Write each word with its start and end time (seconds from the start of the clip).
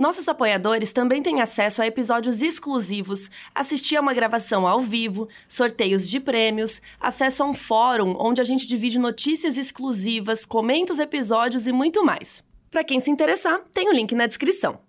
Nossos 0.00 0.26
apoiadores 0.30 0.94
também 0.94 1.22
têm 1.22 1.42
acesso 1.42 1.82
a 1.82 1.86
episódios 1.86 2.40
exclusivos, 2.40 3.30
assistir 3.54 3.98
a 3.98 4.00
uma 4.00 4.14
gravação 4.14 4.66
ao 4.66 4.80
vivo, 4.80 5.28
sorteios 5.46 6.08
de 6.08 6.18
prêmios, 6.18 6.80
acesso 6.98 7.42
a 7.42 7.46
um 7.46 7.52
fórum 7.52 8.16
onde 8.18 8.40
a 8.40 8.44
gente 8.44 8.66
divide 8.66 8.98
notícias 8.98 9.58
exclusivas, 9.58 10.46
comenta 10.46 10.90
os 10.90 10.98
episódios 10.98 11.66
e 11.66 11.72
muito 11.72 12.02
mais. 12.02 12.42
Para 12.70 12.82
quem 12.82 12.98
se 12.98 13.10
interessar, 13.10 13.60
tem 13.74 13.90
o 13.90 13.92
link 13.92 14.14
na 14.14 14.26
descrição. 14.26 14.80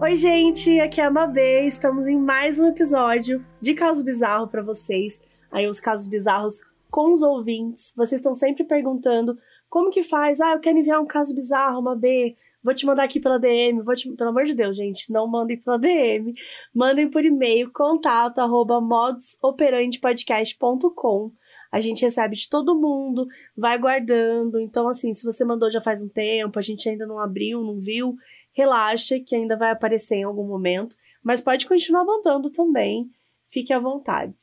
Oi, 0.00 0.14
gente, 0.14 0.78
aqui 0.78 1.00
é 1.00 1.04
a 1.04 1.10
Mabê. 1.10 1.66
Estamos 1.66 2.06
em 2.06 2.16
mais 2.16 2.60
um 2.60 2.68
episódio 2.68 3.44
de 3.60 3.74
Caso 3.74 4.04
Bizarro 4.04 4.46
para 4.46 4.62
vocês. 4.62 5.20
Aí 5.52 5.68
os 5.68 5.78
casos 5.78 6.08
bizarros 6.08 6.64
com 6.90 7.12
os 7.12 7.22
ouvintes. 7.22 7.92
Vocês 7.96 8.20
estão 8.20 8.34
sempre 8.34 8.64
perguntando 8.64 9.38
como 9.68 9.90
que 9.90 10.02
faz? 10.02 10.40
Ah, 10.40 10.52
eu 10.52 10.60
quero 10.60 10.78
enviar 10.78 11.00
um 11.00 11.06
caso 11.06 11.34
bizarro, 11.34 11.82
Mabê. 11.82 12.34
Vou 12.62 12.74
te 12.74 12.86
mandar 12.86 13.04
aqui 13.04 13.20
pela 13.20 13.38
DM. 13.38 13.82
Vou 13.82 13.94
te... 13.94 14.10
Pelo 14.12 14.30
amor 14.30 14.44
de 14.44 14.54
Deus, 14.54 14.76
gente, 14.76 15.12
não 15.12 15.26
mandem 15.26 15.56
pela 15.56 15.78
DM. 15.78 16.34
Mandem 16.74 17.10
por 17.10 17.24
e-mail 17.24 17.70
contato 17.72 18.38
arroba 18.38 18.80
modusoperandepodcast.com. 18.80 21.32
A 21.72 21.80
gente 21.80 22.02
recebe 22.02 22.36
de 22.36 22.48
todo 22.50 22.78
mundo, 22.78 23.26
vai 23.56 23.78
guardando. 23.78 24.60
Então, 24.60 24.86
assim, 24.88 25.14
se 25.14 25.24
você 25.24 25.44
mandou 25.44 25.70
já 25.70 25.80
faz 25.80 26.02
um 26.02 26.08
tempo, 26.08 26.58
a 26.58 26.62
gente 26.62 26.88
ainda 26.88 27.06
não 27.06 27.18
abriu, 27.18 27.62
não 27.62 27.80
viu, 27.80 28.14
relaxa 28.52 29.18
que 29.18 29.34
ainda 29.34 29.56
vai 29.56 29.70
aparecer 29.70 30.16
em 30.16 30.24
algum 30.24 30.46
momento, 30.46 30.94
mas 31.22 31.40
pode 31.40 31.66
continuar 31.66 32.04
mandando 32.04 32.50
também, 32.50 33.10
fique 33.48 33.72
à 33.72 33.78
vontade. 33.78 34.34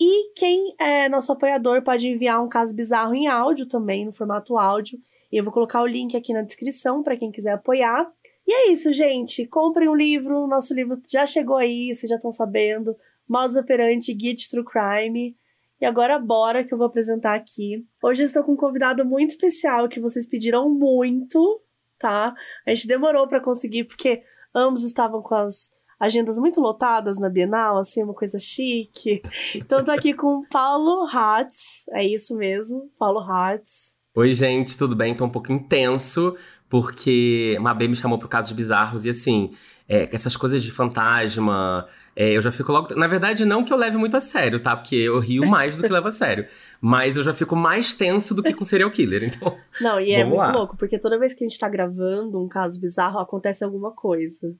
E 0.00 0.32
quem 0.34 0.74
é 0.78 1.08
nosso 1.08 1.32
apoiador 1.32 1.82
pode 1.82 2.08
enviar 2.08 2.42
um 2.42 2.48
caso 2.48 2.74
bizarro 2.74 3.14
em 3.14 3.28
áudio 3.28 3.66
também, 3.66 4.06
no 4.06 4.12
formato 4.12 4.56
áudio. 4.56 4.98
E 5.30 5.36
eu 5.36 5.44
vou 5.44 5.52
colocar 5.52 5.82
o 5.82 5.86
link 5.86 6.16
aqui 6.16 6.32
na 6.32 6.42
descrição 6.42 7.02
para 7.02 7.16
quem 7.16 7.30
quiser 7.30 7.52
apoiar. 7.52 8.10
E 8.46 8.52
é 8.52 8.72
isso, 8.72 8.92
gente. 8.92 9.46
Comprem 9.46 9.88
o 9.88 9.92
um 9.92 9.96
livro. 9.96 10.46
Nosso 10.46 10.74
livro 10.74 10.96
já 11.08 11.26
chegou 11.26 11.56
aí, 11.56 11.94
vocês 11.94 12.08
já 12.08 12.16
estão 12.16 12.32
sabendo. 12.32 12.96
Modus 13.28 13.56
Operandi 13.56 14.14
Guide 14.14 14.48
True 14.48 14.64
Crime. 14.64 15.36
E 15.80 15.84
agora 15.84 16.18
bora 16.18 16.64
que 16.64 16.72
eu 16.72 16.78
vou 16.78 16.86
apresentar 16.86 17.34
aqui. 17.34 17.86
Hoje 18.02 18.22
eu 18.22 18.26
estou 18.26 18.42
com 18.42 18.52
um 18.52 18.56
convidado 18.56 19.04
muito 19.04 19.30
especial 19.30 19.88
que 19.88 20.00
vocês 20.00 20.26
pediram 20.26 20.68
muito 20.70 21.62
tá? 22.00 22.34
A 22.66 22.74
gente 22.74 22.88
demorou 22.88 23.28
para 23.28 23.40
conseguir 23.40 23.84
porque 23.84 24.24
ambos 24.52 24.82
estavam 24.82 25.22
com 25.22 25.34
as 25.36 25.70
agendas 26.00 26.38
muito 26.38 26.60
lotadas 26.60 27.18
na 27.18 27.28
Bienal, 27.28 27.78
assim, 27.78 28.02
uma 28.02 28.14
coisa 28.14 28.38
chique. 28.38 29.20
Então 29.54 29.84
tô 29.84 29.92
aqui 29.92 30.14
com 30.14 30.38
o 30.38 30.46
Paulo 30.48 31.06
Hatz, 31.06 31.84
é 31.92 32.04
isso 32.04 32.34
mesmo, 32.34 32.90
Paulo 32.98 33.20
Hatz. 33.20 33.98
Oi, 34.16 34.32
gente, 34.32 34.76
tudo 34.76 34.96
bem? 34.96 35.14
Tô 35.14 35.26
um 35.26 35.30
pouco 35.30 35.52
intenso, 35.52 36.36
porque 36.68 37.56
Mabê 37.60 37.86
me 37.86 37.94
chamou 37.94 38.18
pro 38.18 38.28
Casos 38.28 38.52
Bizarros 38.52 39.04
e 39.04 39.10
assim, 39.10 39.52
é, 39.86 40.08
essas 40.12 40.36
coisas 40.36 40.62
de 40.62 40.72
fantasma, 40.72 41.86
é, 42.16 42.36
eu 42.36 42.40
já 42.42 42.50
fico 42.50 42.72
logo. 42.72 42.94
Na 42.94 43.06
verdade, 43.06 43.44
não 43.44 43.62
que 43.62 43.72
eu 43.72 43.76
leve 43.76 43.96
muito 43.96 44.16
a 44.16 44.20
sério, 44.20 44.58
tá? 44.58 44.76
Porque 44.76 44.96
eu 44.96 45.18
rio 45.20 45.46
mais 45.46 45.76
do 45.76 45.82
que 45.82 45.92
levo 45.92 46.08
a 46.08 46.10
sério. 46.10 46.46
Mas 46.80 47.16
eu 47.16 47.22
já 47.22 47.34
fico 47.34 47.54
mais 47.54 47.94
tenso 47.94 48.34
do 48.34 48.42
que 48.42 48.54
com 48.54 48.64
serial 48.64 48.90
killer, 48.90 49.22
então. 49.22 49.56
Não, 49.80 50.00
e 50.00 50.12
é 50.12 50.24
muito 50.24 50.38
lá. 50.38 50.50
louco, 50.50 50.76
porque 50.76 50.98
toda 50.98 51.18
vez 51.18 51.34
que 51.34 51.44
a 51.44 51.48
gente 51.48 51.58
tá 51.58 51.68
gravando 51.68 52.42
um 52.42 52.48
caso 52.48 52.80
bizarro, 52.80 53.18
acontece 53.18 53.64
alguma 53.64 53.92
coisa. 53.92 54.54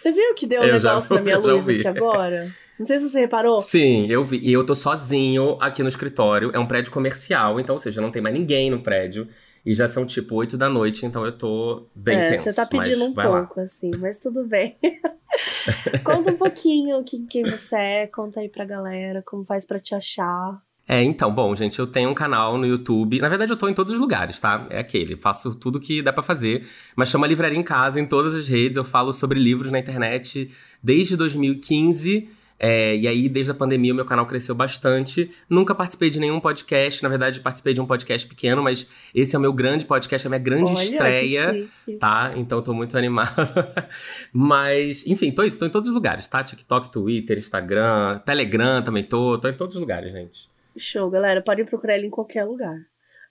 Você 0.00 0.12
viu 0.12 0.34
que 0.34 0.46
deu 0.46 0.62
um 0.62 0.64
negócio 0.64 1.08
já, 1.14 1.14
na 1.16 1.20
minha 1.20 1.38
luz 1.38 1.68
aqui 1.68 1.86
agora? 1.86 2.50
Não 2.78 2.86
sei 2.86 2.98
se 2.98 3.10
você 3.10 3.20
reparou. 3.20 3.60
Sim, 3.60 4.06
eu 4.06 4.24
vi. 4.24 4.38
E 4.38 4.50
eu 4.50 4.64
tô 4.64 4.74
sozinho 4.74 5.58
aqui 5.60 5.82
no 5.82 5.88
escritório. 5.88 6.50
É 6.54 6.58
um 6.58 6.66
prédio 6.66 6.90
comercial, 6.90 7.60
então, 7.60 7.74
ou 7.74 7.78
seja, 7.78 8.00
não 8.00 8.10
tem 8.10 8.22
mais 8.22 8.34
ninguém 8.34 8.70
no 8.70 8.82
prédio. 8.82 9.28
E 9.64 9.74
já 9.74 9.86
são 9.86 10.06
tipo 10.06 10.34
8 10.36 10.56
da 10.56 10.70
noite, 10.70 11.04
então 11.04 11.26
eu 11.26 11.36
tô 11.36 11.86
bem 11.94 12.16
é, 12.16 12.28
tenso. 12.30 12.44
Você 12.44 12.56
tá 12.56 12.64
pedindo 12.64 13.04
um 13.04 13.12
pouco, 13.12 13.58
lá. 13.58 13.64
assim, 13.64 13.90
mas 13.98 14.18
tudo 14.18 14.42
bem. 14.46 14.78
conta 16.02 16.30
um 16.30 16.36
pouquinho 16.38 17.04
quem, 17.04 17.26
quem 17.26 17.44
você 17.44 17.76
é, 17.76 18.06
conta 18.06 18.40
aí 18.40 18.48
pra 18.48 18.64
galera, 18.64 19.22
como 19.26 19.44
faz 19.44 19.66
para 19.66 19.78
te 19.78 19.94
achar. 19.94 20.62
É, 20.92 21.04
então, 21.04 21.32
bom, 21.32 21.54
gente, 21.54 21.78
eu 21.78 21.86
tenho 21.86 22.10
um 22.10 22.14
canal 22.14 22.58
no 22.58 22.66
YouTube. 22.66 23.20
Na 23.20 23.28
verdade, 23.28 23.52
eu 23.52 23.56
tô 23.56 23.68
em 23.68 23.72
todos 23.72 23.92
os 23.92 24.00
lugares, 24.00 24.40
tá? 24.40 24.66
É 24.70 24.80
aquele. 24.80 25.14
Faço 25.14 25.54
tudo 25.54 25.78
que 25.78 26.02
dá 26.02 26.12
para 26.12 26.20
fazer. 26.20 26.66
Mas 26.96 27.10
chama 27.10 27.28
Livraria 27.28 27.56
em 27.56 27.62
Casa 27.62 28.00
em 28.00 28.04
todas 28.04 28.34
as 28.34 28.48
redes. 28.48 28.76
Eu 28.76 28.82
falo 28.82 29.12
sobre 29.12 29.38
livros 29.38 29.70
na 29.70 29.78
internet 29.78 30.50
desde 30.82 31.16
2015. 31.16 32.28
É, 32.58 32.96
e 32.96 33.06
aí, 33.06 33.28
desde 33.28 33.52
a 33.52 33.54
pandemia, 33.54 33.92
o 33.92 33.94
meu 33.94 34.04
canal 34.04 34.26
cresceu 34.26 34.52
bastante. 34.52 35.30
Nunca 35.48 35.76
participei 35.76 36.10
de 36.10 36.18
nenhum 36.18 36.40
podcast. 36.40 37.04
Na 37.04 37.08
verdade, 37.08 37.38
participei 37.40 37.72
de 37.72 37.80
um 37.80 37.86
podcast 37.86 38.26
pequeno, 38.26 38.60
mas 38.60 38.88
esse 39.14 39.36
é 39.36 39.38
o 39.38 39.40
meu 39.40 39.52
grande 39.52 39.86
podcast, 39.86 40.26
é 40.26 40.28
a 40.28 40.30
minha 40.30 40.42
grande 40.42 40.72
Olha, 40.72 40.82
estreia. 40.82 41.68
Tá? 42.00 42.32
Então, 42.34 42.60
tô 42.60 42.74
muito 42.74 42.98
animado. 42.98 43.30
mas, 44.34 45.06
enfim, 45.06 45.30
tô 45.30 45.44
isso, 45.44 45.56
tô 45.56 45.66
em 45.66 45.70
todos 45.70 45.88
os 45.88 45.94
lugares, 45.94 46.26
tá? 46.26 46.42
TikTok, 46.42 46.90
Twitter, 46.90 47.38
Instagram, 47.38 48.18
Telegram 48.26 48.82
também 48.82 49.04
tô. 49.04 49.38
Tô 49.38 49.46
em 49.46 49.54
todos 49.54 49.76
os 49.76 49.80
lugares, 49.80 50.12
gente. 50.12 50.50
Show, 50.76 51.10
galera. 51.10 51.42
Podem 51.42 51.64
procurar 51.64 51.96
ele 51.96 52.06
em 52.06 52.10
qualquer 52.10 52.44
lugar. 52.44 52.76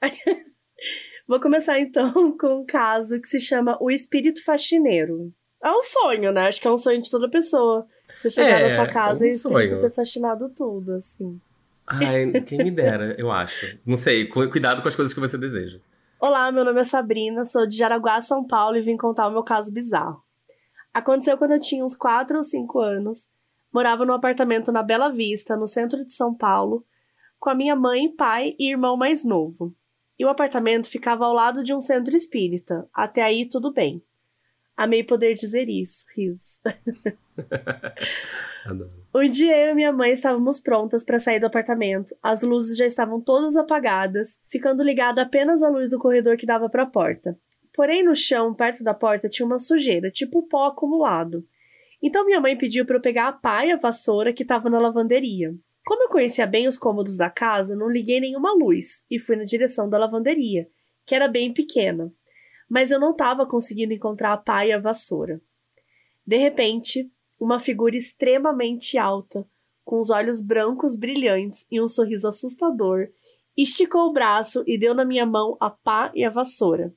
Vou 1.28 1.40
começar 1.40 1.80
então 1.80 2.36
com 2.38 2.62
um 2.62 2.66
caso 2.66 3.20
que 3.20 3.28
se 3.28 3.40
chama 3.40 3.78
O 3.80 3.92
Espírito 3.92 4.44
Faxineiro. 4.44 5.32
É 5.64 5.72
um 5.72 5.82
sonho, 5.82 6.32
né? 6.32 6.48
Acho 6.48 6.62
que 6.62 6.68
é 6.68 6.72
um 6.72 6.78
sonho 6.78 7.02
de 7.02 7.10
toda 7.10 7.30
pessoa 7.30 7.86
você 8.18 8.30
chegar 8.30 8.60
é, 8.60 8.64
na 8.64 8.76
sua 8.76 8.88
casa 8.88 9.26
é 9.26 9.28
um 9.28 9.30
e 9.30 9.34
sonho. 9.34 9.80
ter 9.80 9.92
fascinado 9.92 10.50
tudo, 10.50 10.94
assim. 10.94 11.40
Ai, 11.88 12.32
quem 12.46 12.58
me 12.60 12.72
dera, 12.72 13.16
eu 13.18 13.32
acho. 13.32 13.78
Não 13.86 13.96
sei, 13.96 14.28
cuidado 14.28 14.82
com 14.82 14.88
as 14.88 14.96
coisas 14.96 15.14
que 15.14 15.20
você 15.20 15.38
deseja. 15.38 15.80
Olá, 16.20 16.52
meu 16.52 16.66
nome 16.66 16.82
é 16.82 16.84
Sabrina, 16.84 17.46
sou 17.46 17.66
de 17.66 17.78
Jaraguá, 17.78 18.20
São 18.20 18.46
Paulo 18.46 18.76
e 18.76 18.82
vim 18.82 18.98
contar 18.98 19.28
o 19.28 19.32
meu 19.32 19.42
caso 19.42 19.74
bizarro. 19.74 20.22
Aconteceu 20.94 21.38
quando 21.38 21.52
eu 21.52 21.60
tinha 21.62 21.84
uns 21.84 21.96
4 21.96 22.36
ou 22.36 22.44
5 22.44 22.80
anos, 22.80 23.28
morava 23.74 24.06
num 24.06 24.14
apartamento 24.14 24.72
na 24.72 24.84
Bela 24.84 25.10
Vista, 25.10 25.56
no 25.56 25.68
centro 25.68 26.04
de 26.06 26.14
São 26.14 26.36
Paulo, 26.36 26.86
com 27.40 27.50
a 27.50 27.56
minha 27.56 27.76
mãe, 27.76 28.10
pai 28.10 28.56
e 28.60 28.70
irmão 28.70 28.98
mais 28.98 29.24
novo. 29.24 29.74
E 30.18 30.26
o 30.26 30.30
apartamento 30.30 30.88
ficava 30.88 31.26
ao 31.26 31.34
lado 31.34 31.64
de 31.64 31.74
um 31.74 31.80
centro 31.80 32.16
espírita. 32.16 32.88
Até 32.94 33.24
aí 33.24 33.46
tudo 33.46 33.72
bem. 33.72 34.04
Amei 34.76 35.04
poder 35.04 35.34
dizer 35.34 35.70
isso. 35.70 36.06
Risos. 36.16 36.60
um 39.16 39.30
dia 39.30 39.58
eu 39.58 39.72
e 39.72 39.76
minha 39.76 39.92
mãe 39.92 40.12
estávamos 40.12 40.60
prontas 40.60 41.04
para 41.04 41.20
sair 41.20 41.40
do 41.40 41.48
apartamento. 41.48 42.16
As 42.22 42.42
luzes 42.42 42.78
já 42.78 42.86
estavam 42.86 43.22
todas 43.22 43.56
apagadas, 43.56 44.40
ficando 44.50 44.84
ligada 44.84 45.22
apenas 45.22 45.64
a 45.64 45.70
luz 45.70 45.90
do 45.90 46.00
corredor 46.00 46.38
que 46.38 46.46
dava 46.46 46.70
para 46.70 46.84
a 46.84 46.90
porta. 46.90 47.38
Porém, 47.74 48.04
no 48.04 48.16
chão, 48.16 48.54
perto 48.54 48.84
da 48.84 48.94
porta, 48.94 49.30
tinha 49.30 49.46
uma 49.46 49.58
sujeira, 49.58 50.12
tipo 50.12 50.44
pó 50.44 50.68
acumulado. 50.68 51.46
Então 52.02 52.26
minha 52.26 52.40
mãe 52.40 52.58
pediu 52.58 52.86
para 52.86 52.98
eu 52.98 53.02
pegar 53.02 53.28
a 53.28 53.34
pá 53.34 53.66
e 53.66 53.72
a 53.72 53.78
vassoura 53.78 54.34
que 54.34 54.44
estava 54.44 54.70
na 54.70 54.80
lavanderia. 54.80 55.54
Como 55.90 56.04
eu 56.04 56.10
conhecia 56.10 56.46
bem 56.46 56.68
os 56.68 56.78
cômodos 56.78 57.18
da 57.18 57.32
casa, 57.32 57.76
não 57.76 57.90
liguei 57.90 58.20
nenhuma 58.20 58.54
luz 58.54 59.04
e 59.10 59.20
fui 59.20 59.36
na 59.36 59.44
direção 59.44 59.90
da 59.90 59.98
lavanderia, 59.98 60.70
que 61.04 61.16
era 61.16 61.28
bem 61.28 61.52
pequena 61.52 62.14
mas 62.70 62.92
eu 62.92 63.00
não 63.00 63.12
estava 63.12 63.46
conseguindo 63.46 63.94
encontrar 63.94 64.32
a 64.32 64.38
pá 64.38 64.66
e 64.66 64.72
a 64.72 64.80
vassoura. 64.80 65.42
De 66.26 66.38
repente, 66.38 67.12
uma 67.40 67.60
figura 67.60 67.98
extremamente 67.98 68.98
alta, 68.98 69.46
com 69.84 70.00
os 70.00 70.12
olhos 70.12 70.40
brancos 70.40 70.96
brilhantes 70.96 71.66
e 71.72 71.82
um 71.82 71.88
sorriso 71.88 72.28
assustador, 72.28 73.08
esticou 73.58 74.08
o 74.08 74.14
braço 74.14 74.64
e 74.68 74.78
deu 74.78 74.94
na 74.94 75.04
minha 75.04 75.26
mão 75.26 75.58
a 75.60 75.72
pá 75.72 76.12
e 76.14 76.24
a 76.24 76.30
vassoura. 76.30 76.94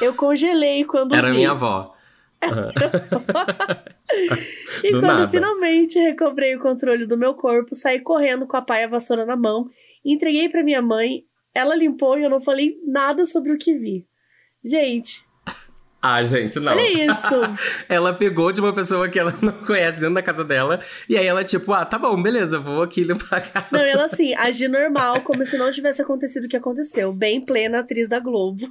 Eu 0.00 0.14
congelei 0.14 0.84
quando 0.84 1.14
Era 1.14 1.30
vi. 1.30 1.36
minha 1.36 1.52
avó. 1.52 1.94
e 4.82 4.90
do 4.90 5.00
quando 5.00 5.18
nada. 5.18 5.28
finalmente 5.28 5.98
recobrei 5.98 6.56
o 6.56 6.60
controle 6.60 7.06
do 7.06 7.16
meu 7.16 7.34
corpo, 7.34 7.74
saí 7.74 8.00
correndo 8.00 8.46
com 8.46 8.56
a 8.56 8.62
pá 8.62 8.80
e 8.80 8.84
a 8.84 8.88
vassoura 8.88 9.24
na 9.24 9.36
mão, 9.36 9.70
entreguei 10.04 10.48
para 10.48 10.64
minha 10.64 10.82
mãe, 10.82 11.24
ela 11.54 11.74
limpou 11.74 12.18
e 12.18 12.24
eu 12.24 12.30
não 12.30 12.40
falei 12.40 12.78
nada 12.86 13.24
sobre 13.24 13.52
o 13.52 13.58
que 13.58 13.74
vi. 13.74 14.06
Gente, 14.64 15.24
Ah, 16.00 16.24
gente, 16.24 16.58
não. 16.58 16.72
Olha 16.72 16.82
isso. 16.82 17.34
ela 17.88 18.12
pegou 18.12 18.50
de 18.50 18.60
uma 18.60 18.74
pessoa 18.74 19.08
que 19.08 19.20
ela 19.20 19.32
não 19.40 19.52
conhece 19.64 20.00
dentro 20.00 20.16
da 20.16 20.22
casa 20.22 20.44
dela. 20.44 20.80
E 21.08 21.16
aí 21.16 21.24
ela, 21.24 21.44
tipo, 21.44 21.72
ah, 21.72 21.84
tá 21.84 21.96
bom, 21.96 22.20
beleza, 22.20 22.58
vou 22.58 22.82
aqui 22.82 23.04
limpar 23.04 23.36
a 23.36 23.40
casa. 23.40 23.66
Não, 23.70 23.80
ela 23.80 24.06
assim, 24.06 24.34
agir 24.34 24.66
normal, 24.66 25.20
como 25.20 25.44
se 25.44 25.56
não 25.56 25.70
tivesse 25.70 26.02
acontecido 26.02 26.46
o 26.46 26.48
que 26.48 26.56
aconteceu. 26.56 27.12
Bem 27.12 27.40
plena 27.40 27.78
atriz 27.78 28.08
da 28.08 28.18
Globo. 28.18 28.68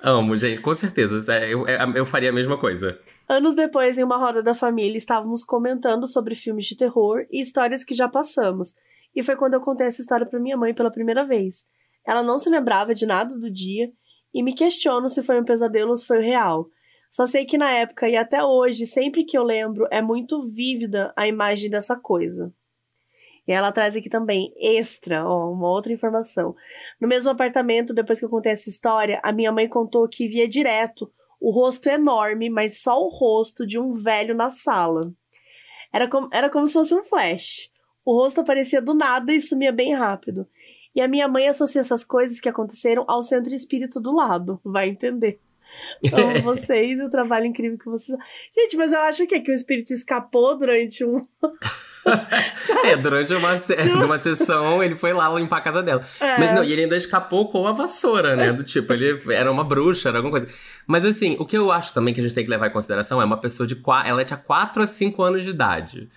Amo, 0.00 0.36
gente, 0.36 0.60
com 0.60 0.74
certeza. 0.74 1.32
É, 1.34 1.52
eu, 1.52 1.66
é, 1.66 1.78
eu 1.94 2.06
faria 2.06 2.30
a 2.30 2.32
mesma 2.32 2.58
coisa. 2.58 2.98
Anos 3.28 3.54
depois, 3.54 3.96
em 3.96 4.04
uma 4.04 4.18
roda 4.18 4.42
da 4.42 4.54
família, 4.54 4.96
estávamos 4.96 5.42
comentando 5.42 6.06
sobre 6.06 6.34
filmes 6.34 6.66
de 6.66 6.76
terror 6.76 7.26
e 7.30 7.40
histórias 7.40 7.82
que 7.82 7.94
já 7.94 8.08
passamos. 8.08 8.74
E 9.14 9.22
foi 9.22 9.36
quando 9.36 9.54
eu 9.54 9.60
contei 9.60 9.86
essa 9.86 10.00
história 10.00 10.26
para 10.26 10.40
minha 10.40 10.56
mãe 10.56 10.74
pela 10.74 10.90
primeira 10.90 11.24
vez. 11.24 11.66
Ela 12.06 12.22
não 12.22 12.36
se 12.36 12.50
lembrava 12.50 12.94
de 12.94 13.06
nada 13.06 13.38
do 13.38 13.50
dia 13.50 13.90
e 14.34 14.42
me 14.42 14.54
questiono 14.54 15.08
se 15.08 15.22
foi 15.22 15.40
um 15.40 15.44
pesadelo 15.44 15.90
ou 15.90 15.96
se 15.96 16.06
foi 16.06 16.20
real. 16.20 16.68
Só 17.10 17.26
sei 17.26 17.44
que 17.44 17.56
na 17.56 17.70
época 17.70 18.08
e 18.08 18.16
até 18.16 18.42
hoje, 18.42 18.84
sempre 18.84 19.24
que 19.24 19.38
eu 19.38 19.44
lembro, 19.44 19.86
é 19.90 20.02
muito 20.02 20.42
vívida 20.42 21.12
a 21.16 21.26
imagem 21.28 21.70
dessa 21.70 21.96
coisa. 21.96 22.52
E 23.46 23.52
ela 23.52 23.72
traz 23.72 23.94
aqui 23.94 24.08
também, 24.08 24.54
extra, 24.56 25.26
ó, 25.26 25.52
uma 25.52 25.68
outra 25.68 25.92
informação. 25.92 26.56
No 27.00 27.06
mesmo 27.06 27.30
apartamento, 27.30 27.92
depois 27.92 28.18
que 28.18 28.24
eu 28.24 28.30
contei 28.30 28.52
essa 28.52 28.70
história, 28.70 29.20
a 29.22 29.32
minha 29.32 29.52
mãe 29.52 29.68
contou 29.68 30.08
que 30.08 30.26
via 30.26 30.48
direto 30.48 31.10
o 31.40 31.50
rosto 31.50 31.88
enorme, 31.90 32.48
mas 32.48 32.80
só 32.80 32.98
o 32.98 33.10
rosto 33.10 33.66
de 33.66 33.78
um 33.78 33.92
velho 33.92 34.34
na 34.34 34.50
sala. 34.50 35.12
Era 35.92 36.08
como, 36.08 36.28
era 36.32 36.48
como 36.48 36.66
se 36.66 36.72
fosse 36.72 36.94
um 36.94 37.04
flash. 37.04 37.70
O 38.02 38.14
rosto 38.14 38.40
aparecia 38.40 38.80
do 38.80 38.94
nada 38.94 39.32
e 39.32 39.40
sumia 39.40 39.70
bem 39.70 39.94
rápido. 39.94 40.46
E 40.94 41.00
a 41.00 41.08
minha 41.08 41.28
mãe 41.28 41.46
associa 41.46 41.80
essas 41.80 42.02
coisas 42.02 42.40
que 42.40 42.48
aconteceram 42.48 43.04
ao 43.06 43.20
centro 43.20 43.52
espírito 43.54 44.00
do 44.00 44.14
lado. 44.14 44.58
Vai 44.64 44.88
entender. 44.88 45.38
Amo 46.12 46.42
vocês 46.42 46.98
e 46.98 47.02
o 47.02 47.10
trabalho 47.10 47.46
incrível 47.46 47.78
que 47.78 47.86
vocês. 47.86 48.16
Gente, 48.54 48.76
mas 48.76 48.92
eu 48.92 49.00
acho 49.00 49.26
que, 49.26 49.34
é 49.34 49.40
que 49.40 49.50
o 49.50 49.54
espírito 49.54 49.92
escapou 49.92 50.56
durante 50.56 51.04
um. 51.04 51.18
É, 52.84 52.96
durante 52.96 53.34
uma, 53.34 53.56
se... 53.56 53.74
uma 53.92 54.18
sessão 54.18 54.82
ele 54.82 54.94
foi 54.94 55.12
lá 55.12 55.28
limpar 55.34 55.58
a 55.58 55.60
casa 55.60 55.82
dela. 55.82 56.04
É. 56.20 56.38
Mas 56.38 56.54
não, 56.54 56.64
e 56.64 56.72
ele 56.72 56.82
ainda 56.82 56.96
escapou 56.96 57.48
com 57.48 57.66
a 57.66 57.72
vassoura, 57.72 58.36
né? 58.36 58.52
Do 58.52 58.62
tipo, 58.62 58.92
ele 58.92 59.20
era 59.32 59.50
uma 59.50 59.64
bruxa, 59.64 60.08
era 60.08 60.18
alguma 60.18 60.32
coisa. 60.32 60.48
Mas 60.86 61.04
assim, 61.04 61.36
o 61.38 61.44
que 61.44 61.56
eu 61.56 61.72
acho 61.72 61.94
também 61.94 62.12
que 62.12 62.20
a 62.20 62.22
gente 62.22 62.34
tem 62.34 62.44
que 62.44 62.50
levar 62.50 62.68
em 62.68 62.72
consideração 62.72 63.20
é 63.20 63.24
uma 63.24 63.38
pessoa 63.38 63.66
de. 63.66 63.80
Ela 64.04 64.24
tinha 64.24 64.38
4 64.38 64.82
a 64.82 64.86
5 64.86 65.22
anos 65.22 65.44
de 65.44 65.50
idade. 65.50 66.08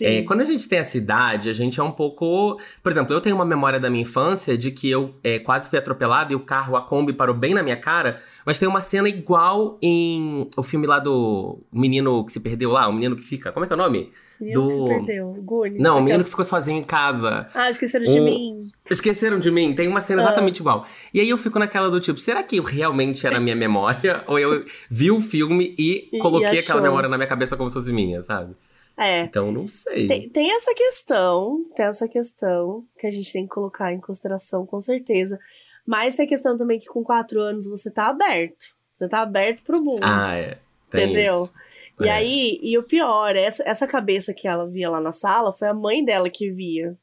É, 0.00 0.22
quando 0.22 0.40
a 0.40 0.44
gente 0.44 0.68
tem 0.68 0.78
essa 0.78 0.96
idade, 0.96 1.50
a 1.50 1.52
gente 1.52 1.78
é 1.78 1.82
um 1.82 1.90
pouco. 1.90 2.58
Por 2.82 2.90
exemplo, 2.90 3.14
eu 3.14 3.20
tenho 3.20 3.36
uma 3.36 3.44
memória 3.44 3.78
da 3.78 3.90
minha 3.90 4.02
infância 4.02 4.56
de 4.56 4.70
que 4.70 4.90
eu 4.90 5.14
é, 5.22 5.38
quase 5.38 5.68
fui 5.68 5.78
atropelado 5.78 6.32
e 6.32 6.36
o 6.36 6.40
carro, 6.40 6.76
a 6.76 6.82
Kombi, 6.82 7.12
parou 7.12 7.34
bem 7.34 7.54
na 7.54 7.62
minha 7.62 7.76
cara. 7.76 8.20
Mas 8.44 8.58
tem 8.58 8.68
uma 8.68 8.80
cena 8.80 9.08
igual 9.08 9.78
em 9.82 10.48
o 10.56 10.62
filme 10.62 10.86
lá 10.86 10.98
do 10.98 11.60
menino 11.72 12.24
que 12.24 12.32
se 12.32 12.40
perdeu 12.40 12.70
lá, 12.70 12.88
o 12.88 12.92
menino 12.92 13.16
que 13.16 13.22
fica. 13.22 13.52
Como 13.52 13.64
é 13.64 13.68
que 13.68 13.74
é 13.74 13.76
o 13.76 13.78
nome? 13.78 14.12
Do... 14.40 14.66
que 14.66 14.72
se 14.72 14.84
perdeu. 14.84 15.32
Goonies, 15.42 15.80
Não, 15.80 15.98
o 15.98 16.02
menino 16.02 16.24
que 16.24 16.30
ficou 16.30 16.44
sozinho 16.44 16.78
em 16.78 16.84
casa. 16.84 17.48
Ah, 17.54 17.70
esqueceram 17.70 18.04
de 18.04 18.20
mim. 18.20 18.70
Esqueceram 18.90 19.38
de 19.38 19.50
mim. 19.50 19.74
Tem 19.74 19.88
uma 19.88 20.00
cena 20.00 20.22
ah. 20.22 20.24
exatamente 20.24 20.58
igual. 20.58 20.86
E 21.12 21.20
aí 21.20 21.28
eu 21.28 21.38
fico 21.38 21.58
naquela 21.58 21.90
do 21.90 22.00
tipo, 22.00 22.18
será 22.18 22.42
que 22.42 22.60
realmente 22.60 23.26
era 23.26 23.40
minha 23.40 23.56
memória? 23.56 24.24
Ou 24.28 24.38
eu 24.38 24.64
vi 24.90 25.10
o 25.10 25.20
filme 25.20 25.74
e, 25.78 26.08
e 26.12 26.18
coloquei 26.18 26.58
aquela 26.58 26.80
memória 26.80 27.08
na 27.08 27.16
minha 27.16 27.28
cabeça 27.28 27.56
como 27.56 27.68
se 27.68 27.74
fosse 27.74 27.92
minha, 27.92 28.22
sabe? 28.22 28.54
É. 28.96 29.20
Então 29.20 29.50
não 29.50 29.66
sei. 29.66 30.06
Tem, 30.06 30.28
tem, 30.28 30.54
essa 30.54 30.72
questão, 30.74 31.64
tem 31.74 31.86
essa 31.86 32.08
questão 32.08 32.84
que 32.98 33.06
a 33.06 33.10
gente 33.10 33.32
tem 33.32 33.44
que 33.44 33.52
colocar 33.52 33.92
em 33.92 34.00
consideração, 34.00 34.64
com 34.64 34.80
certeza. 34.80 35.38
Mas 35.86 36.14
tem 36.14 36.26
a 36.26 36.28
questão 36.28 36.56
também 36.56 36.78
que 36.78 36.86
com 36.86 37.02
quatro 37.02 37.40
anos 37.40 37.66
você 37.68 37.90
tá 37.90 38.08
aberto. 38.08 38.74
Você 38.96 39.08
tá 39.08 39.20
aberto 39.20 39.62
pro 39.64 39.82
mundo. 39.82 40.02
Ah, 40.02 40.34
é. 40.34 40.58
Tem 40.90 41.04
entendeu? 41.04 41.44
Isso. 41.44 41.54
E 42.00 42.08
é. 42.08 42.12
aí, 42.12 42.58
e 42.62 42.76
o 42.76 42.82
pior, 42.82 43.36
essa, 43.36 43.62
essa 43.66 43.86
cabeça 43.86 44.34
que 44.34 44.48
ela 44.48 44.66
via 44.66 44.90
lá 44.90 45.00
na 45.00 45.12
sala 45.12 45.52
foi 45.52 45.68
a 45.68 45.74
mãe 45.74 46.04
dela 46.04 46.28
que 46.28 46.50
via. 46.50 46.96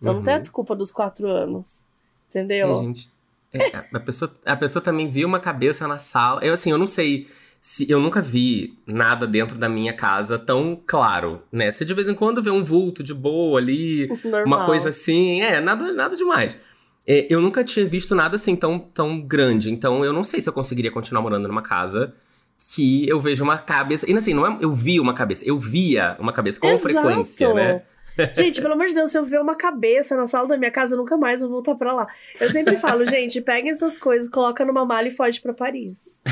Então 0.00 0.12
uhum. 0.12 0.18
não 0.18 0.24
tem 0.24 0.34
a 0.34 0.36
uhum. 0.36 0.42
desculpa 0.42 0.74
dos 0.74 0.90
quatro 0.90 1.28
anos. 1.28 1.86
Entendeu? 2.28 2.70
É, 2.70 2.74
gente. 2.74 3.10
É, 3.52 3.76
a, 3.92 4.00
pessoa, 4.00 4.34
a 4.46 4.56
pessoa 4.56 4.82
também 4.82 5.06
viu 5.06 5.28
uma 5.28 5.38
cabeça 5.38 5.86
na 5.86 5.98
sala. 5.98 6.42
Eu, 6.42 6.54
assim, 6.54 6.70
eu 6.70 6.78
não 6.78 6.86
sei 6.86 7.28
se 7.60 7.88
eu 7.88 8.00
nunca 8.00 8.20
vi 8.20 8.76
nada 8.86 9.26
dentro 9.26 9.56
da 9.56 9.68
minha 9.68 9.92
casa 9.92 10.38
tão 10.38 10.80
claro, 10.84 11.42
né? 11.52 11.70
Você 11.70 11.84
de 11.84 11.94
vez 11.94 12.08
em 12.08 12.14
quando 12.14 12.42
vê 12.42 12.50
um 12.50 12.64
vulto 12.64 13.04
de 13.04 13.14
boa 13.14 13.60
ali, 13.60 14.08
Normal. 14.24 14.44
uma 14.46 14.66
coisa 14.66 14.88
assim, 14.88 15.42
é, 15.42 15.60
nada, 15.60 15.92
nada 15.92 16.16
demais. 16.16 16.58
É, 17.06 17.32
eu 17.32 17.40
nunca 17.40 17.62
tinha 17.62 17.86
visto 17.86 18.14
nada 18.14 18.34
assim 18.34 18.56
tão, 18.56 18.78
tão 18.78 19.20
grande, 19.20 19.70
então 19.70 20.04
eu 20.04 20.12
não 20.12 20.24
sei 20.24 20.40
se 20.40 20.48
eu 20.48 20.52
conseguiria 20.52 20.90
continuar 20.90 21.22
morando 21.22 21.46
numa 21.46 21.62
casa 21.62 22.14
que 22.58 23.08
eu 23.08 23.20
vejo 23.20 23.42
uma 23.42 23.58
cabeça. 23.58 24.10
E 24.10 24.16
assim, 24.16 24.34
não 24.34 24.46
é 24.46 24.58
eu 24.60 24.72
vi 24.72 25.00
uma 25.00 25.14
cabeça, 25.14 25.44
eu 25.46 25.58
via 25.58 26.16
uma 26.18 26.32
cabeça 26.32 26.60
com 26.60 26.68
Exato. 26.68 26.82
frequência, 26.82 27.52
né? 27.52 27.82
Gente, 28.34 28.60
pelo 28.60 28.74
amor 28.74 28.86
de 28.86 28.94
Deus, 28.94 29.10
se 29.10 29.18
eu 29.18 29.24
ver 29.24 29.40
uma 29.40 29.54
cabeça 29.54 30.16
na 30.16 30.26
sala 30.26 30.46
da 30.48 30.58
minha 30.58 30.70
casa, 30.70 30.94
eu 30.94 30.98
nunca 30.98 31.16
mais 31.16 31.40
vou 31.40 31.48
voltar 31.48 31.74
pra 31.74 31.94
lá. 31.94 32.06
Eu 32.38 32.50
sempre 32.50 32.76
falo, 32.76 33.04
gente, 33.08 33.40
peguem 33.40 33.70
essas 33.70 33.96
coisas, 33.96 34.28
coloca 34.28 34.64
numa 34.64 34.84
mala 34.84 35.08
e 35.08 35.10
foge 35.10 35.40
pra 35.40 35.54
Paris. 35.54 36.22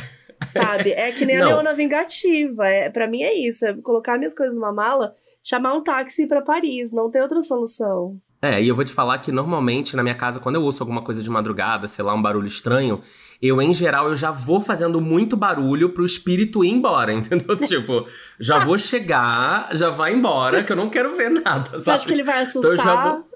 Sabe? 0.52 0.92
É 0.92 1.10
que 1.12 1.24
nem 1.24 1.38
a 1.38 1.46
Leona 1.46 1.72
Vingativa. 1.72 2.68
É, 2.68 2.90
para 2.90 3.06
mim 3.06 3.22
é 3.22 3.32
isso. 3.34 3.66
É 3.66 3.74
colocar 3.74 4.18
minhas 4.18 4.34
coisas 4.34 4.54
numa 4.54 4.72
mala, 4.72 5.14
chamar 5.42 5.74
um 5.74 5.82
táxi 5.82 6.26
para 6.26 6.42
Paris. 6.42 6.92
Não 6.92 7.10
tem 7.10 7.22
outra 7.22 7.40
solução. 7.40 8.20
É, 8.42 8.62
e 8.62 8.68
eu 8.68 8.74
vou 8.74 8.84
te 8.84 8.92
falar 8.92 9.18
que 9.18 9.30
normalmente 9.30 9.94
na 9.94 10.02
minha 10.02 10.14
casa, 10.14 10.40
quando 10.40 10.56
eu 10.56 10.62
ouço 10.62 10.82
alguma 10.82 11.02
coisa 11.02 11.22
de 11.22 11.28
madrugada, 11.28 11.86
sei 11.86 12.02
lá, 12.02 12.14
um 12.14 12.22
barulho 12.22 12.46
estranho, 12.46 13.02
eu, 13.42 13.60
em 13.62 13.72
geral, 13.72 14.08
eu 14.08 14.16
já 14.16 14.30
vou 14.30 14.60
fazendo 14.60 15.00
muito 15.00 15.36
barulho 15.36 15.90
pro 15.90 16.04
espírito 16.04 16.64
ir 16.64 16.70
embora, 16.70 17.12
entendeu? 17.14 17.56
tipo, 17.56 18.06
já 18.38 18.58
vou 18.58 18.78
chegar, 18.78 19.70
já 19.76 19.90
vai 19.90 20.12
embora, 20.12 20.62
que 20.62 20.72
eu 20.72 20.76
não 20.76 20.90
quero 20.90 21.16
ver 21.16 21.30
nada, 21.30 21.70
sabe? 21.70 21.82
Você 21.82 21.90
acha 21.90 22.06
que 22.06 22.12
ele 22.12 22.22
vai 22.22 22.42
assustar? 22.42 22.74
Então, 22.74 23.30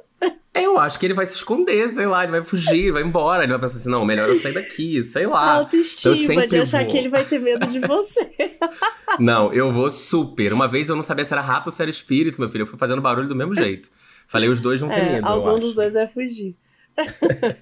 eu 0.54 0.78
acho 0.78 1.00
que 1.00 1.06
ele 1.06 1.14
vai 1.14 1.26
se 1.26 1.34
esconder, 1.34 1.90
sei 1.90 2.06
lá, 2.06 2.22
ele 2.22 2.30
vai 2.30 2.44
fugir, 2.44 2.92
vai 2.92 3.02
embora. 3.02 3.42
Ele 3.42 3.52
vai 3.52 3.60
pensar 3.60 3.76
assim, 3.76 3.90
não, 3.90 4.04
melhor 4.04 4.28
eu 4.28 4.36
sair 4.36 4.54
daqui, 4.54 5.02
sei 5.02 5.26
lá. 5.26 5.54
Autoestima 5.54 6.44
então, 6.44 6.46
de 6.46 6.58
achar 6.60 6.82
vou. 6.82 6.90
que 6.92 6.96
ele 6.96 7.08
vai 7.08 7.24
ter 7.24 7.40
medo 7.40 7.66
de 7.66 7.80
você. 7.80 8.30
não, 9.18 9.52
eu 9.52 9.72
vou 9.72 9.90
super. 9.90 10.52
Uma 10.52 10.68
vez 10.68 10.88
eu 10.88 10.94
não 10.94 11.02
sabia 11.02 11.24
se 11.24 11.32
era 11.32 11.42
rato 11.42 11.66
ou 11.66 11.72
se 11.72 11.82
era 11.82 11.90
espírito, 11.90 12.40
meu 12.40 12.48
filho. 12.48 12.62
Eu 12.62 12.66
fui 12.66 12.78
fazendo 12.78 13.02
barulho 13.02 13.26
do 13.26 13.34
mesmo 13.34 13.52
jeito. 13.52 13.90
Falei, 14.28 14.48
os 14.48 14.60
dois 14.60 14.80
vão 14.80 14.88
ter 14.88 15.00
é, 15.00 15.12
medo. 15.14 15.26
Algum 15.26 15.58
dos 15.58 15.74
dois 15.74 15.92
vai 15.92 16.06
fugir. 16.06 16.56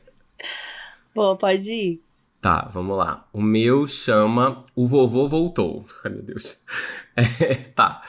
Bom, 1.15 1.35
pode 1.37 1.73
ir. 1.73 2.03
Tá, 2.43 2.69
vamos 2.73 2.99
lá. 2.99 3.25
O 3.33 3.41
meu 3.41 3.87
chama 3.87 4.65
O 4.75 4.89
Vovô 4.89 5.29
Voltou. 5.29 5.87
Ai, 6.05 6.11
meu 6.11 6.25
Deus. 6.25 6.61
É, 7.15 7.55
tá. 7.55 8.03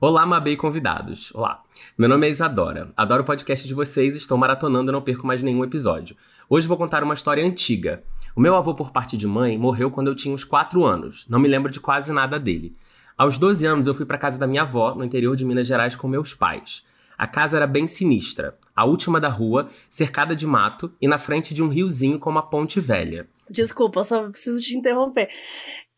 Olá, 0.00 0.24
Mabê 0.24 0.56
convidados. 0.56 1.30
Olá. 1.34 1.62
Meu 1.98 2.08
nome 2.08 2.26
é 2.26 2.30
Isadora. 2.30 2.90
Adoro 2.96 3.22
o 3.22 3.26
podcast 3.26 3.68
de 3.68 3.74
vocês, 3.74 4.16
estou 4.16 4.38
maratonando 4.38 4.90
e 4.90 4.92
não 4.92 5.02
perco 5.02 5.26
mais 5.26 5.42
nenhum 5.42 5.62
episódio. 5.62 6.16
Hoje 6.48 6.66
vou 6.66 6.78
contar 6.78 7.02
uma 7.04 7.12
história 7.12 7.44
antiga. 7.44 8.02
O 8.34 8.40
meu 8.40 8.56
avô, 8.56 8.74
por 8.74 8.90
parte 8.90 9.18
de 9.18 9.26
mãe, 9.26 9.58
morreu 9.58 9.90
quando 9.90 10.08
eu 10.08 10.14
tinha 10.14 10.34
uns 10.34 10.44
4 10.44 10.82
anos. 10.82 11.26
Não 11.28 11.38
me 11.38 11.46
lembro 11.46 11.70
de 11.70 11.78
quase 11.78 12.10
nada 12.10 12.40
dele. 12.40 12.74
Aos 13.18 13.36
12 13.36 13.66
anos, 13.66 13.86
eu 13.86 13.94
fui 13.94 14.06
para 14.06 14.16
casa 14.16 14.38
da 14.38 14.46
minha 14.46 14.62
avó, 14.62 14.94
no 14.94 15.04
interior 15.04 15.36
de 15.36 15.44
Minas 15.44 15.66
Gerais, 15.66 15.94
com 15.94 16.08
meus 16.08 16.32
pais. 16.32 16.86
A 17.18 17.26
casa 17.26 17.58
era 17.58 17.66
bem 17.66 17.86
sinistra, 17.86 18.56
a 18.74 18.84
última 18.84 19.20
da 19.20 19.28
rua, 19.28 19.70
cercada 19.88 20.34
de 20.34 20.46
mato 20.46 20.92
e 21.00 21.06
na 21.06 21.18
frente 21.18 21.54
de 21.54 21.62
um 21.62 21.68
riozinho 21.68 22.18
com 22.18 22.30
uma 22.30 22.42
ponte 22.42 22.80
velha. 22.80 23.28
Desculpa, 23.48 24.02
só 24.02 24.28
preciso 24.30 24.60
te 24.60 24.76
interromper 24.76 25.28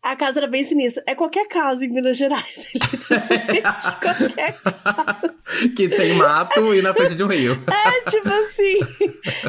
a 0.06 0.16
casa 0.16 0.38
era 0.38 0.46
bem 0.46 0.62
sinistra. 0.62 1.02
É 1.06 1.14
qualquer 1.14 1.48
casa 1.48 1.84
em 1.84 1.88
Minas 1.88 2.16
Gerais. 2.16 2.66
É 3.08 3.52
literalmente 3.52 3.90
qualquer 4.00 4.60
casa. 4.60 5.68
Que 5.76 5.88
tem 5.88 6.14
mato 6.14 6.74
e 6.74 6.82
na 6.82 6.92
frente 6.92 7.14
de 7.14 7.24
um 7.24 7.28
rio. 7.28 7.62
É, 7.66 8.10
tipo 8.10 8.28
assim. 8.28 8.78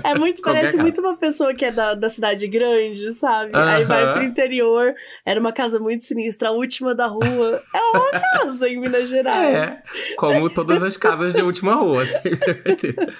É 0.04 0.16
muito, 0.16 0.42
parece 0.44 0.72
casa. 0.72 0.82
muito 0.82 1.02
uma 1.02 1.18
pessoa 1.18 1.54
que 1.54 1.66
é 1.66 1.72
da, 1.72 1.94
da 1.94 2.10
cidade 2.10 2.48
grande, 2.48 3.12
sabe? 3.14 3.52
Uh 3.52 3.56
-huh. 3.56 3.68
Aí 3.68 3.84
vai 3.84 4.14
pro 4.14 4.24
interior. 4.24 4.94
Era 5.26 5.40
uma 5.40 5.52
casa 5.52 5.80
muito 5.80 6.06
sinistra, 6.06 6.50
a 6.50 6.52
última 6.52 6.94
da 6.94 7.08
rua. 7.08 7.62
É 7.74 7.82
uma 7.82 8.12
casa 8.12 8.70
em 8.70 8.80
Minas 8.80 9.10
Gerais. 9.10 9.58
É, 9.58 9.84
como 10.18 10.50
todas 10.50 10.84
as 10.84 10.98
casas 10.98 11.34
de 11.34 11.42
última 11.42 11.76
rua, 11.76 12.04
ter. 12.80 13.16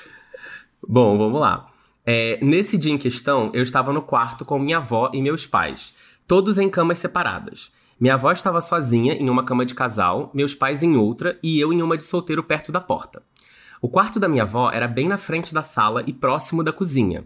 Bom, 0.88 1.18
vamos 1.18 1.40
lá. 1.40 1.68
É, 2.06 2.40
nesse 2.42 2.78
dia 2.78 2.94
em 2.94 2.98
questão, 2.98 3.52
eu 3.54 3.62
estava 3.62 3.92
no 3.92 4.02
quarto 4.02 4.46
com 4.46 4.58
minha 4.58 4.78
avó 4.78 5.12
e 5.14 5.22
meus 5.22 5.46
pais 5.46 5.94
todos 6.28 6.58
em 6.60 6.70
camas 6.70 6.98
separadas. 6.98 7.72
Minha 7.98 8.16
avó 8.16 8.32
estava 8.32 8.60
sozinha 8.60 9.14
em 9.14 9.30
uma 9.30 9.46
cama 9.46 9.66
de 9.66 9.74
casal, 9.74 10.30
meus 10.34 10.54
pais 10.54 10.84
em 10.84 10.98
outra 10.98 11.40
e 11.42 11.60
eu 11.60 11.72
em 11.72 11.82
uma 11.82 11.98
de 11.98 12.04
solteiro 12.04 12.44
perto 12.44 12.72
da 12.72 12.82
porta. 12.82 13.24
O 13.82 13.88
quarto 13.88 14.20
da 14.20 14.28
minha 14.28 14.44
avó 14.44 14.70
era 14.70 14.88
bem 14.88 15.08
na 15.08 15.18
frente 15.18 15.54
da 15.54 15.62
sala 15.62 16.04
e 16.06 16.12
próximo 16.12 16.64
da 16.64 16.74
cozinha. 16.74 17.26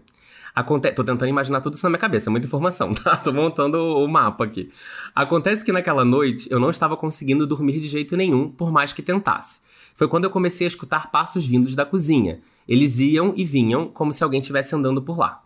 Aconte... 0.54 0.92
Tô 0.92 1.02
tentando 1.02 1.28
imaginar 1.28 1.60
tudo 1.60 1.74
isso 1.74 1.84
na 1.84 1.90
minha 1.90 1.98
cabeça, 1.98 2.30
muita 2.30 2.46
informação, 2.46 2.92
tá? 2.94 3.16
Tô 3.16 3.32
montando 3.32 3.76
o 3.78 4.06
mapa 4.06 4.44
aqui. 4.44 4.70
Acontece 5.14 5.64
que 5.64 5.72
naquela 5.72 6.04
noite 6.04 6.46
eu 6.50 6.60
não 6.60 6.70
estava 6.70 6.96
conseguindo 6.96 7.46
dormir 7.46 7.80
de 7.80 7.88
jeito 7.88 8.16
nenhum, 8.16 8.50
por 8.50 8.70
mais 8.70 8.92
que 8.92 9.02
tentasse. 9.02 9.60
Foi 9.94 10.06
quando 10.06 10.24
eu 10.24 10.30
comecei 10.30 10.66
a 10.66 10.68
escutar 10.68 11.10
passos 11.10 11.46
vindos 11.46 11.74
da 11.74 11.84
cozinha. 11.84 12.40
Eles 12.68 12.98
iam 12.98 13.32
e 13.36 13.44
vinham 13.44 13.88
como 13.88 14.12
se 14.12 14.22
alguém 14.22 14.40
estivesse 14.40 14.74
andando 14.74 15.02
por 15.02 15.18
lá. 15.18 15.42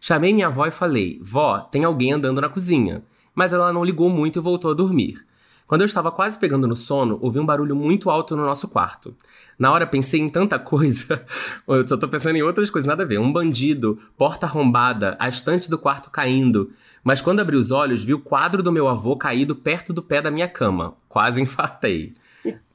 Chamei 0.00 0.32
minha 0.32 0.46
avó 0.46 0.66
e 0.66 0.70
falei: 0.70 1.20
Vó, 1.22 1.58
tem 1.60 1.84
alguém 1.84 2.12
andando 2.12 2.40
na 2.40 2.48
cozinha. 2.48 3.02
mas 3.34 3.52
ela 3.52 3.72
não 3.72 3.84
ligou 3.84 4.10
muito 4.10 4.38
e 4.38 4.42
voltou 4.42 4.70
a 4.70 4.74
dormir. 4.74 5.24
Quando 5.66 5.82
eu 5.82 5.86
estava 5.86 6.10
quase 6.10 6.36
pegando 6.36 6.66
no 6.66 6.74
sono, 6.74 7.16
ouvi 7.22 7.38
um 7.38 7.46
barulho 7.46 7.76
muito 7.76 8.10
alto 8.10 8.34
no 8.34 8.44
nosso 8.44 8.66
quarto. 8.66 9.14
Na 9.56 9.70
hora 9.70 9.86
pensei 9.86 10.20
em 10.20 10.28
tanta 10.28 10.58
coisa. 10.58 11.24
eu 11.68 11.86
só 11.86 11.96
tô 11.96 12.08
pensando 12.08 12.34
em 12.34 12.42
outras 12.42 12.68
coisas, 12.70 12.88
nada 12.88 13.04
a 13.04 13.06
ver. 13.06 13.20
Um 13.20 13.32
bandido, 13.32 14.00
porta 14.16 14.46
arrombada, 14.46 15.16
a 15.20 15.28
estante 15.28 15.70
do 15.70 15.78
quarto 15.78 16.10
caindo. 16.10 16.72
Mas 17.04 17.20
quando 17.20 17.38
abri 17.38 17.56
os 17.56 17.70
olhos, 17.70 18.02
vi 18.02 18.12
o 18.12 18.18
quadro 18.18 18.64
do 18.64 18.72
meu 18.72 18.88
avô 18.88 19.16
caído 19.16 19.54
perto 19.54 19.92
do 19.92 20.02
pé 20.02 20.20
da 20.20 20.30
minha 20.30 20.48
cama. 20.48 20.94
Quase 21.08 21.40
infartei. 21.40 22.14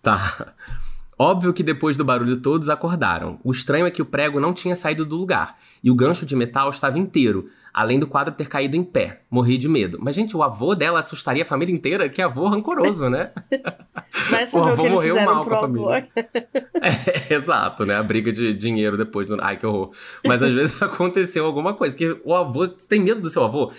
Tá. 0.02 0.54
Óbvio 1.18 1.54
que 1.54 1.64
depois 1.64 1.96
do 1.96 2.04
barulho 2.04 2.42
todos 2.42 2.70
acordaram. 2.70 3.40
O 3.42 3.50
estranho 3.50 3.86
é 3.86 3.92
que 3.92 4.02
o 4.02 4.06
prego 4.06 4.40
não 4.40 4.54
tinha 4.54 4.76
saído 4.76 5.06
do 5.06 5.16
lugar 5.16 5.58
e 5.82 5.90
o 5.90 5.96
gancho 5.96 6.26
de 6.26 6.36
metal 6.36 6.70
estava 6.70 7.00
inteiro, 7.00 7.50
além 7.76 8.00
do 8.00 8.08
quadro 8.08 8.34
ter 8.34 8.48
caído 8.48 8.78
em 8.78 8.84
pé. 8.86 9.20
Morri 9.30 9.58
de 9.58 9.68
medo. 9.68 9.98
Mas, 10.00 10.16
gente, 10.16 10.36
o 10.36 10.42
avô 10.42 10.74
dela 10.74 11.02
assustaria 11.02 11.44
a 11.44 11.46
família 11.46 11.76
inteira? 11.76 12.08
Que 12.08 12.22
avô 12.22 12.48
rancoroso, 12.48 13.10
né? 13.10 13.32
Mas 14.32 14.54
o 14.54 14.60
avô 14.60 14.88
morreu 14.88 15.22
mal 15.26 15.44
com 15.44 15.54
a 15.54 15.60
família. 15.60 16.08
É, 16.76 17.34
exato, 17.34 17.86
né? 17.86 17.96
A 17.96 18.04
briga 18.04 18.32
de 18.32 18.54
dinheiro 18.54 18.96
depois. 18.96 19.28
Do... 19.28 19.42
Ai, 19.42 19.58
que 19.58 19.66
horror. 19.66 19.92
Mas 20.24 20.42
às 20.42 20.54
vezes 20.54 20.80
aconteceu 20.82 21.46
alguma 21.46 21.74
coisa. 21.74 21.94
Porque 21.94 22.22
o 22.24 22.34
avô 22.34 22.68
tem 22.68 23.02
medo 23.02 23.20
do 23.20 23.30
seu 23.30 23.44
avô. 23.44 23.72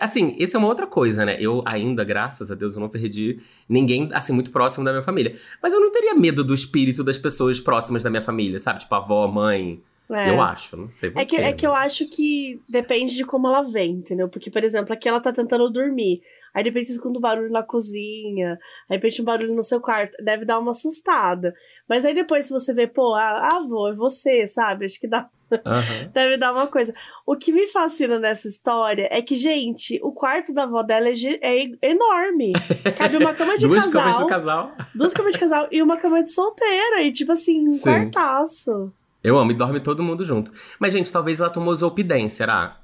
Assim, 0.00 0.34
isso 0.38 0.56
é 0.56 0.58
uma 0.58 0.68
outra 0.68 0.86
coisa, 0.86 1.26
né? 1.26 1.36
Eu 1.38 1.62
ainda, 1.66 2.04
graças 2.04 2.50
a 2.50 2.54
Deus, 2.54 2.74
eu 2.74 2.80
não 2.80 2.88
perdi 2.88 3.38
ninguém, 3.68 4.08
assim, 4.12 4.32
muito 4.32 4.50
próximo 4.50 4.84
da 4.84 4.92
minha 4.92 5.02
família. 5.02 5.36
Mas 5.62 5.74
eu 5.74 5.80
não 5.80 5.90
teria 5.90 6.14
medo 6.14 6.42
do 6.42 6.54
espírito 6.54 7.04
das 7.04 7.18
pessoas 7.18 7.60
próximas 7.60 8.02
da 8.02 8.08
minha 8.08 8.22
família, 8.22 8.58
sabe? 8.58 8.80
Tipo, 8.80 8.94
avó, 8.94 9.26
mãe. 9.28 9.82
É. 10.10 10.30
Eu 10.30 10.40
acho, 10.40 10.76
não 10.76 10.90
sei 10.90 11.10
você. 11.10 11.20
É 11.20 11.24
que, 11.24 11.36
é 11.36 11.52
que 11.52 11.66
eu 11.66 11.74
acho 11.74 12.08
que 12.10 12.60
depende 12.68 13.14
de 13.14 13.24
como 13.24 13.48
ela 13.48 13.62
vem, 13.62 13.92
entendeu? 13.92 14.28
Porque, 14.28 14.50
por 14.50 14.62
exemplo, 14.62 14.92
aqui 14.92 15.08
ela 15.08 15.20
tá 15.20 15.32
tentando 15.32 15.70
dormir. 15.70 16.20
Aí 16.54 16.62
de 16.62 16.68
repente 16.68 16.88
você 16.88 16.92
escuta 16.94 17.18
um 17.18 17.20
barulho 17.20 17.50
na 17.50 17.62
cozinha, 17.62 18.58
aí 18.88 18.90
de 18.90 18.94
repente 18.96 19.22
um 19.22 19.24
barulho 19.24 19.54
no 19.54 19.62
seu 19.62 19.80
quarto. 19.80 20.22
Deve 20.22 20.44
dar 20.44 20.58
uma 20.58 20.72
assustada. 20.72 21.54
Mas 21.88 22.04
aí 22.04 22.14
depois, 22.14 22.46
se 22.46 22.52
você 22.52 22.74
vê, 22.74 22.86
pô, 22.86 23.14
ah, 23.14 23.56
avô, 23.56 23.88
é 23.88 23.94
você, 23.94 24.46
sabe? 24.46 24.84
Acho 24.84 25.00
que 25.00 25.08
dá, 25.08 25.28
Aham. 25.64 26.08
deve 26.12 26.36
dar 26.36 26.52
uma 26.52 26.66
coisa. 26.66 26.92
O 27.24 27.36
que 27.36 27.50
me 27.52 27.66
fascina 27.66 28.18
nessa 28.18 28.48
história 28.48 29.08
é 29.10 29.22
que, 29.22 29.34
gente, 29.34 29.98
o 30.02 30.12
quarto 30.12 30.52
da 30.52 30.64
avó 30.64 30.82
dela 30.82 31.08
é, 31.08 31.12
é 31.40 31.90
enorme. 31.90 32.52
Cabe 32.98 33.16
uma 33.16 33.32
cama 33.32 33.56
de 33.56 33.66
Duas 33.66 33.84
casal, 33.86 34.02
camas 34.02 34.18
de 34.18 34.26
casal. 34.26 34.72
duas 34.94 35.12
camas 35.14 35.32
de 35.32 35.40
casal 35.40 35.68
e 35.70 35.82
uma 35.82 35.96
cama 35.96 36.22
de 36.22 36.30
solteira. 36.30 37.02
E, 37.02 37.12
tipo 37.12 37.32
assim, 37.32 37.62
um 37.62 37.72
Sim. 37.72 37.82
quartaço. 37.82 38.92
Eu 39.22 39.38
amo, 39.38 39.52
e 39.52 39.54
dorme 39.54 39.78
todo 39.80 40.02
mundo 40.02 40.24
junto. 40.24 40.50
Mas, 40.78 40.92
gente, 40.92 41.12
talvez 41.12 41.40
ela 41.40 41.48
tomou 41.48 41.74
Zolpidem, 41.74 42.28
será? 42.28 42.80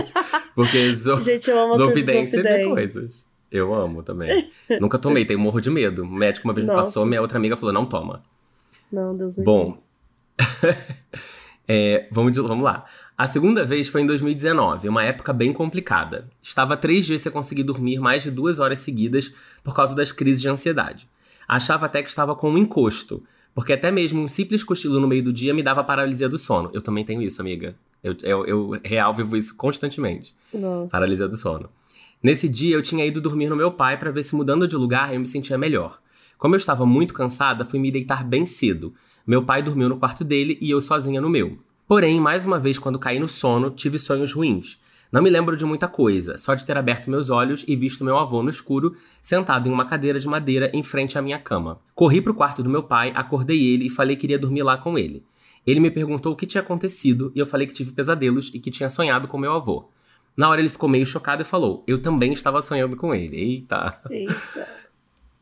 Porque 0.54 0.92
zo... 0.92 1.20
Gente, 1.22 1.48
eu 1.48 1.58
amo 1.58 1.74
a 1.74 1.76
Zolpidem 1.76 2.28
coisas. 2.68 3.24
Eu 3.50 3.72
amo 3.72 4.02
também. 4.02 4.50
Nunca 4.80 4.98
tomei, 4.98 5.24
tenho 5.24 5.38
morro 5.38 5.60
de 5.60 5.70
medo. 5.70 6.02
O 6.02 6.10
médico 6.10 6.48
uma 6.48 6.54
vez 6.54 6.66
me 6.66 6.72
Nossa. 6.72 6.86
passou, 6.88 7.06
minha 7.06 7.22
outra 7.22 7.38
amiga 7.38 7.56
falou, 7.56 7.72
não 7.72 7.86
toma. 7.86 8.22
Não, 8.90 9.16
Deus 9.16 9.36
me 9.36 9.44
Bom, 9.44 9.78
é, 11.68 12.08
vamos, 12.10 12.32
de- 12.32 12.40
vamos 12.40 12.64
lá. 12.64 12.84
A 13.16 13.26
segunda 13.26 13.64
vez 13.64 13.88
foi 13.88 14.02
em 14.02 14.06
2019, 14.06 14.88
uma 14.88 15.02
época 15.04 15.32
bem 15.32 15.52
complicada. 15.52 16.28
Estava 16.42 16.76
três 16.76 17.06
dias 17.06 17.22
sem 17.22 17.32
conseguir 17.32 17.62
dormir 17.62 17.98
mais 17.98 18.22
de 18.22 18.30
duas 18.30 18.58
horas 18.58 18.80
seguidas 18.80 19.32
por 19.64 19.74
causa 19.74 19.94
das 19.94 20.12
crises 20.12 20.42
de 20.42 20.48
ansiedade. 20.48 21.08
Achava 21.48 21.86
até 21.86 22.02
que 22.02 22.08
estava 22.10 22.34
com 22.34 22.50
um 22.50 22.58
encosto, 22.58 23.22
porque 23.56 23.72
até 23.72 23.90
mesmo 23.90 24.22
um 24.22 24.28
simples 24.28 24.62
cochilo 24.62 25.00
no 25.00 25.08
meio 25.08 25.24
do 25.24 25.32
dia 25.32 25.54
me 25.54 25.62
dava 25.62 25.82
paralisia 25.82 26.28
do 26.28 26.36
sono. 26.36 26.68
Eu 26.74 26.82
também 26.82 27.06
tenho 27.06 27.22
isso, 27.22 27.40
amiga. 27.40 27.74
Eu, 28.04 28.14
eu, 28.22 28.44
eu 28.44 28.80
real 28.84 29.14
vivo 29.14 29.34
isso 29.34 29.56
constantemente. 29.56 30.34
Nossa. 30.52 30.90
Paralisia 30.90 31.26
do 31.26 31.38
sono. 31.38 31.70
Nesse 32.22 32.50
dia 32.50 32.76
eu 32.76 32.82
tinha 32.82 33.06
ido 33.06 33.18
dormir 33.18 33.48
no 33.48 33.56
meu 33.56 33.72
pai 33.72 33.98
para 33.98 34.10
ver 34.10 34.24
se 34.24 34.36
mudando 34.36 34.68
de 34.68 34.76
lugar 34.76 35.14
eu 35.14 35.18
me 35.18 35.26
sentia 35.26 35.56
melhor. 35.56 35.98
Como 36.36 36.54
eu 36.54 36.58
estava 36.58 36.84
muito 36.84 37.14
cansada, 37.14 37.64
fui 37.64 37.78
me 37.78 37.90
deitar 37.90 38.22
bem 38.22 38.44
cedo. 38.44 38.92
Meu 39.26 39.42
pai 39.42 39.62
dormiu 39.62 39.88
no 39.88 39.96
quarto 39.96 40.22
dele 40.22 40.58
e 40.60 40.70
eu 40.70 40.82
sozinha 40.82 41.18
no 41.18 41.30
meu. 41.30 41.58
Porém, 41.88 42.20
mais 42.20 42.44
uma 42.44 42.58
vez, 42.58 42.78
quando 42.78 42.98
caí 42.98 43.18
no 43.18 43.26
sono, 43.26 43.70
tive 43.70 43.98
sonhos 43.98 44.34
ruins. 44.34 44.78
Não 45.10 45.22
me 45.22 45.30
lembro 45.30 45.56
de 45.56 45.64
muita 45.64 45.86
coisa, 45.86 46.36
só 46.36 46.54
de 46.54 46.64
ter 46.64 46.76
aberto 46.76 47.10
meus 47.10 47.30
olhos 47.30 47.64
e 47.66 47.76
visto 47.76 48.04
meu 48.04 48.18
avô 48.18 48.42
no 48.42 48.50
escuro, 48.50 48.96
sentado 49.22 49.68
em 49.68 49.72
uma 49.72 49.86
cadeira 49.86 50.18
de 50.18 50.26
madeira 50.26 50.70
em 50.74 50.82
frente 50.82 51.16
à 51.16 51.22
minha 51.22 51.38
cama. 51.38 51.80
Corri 51.94 52.20
pro 52.20 52.34
quarto 52.34 52.62
do 52.62 52.70
meu 52.70 52.82
pai, 52.82 53.12
acordei 53.14 53.72
ele 53.72 53.86
e 53.86 53.90
falei 53.90 54.16
que 54.16 54.26
iria 54.26 54.38
dormir 54.38 54.62
lá 54.62 54.76
com 54.76 54.98
ele. 54.98 55.24
Ele 55.66 55.80
me 55.80 55.90
perguntou 55.90 56.32
o 56.32 56.36
que 56.36 56.46
tinha 56.46 56.62
acontecido 56.62 57.32
e 57.34 57.38
eu 57.38 57.46
falei 57.46 57.66
que 57.66 57.72
tive 57.72 57.92
pesadelos 57.92 58.50
e 58.54 58.60
que 58.60 58.70
tinha 58.70 58.88
sonhado 58.88 59.26
com 59.26 59.38
meu 59.38 59.52
avô. 59.52 59.90
Na 60.36 60.48
hora 60.48 60.60
ele 60.60 60.68
ficou 60.68 60.88
meio 60.88 61.06
chocado 61.06 61.42
e 61.42 61.44
falou: 61.44 61.82
Eu 61.86 62.00
também 62.00 62.32
estava 62.32 62.60
sonhando 62.60 62.96
com 62.96 63.14
ele. 63.14 63.36
Eita. 63.36 64.00
Eita. 64.10 64.68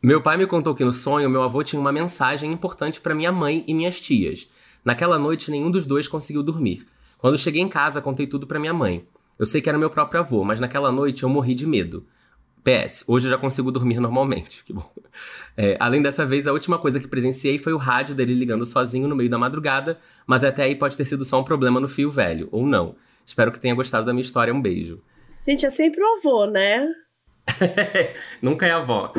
Meu 0.02 0.22
pai 0.22 0.36
me 0.36 0.46
contou 0.46 0.74
que 0.74 0.84
no 0.84 0.92
sonho 0.92 1.28
meu 1.28 1.42
avô 1.42 1.62
tinha 1.62 1.80
uma 1.80 1.90
mensagem 1.90 2.52
importante 2.52 3.00
para 3.00 3.14
minha 3.14 3.32
mãe 3.32 3.64
e 3.66 3.74
minhas 3.74 4.00
tias. 4.00 4.48
Naquela 4.84 5.18
noite 5.18 5.50
nenhum 5.50 5.70
dos 5.70 5.84
dois 5.86 6.06
conseguiu 6.06 6.42
dormir. 6.42 6.86
Quando 7.18 7.38
cheguei 7.38 7.62
em 7.62 7.68
casa, 7.68 8.02
contei 8.02 8.26
tudo 8.26 8.46
para 8.46 8.60
minha 8.60 8.74
mãe. 8.74 9.06
Eu 9.38 9.46
sei 9.46 9.60
que 9.60 9.68
era 9.68 9.78
meu 9.78 9.90
próprio 9.90 10.20
avô, 10.20 10.44
mas 10.44 10.60
naquela 10.60 10.92
noite 10.92 11.22
eu 11.22 11.28
morri 11.28 11.54
de 11.54 11.66
medo. 11.66 12.06
PS, 12.62 13.04
hoje 13.06 13.26
eu 13.26 13.30
já 13.30 13.36
consigo 13.36 13.70
dormir 13.70 14.00
normalmente. 14.00 14.64
Que 14.64 14.72
bom. 14.72 14.90
É, 15.56 15.76
além 15.78 16.00
dessa 16.00 16.24
vez, 16.24 16.46
a 16.46 16.52
última 16.52 16.78
coisa 16.78 16.98
que 16.98 17.06
presenciei 17.06 17.58
foi 17.58 17.72
o 17.72 17.76
rádio 17.76 18.14
dele 18.14 18.34
ligando 18.34 18.64
sozinho 18.64 19.06
no 19.06 19.14
meio 19.14 19.28
da 19.28 19.38
madrugada, 19.38 19.98
mas 20.26 20.42
até 20.42 20.64
aí 20.64 20.74
pode 20.74 20.96
ter 20.96 21.04
sido 21.04 21.24
só 21.24 21.40
um 21.40 21.44
problema 21.44 21.78
no 21.78 21.86
fio 21.86 22.10
velho, 22.10 22.48
ou 22.50 22.66
não. 22.66 22.96
Espero 23.26 23.52
que 23.52 23.60
tenha 23.60 23.74
gostado 23.74 24.06
da 24.06 24.12
minha 24.12 24.22
história. 24.22 24.52
Um 24.52 24.60
beijo. 24.60 25.00
Gente, 25.46 25.66
é 25.66 25.70
sempre 25.70 26.00
o 26.02 26.16
avô, 26.16 26.46
né? 26.46 26.86
Nunca 28.40 28.66
é 28.66 28.70
avó. 28.70 29.12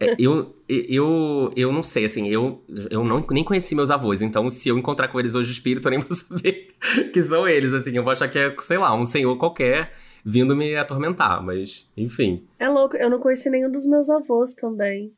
É, 0.00 0.14
eu, 0.18 0.54
eu, 0.68 1.52
eu 1.56 1.72
não 1.72 1.82
sei, 1.82 2.04
assim, 2.04 2.28
eu, 2.28 2.64
eu 2.90 3.04
não, 3.04 3.24
nem 3.30 3.44
conheci 3.44 3.74
meus 3.74 3.90
avós, 3.90 4.22
então 4.22 4.48
se 4.48 4.68
eu 4.68 4.78
encontrar 4.78 5.08
com 5.08 5.18
eles 5.18 5.34
hoje 5.34 5.52
espírito, 5.52 5.86
eu 5.86 5.90
nem 5.90 6.00
vou 6.00 6.14
saber 6.14 6.74
que 7.12 7.22
são 7.22 7.46
eles, 7.46 7.72
assim, 7.72 7.92
eu 7.92 8.02
vou 8.02 8.12
achar 8.12 8.28
que 8.28 8.38
é, 8.38 8.54
sei 8.60 8.78
lá, 8.78 8.94
um 8.94 9.04
senhor 9.04 9.36
qualquer 9.36 9.92
vindo 10.24 10.54
me 10.54 10.76
atormentar, 10.76 11.42
mas, 11.42 11.90
enfim. 11.96 12.46
É 12.58 12.68
louco, 12.68 12.96
eu 12.96 13.10
não 13.10 13.18
conheci 13.18 13.48
nenhum 13.50 13.70
dos 13.70 13.86
meus 13.86 14.10
avós 14.10 14.54
também. 14.54 15.12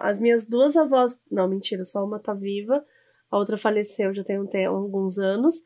As 0.00 0.18
minhas 0.18 0.46
duas 0.46 0.76
avós. 0.76 1.18
Não, 1.30 1.46
mentira, 1.46 1.84
só 1.84 2.02
uma 2.04 2.18
tá 2.18 2.32
viva, 2.32 2.82
a 3.30 3.36
outra 3.36 3.58
faleceu 3.58 4.14
já 4.14 4.24
tem 4.24 4.40
um 4.40 4.46
te- 4.46 4.64
alguns 4.64 5.18
anos. 5.18 5.56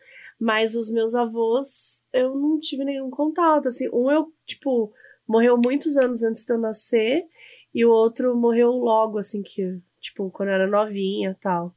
Mas 0.40 0.74
os 0.74 0.90
meus 0.90 1.14
avós, 1.14 2.04
eu 2.12 2.34
não 2.34 2.58
tive 2.58 2.84
nenhum 2.84 3.10
contato. 3.10 3.68
Assim, 3.68 3.88
um 3.92 4.10
eu, 4.10 4.32
tipo, 4.46 4.92
morreu 5.28 5.56
muitos 5.62 5.96
anos 5.96 6.22
antes 6.22 6.44
de 6.44 6.52
eu 6.52 6.58
nascer, 6.58 7.24
e 7.74 7.84
o 7.84 7.90
outro 7.90 8.34
morreu 8.34 8.70
logo, 8.70 9.18
assim, 9.18 9.42
que, 9.42 9.80
tipo, 10.00 10.30
quando 10.30 10.48
eu 10.48 10.54
era 10.54 10.66
novinha 10.66 11.30
e 11.30 11.34
tal. 11.34 11.74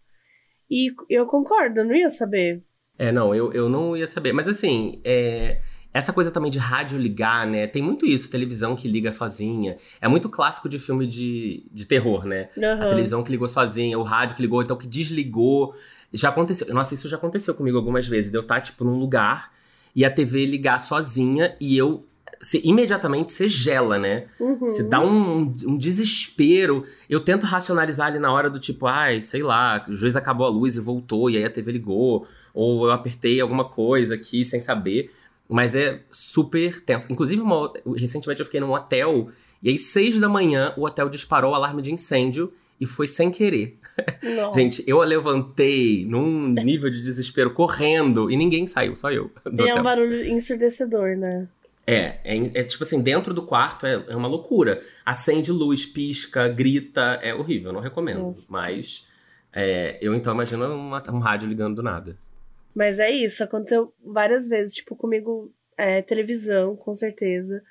E 0.69 0.93
eu 1.09 1.25
concordo, 1.25 1.81
eu 1.81 1.85
não 1.85 1.93
ia 1.93 2.09
saber. 2.09 2.63
É, 2.97 3.11
não, 3.11 3.35
eu, 3.35 3.51
eu 3.51 3.67
não 3.67 3.97
ia 3.97 4.07
saber, 4.07 4.31
mas 4.31 4.47
assim, 4.47 5.01
é, 5.03 5.59
essa 5.93 6.13
coisa 6.13 6.29
também 6.31 6.51
de 6.51 6.59
rádio 6.59 6.99
ligar, 6.99 7.47
né, 7.47 7.65
tem 7.67 7.81
muito 7.81 8.05
isso, 8.05 8.29
televisão 8.29 8.75
que 8.75 8.87
liga 8.87 9.11
sozinha, 9.11 9.77
é 9.99 10.07
muito 10.07 10.29
clássico 10.29 10.69
de 10.69 10.77
filme 10.77 11.07
de, 11.07 11.65
de 11.71 11.85
terror, 11.85 12.25
né, 12.25 12.49
A 12.55 12.63
Aham. 12.63 12.87
televisão 12.87 13.23
que 13.23 13.31
ligou 13.31 13.49
sozinha, 13.49 13.97
o 13.97 14.03
rádio 14.03 14.35
que 14.35 14.41
ligou, 14.41 14.61
então 14.61 14.77
que 14.77 14.87
desligou. 14.87 15.73
Já 16.13 16.29
aconteceu. 16.29 16.73
Nossa, 16.73 16.93
isso 16.93 17.09
já 17.09 17.17
aconteceu 17.17 17.55
comigo 17.55 17.77
algumas 17.77 18.07
vezes. 18.07 18.29
De 18.29 18.37
eu 18.37 18.41
estar, 18.41 18.59
tipo, 18.61 18.83
num 18.83 18.99
lugar 18.99 19.51
e 19.95 20.03
a 20.05 20.11
TV 20.11 20.45
ligar 20.45 20.79
sozinha 20.79 21.55
e 21.59 21.77
eu. 21.77 22.05
Você, 22.41 22.59
imediatamente 22.63 23.31
você 23.31 23.47
gela, 23.47 23.99
né? 23.99 24.25
Uhum. 24.39 24.59
Você 24.59 24.83
dá 24.83 24.99
um, 24.99 25.41
um 25.67 25.77
desespero. 25.77 26.83
Eu 27.09 27.19
tento 27.19 27.45
racionalizar 27.45 28.07
ali 28.07 28.19
na 28.19 28.31
hora 28.33 28.49
do 28.49 28.59
tipo, 28.59 28.87
ai, 28.87 29.21
sei 29.21 29.43
lá, 29.43 29.85
o 29.87 29.95
juiz 29.95 30.15
acabou 30.15 30.45
a 30.47 30.49
luz 30.49 30.75
e 30.75 30.79
voltou, 30.79 31.29
e 31.29 31.37
aí 31.37 31.45
a 31.45 31.49
TV 31.49 31.71
ligou. 31.73 32.27
Ou 32.53 32.85
eu 32.87 32.91
apertei 32.91 33.39
alguma 33.39 33.65
coisa 33.65 34.15
aqui 34.15 34.43
sem 34.43 34.59
saber. 34.61 35.11
Mas 35.47 35.75
é 35.75 36.01
super 36.09 36.81
tenso. 36.81 37.11
Inclusive, 37.11 37.41
uma- 37.41 37.71
recentemente 37.95 38.39
eu 38.39 38.45
fiquei 38.45 38.59
num 38.61 38.71
hotel, 38.71 39.29
e 39.61 39.69
aí, 39.69 39.77
seis 39.77 40.19
da 40.19 40.27
manhã, 40.29 40.73
o 40.77 40.85
hotel 40.85 41.09
disparou 41.09 41.51
o 41.51 41.55
alarme 41.55 41.81
de 41.81 41.93
incêndio 41.93 42.51
e 42.79 42.85
foi 42.87 43.05
sem 43.05 43.29
querer. 43.29 43.77
Nossa. 44.35 44.57
Gente, 44.59 44.83
eu 44.87 45.01
a 45.01 45.05
levantei 45.05 46.05
num 46.05 46.47
nível 46.47 46.89
de 46.89 47.03
desespero, 47.03 47.53
correndo, 47.53 48.31
e 48.31 48.35
ninguém 48.37 48.65
saiu, 48.65 48.95
só 48.95 49.11
eu. 49.11 49.29
E 49.59 49.67
é 49.69 49.75
um 49.75 49.83
barulho 49.83 50.25
ensurdecedor, 50.25 51.15
né? 51.17 51.47
É, 51.93 52.19
é, 52.23 52.37
é 52.61 52.63
tipo 52.63 52.83
assim, 52.83 53.01
dentro 53.01 53.33
do 53.33 53.45
quarto 53.45 53.85
é, 53.85 53.93
é 54.09 54.15
uma 54.15 54.27
loucura. 54.27 54.81
Acende 55.05 55.51
luz, 55.51 55.85
pisca, 55.85 56.47
grita, 56.47 57.19
é 57.21 57.33
horrível, 57.33 57.73
não 57.73 57.81
recomendo. 57.81 58.27
Nossa. 58.27 58.47
Mas 58.51 59.07
é, 59.53 59.97
eu 60.01 60.15
então 60.15 60.33
imagino 60.33 60.65
uma- 60.73 61.03
um 61.11 61.19
rádio 61.19 61.49
ligando 61.49 61.75
do 61.75 61.83
nada. 61.83 62.17
Mas 62.73 62.99
é 62.99 63.11
isso, 63.11 63.43
aconteceu 63.43 63.93
várias 64.03 64.47
vezes, 64.47 64.75
tipo, 64.75 64.95
comigo, 64.95 65.53
é, 65.77 66.01
televisão, 66.01 66.75
com 66.75 66.95
certeza. 66.95 67.61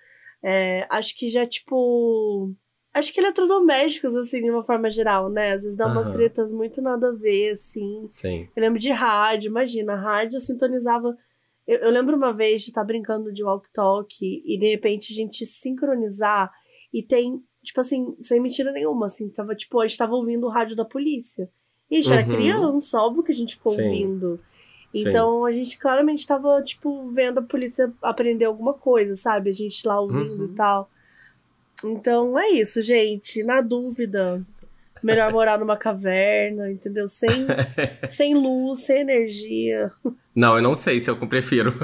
É, 0.43 0.87
acho 0.91 1.17
que 1.17 1.31
já, 1.31 1.47
tipo. 1.47 2.53
Acho 2.93 3.12
que 3.15 3.21
eletrodomésticos, 3.21 4.17
assim, 4.17 4.43
de 4.43 4.50
uma 4.50 4.65
forma 4.65 4.91
geral, 4.91 5.31
né? 5.31 5.53
Às 5.53 5.62
vezes 5.62 5.77
dá 5.77 5.87
umas 5.87 6.09
Aham. 6.09 6.17
tretas 6.17 6.50
muito 6.53 6.83
nada 6.83 7.09
a 7.11 7.12
ver, 7.12 7.53
assim. 7.53 8.07
Sim. 8.11 8.49
Eu 8.55 8.62
lembro 8.62 8.81
de 8.81 8.91
rádio, 8.91 9.49
imagina, 9.49 9.93
a 9.93 10.00
rádio 10.00 10.37
eu 10.37 10.41
sintonizava. 10.41 11.17
Eu, 11.71 11.79
eu 11.83 11.91
lembro 11.91 12.17
uma 12.17 12.33
vez 12.33 12.62
de 12.62 12.69
estar 12.71 12.83
brincando 12.83 13.33
de 13.33 13.45
walk-talk 13.45 14.12
e 14.21 14.59
de 14.59 14.69
repente 14.71 15.12
a 15.12 15.17
gente 15.17 15.47
sincronizar 15.47 16.50
E 16.93 17.00
tem, 17.05 17.41
tipo 17.62 17.81
assim, 17.81 18.17
sem 18.21 18.41
mentira 18.41 18.73
nenhuma, 18.73 19.07
assim, 19.07 19.29
tava, 19.31 19.55
tipo, 19.55 19.79
a 19.81 19.87
gente 19.87 19.97
tava 19.97 20.15
ouvindo 20.17 20.45
o 20.47 20.50
rádio 20.50 20.75
da 20.75 20.85
polícia. 20.85 21.49
E 21.89 21.97
a 21.97 22.00
gente 22.00 22.12
era 22.12 22.27
Uhum. 22.27 22.35
criança, 22.35 22.99
óbvio 23.00 23.23
que 23.23 23.31
a 23.31 23.35
gente 23.35 23.55
ficou 23.55 23.73
Sim. 23.75 23.85
ouvindo. 23.85 24.41
Sim. 24.93 25.09
Então 25.09 25.45
a 25.45 25.53
gente 25.53 25.79
claramente 25.79 26.27
tava, 26.27 26.61
tipo, 26.65 27.07
vendo 27.15 27.39
a 27.39 27.43
polícia 27.43 27.93
aprender 28.03 28.47
alguma 28.47 28.75
coisa, 28.75 29.15
sabe? 29.15 29.50
A 29.50 29.53
gente 29.53 29.87
lá 29.87 30.00
ouvindo 30.00 30.41
Uhum. 30.47 30.53
e 30.53 30.55
tal. 30.57 30.91
Então 31.85 32.37
é 32.39 32.50
isso, 32.50 32.83
gente. 32.83 33.43
Na 33.45 33.61
dúvida, 33.61 34.45
melhor 35.03 35.33
morar 35.33 35.59
numa 35.61 35.77
caverna, 35.77 36.71
entendeu? 36.73 37.07
Sem, 37.09 37.47
sem 38.09 38.35
luz, 38.35 38.81
sem 38.81 39.00
energia. 39.00 39.93
Não, 40.34 40.56
eu 40.56 40.62
não 40.62 40.75
sei 40.76 41.00
se 41.00 41.10
eu 41.10 41.16
prefiro. 41.16 41.75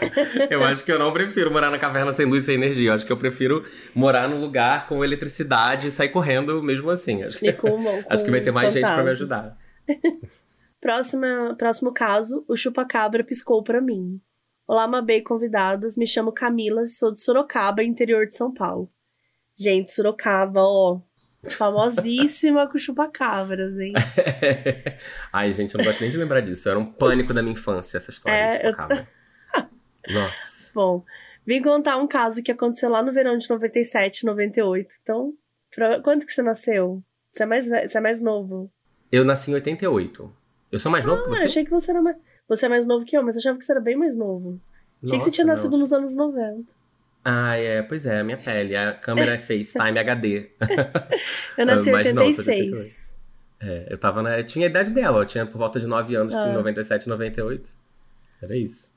eu 0.50 0.62
acho 0.62 0.84
que 0.84 0.92
eu 0.92 0.98
não 0.98 1.12
prefiro 1.12 1.50
morar 1.50 1.70
na 1.70 1.78
caverna 1.78 2.12
sem 2.12 2.26
luz 2.26 2.44
e 2.44 2.46
sem 2.46 2.54
energia. 2.56 2.90
Eu 2.90 2.94
acho 2.94 3.06
que 3.06 3.12
eu 3.12 3.16
prefiro 3.16 3.64
morar 3.94 4.28
num 4.28 4.40
lugar 4.40 4.86
com 4.86 5.02
eletricidade 5.02 5.88
e 5.88 5.90
sair 5.90 6.10
correndo 6.10 6.62
mesmo 6.62 6.90
assim. 6.90 7.22
Acho 7.22 7.38
que, 7.38 7.48
E 7.48 7.52
com, 7.52 7.70
com 7.82 8.02
acho 8.08 8.24
que 8.24 8.30
vai 8.30 8.42
ter 8.42 8.50
mais 8.52 8.72
gente 8.72 8.82
pra 8.84 9.02
me 9.02 9.10
fantasmas. 9.10 9.16
ajudar. 9.16 9.58
Próxima, 10.80 11.54
próximo 11.56 11.94
caso, 11.94 12.44
o 12.46 12.54
chupacabra 12.58 13.24
piscou 13.24 13.62
pra 13.64 13.80
mim. 13.80 14.20
Olá, 14.68 14.86
Mabê 14.86 15.22
convidados. 15.22 15.96
Me 15.96 16.06
chamo 16.06 16.30
Camila, 16.30 16.84
sou 16.84 17.10
de 17.10 17.22
Sorocaba, 17.22 17.82
interior 17.82 18.26
de 18.26 18.36
São 18.36 18.52
Paulo. 18.52 18.90
Gente, 19.58 19.90
Sorocaba, 19.90 20.60
ó. 20.60 21.00
Famosíssima 21.50 22.68
com 22.70 22.78
chupacabras, 22.78 23.78
hein? 23.78 23.92
Ai, 25.32 25.52
gente, 25.52 25.74
eu 25.74 25.78
não 25.78 25.84
gosto 25.84 26.00
nem 26.00 26.10
de 26.10 26.16
lembrar 26.16 26.40
disso. 26.40 26.68
Era 26.68 26.78
um 26.78 26.86
pânico 26.86 27.32
da 27.34 27.42
minha 27.42 27.52
infância 27.52 27.96
essa 27.96 28.10
história. 28.10 28.36
É, 28.36 28.58
de 28.58 28.66
chupacabra. 28.70 29.08
Nossa. 30.08 30.70
Bom, 30.74 31.04
vim 31.46 31.62
contar 31.62 31.96
um 31.96 32.06
caso 32.06 32.42
que 32.42 32.52
aconteceu 32.52 32.88
lá 32.90 33.02
no 33.02 33.12
verão 33.12 33.36
de 33.38 33.48
97, 33.48 34.24
98. 34.26 34.94
Então, 35.02 35.32
pra... 35.74 36.00
quando 36.02 36.24
que 36.26 36.32
você 36.32 36.42
nasceu? 36.42 37.02
Você 37.32 37.42
é 37.42 37.46
mais, 37.46 37.66
ve- 37.66 37.88
você 37.88 37.98
é 37.98 38.00
mais 38.00 38.20
novo. 38.20 38.70
Eu 39.10 39.24
nasci 39.24 39.50
em 39.50 39.54
88. 39.54 40.32
Eu 40.70 40.78
sou 40.78 40.90
mais 40.90 41.04
novo 41.04 41.22
que 41.22 41.28
Ah, 41.28 41.36
você? 41.36 41.42
eu 41.44 41.46
achei 41.48 41.64
que 41.64 41.70
você 41.70 41.90
era 41.90 42.02
mais. 42.02 42.16
Você 42.48 42.66
é 42.66 42.68
mais 42.68 42.86
novo 42.86 43.04
que 43.06 43.16
eu, 43.16 43.22
mas 43.22 43.36
eu 43.36 43.40
achava 43.40 43.56
que 43.58 43.64
você 43.64 43.72
era 43.72 43.80
bem 43.80 43.96
mais 43.96 44.16
novo. 44.16 44.60
Achei 45.02 45.16
que 45.18 45.24
você 45.24 45.26
Nossa, 45.26 45.30
tinha 45.30 45.46
nascido 45.46 45.78
nos 45.78 45.92
anos 45.92 46.14
90. 46.14 46.72
Ah, 47.24 47.56
é. 47.56 47.82
Pois 47.82 48.04
é, 48.06 48.20
a 48.20 48.24
minha 48.24 48.36
pele. 48.36 48.76
A 48.76 48.92
câmera 48.92 49.34
é 49.34 49.38
FaceTime 49.38 49.98
HD. 49.98 50.50
Eu 51.56 51.66
nasci 51.66 51.88
em 51.88 51.92
Mas 51.92 52.12
não, 52.12 52.30
sou 52.32 52.44
de 52.44 52.50
86. 52.50 53.14
É, 53.60 53.86
eu 53.90 53.96
tava 53.98 54.22
na... 54.22 54.38
Eu 54.38 54.44
tinha 54.44 54.66
a 54.66 54.70
idade 54.70 54.90
dela. 54.90 55.20
Eu 55.22 55.26
tinha 55.26 55.46
por 55.46 55.56
volta 55.56 55.80
de 55.80 55.86
9 55.86 56.14
anos, 56.14 56.34
Ah. 56.34 56.48
em 56.48 56.52
97, 56.52 57.08
98. 57.08 57.70
Era 58.42 58.56
isso. 58.56 58.92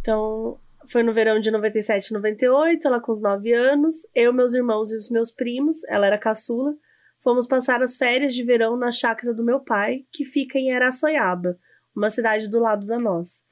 Então, 0.00 0.58
foi 0.86 1.02
no 1.02 1.12
verão 1.12 1.38
de 1.38 1.50
97, 1.50 2.12
98, 2.14 2.86
ela 2.88 3.00
com 3.00 3.12
os 3.12 3.20
9 3.20 3.52
anos. 3.52 4.06
Eu, 4.14 4.32
meus 4.32 4.54
irmãos 4.54 4.90
e 4.92 4.96
os 4.96 5.10
meus 5.10 5.30
primos, 5.30 5.84
ela 5.88 6.06
era 6.06 6.16
caçula, 6.16 6.74
fomos 7.22 7.46
passar 7.46 7.82
as 7.82 7.96
férias 7.96 8.34
de 8.34 8.42
verão 8.42 8.76
na 8.78 8.90
chácara 8.90 9.34
do 9.34 9.44
meu 9.44 9.60
pai, 9.60 10.06
que 10.10 10.24
fica 10.24 10.58
em 10.58 10.72
Araçoiaba, 10.72 11.58
uma 11.94 12.08
cidade 12.08 12.48
do 12.48 12.58
lado 12.58 12.86
da 12.86 12.98
nossa. 12.98 13.44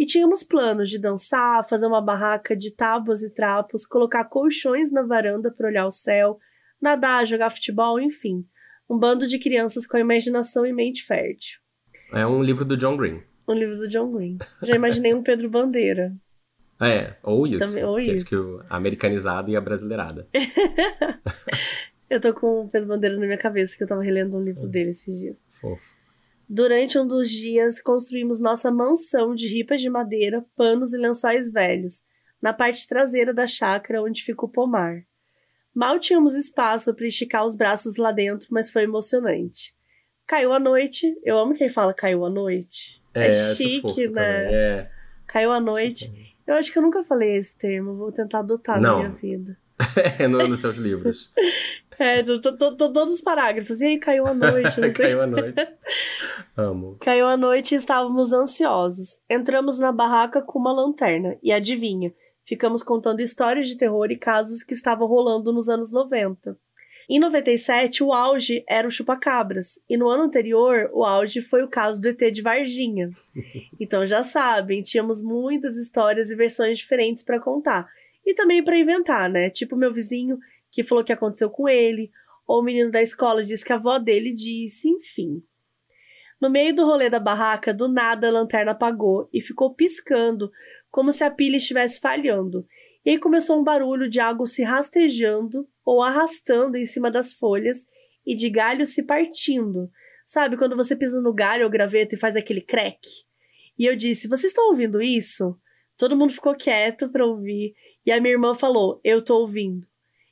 E 0.00 0.06
tínhamos 0.06 0.42
planos 0.42 0.88
de 0.88 0.98
dançar, 0.98 1.62
fazer 1.68 1.86
uma 1.86 2.00
barraca 2.00 2.56
de 2.56 2.70
tábuas 2.74 3.22
e 3.22 3.28
trapos, 3.28 3.84
colocar 3.84 4.24
colchões 4.24 4.90
na 4.90 5.02
varanda 5.02 5.52
para 5.52 5.68
olhar 5.68 5.84
o 5.84 5.90
céu, 5.90 6.38
nadar, 6.80 7.26
jogar 7.26 7.50
futebol, 7.50 8.00
enfim. 8.00 8.46
Um 8.88 8.98
bando 8.98 9.26
de 9.26 9.38
crianças 9.38 9.86
com 9.86 9.98
a 9.98 10.00
imaginação 10.00 10.64
e 10.64 10.72
mente 10.72 11.04
fértil. 11.04 11.60
É 12.14 12.26
um 12.26 12.42
livro 12.42 12.64
do 12.64 12.78
John 12.78 12.96
Green. 12.96 13.22
Um 13.46 13.52
livro 13.52 13.76
do 13.76 13.86
John 13.88 14.10
Green. 14.10 14.38
Já 14.62 14.74
imaginei 14.74 15.12
um 15.12 15.22
Pedro 15.22 15.50
Bandeira. 15.50 16.12
É, 16.82 17.14
ou 17.22 17.46
isso. 17.46 17.58
Também- 17.58 17.84
ou 17.84 17.96
que 17.96 18.00
acho 18.00 18.10
isso. 18.14 18.24
que 18.24 18.34
o- 18.34 18.64
a 18.70 18.76
americanizada 18.78 19.50
e 19.50 19.54
a 19.54 19.60
brasileirada. 19.60 20.26
Eu 22.08 22.18
tô 22.20 22.32
com 22.32 22.62
o 22.62 22.68
Pedro 22.70 22.88
Bandeira 22.88 23.16
na 23.18 23.26
minha 23.26 23.36
cabeça, 23.36 23.76
que 23.76 23.82
eu 23.84 23.86
tava 23.86 24.02
relendo 24.02 24.38
um 24.38 24.42
livro 24.42 24.66
dele 24.66 24.88
esses 24.90 25.14
dias. 25.18 25.46
Fofo. 25.60 25.82
Durante 26.52 26.98
um 26.98 27.06
dos 27.06 27.30
dias, 27.30 27.80
construímos 27.80 28.40
nossa 28.40 28.72
mansão 28.72 29.36
de 29.36 29.46
ripas 29.46 29.80
de 29.80 29.88
madeira, 29.88 30.44
panos 30.56 30.92
e 30.92 30.98
lençóis 30.98 31.52
velhos, 31.52 32.02
na 32.42 32.52
parte 32.52 32.88
traseira 32.88 33.32
da 33.32 33.46
chácara 33.46 34.02
onde 34.02 34.24
fica 34.24 34.44
o 34.44 34.48
pomar. 34.48 35.02
Mal 35.72 36.00
tínhamos 36.00 36.34
espaço 36.34 36.92
para 36.92 37.06
esticar 37.06 37.44
os 37.44 37.54
braços 37.54 37.96
lá 37.96 38.10
dentro, 38.10 38.48
mas 38.50 38.68
foi 38.68 38.82
emocionante. 38.82 39.76
Caiu 40.26 40.52
a 40.52 40.58
noite, 40.58 41.14
eu 41.22 41.38
amo 41.38 41.54
quem 41.54 41.68
fala 41.68 41.94
caiu 41.94 42.24
a 42.24 42.30
noite. 42.30 43.00
É, 43.14 43.28
acho 43.28 43.54
chique, 43.56 44.08
né? 44.08 44.42
também, 44.42 44.54
É. 44.54 44.90
Caiu 45.28 45.52
a 45.52 45.60
noite. 45.60 46.34
Eu 46.44 46.54
acho 46.56 46.72
que 46.72 46.78
eu 46.78 46.82
nunca 46.82 47.04
falei 47.04 47.36
esse 47.36 47.56
termo, 47.56 47.94
vou 47.94 48.10
tentar 48.10 48.40
adotar 48.40 48.80
Não. 48.80 49.02
na 49.04 49.08
minha 49.08 49.10
vida. 49.20 49.56
É, 50.18 50.26
no, 50.26 50.38
nos 50.48 50.58
seus 50.58 50.76
livros. 50.76 51.32
É, 52.02 52.22
tô, 52.22 52.40
tô- 52.40 52.56
tô- 52.56 52.90
todos 52.90 53.12
os 53.12 53.20
parágrafos. 53.20 53.82
E 53.82 53.84
aí, 53.84 53.98
caiu 53.98 54.26
a 54.26 54.32
noite, 54.32 54.80
não 54.80 54.88
sei. 54.96 55.04
Caiu 55.08 55.20
a 55.20 55.26
noite. 55.26 55.68
Amo. 56.56 56.96
Caiu 57.00 57.26
a 57.26 57.36
noite 57.36 57.72
e 57.72 57.76
estávamos 57.76 58.32
ansiosos. 58.32 59.20
Entramos 59.28 59.78
na 59.78 59.92
barraca 59.92 60.42
com 60.42 60.58
uma 60.58 60.72
lanterna. 60.72 61.38
E 61.42 61.52
adivinha? 61.52 62.12
Ficamos 62.44 62.82
contando 62.82 63.20
histórias 63.20 63.68
de 63.68 63.76
terror 63.76 64.10
e 64.10 64.16
casos 64.16 64.62
que 64.62 64.74
estavam 64.74 65.06
rolando 65.06 65.52
nos 65.52 65.68
anos 65.68 65.92
90. 65.92 66.58
Em 67.08 67.18
97, 67.18 68.04
o 68.04 68.12
auge 68.12 68.64
era 68.68 68.86
o 68.86 68.90
chupacabras. 68.90 69.80
E 69.88 69.96
no 69.96 70.08
ano 70.08 70.24
anterior, 70.24 70.90
o 70.92 71.04
auge 71.04 71.40
foi 71.40 71.62
o 71.62 71.68
caso 71.68 72.00
do 72.00 72.08
ET 72.08 72.30
de 72.30 72.42
Varginha. 72.42 73.10
Então 73.80 74.06
já 74.06 74.22
sabem, 74.22 74.82
tínhamos 74.82 75.22
muitas 75.22 75.74
histórias 75.76 76.30
e 76.30 76.36
versões 76.36 76.78
diferentes 76.78 77.24
para 77.24 77.40
contar. 77.40 77.88
E 78.26 78.34
também 78.34 78.62
para 78.62 78.78
inventar, 78.78 79.30
né? 79.30 79.48
Tipo 79.48 79.74
meu 79.74 79.90
vizinho 79.90 80.38
que 80.70 80.82
falou 80.82 81.02
que 81.02 81.12
aconteceu 81.12 81.48
com 81.48 81.66
ele, 81.66 82.10
ou 82.46 82.60
o 82.60 82.62
menino 82.62 82.90
da 82.90 83.00
escola 83.00 83.42
disse 83.42 83.64
que 83.64 83.72
a 83.72 83.76
avó 83.76 83.98
dele 83.98 84.32
disse, 84.32 84.88
enfim. 84.88 85.42
No 86.40 86.48
meio 86.48 86.74
do 86.74 86.84
rolê 86.84 87.10
da 87.10 87.20
barraca, 87.20 87.74
do 87.74 87.86
nada 87.86 88.28
a 88.28 88.30
lanterna 88.30 88.72
apagou 88.72 89.28
e 89.32 89.42
ficou 89.42 89.74
piscando, 89.74 90.50
como 90.90 91.12
se 91.12 91.22
a 91.22 91.30
pilha 91.30 91.56
estivesse 91.56 92.00
falhando. 92.00 92.66
E 93.04 93.10
aí 93.10 93.18
começou 93.18 93.60
um 93.60 93.64
barulho 93.64 94.08
de 94.08 94.20
algo 94.20 94.46
se 94.46 94.62
rastejando 94.62 95.68
ou 95.84 96.02
arrastando 96.02 96.76
em 96.76 96.84
cima 96.86 97.10
das 97.10 97.32
folhas 97.32 97.86
e 98.26 98.34
de 98.34 98.48
galho 98.48 98.86
se 98.86 99.02
partindo. 99.02 99.90
Sabe 100.26 100.56
quando 100.56 100.76
você 100.76 100.94
pisa 100.94 101.20
no 101.20 101.32
galho 101.32 101.64
ou 101.64 101.70
graveto 101.70 102.14
e 102.14 102.18
faz 102.18 102.36
aquele 102.36 102.60
crack? 102.60 103.00
E 103.78 103.84
eu 103.84 103.96
disse: 103.96 104.28
Vocês 104.28 104.52
estão 104.52 104.68
ouvindo 104.68 105.02
isso? 105.02 105.58
Todo 105.96 106.16
mundo 106.16 106.32
ficou 106.32 106.54
quieto 106.54 107.08
para 107.08 107.26
ouvir. 107.26 107.74
E 108.06 108.12
a 108.12 108.20
minha 108.20 108.32
irmã 108.32 108.54
falou: 108.54 109.00
Eu 109.02 109.22
tô 109.22 109.38
ouvindo. 109.40 109.86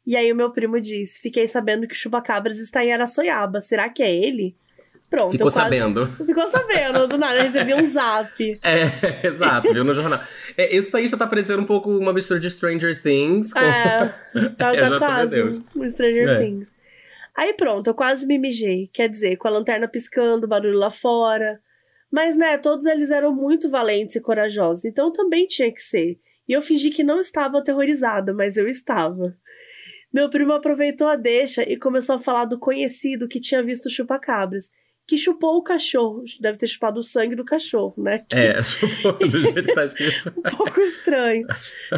E 0.06 0.16
aí 0.16 0.30
o 0.32 0.36
meu 0.36 0.52
primo 0.52 0.80
disse: 0.80 1.20
Fiquei 1.20 1.46
sabendo 1.46 1.86
que 1.86 1.94
o 1.94 1.96
Chupacabras 1.96 2.58
está 2.58 2.84
em 2.84 2.92
Araçoiaba. 2.92 3.60
Será 3.60 3.88
que 3.88 4.02
é 4.02 4.14
ele? 4.14 4.56
Pronto, 5.10 5.32
Ficou 5.32 5.46
eu 5.46 5.52
quase... 5.52 5.56
sabendo. 5.56 6.06
Ficou 6.24 6.48
sabendo, 6.48 7.06
do 7.06 7.16
nada, 7.16 7.36
eu 7.36 7.42
recebi 7.44 7.72
um 7.74 7.86
zap. 7.86 8.60
É, 8.62 8.82
exato, 9.26 9.72
viu 9.72 9.82
no 9.82 9.94
jornal. 9.94 10.20
É, 10.56 10.74
isso 10.74 10.92
daí 10.92 11.06
já 11.08 11.16
tá 11.16 11.26
parecendo 11.26 11.62
um 11.62 11.66
pouco 11.66 11.90
uma 11.90 12.12
mistura 12.12 12.38
de 12.38 12.50
Stranger 12.50 13.00
Things 13.02 13.52
com. 13.52 13.58
É, 13.58 14.14
tá, 14.56 14.74
Eu 14.74 14.90
tá 14.90 14.98
quase 14.98 15.42
um 15.42 15.88
Stranger 15.88 16.28
É. 16.28 16.38
Things. 16.40 16.74
Aí 17.34 17.54
pronto, 17.54 17.88
eu 17.88 17.94
quase 17.94 18.26
me 18.26 18.38
mijei. 18.38 18.90
Quer 18.92 19.08
dizer, 19.08 19.36
com 19.36 19.48
a 19.48 19.50
lanterna 19.50 19.88
piscando, 19.88 20.46
barulho 20.46 20.76
lá 20.76 20.90
fora. 20.90 21.60
Mas, 22.10 22.36
né, 22.36 22.56
todos 22.58 22.86
eles 22.86 23.10
eram 23.10 23.34
muito 23.34 23.70
valentes 23.70 24.16
e 24.16 24.20
corajosos, 24.20 24.84
então 24.84 25.12
também 25.12 25.46
tinha 25.46 25.70
que 25.72 25.80
ser. 25.80 26.18
E 26.48 26.52
eu 26.52 26.62
fingi 26.62 26.90
que 26.90 27.04
não 27.04 27.20
estava 27.20 27.58
aterrorizada, 27.58 28.32
mas 28.32 28.56
eu 28.56 28.66
estava. 28.66 29.36
Meu 30.12 30.30
primo 30.30 30.54
aproveitou 30.54 31.06
a 31.06 31.16
deixa 31.16 31.62
e 31.62 31.76
começou 31.76 32.14
a 32.14 32.18
falar 32.18 32.46
do 32.46 32.58
conhecido 32.58 33.28
que 33.28 33.38
tinha 33.38 33.62
visto 33.62 33.90
chupacabras, 33.90 34.70
que 35.08 35.16
chupou 35.16 35.56
o 35.56 35.62
cachorro. 35.62 36.22
Deve 36.38 36.58
ter 36.58 36.66
chupado 36.66 37.00
o 37.00 37.02
sangue 37.02 37.34
do 37.34 37.44
cachorro, 37.44 37.94
né? 37.96 38.18
Que 38.28 38.36
É, 38.36 38.58
do 39.26 39.40
jeito 39.42 39.62
que 39.62 39.74
tá 39.74 39.86
escrito. 39.86 40.34
um 40.36 40.42
pouco 40.56 40.80
estranho. 40.82 41.46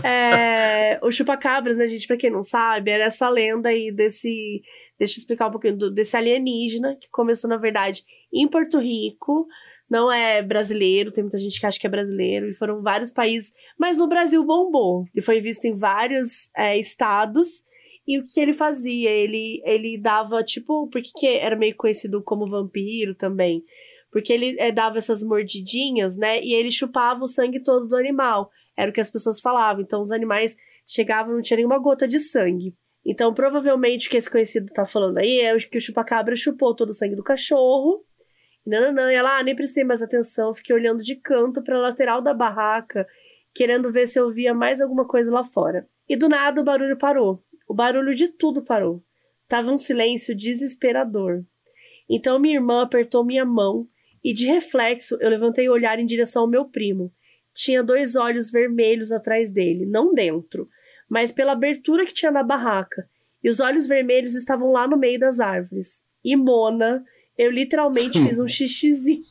É, 0.04 0.98
o 1.02 1.10
chupacabras, 1.10 1.76
né, 1.76 1.86
gente, 1.86 2.06
pra 2.06 2.16
quem 2.16 2.30
não 2.30 2.42
sabe, 2.42 2.90
era 2.92 3.04
essa 3.04 3.28
lenda 3.28 3.68
aí 3.68 3.90
desse. 3.92 4.62
Deixa 4.98 5.14
eu 5.18 5.20
explicar 5.22 5.48
um 5.48 5.50
pouquinho 5.50 5.76
do- 5.76 5.90
desse 5.90 6.16
alienígena 6.16 6.96
que 7.00 7.08
começou, 7.10 7.50
na 7.50 7.56
verdade, 7.56 8.04
em 8.32 8.46
Porto 8.46 8.78
Rico. 8.78 9.46
Não 9.90 10.10
é 10.12 10.40
brasileiro, 10.40 11.10
tem 11.10 11.24
muita 11.24 11.36
gente 11.38 11.58
que 11.58 11.66
acha 11.66 11.80
que 11.80 11.86
é 11.86 11.90
brasileiro, 11.90 12.48
e 12.48 12.54
foram 12.54 12.80
vários 12.80 13.10
países, 13.10 13.52
mas 13.76 13.96
no 13.96 14.06
Brasil 14.06 14.44
bombou. 14.44 15.04
Ele 15.12 15.24
foi 15.24 15.40
visto 15.40 15.64
em 15.64 15.74
vários 15.74 16.48
é, 16.56 16.78
estados. 16.78 17.64
E 18.10 18.18
o 18.18 18.24
que 18.24 18.40
ele 18.40 18.52
fazia? 18.52 19.08
Ele, 19.08 19.62
ele 19.64 19.96
dava, 19.96 20.42
tipo, 20.42 20.88
porque 20.88 21.12
que 21.14 21.28
era 21.28 21.54
meio 21.54 21.76
conhecido 21.76 22.20
como 22.20 22.50
vampiro 22.50 23.14
também. 23.14 23.62
Porque 24.10 24.32
ele 24.32 24.56
é, 24.58 24.72
dava 24.72 24.98
essas 24.98 25.22
mordidinhas, 25.22 26.16
né? 26.16 26.42
E 26.42 26.52
ele 26.52 26.72
chupava 26.72 27.22
o 27.22 27.28
sangue 27.28 27.62
todo 27.62 27.86
do 27.86 27.94
animal. 27.94 28.50
Era 28.76 28.90
o 28.90 28.92
que 28.92 29.00
as 29.00 29.08
pessoas 29.08 29.40
falavam. 29.40 29.80
Então 29.80 30.02
os 30.02 30.10
animais 30.10 30.56
chegavam, 30.84 31.34
não 31.34 31.40
tinha 31.40 31.58
nenhuma 31.58 31.78
gota 31.78 32.08
de 32.08 32.18
sangue. 32.18 32.74
Então, 33.06 33.32
provavelmente, 33.32 34.08
o 34.08 34.10
que 34.10 34.16
esse 34.16 34.28
conhecido 34.28 34.66
tá 34.72 34.84
falando 34.84 35.18
aí 35.18 35.38
é 35.38 35.56
que 35.58 35.78
o 35.78 35.80
chupacabra 35.80 36.34
chupou 36.34 36.74
todo 36.74 36.90
o 36.90 36.94
sangue 36.94 37.14
do 37.14 37.22
cachorro. 37.22 38.04
Não, 38.66 38.92
não. 38.92 39.08
E 39.08 39.14
ela, 39.14 39.38
ah, 39.38 39.42
nem 39.44 39.54
prestei 39.54 39.84
mais 39.84 40.02
atenção, 40.02 40.52
fiquei 40.52 40.74
olhando 40.74 41.00
de 41.00 41.14
canto 41.14 41.62
pra 41.62 41.78
lateral 41.78 42.20
da 42.20 42.34
barraca, 42.34 43.06
querendo 43.54 43.92
ver 43.92 44.08
se 44.08 44.18
eu 44.18 44.32
via 44.32 44.52
mais 44.52 44.80
alguma 44.80 45.06
coisa 45.06 45.32
lá 45.32 45.44
fora. 45.44 45.86
E 46.08 46.16
do 46.16 46.28
nada 46.28 46.60
o 46.60 46.64
barulho 46.64 46.98
parou. 46.98 47.40
O 47.70 47.74
barulho 47.74 48.16
de 48.16 48.26
tudo 48.26 48.64
parou. 48.64 49.00
Tava 49.46 49.70
um 49.70 49.78
silêncio 49.78 50.36
desesperador. 50.36 51.44
Então 52.08 52.36
minha 52.36 52.56
irmã 52.56 52.82
apertou 52.82 53.24
minha 53.24 53.44
mão 53.44 53.86
e, 54.24 54.34
de 54.34 54.44
reflexo, 54.44 55.16
eu 55.20 55.30
levantei 55.30 55.68
o 55.68 55.72
olhar 55.72 55.96
em 56.00 56.04
direção 56.04 56.42
ao 56.42 56.48
meu 56.48 56.64
primo. 56.64 57.12
Tinha 57.54 57.80
dois 57.80 58.16
olhos 58.16 58.50
vermelhos 58.50 59.12
atrás 59.12 59.52
dele, 59.52 59.86
não 59.86 60.12
dentro, 60.12 60.68
mas 61.08 61.30
pela 61.30 61.52
abertura 61.52 62.04
que 62.04 62.12
tinha 62.12 62.32
na 62.32 62.42
barraca. 62.42 63.08
E 63.40 63.48
os 63.48 63.60
olhos 63.60 63.86
vermelhos 63.86 64.34
estavam 64.34 64.72
lá 64.72 64.88
no 64.88 64.96
meio 64.96 65.20
das 65.20 65.38
árvores. 65.38 66.02
E 66.24 66.34
Mona, 66.34 67.04
eu 67.38 67.52
literalmente 67.52 68.18
fiz 68.26 68.40
um 68.40 68.48
xixizinho. 68.48 69.22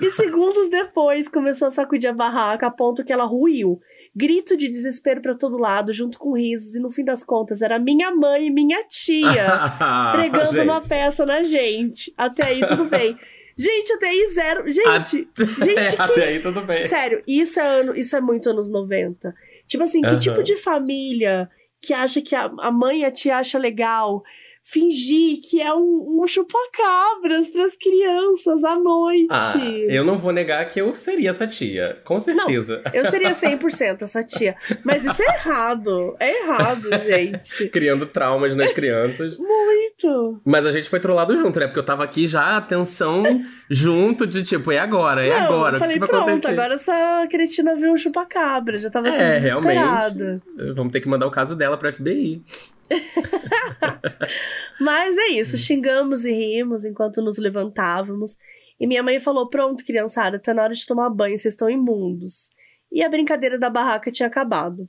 e 0.00 0.10
segundos 0.10 0.70
depois 0.70 1.28
começou 1.28 1.68
a 1.68 1.70
sacudir 1.70 2.08
a 2.08 2.14
barraca 2.14 2.66
a 2.66 2.70
ponto 2.70 3.04
que 3.04 3.12
ela 3.12 3.24
ruiu. 3.24 3.78
Grito 4.16 4.56
de 4.56 4.68
desespero 4.68 5.20
para 5.20 5.34
todo 5.34 5.58
lado, 5.58 5.92
junto 5.92 6.18
com 6.18 6.36
risos, 6.36 6.76
e 6.76 6.80
no 6.80 6.90
fim 6.90 7.04
das 7.04 7.24
contas 7.24 7.62
era 7.62 7.78
minha 7.78 8.14
mãe 8.14 8.46
e 8.46 8.50
minha 8.50 8.84
tia 8.84 9.72
pregando 10.12 10.62
uma 10.62 10.80
peça 10.80 11.26
na 11.26 11.42
gente. 11.42 12.14
Até 12.16 12.46
aí 12.46 12.66
tudo 12.66 12.84
bem. 12.84 13.18
Gente, 13.56 13.92
até 13.92 14.08
aí 14.08 14.26
zero. 14.28 14.70
Gente, 14.70 15.28
gente, 15.64 15.96
que... 15.96 16.02
até 16.02 16.24
aí 16.24 16.40
tudo 16.40 16.62
bem. 16.62 16.82
Sério, 16.82 17.22
isso 17.26 17.58
é 17.58 17.66
ano, 17.66 17.96
isso 17.96 18.14
é 18.14 18.20
muito 18.20 18.50
anos 18.50 18.70
90. 18.70 19.34
Tipo 19.66 19.82
assim, 19.82 20.02
que 20.02 20.18
tipo 20.18 20.42
de 20.42 20.56
família 20.56 21.48
que 21.80 21.92
acha 21.92 22.20
que 22.20 22.34
a, 22.34 22.44
a 22.58 22.70
mãe 22.70 23.00
e 23.00 23.04
a 23.04 23.10
tia 23.10 23.38
acha 23.38 23.58
legal 23.58 24.22
fingir 24.64 25.40
que 25.42 25.60
é 25.60 25.72
um, 25.74 26.22
um 26.22 26.26
chupacabras 26.26 27.46
para 27.48 27.64
as 27.64 27.76
crianças 27.76 28.64
à 28.64 28.74
noite. 28.74 29.28
Ah, 29.30 29.58
eu 29.88 30.02
não 30.02 30.16
vou 30.16 30.32
negar 30.32 30.66
que 30.66 30.80
eu 30.80 30.94
seria 30.94 31.30
essa 31.30 31.46
tia, 31.46 32.00
com 32.02 32.18
certeza. 32.18 32.80
Não, 32.82 32.92
eu 32.94 33.04
seria 33.04 33.30
100% 33.30 34.02
essa 34.02 34.24
tia. 34.24 34.56
Mas 34.82 35.04
isso 35.04 35.22
é 35.22 35.26
errado. 35.26 36.16
É 36.18 36.42
errado, 36.42 36.88
gente. 37.04 37.68
Criando 37.68 38.06
traumas 38.06 38.56
nas 38.56 38.72
crianças. 38.72 39.38
Muito. 39.38 40.38
Mas 40.46 40.66
a 40.66 40.72
gente 40.72 40.88
foi 40.88 40.98
trollado 40.98 41.36
junto, 41.36 41.60
né? 41.60 41.66
Porque 41.66 41.78
eu 41.78 41.84
tava 41.84 42.02
aqui 42.02 42.26
já, 42.26 42.56
atenção, 42.56 43.22
junto 43.68 44.26
de 44.26 44.42
tipo, 44.42 44.72
é 44.72 44.78
agora, 44.78 45.26
é 45.26 45.28
não, 45.28 45.46
agora. 45.46 45.76
Eu 45.76 45.80
falei, 45.80 45.96
o 45.96 46.00
que, 46.00 46.06
que 46.06 46.10
pronto, 46.10 46.28
acontecer? 46.28 46.48
agora 46.48 46.74
essa 46.74 47.26
cretina 47.30 47.74
viu 47.74 47.92
um 47.92 47.98
chupacabra. 47.98 48.78
Já 48.78 48.88
tava 48.88 49.08
é, 49.08 49.32
desesperada. 49.32 50.42
Realmente. 50.56 50.74
Vamos 50.74 50.92
ter 50.92 51.00
que 51.00 51.08
mandar 51.08 51.26
o 51.26 51.30
caso 51.30 51.54
dela 51.54 51.76
pra 51.76 51.92
FBI. 51.92 52.42
Mas 54.80 55.16
é 55.16 55.28
isso, 55.28 55.56
xingamos 55.56 56.24
e 56.24 56.32
rimos 56.32 56.84
enquanto 56.84 57.22
nos 57.22 57.38
levantávamos. 57.38 58.36
E 58.78 58.86
minha 58.86 59.02
mãe 59.02 59.20
falou: 59.20 59.48
Pronto, 59.48 59.84
criançada, 59.84 60.38
tá 60.38 60.52
na 60.52 60.62
hora 60.62 60.74
de 60.74 60.86
tomar 60.86 61.10
banho, 61.10 61.38
vocês 61.38 61.54
estão 61.54 61.70
imundos. 61.70 62.50
E 62.90 63.02
a 63.02 63.08
brincadeira 63.08 63.58
da 63.58 63.70
barraca 63.70 64.10
tinha 64.10 64.28
acabado. 64.28 64.88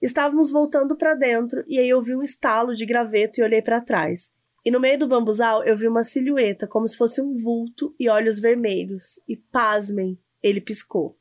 Estávamos 0.00 0.50
voltando 0.50 0.96
para 0.96 1.14
dentro 1.14 1.62
e 1.68 1.78
aí 1.78 1.88
eu 1.88 2.00
vi 2.00 2.14
um 2.14 2.22
estalo 2.22 2.74
de 2.74 2.86
graveto 2.86 3.38
e 3.40 3.42
olhei 3.42 3.60
para 3.60 3.82
trás. 3.82 4.30
E 4.64 4.70
no 4.70 4.80
meio 4.80 4.98
do 4.98 5.08
bambuzal 5.08 5.62
eu 5.64 5.76
vi 5.76 5.88
uma 5.88 6.02
silhueta, 6.02 6.66
como 6.66 6.86
se 6.88 6.96
fosse 6.96 7.20
um 7.20 7.34
vulto 7.34 7.94
e 7.98 8.08
olhos 8.08 8.38
vermelhos. 8.38 9.20
E 9.28 9.36
pasmem, 9.36 10.18
ele 10.42 10.60
piscou. 10.60 11.19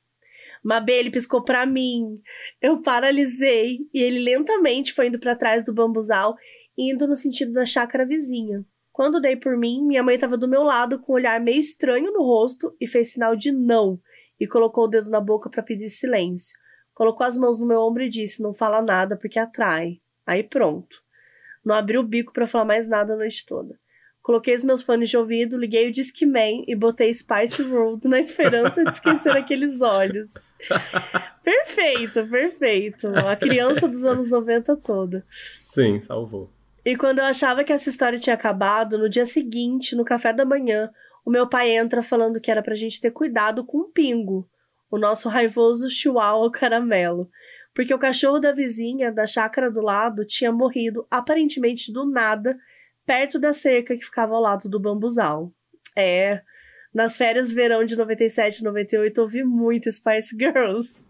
Mabê, 0.64 1.00
ele 1.00 1.12
piscou 1.12 1.44
para 1.44 1.66
mim. 1.66 2.22
Eu 2.62 2.82
paralisei 2.82 3.80
e 3.94 4.02
ele 4.02 4.20
lentamente 4.20 4.94
foi 4.94 5.08
indo 5.08 5.20
para 5.20 5.36
trás 5.36 5.64
do 5.64 5.74
bambuzal, 5.74 6.36
indo 6.78 7.08
no 7.08 7.16
sentido 7.16 7.54
da 7.54 7.66
chácara 7.66 8.06
vizinha. 8.06 8.66
Quando 8.92 9.22
dei 9.22 9.36
por 9.36 9.56
mim, 9.58 9.82
minha 9.86 10.04
mãe 10.04 10.16
estava 10.16 10.38
do 10.38 10.48
meu 10.48 10.64
lado 10.64 11.00
com 11.00 11.14
um 11.14 11.16
olhar 11.16 11.40
meio 11.40 11.60
estranho 11.60 12.12
no 12.12 12.22
rosto 12.22 12.76
e 12.82 12.88
fez 12.88 13.14
sinal 13.14 13.36
de 13.36 13.52
não 13.52 14.00
e 14.40 14.48
colocou 14.48 14.86
o 14.86 14.88
dedo 14.88 15.10
na 15.10 15.22
boca 15.22 15.50
para 15.50 15.64
pedir 15.64 15.90
silêncio. 15.90 16.58
Colocou 16.94 17.26
as 17.26 17.38
mãos 17.38 17.60
no 17.60 17.66
meu 17.66 17.80
ombro 17.80 18.04
e 18.04 18.10
disse: 18.10 18.42
"Não 18.42 18.54
fala 18.54 18.82
nada 18.82 19.16
porque 19.18 19.40
atrai". 19.40 20.02
Aí 20.26 20.44
pronto. 20.44 21.02
Não 21.64 21.76
abri 21.76 21.98
o 21.98 22.04
bico 22.04 22.34
para 22.34 22.48
falar 22.48 22.66
mais 22.66 22.88
nada 22.88 23.14
a 23.14 23.18
noite 23.18 23.46
toda. 23.46 23.80
Coloquei 24.22 24.54
os 24.54 24.64
meus 24.64 24.82
fones 24.82 25.10
de 25.10 25.18
ouvido, 25.18 25.58
liguei 25.58 25.88
o 25.88 25.92
Discman 25.92 26.64
e 26.68 26.76
botei 26.76 27.14
Spice 27.14 27.64
Road 27.64 28.08
na 28.08 28.20
esperança 28.20 28.84
de 28.84 28.90
esquecer 28.92 29.36
aqueles 29.36 29.82
olhos. 29.82 30.34
perfeito, 31.44 32.28
perfeito. 32.28 33.08
A 33.08 33.36
criança 33.36 33.88
dos 33.88 34.04
anos 34.06 34.30
90 34.30 34.76
toda. 34.78 35.26
Sim, 35.62 36.00
salvou. 36.00 36.50
E 36.86 36.96
quando 36.96 37.20
eu 37.20 37.26
achava 37.26 37.64
que 37.64 37.74
essa 37.74 37.90
história 37.90 38.20
tinha 38.20 38.34
acabado, 38.34 38.98
no 38.98 39.10
dia 39.10 39.26
seguinte, 39.26 39.96
no 39.96 40.06
café 40.06 40.34
da 40.34 40.46
manhã, 40.46 40.90
o 41.26 41.32
meu 41.32 41.48
pai 41.48 41.72
entra 41.72 42.02
falando 42.02 42.40
que 42.40 42.52
era 42.52 42.62
pra 42.62 42.76
gente 42.76 43.00
ter 43.00 43.12
cuidado 43.12 43.64
com 43.64 43.80
o 43.80 43.90
Pingo, 43.90 44.48
o 44.90 44.98
nosso 44.98 45.30
raivoso 45.30 45.90
chihuahua 45.90 46.52
caramelo. 46.52 47.30
Porque 47.74 47.94
o 47.94 48.00
cachorro 48.00 48.40
da 48.40 48.52
vizinha, 48.52 49.12
da 49.12 49.26
chácara 49.26 49.70
do 49.70 49.82
lado, 49.82 50.26
tinha 50.26 50.52
morrido 50.52 51.06
aparentemente 51.10 51.94
do 51.94 52.06
nada 52.06 52.58
perto 53.10 53.40
da 53.40 53.54
cerca 53.54 53.98
que 53.98 54.06
ficava 54.06 54.36
ao 54.36 54.42
lado 54.42 54.70
do 54.70 54.80
bambuzal. 54.80 55.52
É, 55.98 56.44
nas 56.94 57.18
férias 57.18 57.52
verão 57.52 57.84
de 57.84 57.96
97 57.96 58.60
e 58.60 58.64
98 58.64 59.20
ouvi 59.20 59.44
muito 59.44 59.92
Spice 59.92 60.38
Girls. 60.38 61.10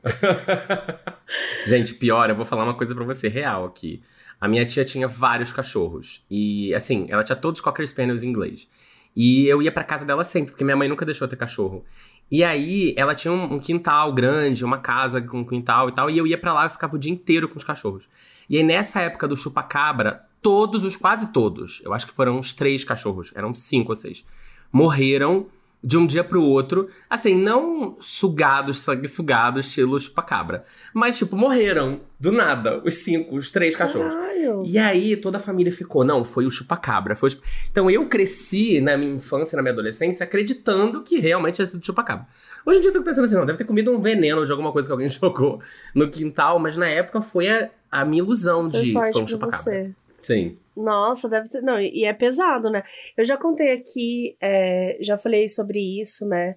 Gente, 1.67 1.93
pior, 1.95 2.29
eu 2.29 2.37
vou 2.37 2.45
falar 2.45 2.63
uma 2.63 2.77
coisa 2.77 2.95
para 2.95 3.03
você 3.03 3.27
real 3.27 3.65
aqui. 3.65 4.01
A 4.39 4.47
minha 4.47 4.65
tia 4.65 4.85
tinha 4.85 5.09
vários 5.09 5.51
cachorros. 5.51 6.25
E, 6.31 6.73
assim, 6.73 7.05
ela 7.09 7.21
tinha 7.21 7.35
todos 7.35 7.59
Cocker 7.59 7.85
Spaniels 7.85 8.23
em 8.23 8.29
inglês. 8.29 8.69
E 9.13 9.45
eu 9.47 9.61
ia 9.61 9.71
pra 9.71 9.83
casa 9.83 10.05
dela 10.05 10.23
sempre, 10.23 10.51
porque 10.51 10.63
minha 10.63 10.77
mãe 10.77 10.87
nunca 10.87 11.05
deixou 11.05 11.27
ter 11.27 11.35
cachorro. 11.35 11.83
E 12.31 12.45
aí, 12.45 12.93
ela 12.95 13.13
tinha 13.13 13.33
um, 13.33 13.55
um 13.55 13.59
quintal 13.59 14.13
grande, 14.13 14.63
uma 14.63 14.77
casa 14.77 15.21
com 15.21 15.39
um 15.39 15.45
quintal 15.45 15.89
e 15.89 15.91
tal, 15.91 16.09
e 16.09 16.17
eu 16.17 16.25
ia 16.25 16.37
para 16.37 16.53
lá 16.53 16.65
e 16.65 16.69
ficava 16.69 16.95
o 16.95 16.99
dia 16.99 17.11
inteiro 17.11 17.49
com 17.49 17.57
os 17.57 17.63
cachorros. 17.65 18.07
E 18.49 18.55
aí, 18.55 18.63
nessa 18.63 19.01
época 19.01 19.27
do 19.27 19.35
chupa-cabra, 19.35 20.28
todos, 20.41 20.83
os 20.83 20.95
quase 20.95 21.31
todos, 21.31 21.81
eu 21.83 21.93
acho 21.93 22.07
que 22.07 22.13
foram 22.13 22.37
uns 22.37 22.53
três 22.53 22.83
cachorros, 22.83 23.31
eram 23.35 23.53
cinco 23.53 23.91
ou 23.91 23.95
seis, 23.95 24.25
morreram 24.71 25.47
de 25.81 25.97
um 25.97 26.05
dia 26.05 26.23
pro 26.23 26.43
outro, 26.43 26.89
assim, 27.09 27.33
não 27.35 27.95
sugados, 27.99 28.79
sanguessugados, 28.79 29.65
estilo 29.65 29.99
chupacabra, 29.99 30.65
mas, 30.93 31.17
tipo, 31.17 31.37
morreram 31.37 32.01
do 32.19 32.33
nada, 32.33 32.81
os 32.83 32.95
cinco, 32.95 33.37
os 33.37 33.49
três 33.49 33.75
cachorros. 33.75 34.13
Caralho. 34.13 34.63
E 34.65 34.77
aí 34.77 35.15
toda 35.15 35.37
a 35.37 35.39
família 35.39 35.71
ficou, 35.71 36.03
não, 36.03 36.25
foi 36.25 36.45
o 36.45 36.51
chupacabra. 36.51 37.15
Foi 37.15 37.29
o... 37.29 37.33
Então 37.71 37.89
eu 37.89 38.05
cresci 38.07 38.81
na 38.81 38.97
minha 38.97 39.13
infância, 39.13 39.55
na 39.55 39.61
minha 39.61 39.71
adolescência, 39.71 40.25
acreditando 40.25 41.01
que 41.01 41.17
realmente 41.19 41.55
tinha 41.55 41.67
sido 41.67 41.85
chupacabra. 41.85 42.27
Hoje 42.65 42.79
em 42.79 42.81
dia 42.81 42.89
eu 42.89 42.93
fico 42.93 43.05
pensando 43.05 43.25
assim, 43.25 43.35
não, 43.35 43.45
deve 43.45 43.57
ter 43.57 43.63
comido 43.63 43.89
um 43.91 44.01
veneno 44.01 44.45
de 44.45 44.51
alguma 44.51 44.73
coisa 44.73 44.87
que 44.87 44.91
alguém 44.91 45.07
jogou 45.09 45.61
no 45.95 46.09
quintal, 46.09 46.59
mas 46.59 46.75
na 46.75 46.87
época 46.87 47.21
foi 47.21 47.47
a, 47.47 47.69
a 47.89 48.03
minha 48.03 48.21
ilusão 48.21 48.69
foi 48.69 48.81
de 48.81 48.91
foi 48.91 49.23
um 49.23 49.27
chupacabra. 49.27 49.63
Você. 49.63 49.95
Sim. 50.21 50.57
Nossa, 50.75 51.27
deve 51.27 51.49
ter. 51.49 51.61
Não, 51.61 51.79
e 51.79 52.05
é 52.05 52.13
pesado, 52.13 52.69
né? 52.69 52.83
Eu 53.17 53.25
já 53.25 53.35
contei 53.37 53.71
aqui, 53.73 54.35
é, 54.41 54.97
já 55.01 55.17
falei 55.17 55.49
sobre 55.49 55.79
isso, 55.99 56.25
né? 56.27 56.55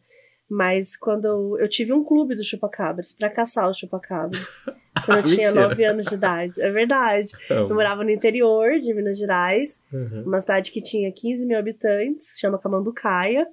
Mas 0.49 0.97
quando 0.97 1.25
eu, 1.25 1.59
eu 1.59 1.69
tive 1.69 1.93
um 1.93 2.05
clube 2.05 2.35
dos 2.35 2.47
chupacabras 2.47 3.13
para 3.13 3.31
caçar 3.31 3.69
os 3.71 3.79
chupacabras. 3.79 4.59
Quando 5.07 5.19
eu 5.19 5.25
tinha 5.25 5.51
9 5.51 5.85
anos 5.85 6.07
de 6.07 6.15
idade. 6.15 6.61
É 6.63 6.71
verdade. 6.71 7.29
Eu 7.49 7.75
morava 7.75 8.05
no 8.05 8.11
interior 8.11 8.79
de 8.79 8.93
Minas 8.95 9.19
Gerais, 9.19 9.83
Uhum. 9.93 10.25
uma 10.27 10.39
cidade 10.39 10.71
que 10.71 10.81
tinha 10.83 11.11
15 11.11 11.45
mil 11.47 11.59
habitantes, 11.59 12.39
chama 12.39 12.59
Camanducaia. 12.59 13.47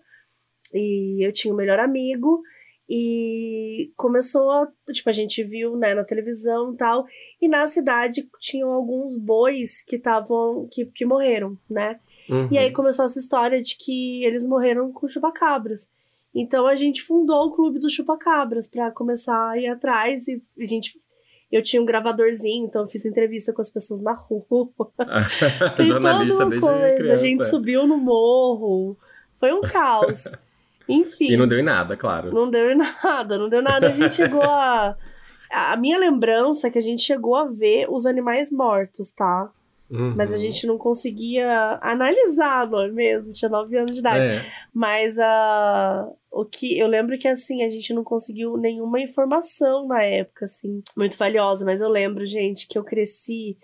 E 0.74 1.26
eu 1.26 1.32
tinha 1.32 1.54
um 1.54 1.58
melhor 1.58 1.80
amigo. 1.80 2.44
E 2.90 3.92
começou, 3.96 4.50
a, 4.50 4.68
tipo, 4.92 5.10
a 5.10 5.14
gente 5.14 5.44
viu, 5.44 5.78
né, 5.78 5.94
na 5.94 6.04
televisão 6.04 6.74
e 6.74 6.78
tal. 6.78 7.06
E 7.40 7.48
na 7.48 7.68
cidade 7.68 8.28
tinham 8.40 8.72
alguns 8.72 9.16
bois 9.16 9.84
que 9.84 9.98
estavam, 9.98 10.68
que, 10.72 10.86
que 10.86 11.06
morreram, 11.06 11.56
né? 11.70 12.00
Uhum. 12.28 12.48
E 12.52 12.58
aí 12.58 12.72
começou 12.72 13.06
essa 13.06 13.20
história 13.20 13.62
de 13.62 13.78
que 13.78 14.24
eles 14.24 14.46
morreram 14.46 14.92
com 14.92 15.08
chupacabras. 15.08 15.92
Então 16.34 16.66
a 16.66 16.76
gente 16.76 17.02
fundou 17.02 17.48
o 17.48 17.52
clube 17.52 17.80
dos 17.80 17.94
chupacabras 17.94 18.68
para 18.68 18.92
começar 18.92 19.52
a 19.52 19.58
ir 19.58 19.68
atrás 19.68 20.28
e 20.28 20.42
a 20.60 20.66
gente 20.66 21.00
eu 21.52 21.64
tinha 21.64 21.82
um 21.82 21.86
gravadorzinho, 21.86 22.68
então 22.68 22.84
eu 22.84 22.88
fiz 22.88 23.04
entrevista 23.06 23.52
com 23.52 23.62
as 23.62 23.72
pessoas 23.72 24.02
na 24.02 24.14
rua. 24.14 24.70
Tem 25.76 25.86
Jornalista 25.88 26.44
toda 26.44 26.46
uma 26.46 26.50
desde 26.50 26.68
coisa. 26.68 26.96
criança. 26.96 27.14
A 27.14 27.18
gente 27.18 27.46
subiu 27.46 27.88
no 27.88 27.98
morro. 27.98 28.96
Foi 29.40 29.52
um 29.52 29.62
caos. 29.62 30.26
Enfim. 30.90 31.32
E 31.32 31.38
não 31.38 31.48
deu 31.48 31.60
em 31.60 31.64
nada, 31.64 31.96
claro. 31.96 32.34
Não 32.34 32.50
deu 32.50 32.72
em 32.72 32.76
nada, 32.76 33.38
não 33.38 33.48
deu 33.48 33.62
nada. 33.62 33.88
A 33.90 33.94
gente 33.94 34.14
chegou 34.14 34.42
a. 34.44 34.98
A 35.52 35.76
minha 35.78 35.98
lembrança 35.98 36.68
é 36.68 36.72
que 36.72 36.78
a 36.78 36.82
gente 36.82 37.02
chegou 37.02 37.36
a 37.36 37.46
ver 37.46 37.88
os 37.90 38.06
animais 38.06 38.52
mortos, 38.52 39.12
tá? 39.12 39.52
Uhum. 39.90 40.14
Mas 40.16 40.32
a 40.32 40.38
gente 40.38 40.68
não 40.68 40.78
conseguia 40.78 41.80
analisar, 41.82 42.70
não 42.70 42.84
é 42.84 42.88
mesmo? 42.90 43.34
Tinha 43.34 43.50
9 43.50 43.76
anos 43.76 43.94
de 43.94 44.00
idade. 44.00 44.24
É. 44.24 44.46
Mas 44.72 45.18
a 45.18 46.08
o 46.32 46.46
que 46.46 46.78
eu 46.78 46.88
lembro 46.88 47.18
que 47.18 47.28
assim, 47.28 47.64
a 47.64 47.70
gente 47.70 47.92
não 47.94 48.04
conseguiu 48.04 48.56
nenhuma 48.56 49.00
informação 49.02 49.88
na 49.88 50.04
época, 50.04 50.46
assim, 50.46 50.84
muito 50.96 51.18
valiosa. 51.18 51.66
Mas 51.66 51.82
eu 51.82 51.90
lembro, 51.90 52.26
gente, 52.26 52.68
que 52.68 52.78
eu 52.78 52.84
cresci 52.84 53.58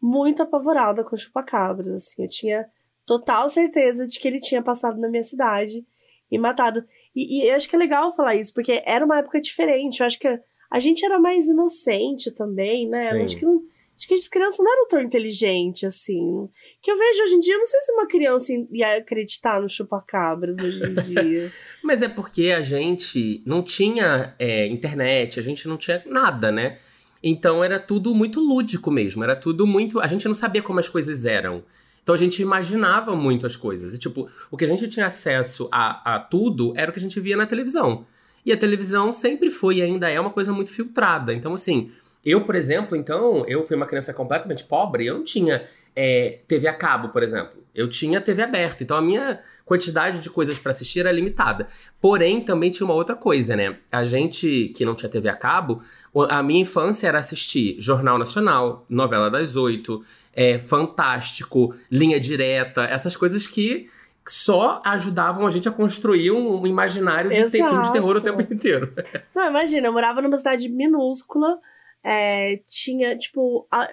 muito 0.00 0.42
apavorada 0.42 1.02
com 1.02 1.16
chupacabras. 1.16 2.04
Assim, 2.04 2.22
eu 2.22 2.28
tinha 2.28 2.66
total 3.04 3.48
certeza 3.48 4.06
de 4.06 4.20
que 4.20 4.28
ele 4.28 4.38
tinha 4.38 4.62
passado 4.62 5.00
na 5.00 5.08
minha 5.08 5.22
cidade 5.22 5.84
e 6.30 6.38
matado. 6.38 6.84
E, 7.14 7.44
e 7.44 7.48
eu 7.48 7.54
acho 7.54 7.68
que 7.68 7.76
é 7.76 7.78
legal 7.78 8.14
falar 8.14 8.34
isso, 8.34 8.52
porque 8.52 8.82
era 8.84 9.04
uma 9.04 9.18
época 9.18 9.40
diferente. 9.40 10.00
Eu 10.00 10.06
acho 10.06 10.18
que 10.18 10.28
a 10.28 10.78
gente 10.78 11.04
era 11.04 11.18
mais 11.18 11.46
inocente 11.46 12.30
também, 12.30 12.88
né? 12.88 13.12
Eu 13.12 13.24
acho 13.24 13.36
que 13.36 13.44
não 13.44 13.62
Acho 13.98 14.08
que 14.08 14.14
as 14.14 14.28
crianças 14.28 14.58
não 14.58 14.70
eram 14.70 14.88
tão 14.88 15.00
inteligentes 15.00 15.84
assim. 15.84 16.48
Que 16.82 16.90
eu 16.90 16.98
vejo 16.98 17.22
hoje 17.22 17.34
em 17.34 17.40
dia, 17.40 17.54
eu 17.54 17.58
não 17.58 17.66
sei 17.66 17.80
se 17.80 17.92
uma 17.92 18.06
criança 18.06 18.52
ia 18.70 18.96
acreditar 18.98 19.60
no 19.60 19.68
chupacabras 19.68 20.58
hoje 20.58 20.84
em 20.84 20.94
dia. 21.00 21.52
Mas 21.82 22.02
é 22.02 22.08
porque 22.08 22.50
a 22.50 22.60
gente 22.60 23.42
não 23.46 23.62
tinha 23.62 24.34
é, 24.38 24.66
internet, 24.66 25.40
a 25.40 25.42
gente 25.42 25.66
não 25.66 25.78
tinha 25.78 26.02
nada, 26.04 26.52
né? 26.52 26.78
Então 27.22 27.64
era 27.64 27.80
tudo 27.80 28.14
muito 28.14 28.38
lúdico 28.38 28.90
mesmo, 28.90 29.24
era 29.24 29.34
tudo 29.34 29.66
muito. 29.66 29.98
A 29.98 30.06
gente 30.06 30.28
não 30.28 30.34
sabia 30.34 30.62
como 30.62 30.78
as 30.78 30.90
coisas 30.90 31.24
eram. 31.24 31.64
Então 32.06 32.14
a 32.14 32.18
gente 32.18 32.40
imaginava 32.40 33.16
muito 33.16 33.44
as 33.44 33.56
coisas. 33.56 33.92
E, 33.92 33.98
tipo, 33.98 34.30
o 34.48 34.56
que 34.56 34.64
a 34.64 34.68
gente 34.68 34.86
tinha 34.86 35.06
acesso 35.06 35.68
a, 35.72 36.14
a 36.14 36.20
tudo 36.20 36.72
era 36.76 36.88
o 36.88 36.92
que 36.92 37.00
a 37.00 37.02
gente 37.02 37.18
via 37.18 37.36
na 37.36 37.46
televisão. 37.46 38.06
E 38.44 38.52
a 38.52 38.56
televisão 38.56 39.12
sempre 39.12 39.50
foi 39.50 39.78
e 39.78 39.82
ainda 39.82 40.08
é 40.08 40.20
uma 40.20 40.30
coisa 40.30 40.52
muito 40.52 40.70
filtrada. 40.70 41.34
Então, 41.34 41.52
assim, 41.52 41.90
eu, 42.24 42.42
por 42.42 42.54
exemplo, 42.54 42.96
então, 42.96 43.44
eu 43.48 43.64
fui 43.64 43.74
uma 43.74 43.86
criança 43.86 44.14
completamente 44.14 44.62
pobre, 44.62 45.04
eu 45.04 45.16
não 45.16 45.24
tinha 45.24 45.64
é, 45.96 46.38
TV 46.46 46.68
a 46.68 46.74
cabo, 46.74 47.08
por 47.08 47.24
exemplo. 47.24 47.60
Eu 47.74 47.88
tinha 47.88 48.20
TV 48.20 48.42
aberta. 48.42 48.84
Então 48.84 48.96
a 48.96 49.02
minha 49.02 49.40
quantidade 49.64 50.20
de 50.20 50.30
coisas 50.30 50.58
para 50.58 50.70
assistir 50.70 51.00
era 51.00 51.10
limitada. 51.10 51.66
Porém, 52.00 52.40
também 52.40 52.70
tinha 52.70 52.86
uma 52.86 52.94
outra 52.94 53.16
coisa, 53.16 53.56
né? 53.56 53.78
A 53.90 54.04
gente 54.04 54.72
que 54.76 54.84
não 54.84 54.94
tinha 54.94 55.10
TV 55.10 55.28
a 55.28 55.34
cabo, 55.34 55.82
a 56.28 56.42
minha 56.42 56.60
infância 56.60 57.08
era 57.08 57.18
assistir 57.18 57.76
Jornal 57.80 58.16
Nacional, 58.16 58.86
Novela 58.88 59.28
das 59.28 59.56
Oito, 59.56 60.04
é, 60.36 60.58
Fantástico, 60.58 61.74
Linha 61.90 62.20
Direta, 62.20 62.84
essas 62.84 63.16
coisas 63.16 63.46
que 63.46 63.88
só 64.28 64.82
ajudavam 64.84 65.46
a 65.46 65.50
gente 65.50 65.68
a 65.68 65.72
construir 65.72 66.30
um, 66.30 66.66
imaginário 66.66 67.30
de 67.30 67.50
ter 67.50 67.64
filme 67.64 67.82
de 67.82 67.92
terror 67.92 68.16
o 68.16 68.20
tempo 68.20 68.42
inteiro. 68.52 68.92
Não, 69.34 69.48
imagina, 69.48 69.86
eu 69.86 69.92
morava 69.92 70.20
numa 70.20 70.36
cidade 70.36 70.68
minúscula, 70.68 71.58
é, 72.04 72.60
tinha, 72.66 73.16
tipo, 73.16 73.66
a, 73.70 73.88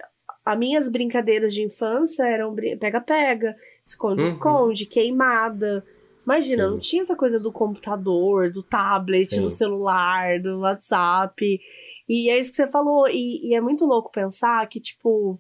as 0.45 0.57
minhas 0.57 0.89
brincadeiras 0.89 1.53
de 1.53 1.63
infância 1.63 2.23
eram 2.23 2.53
pega-pega, 2.79 3.55
esconde-esconde, 3.85 4.83
uhum. 4.83 4.89
queimada. 4.89 5.85
Imagina, 6.25 6.63
Sim. 6.63 6.69
não 6.69 6.79
tinha 6.79 7.01
essa 7.01 7.15
coisa 7.15 7.39
do 7.39 7.51
computador, 7.51 8.51
do 8.51 8.63
tablet, 8.63 9.29
Sim. 9.29 9.41
do 9.41 9.49
celular, 9.49 10.39
do 10.41 10.59
WhatsApp. 10.59 11.59
E 12.07 12.29
é 12.29 12.37
isso 12.37 12.51
que 12.51 12.57
você 12.57 12.67
falou. 12.67 13.07
E, 13.07 13.49
e, 13.49 13.55
é 13.55 13.61
muito 13.61 13.85
louco 13.85 14.11
pensar 14.11 14.67
que, 14.67 14.79
tipo, 14.79 15.39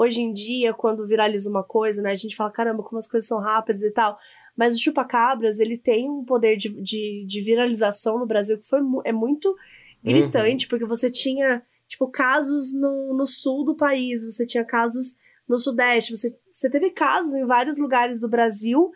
hoje 0.00 0.22
em 0.22 0.32
dia, 0.32 0.72
quando 0.72 1.06
viraliza 1.06 1.50
uma 1.50 1.62
coisa, 1.62 2.00
né, 2.00 2.10
a 2.10 2.14
gente 2.14 2.34
fala, 2.34 2.50
caramba, 2.50 2.82
como 2.82 2.98
as 2.98 3.06
coisas 3.06 3.28
são 3.28 3.38
rápidas 3.38 3.82
e 3.82 3.90
tal. 3.90 4.18
Mas 4.56 4.74
o 4.74 4.80
Chupacabras, 4.80 5.60
ele 5.60 5.76
tem 5.76 6.08
um 6.08 6.24
poder 6.24 6.56
de, 6.56 6.70
de, 6.82 7.26
de 7.26 7.40
viralização 7.42 8.18
no 8.18 8.26
Brasil 8.26 8.58
que 8.58 8.66
foi, 8.66 8.80
é 9.04 9.12
muito 9.12 9.54
gritante, 10.02 10.64
uhum. 10.64 10.70
porque 10.70 10.86
você 10.86 11.10
tinha, 11.10 11.62
tipo, 11.86 12.08
casos 12.08 12.72
no, 12.72 13.14
no 13.14 13.26
sul 13.26 13.62
do 13.64 13.76
país, 13.76 14.24
você 14.24 14.46
tinha 14.46 14.64
casos 14.64 15.16
no 15.46 15.58
Sudeste. 15.58 16.16
Você, 16.16 16.38
você 16.50 16.70
teve 16.70 16.90
casos 16.90 17.34
em 17.34 17.44
vários 17.44 17.76
lugares 17.76 18.20
do 18.20 18.28
Brasil. 18.28 18.90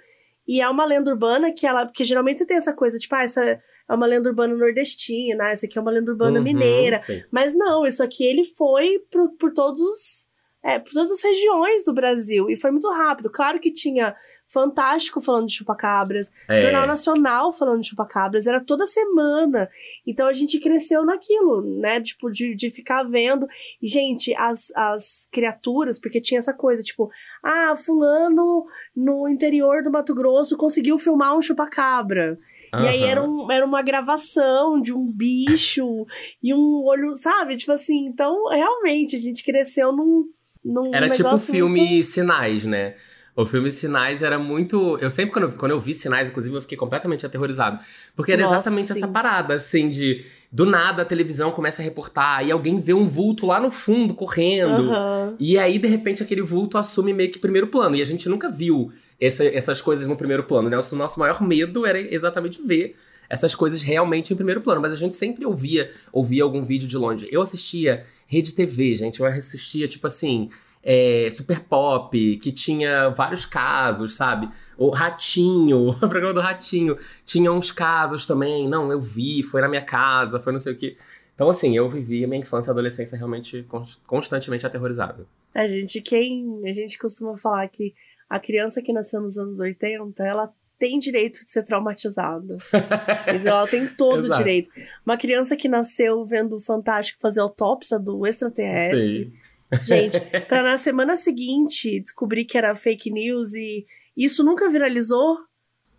E 0.47 0.61
é 0.61 0.69
uma 0.69 0.85
lenda 0.85 1.11
urbana 1.11 1.53
que 1.53 1.67
ela. 1.67 1.85
Porque 1.85 2.05
geralmente 2.05 2.39
você 2.39 2.47
tem 2.47 2.57
essa 2.57 2.73
coisa, 2.73 2.99
tipo, 2.99 3.15
ah, 3.15 3.23
essa 3.23 3.45
é 3.45 3.61
uma 3.95 4.07
lenda 4.07 4.29
urbana 4.29 4.55
nordestina, 4.55 5.51
essa 5.51 5.67
aqui 5.67 5.77
é 5.77 5.81
uma 5.81 5.91
lenda 5.91 6.11
urbana 6.11 6.39
uhum, 6.39 6.45
mineira. 6.45 7.01
Sim. 7.01 7.23
Mas 7.31 7.55
não, 7.55 7.87
isso 7.87 8.03
aqui 8.03 8.25
ele 8.25 8.45
foi 8.45 9.01
por, 9.11 9.31
por 9.33 9.53
todos. 9.53 10.33
É, 10.65 10.79
por 10.79 10.93
todas 10.93 11.11
as 11.11 11.23
regiões 11.23 11.85
do 11.85 11.93
Brasil. 11.93 12.49
E 12.49 12.57
foi 12.57 12.71
muito 12.71 12.91
rápido. 12.91 13.31
Claro 13.31 13.61
que 13.61 13.71
tinha 13.71 14.17
Fantástico 14.55 15.21
falando 15.21 15.49
de 15.49 15.55
chupacabras, 15.55 16.31
é. 16.49 16.61
Jornal 16.61 16.87
Nacional 16.87 17.53
falando 17.53 17.81
de 17.81 17.89
chupacabras, 17.89 18.47
era 18.47 18.65
toda 18.65 18.87
semana. 18.87 19.69
Então 20.07 20.29
a 20.29 20.33
gente 20.33 20.61
cresceu 20.61 21.05
naquilo, 21.05 21.63
né? 21.81 22.01
Tipo, 22.01 22.31
de, 22.31 22.55
de 22.55 22.71
ficar 22.71 23.03
vendo. 23.03 23.49
E, 23.83 23.89
gente, 23.89 24.33
as, 24.37 24.71
as 24.77 25.27
criaturas, 25.33 25.99
porque 25.99 26.21
tinha 26.21 26.39
essa 26.39 26.53
coisa, 26.53 26.85
tipo, 26.85 27.11
ah, 27.43 27.75
fulano 27.77 28.65
no 28.95 29.29
interior 29.29 29.83
do 29.83 29.91
Mato 29.91 30.15
Grosso 30.15 30.57
conseguiu 30.57 30.99
filmar 30.99 31.37
um 31.37 31.43
chupacabra. 31.43 32.39
Uhum. 32.73 32.83
E 32.83 32.89
aí 32.89 33.03
era, 33.03 33.23
um, 33.23 33.51
era 33.51 33.67
uma 33.67 33.83
gravação 33.83 34.81
de 34.81 34.93
um 34.93 35.05
bicho 35.11 36.07
e 36.41 36.55
um 36.55 36.85
olho, 36.85 37.13
sabe? 37.17 37.57
Tipo 37.57 37.73
assim, 37.73 38.07
então 38.07 38.49
realmente 38.51 39.17
a 39.17 39.19
gente 39.19 39.43
cresceu 39.43 39.91
num. 39.91 40.27
Num 40.65 40.95
era 40.95 41.09
tipo 41.11 41.37
filme 41.39 41.81
muito... 41.81 42.07
Sinais, 42.07 42.65
né? 42.65 42.95
O 43.37 43.45
filme 43.45 43.71
Sinais 43.73 44.23
era 44.23 44.39
muito. 44.39 44.97
Eu 45.01 45.11
sempre, 45.11 45.33
quando 45.33 45.45
eu, 45.45 45.53
quando 45.53 45.73
eu 45.73 45.81
vi 45.81 45.93
Sinais, 45.93 46.29
inclusive, 46.31 46.55
eu 46.55 46.63
fiquei 46.63 46.79
completamente 46.79 47.27
aterrorizado. 47.27 47.81
Porque 48.15 48.31
era 48.31 48.43
Nossa, 48.43 48.55
exatamente 48.55 48.87
sim. 48.87 48.93
essa 48.93 49.09
parada, 49.09 49.55
assim, 49.55 49.91
de. 49.91 50.25
Do 50.53 50.65
nada 50.65 51.03
a 51.03 51.05
televisão 51.05 51.51
começa 51.51 51.83
a 51.83 51.85
reportar 51.85 52.47
e 52.47 52.53
alguém 52.53 52.79
vê 52.79 52.95
um 52.95 53.09
vulto 53.09 53.45
lá 53.45 53.59
no 53.59 53.73
fundo 53.73 54.15
correndo. 54.15 54.89
Uhum. 54.89 55.35
E 55.37 55.59
aí, 55.59 55.81
de 55.81 55.89
repente, 55.89 56.23
aquele 56.23 56.43
vulto 56.43 56.79
assume 56.79 57.13
meio 57.13 57.29
que 57.29 57.41
primeiro 57.41 57.67
plano. 57.67 57.97
E 57.97 58.01
a 58.01 58.05
gente 58.05 58.29
nunca 58.29 58.49
viu 58.49 58.93
essa, 59.21 59.45
essas 59.45 59.81
coisas 59.81 60.07
no 60.07 60.15
primeiro 60.15 60.45
plano, 60.45 60.71
né? 60.71 60.77
O 60.77 60.97
nosso 60.97 61.19
maior 61.19 61.43
medo 61.43 61.85
era 61.85 61.99
exatamente 61.99 62.63
ver 62.65 62.95
essas 63.29 63.55
coisas 63.55 63.83
realmente 63.83 64.33
em 64.33 64.37
primeiro 64.37 64.61
plano. 64.61 64.81
Mas 64.81 64.93
a 64.93 64.97
gente 64.97 65.15
sempre 65.15 65.45
ouvia, 65.45 65.91
ouvia 66.13 66.43
algum 66.43 66.63
vídeo 66.63 66.89
de 66.89 66.97
longe. 66.97 67.29
Eu 67.31 67.43
assistia 67.43 68.05
Rede 68.27 68.55
TV, 68.55 68.97
gente. 68.97 69.21
Eu 69.21 69.27
assistia, 69.27 69.89
tipo 69.89 70.07
assim, 70.07 70.51
é, 70.83 71.29
Super 71.31 71.61
Pop, 71.61 72.37
que 72.37 72.53
tinha 72.53 73.09
vários 73.09 73.47
casos, 73.47 74.15
sabe? 74.15 74.49
O 74.77 74.91
Ratinho, 74.91 75.89
o 75.91 75.99
programa 75.99 76.35
do 76.35 76.41
Ratinho, 76.41 76.99
tinha 77.25 77.51
uns 77.51 77.71
casos 77.71 78.27
também. 78.27 78.69
Não, 78.69 78.93
eu 78.93 79.01
vi, 79.01 79.43
foi 79.43 79.63
na 79.63 79.69
minha 79.69 79.83
casa, 79.83 80.39
foi 80.39 80.53
não 80.53 80.61
sei 80.61 80.75
o 80.75 80.77
que. 80.77 80.97
Então, 81.35 81.49
assim, 81.49 81.77
eu 81.77 81.89
vivi 81.89 82.25
a 82.25 82.29
minha 82.29 82.41
infância 82.41 82.71
e 82.71 82.73
adolescência 82.73 83.17
realmente 83.17 83.67
constantemente 84.07 84.65
aterrorizado. 84.65 85.27
A 85.53 85.67
gente, 85.67 86.01
quem. 86.01 86.63
A 86.65 86.73
gente 86.73 86.99
costuma 86.99 87.37
falar 87.37 87.67
que 87.69 87.95
a 88.29 88.39
criança 88.39 88.83
que 88.83 88.93
nasceu 88.93 89.21
nos 89.21 89.37
anos 89.37 89.59
80, 89.59 90.25
ela 90.25 90.53
tem 90.85 90.99
direito 90.99 91.45
de 91.45 91.51
ser 91.51 91.63
traumatizada. 91.65 92.57
então 93.35 93.57
ela 93.57 93.67
tem 93.67 93.87
todo 93.87 94.25
o 94.25 94.37
direito. 94.37 94.69
Uma 95.05 95.17
criança 95.17 95.57
que 95.57 95.69
nasceu 95.69 96.25
vendo 96.25 96.57
o 96.57 96.61
Fantástico 96.61 97.21
fazer 97.21 97.41
autópsia 97.41 97.99
do 97.99 98.27
extraterrestre. 98.27 99.25
Sim 99.25 99.45
Gente, 99.83 100.21
para 100.47 100.63
na 100.63 100.77
semana 100.77 101.17
seguinte 101.17 102.01
descobrir 102.01 102.45
que 102.45 102.59
era 102.59 102.75
fake 102.75 103.11
news 103.11 103.55
e 103.55 103.87
isso 104.17 104.45
nunca 104.45 104.69
viralizou. 104.69 105.39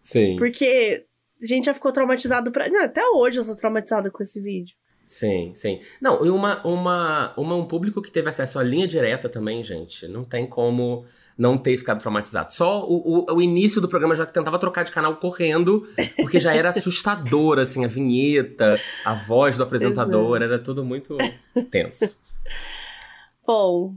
Sim. 0.02 0.36
Porque 0.38 1.06
a 1.42 1.46
gente 1.46 1.66
já 1.66 1.74
ficou 1.74 1.92
traumatizado 1.92 2.52
pra. 2.52 2.70
Não, 2.70 2.84
até 2.84 3.02
hoje 3.10 3.40
eu 3.40 3.44
sou 3.44 3.56
traumatizada 3.56 4.10
com 4.12 4.22
esse 4.22 4.40
vídeo. 4.40 4.76
Sim, 5.06 5.54
sim. 5.54 5.80
Não, 6.02 6.26
e 6.26 6.30
uma, 6.30 6.66
uma, 6.66 7.34
uma, 7.38 7.56
um 7.56 7.66
público 7.66 8.02
que 8.02 8.12
teve 8.12 8.28
acesso 8.28 8.58
à 8.58 8.64
linha 8.64 8.88
direta 8.88 9.30
também, 9.30 9.64
gente, 9.64 10.08
não 10.08 10.24
tem 10.24 10.48
como 10.48 11.06
não 11.38 11.58
ter 11.58 11.78
ficado 11.78 12.00
traumatizado. 12.00 12.54
Só 12.54 12.84
o, 12.86 13.26
o, 13.30 13.36
o 13.36 13.42
início 13.42 13.82
do 13.82 13.88
programa 13.88 14.16
já 14.16 14.26
tentava 14.26 14.58
trocar 14.58 14.84
de 14.84 14.92
canal 14.92 15.18
correndo, 15.18 15.88
porque 16.16 16.40
já 16.40 16.56
era 16.56 16.70
assustador, 16.70 17.60
assim, 17.60 17.84
a 17.84 17.88
vinheta, 17.88 18.80
a 19.04 19.14
voz 19.14 19.58
do 19.58 19.64
apresentador, 19.64 20.42
era 20.42 20.58
tudo 20.58 20.84
muito 20.84 21.18
tenso. 21.70 22.20
Bom, 23.46 23.96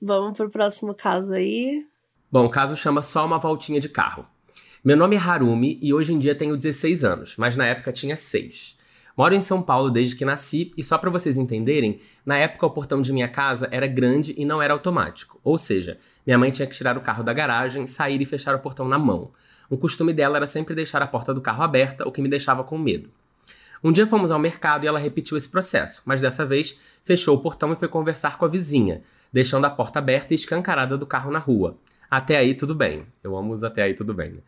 vamos 0.00 0.36
pro 0.36 0.50
próximo 0.50 0.94
caso 0.94 1.34
aí. 1.34 1.84
Bom, 2.32 2.46
o 2.46 2.50
caso 2.50 2.76
chama 2.76 3.02
Só 3.02 3.26
uma 3.26 3.38
Voltinha 3.38 3.78
de 3.78 3.88
Carro. 3.88 4.26
Meu 4.82 4.96
nome 4.96 5.14
é 5.14 5.18
Harumi 5.18 5.78
e 5.82 5.92
hoje 5.92 6.14
em 6.14 6.18
dia 6.18 6.34
tenho 6.34 6.56
16 6.56 7.04
anos, 7.04 7.36
mas 7.36 7.54
na 7.54 7.66
época 7.66 7.92
tinha 7.92 8.16
6. 8.16 8.79
Moro 9.20 9.34
em 9.34 9.42
São 9.42 9.60
Paulo 9.60 9.90
desde 9.90 10.16
que 10.16 10.24
nasci 10.24 10.72
e 10.78 10.82
só 10.82 10.96
para 10.96 11.10
vocês 11.10 11.36
entenderem, 11.36 12.00
na 12.24 12.38
época 12.38 12.64
o 12.64 12.70
portão 12.70 13.02
de 13.02 13.12
minha 13.12 13.28
casa 13.28 13.68
era 13.70 13.86
grande 13.86 14.34
e 14.38 14.46
não 14.46 14.62
era 14.62 14.72
automático, 14.72 15.38
ou 15.44 15.58
seja, 15.58 15.98
minha 16.26 16.38
mãe 16.38 16.50
tinha 16.50 16.66
que 16.66 16.74
tirar 16.74 16.96
o 16.96 17.02
carro 17.02 17.22
da 17.22 17.30
garagem, 17.34 17.86
sair 17.86 18.22
e 18.22 18.24
fechar 18.24 18.54
o 18.54 18.60
portão 18.60 18.88
na 18.88 18.98
mão. 18.98 19.30
O 19.68 19.76
costume 19.76 20.14
dela 20.14 20.38
era 20.38 20.46
sempre 20.46 20.74
deixar 20.74 21.02
a 21.02 21.06
porta 21.06 21.34
do 21.34 21.42
carro 21.42 21.62
aberta, 21.62 22.08
o 22.08 22.10
que 22.10 22.22
me 22.22 22.30
deixava 22.30 22.64
com 22.64 22.78
medo. 22.78 23.10
Um 23.84 23.92
dia 23.92 24.06
fomos 24.06 24.30
ao 24.30 24.38
mercado 24.38 24.84
e 24.84 24.88
ela 24.88 24.98
repetiu 24.98 25.36
esse 25.36 25.50
processo, 25.50 26.00
mas 26.06 26.22
dessa 26.22 26.46
vez 26.46 26.80
fechou 27.04 27.36
o 27.36 27.42
portão 27.42 27.74
e 27.74 27.76
foi 27.76 27.88
conversar 27.88 28.38
com 28.38 28.46
a 28.46 28.48
vizinha, 28.48 29.02
deixando 29.30 29.66
a 29.66 29.70
porta 29.70 29.98
aberta 29.98 30.32
e 30.32 30.36
escancarada 30.36 30.96
do 30.96 31.04
carro 31.04 31.30
na 31.30 31.38
rua. 31.38 31.76
Até 32.10 32.38
aí 32.38 32.54
tudo 32.54 32.74
bem. 32.74 33.04
Eu 33.22 33.36
amo 33.36 33.52
os 33.52 33.64
até 33.64 33.82
aí 33.82 33.92
tudo 33.92 34.14
bem. 34.14 34.42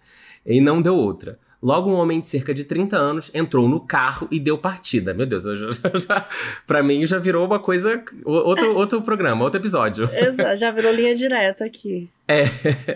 E 0.46 0.62
não 0.62 0.80
deu 0.80 0.96
outra. 0.96 1.38
Logo, 1.62 1.88
um 1.88 1.94
homem 1.94 2.20
de 2.20 2.26
cerca 2.26 2.52
de 2.52 2.64
30 2.64 2.96
anos 2.96 3.30
entrou 3.32 3.68
no 3.68 3.78
carro 3.78 4.26
e 4.32 4.40
deu 4.40 4.58
partida. 4.58 5.14
Meu 5.14 5.24
Deus, 5.24 5.44
já, 5.44 5.70
já, 5.94 6.28
pra 6.66 6.82
mim 6.82 7.06
já 7.06 7.18
virou 7.18 7.46
uma 7.46 7.60
coisa. 7.60 8.02
Outro, 8.24 8.74
outro 8.74 9.00
programa, 9.00 9.44
outro 9.44 9.60
episódio. 9.60 10.10
Exato, 10.12 10.56
já 10.56 10.72
virou 10.72 10.92
linha 10.92 11.14
direta 11.14 11.64
aqui. 11.64 12.10
É. 12.26 12.42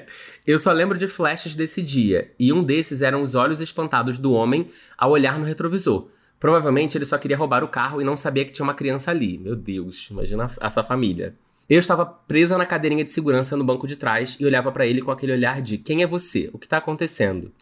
Eu 0.45 0.59
só 0.59 0.73
lembro 0.73 0.99
de 0.99 1.07
flashes 1.07 1.55
desse 1.55 1.81
dia. 1.81 2.33
E 2.41 2.53
um 2.53 2.65
desses 2.65 3.03
eram 3.03 3.23
os 3.23 3.37
olhos 3.37 3.61
espantados 3.61 4.19
do 4.19 4.33
homem 4.33 4.69
ao 4.99 5.13
olhar 5.13 5.39
no 5.39 5.45
retrovisor. 5.45 6.09
Provavelmente 6.41 6.99
ele 6.99 7.07
só 7.07 7.17
queria 7.19 7.37
roubar 7.37 7.63
o 7.63 7.69
carro 7.69 8.01
e 8.01 8.05
não 8.05 8.17
sabia 8.17 8.45
que 8.45 8.53
tinha 8.53 8.65
uma 8.65 8.75
criança 8.75 9.13
ali. 9.13 9.39
Meu 9.39 9.55
Deus, 9.55 10.09
imagina 10.11 10.51
essa 10.61 10.83
família. 10.83 11.35
Eu 11.69 11.79
estava 11.79 12.05
presa 12.05 12.59
na 12.59 12.67
cadeirinha 12.67 13.05
de 13.05 13.13
segurança 13.13 13.57
no 13.57 13.65
banco 13.65 13.87
de 13.87 13.97
trás 13.97 14.37
e 14.39 14.45
olhava 14.45 14.71
para 14.71 14.87
ele 14.87 15.03
com 15.03 15.11
aquele 15.11 15.33
olhar 15.33 15.63
de: 15.63 15.79
quem 15.79 16.03
é 16.03 16.07
você? 16.07 16.51
O 16.53 16.59
que 16.59 16.67
está 16.67 16.79
acontecendo? 16.79 17.53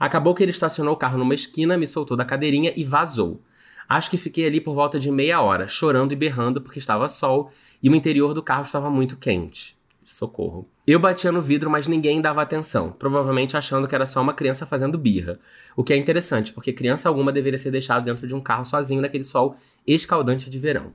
Acabou 0.00 0.34
que 0.34 0.42
ele 0.42 0.50
estacionou 0.50 0.94
o 0.94 0.96
carro 0.96 1.18
numa 1.18 1.34
esquina, 1.34 1.76
me 1.76 1.86
soltou 1.86 2.16
da 2.16 2.24
cadeirinha 2.24 2.72
e 2.74 2.82
vazou. 2.82 3.42
Acho 3.86 4.08
que 4.08 4.16
fiquei 4.16 4.46
ali 4.46 4.58
por 4.58 4.74
volta 4.74 4.98
de 4.98 5.10
meia 5.10 5.42
hora, 5.42 5.68
chorando 5.68 6.12
e 6.12 6.16
berrando 6.16 6.62
porque 6.62 6.78
estava 6.78 7.06
sol 7.06 7.52
e 7.82 7.90
o 7.90 7.94
interior 7.94 8.32
do 8.32 8.42
carro 8.42 8.62
estava 8.62 8.88
muito 8.88 9.18
quente. 9.18 9.76
Socorro. 10.06 10.66
Eu 10.86 10.98
batia 10.98 11.30
no 11.30 11.42
vidro, 11.42 11.68
mas 11.70 11.86
ninguém 11.86 12.20
dava 12.20 12.40
atenção, 12.40 12.90
provavelmente 12.90 13.58
achando 13.58 13.86
que 13.86 13.94
era 13.94 14.06
só 14.06 14.22
uma 14.22 14.32
criança 14.32 14.64
fazendo 14.64 14.96
birra. 14.96 15.38
O 15.76 15.84
que 15.84 15.92
é 15.92 15.96
interessante, 15.96 16.52
porque 16.52 16.72
criança 16.72 17.08
alguma 17.08 17.30
deveria 17.30 17.58
ser 17.58 17.70
deixada 17.70 18.00
dentro 18.00 18.26
de 18.26 18.34
um 18.34 18.40
carro 18.40 18.64
sozinho 18.64 19.02
naquele 19.02 19.22
sol 19.22 19.56
escaldante 19.86 20.48
de 20.48 20.58
verão. 20.58 20.94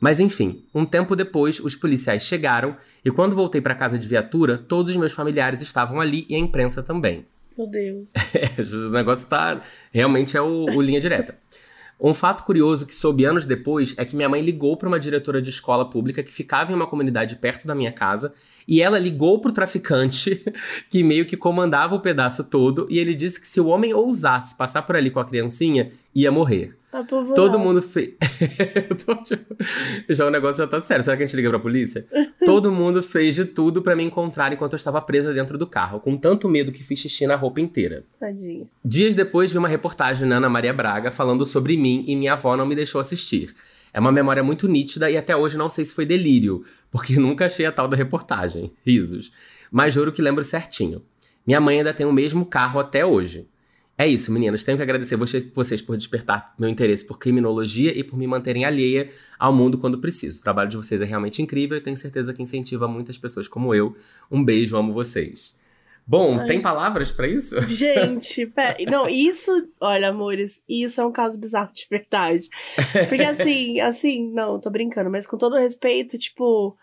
Mas 0.00 0.18
enfim, 0.18 0.64
um 0.74 0.84
tempo 0.84 1.14
depois, 1.14 1.60
os 1.60 1.76
policiais 1.76 2.24
chegaram 2.24 2.76
e 3.04 3.10
quando 3.10 3.36
voltei 3.36 3.60
para 3.60 3.74
casa 3.74 3.96
de 3.96 4.08
viatura, 4.08 4.58
todos 4.58 4.90
os 4.90 4.98
meus 4.98 5.12
familiares 5.12 5.62
estavam 5.62 6.00
ali 6.00 6.26
e 6.28 6.34
a 6.34 6.38
imprensa 6.38 6.82
também. 6.82 7.24
Meu 7.56 7.66
Deus. 7.66 8.06
É, 8.34 8.62
o 8.62 8.90
negócio 8.90 9.28
tá. 9.28 9.62
Realmente 9.92 10.36
é 10.36 10.40
o, 10.40 10.64
o 10.64 10.80
linha 10.80 11.00
direta. 11.00 11.36
Um 12.00 12.12
fato 12.12 12.42
curioso 12.42 12.84
que 12.84 12.94
soube 12.94 13.24
anos 13.24 13.46
depois 13.46 13.94
é 13.96 14.04
que 14.04 14.16
minha 14.16 14.28
mãe 14.28 14.42
ligou 14.42 14.76
para 14.76 14.88
uma 14.88 14.98
diretora 14.98 15.40
de 15.40 15.50
escola 15.50 15.88
pública 15.88 16.20
que 16.20 16.32
ficava 16.32 16.72
em 16.72 16.74
uma 16.74 16.86
comunidade 16.86 17.36
perto 17.36 17.64
da 17.64 17.76
minha 17.76 17.92
casa 17.92 18.32
e 18.66 18.82
ela 18.82 18.98
ligou 18.98 19.40
pro 19.40 19.52
traficante 19.52 20.44
que 20.90 21.04
meio 21.04 21.24
que 21.24 21.36
comandava 21.36 21.94
o 21.94 22.00
pedaço 22.00 22.42
todo 22.42 22.88
e 22.90 22.98
ele 22.98 23.14
disse 23.14 23.40
que 23.40 23.46
se 23.46 23.60
o 23.60 23.68
homem 23.68 23.94
ousasse 23.94 24.56
passar 24.56 24.82
por 24.82 24.96
ali 24.96 25.12
com 25.12 25.20
a 25.20 25.24
criancinha, 25.24 25.92
ia 26.12 26.32
morrer. 26.32 26.76
Todo 27.34 27.58
mundo 27.58 27.80
fez. 27.80 28.14
tipo... 29.24 29.56
já 30.10 30.26
o 30.26 30.30
negócio 30.30 30.62
já 30.62 30.68
tá 30.68 30.80
sério. 30.80 31.02
Será 31.02 31.16
que 31.16 31.22
a 31.22 31.26
gente 31.26 31.34
liga 31.34 31.48
pra 31.48 31.58
polícia? 31.58 32.06
Todo 32.44 32.70
mundo 32.70 33.02
fez 33.02 33.34
de 33.34 33.46
tudo 33.46 33.80
para 33.80 33.96
me 33.96 34.04
encontrar 34.04 34.52
enquanto 34.52 34.74
eu 34.74 34.76
estava 34.76 35.00
presa 35.00 35.32
dentro 35.32 35.56
do 35.56 35.66
carro, 35.66 36.00
com 36.00 36.16
tanto 36.16 36.48
medo 36.48 36.70
que 36.70 36.82
fiz 36.82 36.98
xixi 36.98 37.26
na 37.26 37.34
roupa 37.34 37.60
inteira. 37.60 38.04
Tadinha. 38.20 38.66
Dias 38.84 39.14
depois 39.14 39.50
vi 39.50 39.58
uma 39.58 39.68
reportagem 39.68 40.28
na 40.28 40.36
Ana 40.36 40.50
Maria 40.50 40.74
Braga 40.74 41.10
falando 41.10 41.46
sobre 41.46 41.76
mim 41.78 42.04
e 42.06 42.14
minha 42.14 42.34
avó 42.34 42.56
não 42.56 42.66
me 42.66 42.74
deixou 42.74 43.00
assistir. 43.00 43.54
É 43.92 44.00
uma 44.00 44.12
memória 44.12 44.42
muito 44.42 44.68
nítida 44.68 45.10
e 45.10 45.16
até 45.16 45.36
hoje 45.36 45.56
não 45.56 45.70
sei 45.70 45.84
se 45.84 45.94
foi 45.94 46.04
delírio, 46.04 46.64
porque 46.90 47.16
nunca 47.20 47.46
achei 47.46 47.64
a 47.64 47.72
tal 47.72 47.88
da 47.88 47.96
reportagem. 47.96 48.72
Risos. 48.84 49.32
Mas 49.70 49.94
juro 49.94 50.12
que 50.12 50.20
lembro 50.20 50.44
certinho. 50.44 51.02
Minha 51.46 51.60
mãe 51.60 51.78
ainda 51.78 51.94
tem 51.94 52.06
o 52.06 52.12
mesmo 52.12 52.46
carro 52.46 52.78
até 52.78 53.04
hoje. 53.04 53.48
É 54.02 54.08
isso, 54.08 54.32
meninas. 54.32 54.64
Tenho 54.64 54.76
que 54.76 54.82
agradecer 54.82 55.14
vocês, 55.14 55.44
vocês 55.44 55.80
por 55.80 55.96
despertar 55.96 56.52
meu 56.58 56.68
interesse 56.68 57.06
por 57.06 57.20
criminologia 57.20 57.96
e 57.96 58.02
por 58.02 58.16
me 58.16 58.26
manterem 58.26 58.64
alheia 58.64 59.12
ao 59.38 59.54
mundo 59.54 59.78
quando 59.78 60.00
preciso. 60.00 60.40
O 60.40 60.42
trabalho 60.42 60.68
de 60.68 60.76
vocês 60.76 61.00
é 61.00 61.04
realmente 61.04 61.40
incrível 61.40 61.76
e 61.76 61.80
tenho 61.80 61.96
certeza 61.96 62.34
que 62.34 62.42
incentiva 62.42 62.88
muitas 62.88 63.16
pessoas 63.16 63.46
como 63.46 63.72
eu. 63.72 63.96
Um 64.28 64.44
beijo, 64.44 64.76
amo 64.76 64.92
vocês. 64.92 65.54
Bom, 66.04 66.36
Ai. 66.36 66.46
tem 66.46 66.60
palavras 66.60 67.12
pra 67.12 67.28
isso? 67.28 67.62
Gente, 67.62 68.44
pera, 68.48 68.74
não, 68.90 69.08
isso, 69.08 69.52
olha, 69.80 70.08
amores, 70.08 70.64
isso 70.68 71.00
é 71.00 71.06
um 71.06 71.12
caso 71.12 71.38
bizarro 71.38 71.72
de 71.72 71.86
verdade. 71.88 72.48
Porque 73.08 73.22
assim, 73.22 73.78
assim, 73.78 74.32
não, 74.32 74.58
tô 74.58 74.68
brincando, 74.68 75.10
mas 75.10 75.28
com 75.28 75.38
todo 75.38 75.54
respeito, 75.54 76.18
tipo, 76.18 76.76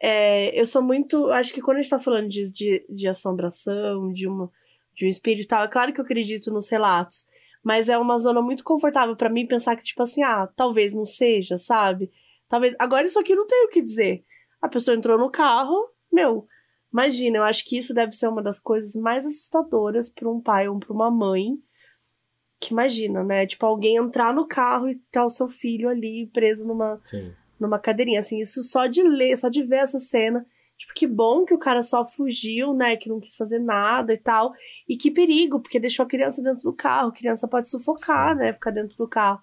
é, 0.00 0.58
eu 0.58 0.64
sou 0.64 0.80
muito. 0.80 1.26
Acho 1.32 1.52
que 1.52 1.60
quando 1.60 1.76
a 1.76 1.82
gente 1.82 1.90
tá 1.90 1.98
falando 1.98 2.30
de, 2.30 2.50
de, 2.50 2.86
de 2.88 3.06
assombração, 3.06 4.10
de, 4.10 4.26
uma, 4.26 4.50
de 4.94 5.06
um 5.06 5.08
espírito 5.08 5.44
e 5.44 5.48
tal, 5.48 5.64
é 5.64 5.68
claro 5.68 5.92
que 5.92 6.00
eu 6.00 6.04
acredito 6.04 6.52
nos 6.52 6.68
relatos. 6.70 7.26
Mas 7.62 7.88
é 7.88 7.96
uma 7.96 8.18
zona 8.18 8.42
muito 8.42 8.64
confortável 8.64 9.16
pra 9.16 9.28
mim 9.30 9.46
pensar 9.46 9.76
que, 9.76 9.84
tipo 9.84 10.02
assim, 10.02 10.22
ah, 10.22 10.48
talvez 10.56 10.92
não 10.92 11.06
seja, 11.06 11.56
sabe? 11.56 12.10
Talvez. 12.48 12.74
Agora 12.78 13.06
isso 13.06 13.18
aqui 13.18 13.34
não 13.34 13.46
tem 13.46 13.64
o 13.66 13.68
que 13.68 13.80
dizer. 13.80 14.24
A 14.60 14.68
pessoa 14.68 14.96
entrou 14.96 15.16
no 15.16 15.30
carro, 15.30 15.88
meu, 16.12 16.46
Imagina, 16.92 17.38
eu 17.38 17.44
acho 17.44 17.64
que 17.64 17.78
isso 17.78 17.94
deve 17.94 18.12
ser 18.12 18.28
uma 18.28 18.42
das 18.42 18.60
coisas 18.60 18.94
mais 18.94 19.24
assustadoras 19.24 20.10
para 20.10 20.28
um 20.28 20.40
pai 20.40 20.68
ou 20.68 20.78
para 20.78 20.92
uma 20.92 21.10
mãe. 21.10 21.56
Que 22.60 22.72
imagina, 22.72 23.24
né? 23.24 23.46
Tipo, 23.46 23.64
alguém 23.64 23.96
entrar 23.96 24.34
no 24.34 24.46
carro 24.46 24.88
e 24.88 24.96
tá 25.10 25.24
o 25.24 25.30
seu 25.30 25.48
filho 25.48 25.88
ali 25.88 26.26
preso 26.32 26.68
numa, 26.68 27.00
Sim. 27.02 27.32
numa 27.58 27.78
cadeirinha. 27.78 28.20
Assim, 28.20 28.40
isso 28.40 28.62
só 28.62 28.86
de 28.86 29.02
ler, 29.02 29.36
só 29.36 29.48
de 29.48 29.62
ver 29.62 29.76
essa 29.76 29.98
cena. 29.98 30.46
Tipo, 30.76 30.94
que 30.94 31.06
bom 31.06 31.44
que 31.44 31.54
o 31.54 31.58
cara 31.58 31.82
só 31.82 32.04
fugiu, 32.04 32.74
né? 32.74 32.96
Que 32.96 33.08
não 33.08 33.20
quis 33.20 33.36
fazer 33.36 33.58
nada 33.58 34.12
e 34.12 34.18
tal. 34.18 34.52
E 34.88 34.96
que 34.96 35.10
perigo, 35.10 35.60
porque 35.60 35.78
deixou 35.78 36.04
a 36.04 36.08
criança 36.08 36.42
dentro 36.42 36.62
do 36.62 36.72
carro. 36.72 37.10
A 37.10 37.14
criança 37.14 37.46
pode 37.46 37.70
sufocar, 37.70 38.34
né? 38.36 38.52
Ficar 38.52 38.70
dentro 38.70 38.96
do 38.96 39.08
carro. 39.08 39.40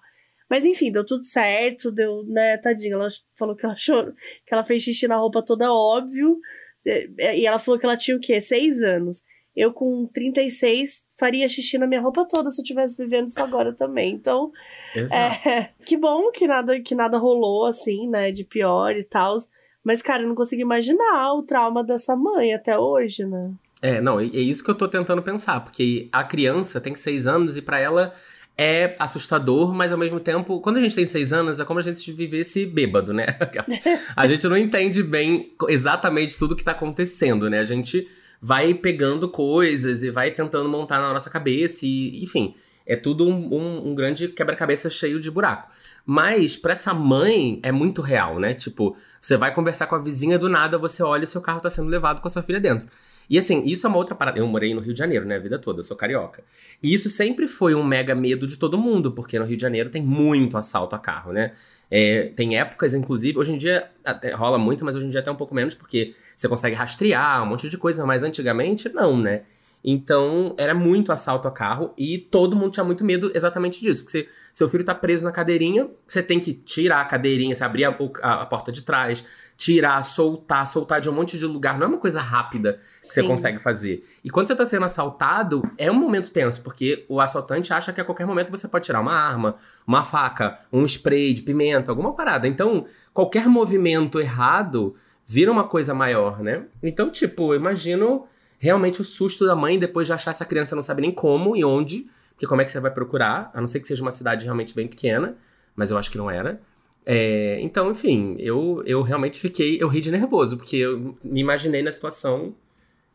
Mas 0.50 0.64
enfim, 0.66 0.90
deu 0.90 1.06
tudo 1.06 1.24
certo, 1.24 1.92
deu, 1.92 2.24
né, 2.24 2.56
tadinha. 2.56 2.94
Ela 2.94 3.06
falou 3.38 3.54
que 3.54 3.64
ela 3.64 3.76
chorou, 3.76 4.12
que 4.44 4.52
ela 4.52 4.64
fez 4.64 4.82
xixi 4.82 5.06
na 5.06 5.16
roupa 5.16 5.42
toda 5.42 5.72
óbvio. 5.72 6.40
E 6.84 7.46
ela 7.46 7.58
falou 7.58 7.78
que 7.78 7.86
ela 7.86 7.96
tinha 7.96 8.16
o 8.16 8.20
quê? 8.20 8.40
Seis 8.40 8.82
anos. 8.82 9.22
Eu, 9.54 9.72
com 9.72 10.06
36, 10.06 11.04
faria 11.18 11.46
xixi 11.48 11.78
na 11.78 11.86
minha 11.86 12.00
roupa 12.00 12.26
toda 12.26 12.50
se 12.50 12.60
eu 12.60 12.62
estivesse 12.62 12.96
vivendo 12.96 13.28
isso 13.28 13.42
agora 13.42 13.72
também. 13.72 14.14
Então, 14.14 14.50
Exato. 14.94 15.48
é, 15.48 15.70
que 15.86 15.96
bom 15.96 16.30
que 16.32 16.46
nada, 16.46 16.80
que 16.80 16.94
nada 16.94 17.18
rolou, 17.18 17.66
assim, 17.66 18.08
né, 18.08 18.32
de 18.32 18.44
pior 18.44 18.96
e 18.96 19.04
tal. 19.04 19.36
Mas, 19.84 20.02
cara, 20.02 20.22
eu 20.22 20.28
não 20.28 20.34
consigo 20.34 20.62
imaginar 20.62 21.32
o 21.32 21.42
trauma 21.42 21.82
dessa 21.82 22.14
mãe 22.14 22.54
até 22.54 22.78
hoje, 22.78 23.24
né? 23.24 23.52
É, 23.82 24.00
não, 24.00 24.20
é 24.20 24.24
é 24.24 24.40
isso 24.40 24.62
que 24.62 24.70
eu 24.70 24.74
tô 24.74 24.86
tentando 24.86 25.22
pensar, 25.22 25.60
porque 25.60 26.08
a 26.12 26.22
criança 26.22 26.80
tem 26.80 26.94
seis 26.94 27.26
anos 27.26 27.56
e 27.56 27.62
pra 27.62 27.78
ela 27.78 28.14
é 28.58 28.94
assustador, 28.98 29.72
mas 29.72 29.90
ao 29.90 29.96
mesmo 29.96 30.20
tempo, 30.20 30.60
quando 30.60 30.76
a 30.76 30.80
gente 30.80 30.94
tem 30.94 31.06
seis 31.06 31.32
anos, 31.32 31.58
é 31.58 31.64
como 31.64 31.80
a 31.80 31.82
gente 31.82 32.12
vivesse 32.12 32.66
bêbado, 32.66 33.14
né? 33.14 33.24
A 34.14 34.26
gente 34.26 34.46
não 34.46 34.56
entende 34.56 35.02
bem 35.02 35.54
exatamente 35.68 36.38
tudo 36.38 36.54
que 36.54 36.62
tá 36.62 36.72
acontecendo, 36.72 37.48
né? 37.48 37.58
A 37.58 37.64
gente 37.64 38.06
vai 38.40 38.74
pegando 38.74 39.30
coisas 39.30 40.02
e 40.02 40.10
vai 40.10 40.30
tentando 40.30 40.68
montar 40.68 41.00
na 41.00 41.10
nossa 41.10 41.30
cabeça 41.30 41.86
e, 41.86 42.22
enfim, 42.22 42.54
é 42.90 42.96
tudo 42.96 43.28
um, 43.28 43.54
um- 43.54 43.88
um 43.90 43.94
grande 43.94 44.28
quebra-cabeça 44.28 44.90
cheio 44.90 45.20
de 45.20 45.30
buraco. 45.30 45.70
Mas 46.04 46.56
pra 46.56 46.72
essa 46.72 46.92
mãe 46.92 47.60
é 47.62 47.70
muito 47.70 48.02
real, 48.02 48.38
né? 48.40 48.54
Tipo, 48.54 48.96
você 49.20 49.36
vai 49.36 49.52
conversar 49.54 49.86
com 49.86 49.94
a 49.94 49.98
vizinha 49.98 50.38
do 50.38 50.48
nada, 50.48 50.78
você 50.78 51.02
olha 51.02 51.22
e 51.22 51.24
o 51.24 51.28
seu 51.28 51.40
carro 51.40 51.60
tá 51.60 51.70
sendo 51.70 51.88
levado 51.88 52.20
com 52.20 52.28
a 52.28 52.30
sua 52.30 52.42
filha 52.42 52.58
dentro. 52.60 52.88
E 53.28 53.38
assim, 53.38 53.62
isso 53.64 53.86
é 53.86 53.88
uma 53.88 53.98
outra 53.98 54.14
parada. 54.14 54.38
Eu 54.40 54.46
morei 54.48 54.74
no 54.74 54.80
Rio 54.80 54.92
de 54.92 54.98
Janeiro, 54.98 55.24
né, 55.24 55.36
a 55.36 55.38
vida 55.38 55.56
toda, 55.56 55.80
eu 55.80 55.84
sou 55.84 55.96
carioca. 55.96 56.42
E 56.82 56.92
isso 56.92 57.08
sempre 57.08 57.46
foi 57.46 57.76
um 57.76 57.84
mega 57.84 58.12
medo 58.12 58.44
de 58.44 58.56
todo 58.56 58.76
mundo, 58.76 59.12
porque 59.12 59.38
no 59.38 59.44
Rio 59.44 59.54
de 59.56 59.62
Janeiro 59.62 59.88
tem 59.88 60.02
muito 60.02 60.56
assalto 60.58 60.96
a 60.96 60.98
carro, 60.98 61.32
né? 61.32 61.52
É, 61.88 62.32
tem 62.34 62.58
épocas, 62.58 62.92
inclusive, 62.92 63.38
hoje 63.38 63.52
em 63.52 63.56
dia 63.56 63.88
até 64.04 64.32
rola 64.32 64.58
muito, 64.58 64.84
mas 64.84 64.96
hoje 64.96 65.06
em 65.06 65.10
dia 65.10 65.20
até 65.20 65.30
um 65.30 65.36
pouco 65.36 65.54
menos, 65.54 65.76
porque 65.76 66.12
você 66.34 66.48
consegue 66.48 66.74
rastrear 66.74 67.44
um 67.44 67.46
monte 67.46 67.68
de 67.68 67.78
coisa, 67.78 68.04
mas 68.04 68.24
antigamente 68.24 68.88
não, 68.88 69.16
né? 69.16 69.42
Então, 69.82 70.54
era 70.58 70.74
muito 70.74 71.10
assalto 71.10 71.48
a 71.48 71.50
carro 71.50 71.94
e 71.96 72.18
todo 72.18 72.54
mundo 72.54 72.70
tinha 72.72 72.84
muito 72.84 73.02
medo 73.02 73.30
exatamente 73.34 73.80
disso. 73.80 74.02
Porque 74.04 74.18
você- 74.24 74.28
seu 74.52 74.68
filho 74.68 74.84
tá 74.84 74.94
preso 74.94 75.24
na 75.24 75.32
cadeirinha, 75.32 75.88
você 76.06 76.22
tem 76.22 76.38
que 76.38 76.52
tirar 76.52 77.00
a 77.00 77.04
cadeirinha, 77.06 77.54
você 77.54 77.64
abrir 77.64 77.84
a, 77.86 77.96
a- 78.22 78.42
a 78.42 78.46
porta 78.46 78.70
de 78.70 78.82
trás, 78.82 79.24
tirar, 79.56 80.02
soltar, 80.02 80.66
soltar 80.66 81.00
de 81.00 81.08
um 81.08 81.12
monte 81.12 81.38
de 81.38 81.46
lugar. 81.46 81.78
Não 81.78 81.86
é 81.86 81.88
uma 81.88 81.98
coisa 81.98 82.20
rápida 82.20 82.80
que 83.00 83.08
você 83.08 83.22
Sim. 83.22 83.26
consegue 83.26 83.58
fazer. 83.58 84.04
E 84.22 84.28
quando 84.28 84.48
você 84.48 84.54
tá 84.54 84.66
sendo 84.66 84.84
assaltado, 84.84 85.62
é 85.78 85.90
um 85.90 85.94
momento 85.94 86.30
tenso, 86.30 86.60
porque 86.62 87.06
o 87.08 87.18
assaltante 87.20 87.72
acha 87.72 87.90
que 87.92 88.00
a 88.00 88.04
qualquer 88.04 88.26
momento 88.26 88.50
você 88.50 88.68
pode 88.68 88.84
tirar 88.84 89.00
uma 89.00 89.14
arma, 89.14 89.56
uma 89.86 90.04
faca, 90.04 90.58
um 90.70 90.84
spray 90.84 91.32
de 91.32 91.40
pimenta, 91.42 91.90
alguma 91.90 92.12
parada. 92.12 92.46
Então, 92.46 92.84
qualquer 93.14 93.46
movimento 93.48 94.20
errado 94.20 94.94
vira 95.26 95.50
uma 95.50 95.64
coisa 95.64 95.94
maior, 95.94 96.40
né? 96.42 96.64
Então, 96.82 97.08
tipo, 97.10 97.54
eu 97.54 97.56
imagino 97.60 98.26
realmente 98.60 99.00
o 99.00 99.04
susto 99.04 99.44
da 99.44 99.56
mãe 99.56 99.76
depois 99.78 100.06
de 100.06 100.12
achar 100.12 100.30
essa 100.30 100.44
criança 100.44 100.76
não 100.76 100.82
sabe 100.84 101.00
nem 101.02 101.10
como 101.10 101.56
e 101.56 101.64
onde, 101.64 102.06
porque 102.34 102.46
como 102.46 102.60
é 102.60 102.64
que 102.64 102.70
você 102.70 102.78
vai 102.78 102.92
procurar, 102.92 103.50
a 103.52 103.60
não 103.60 103.66
ser 103.66 103.80
que 103.80 103.88
seja 103.88 104.02
uma 104.02 104.12
cidade 104.12 104.44
realmente 104.44 104.74
bem 104.74 104.86
pequena, 104.86 105.36
mas 105.74 105.90
eu 105.90 105.98
acho 105.98 106.10
que 106.10 106.18
não 106.18 106.30
era. 106.30 106.60
É, 107.04 107.58
então, 107.62 107.90
enfim, 107.90 108.36
eu, 108.38 108.82
eu 108.86 109.02
realmente 109.02 109.40
fiquei, 109.40 109.82
eu 109.82 109.88
ri 109.88 110.00
de 110.00 110.10
nervoso, 110.12 110.56
porque 110.56 110.76
eu 110.76 111.16
me 111.24 111.40
imaginei 111.40 111.82
na 111.82 111.90
situação 111.90 112.54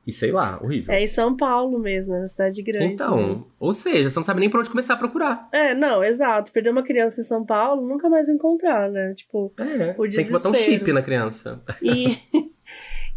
e 0.08 0.12
sei 0.12 0.32
lá, 0.32 0.60
horrível. 0.62 0.94
É 0.94 1.02
em 1.04 1.08
São 1.08 1.36
Paulo 1.36 1.80
mesmo, 1.80 2.14
é 2.16 2.20
uma 2.20 2.28
cidade 2.28 2.62
grande. 2.62 2.94
então, 2.94 3.16
mesmo. 3.18 3.52
ou 3.60 3.74
seja, 3.74 4.08
você 4.10 4.16
não 4.20 4.24
sabe 4.24 4.40
nem 4.40 4.50
por 4.50 4.60
onde 4.60 4.70
começar 4.70 4.94
a 4.96 4.98
procurar. 4.98 5.48
É, 5.52 5.74
não, 5.74 6.04
exato. 6.04 6.52
Perder 6.52 6.70
uma 6.72 6.84
criança 6.84 7.22
em 7.22 7.24
São 7.24 7.44
Paulo, 7.46 7.88
nunca 7.88 8.08
mais 8.10 8.30
encontrar, 8.30 8.90
né? 8.90 9.14
Tipo, 9.16 9.52
É, 9.58 9.96
O 9.98 10.08
tem 10.10 10.24
que 10.26 10.32
botar 10.32 10.50
um 10.50 10.52
desespero. 10.52 10.80
chip 10.80 10.92
na 10.94 11.02
criança. 11.02 11.62
E, 11.82 12.18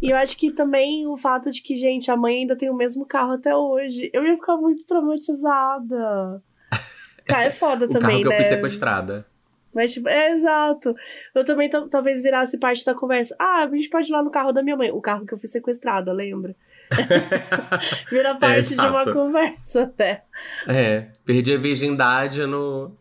e 0.01 0.09
eu 0.11 0.17
acho 0.17 0.37
que 0.37 0.51
também 0.51 1.05
o 1.07 1.17
fato 1.17 1.51
de 1.51 1.61
que, 1.61 1.75
gente, 1.75 2.09
a 2.09 2.17
mãe 2.17 2.37
ainda 2.37 2.55
tem 2.55 2.69
o 2.69 2.75
mesmo 2.75 3.05
carro 3.05 3.33
até 3.33 3.55
hoje. 3.55 4.09
Eu 4.13 4.23
ia 4.25 4.35
ficar 4.35 4.57
muito 4.57 4.85
traumatizada. 4.85 6.41
Cara, 7.25 7.43
é 7.43 7.49
foda 7.49 7.85
o 7.85 7.89
também, 7.89 8.09
carro 8.09 8.23
que 8.23 8.29
né? 8.29 8.35
eu 8.35 8.37
fui 8.37 8.43
sequestrada. 8.45 9.25
Mas, 9.73 9.93
tipo, 9.93 10.09
é 10.09 10.31
exato. 10.31 10.95
Eu 11.35 11.45
também 11.45 11.69
tal- 11.69 11.87
talvez 11.87 12.23
virasse 12.23 12.57
parte 12.57 12.83
da 12.83 12.95
conversa. 12.95 13.35
Ah, 13.37 13.63
a 13.63 13.67
gente 13.75 13.89
pode 13.89 14.09
ir 14.09 14.11
lá 14.11 14.23
no 14.23 14.31
carro 14.31 14.51
da 14.51 14.63
minha 14.63 14.75
mãe. 14.75 14.91
O 14.91 14.99
carro 14.99 15.25
que 15.25 15.33
eu 15.33 15.37
fui 15.37 15.47
sequestrada, 15.47 16.11
lembra? 16.11 16.55
Vira 18.09 18.35
parte 18.35 18.75
de 18.75 18.81
uma 18.81 19.05
conversa, 19.11 19.93
né? 19.97 20.21
É, 20.67 21.07
perdi 21.25 21.53
a 21.53 21.57
virgindade 21.57 22.45
no. 22.45 22.95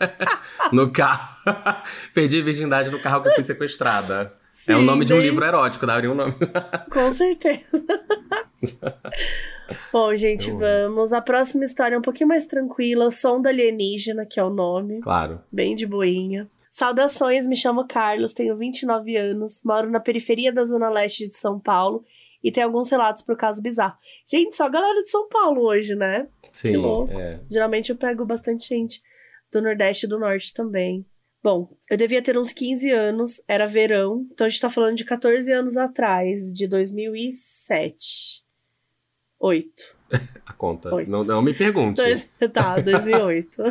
no 0.72 0.90
carro. 0.92 1.36
perdi 2.14 2.40
a 2.40 2.44
virgindade 2.44 2.90
no 2.90 3.00
carro 3.00 3.22
que 3.22 3.28
eu 3.28 3.34
fui 3.34 3.44
sequestrada. 3.44 4.28
é 4.68 4.74
o 4.74 4.78
Sim, 4.80 4.84
nome 4.84 5.04
de 5.04 5.12
um 5.14 5.18
bem- 5.18 5.26
livro 5.26 5.44
erótico, 5.44 5.86
daria 5.86 6.10
um 6.10 6.14
nome. 6.14 6.34
Com 6.90 7.10
certeza. 7.10 7.62
Bom, 9.92 10.14
gente, 10.16 10.48
Eu 10.48 10.56
amo. 10.56 10.60
vamos. 10.96 11.12
A 11.12 11.20
próxima 11.22 11.64
história 11.64 11.94
é 11.94 11.98
um 11.98 12.02
pouquinho 12.02 12.28
mais 12.28 12.46
tranquila. 12.46 13.10
Sonda 13.10 13.48
Alienígena, 13.50 14.26
que 14.26 14.40
é 14.40 14.44
o 14.44 14.50
nome. 14.50 15.00
claro. 15.00 15.40
Bem 15.50 15.74
de 15.74 15.86
boinha. 15.86 16.48
Saudações, 16.70 17.46
me 17.48 17.56
chamo 17.56 17.84
Carlos, 17.86 18.32
tenho 18.32 18.56
29 18.56 19.16
anos, 19.16 19.60
moro 19.64 19.90
na 19.90 19.98
periferia 19.98 20.52
da 20.52 20.62
Zona 20.64 20.88
Leste 20.88 21.26
de 21.26 21.34
São 21.34 21.58
Paulo 21.58 22.04
e 22.42 22.50
tem 22.50 22.62
alguns 22.62 22.90
relatos 22.90 23.22
por 23.22 23.36
caso 23.36 23.62
bizarro. 23.62 23.96
Gente, 24.26 24.54
só 24.54 24.68
galera 24.68 25.02
de 25.02 25.10
São 25.10 25.28
Paulo 25.28 25.62
hoje, 25.62 25.94
né? 25.94 26.28
Sim. 26.52 26.76
louco. 26.76 27.12
é. 27.12 27.40
Geralmente 27.50 27.90
eu 27.90 27.96
pego 27.96 28.24
bastante 28.24 28.68
gente 28.68 29.02
do 29.52 29.60
Nordeste 29.60 30.06
e 30.06 30.08
do 30.08 30.18
Norte 30.18 30.52
também. 30.54 31.04
Bom, 31.42 31.74
eu 31.88 31.96
devia 31.96 32.20
ter 32.20 32.36
uns 32.36 32.52
15 32.52 32.90
anos, 32.90 33.42
era 33.48 33.66
verão, 33.66 34.26
então 34.30 34.46
a 34.46 34.50
gente 34.50 34.60
tá 34.60 34.68
falando 34.68 34.96
de 34.96 35.04
14 35.04 35.50
anos 35.50 35.76
atrás, 35.76 36.52
de 36.52 36.66
2007. 36.66 38.44
8. 39.38 39.96
A 40.44 40.52
conta. 40.52 40.94
Oito. 40.94 41.10
Não, 41.10 41.20
não 41.20 41.40
me 41.40 41.54
pergunte. 41.54 41.96
Dois... 41.96 42.28
Tá, 42.52 42.78
2008. 42.78 43.62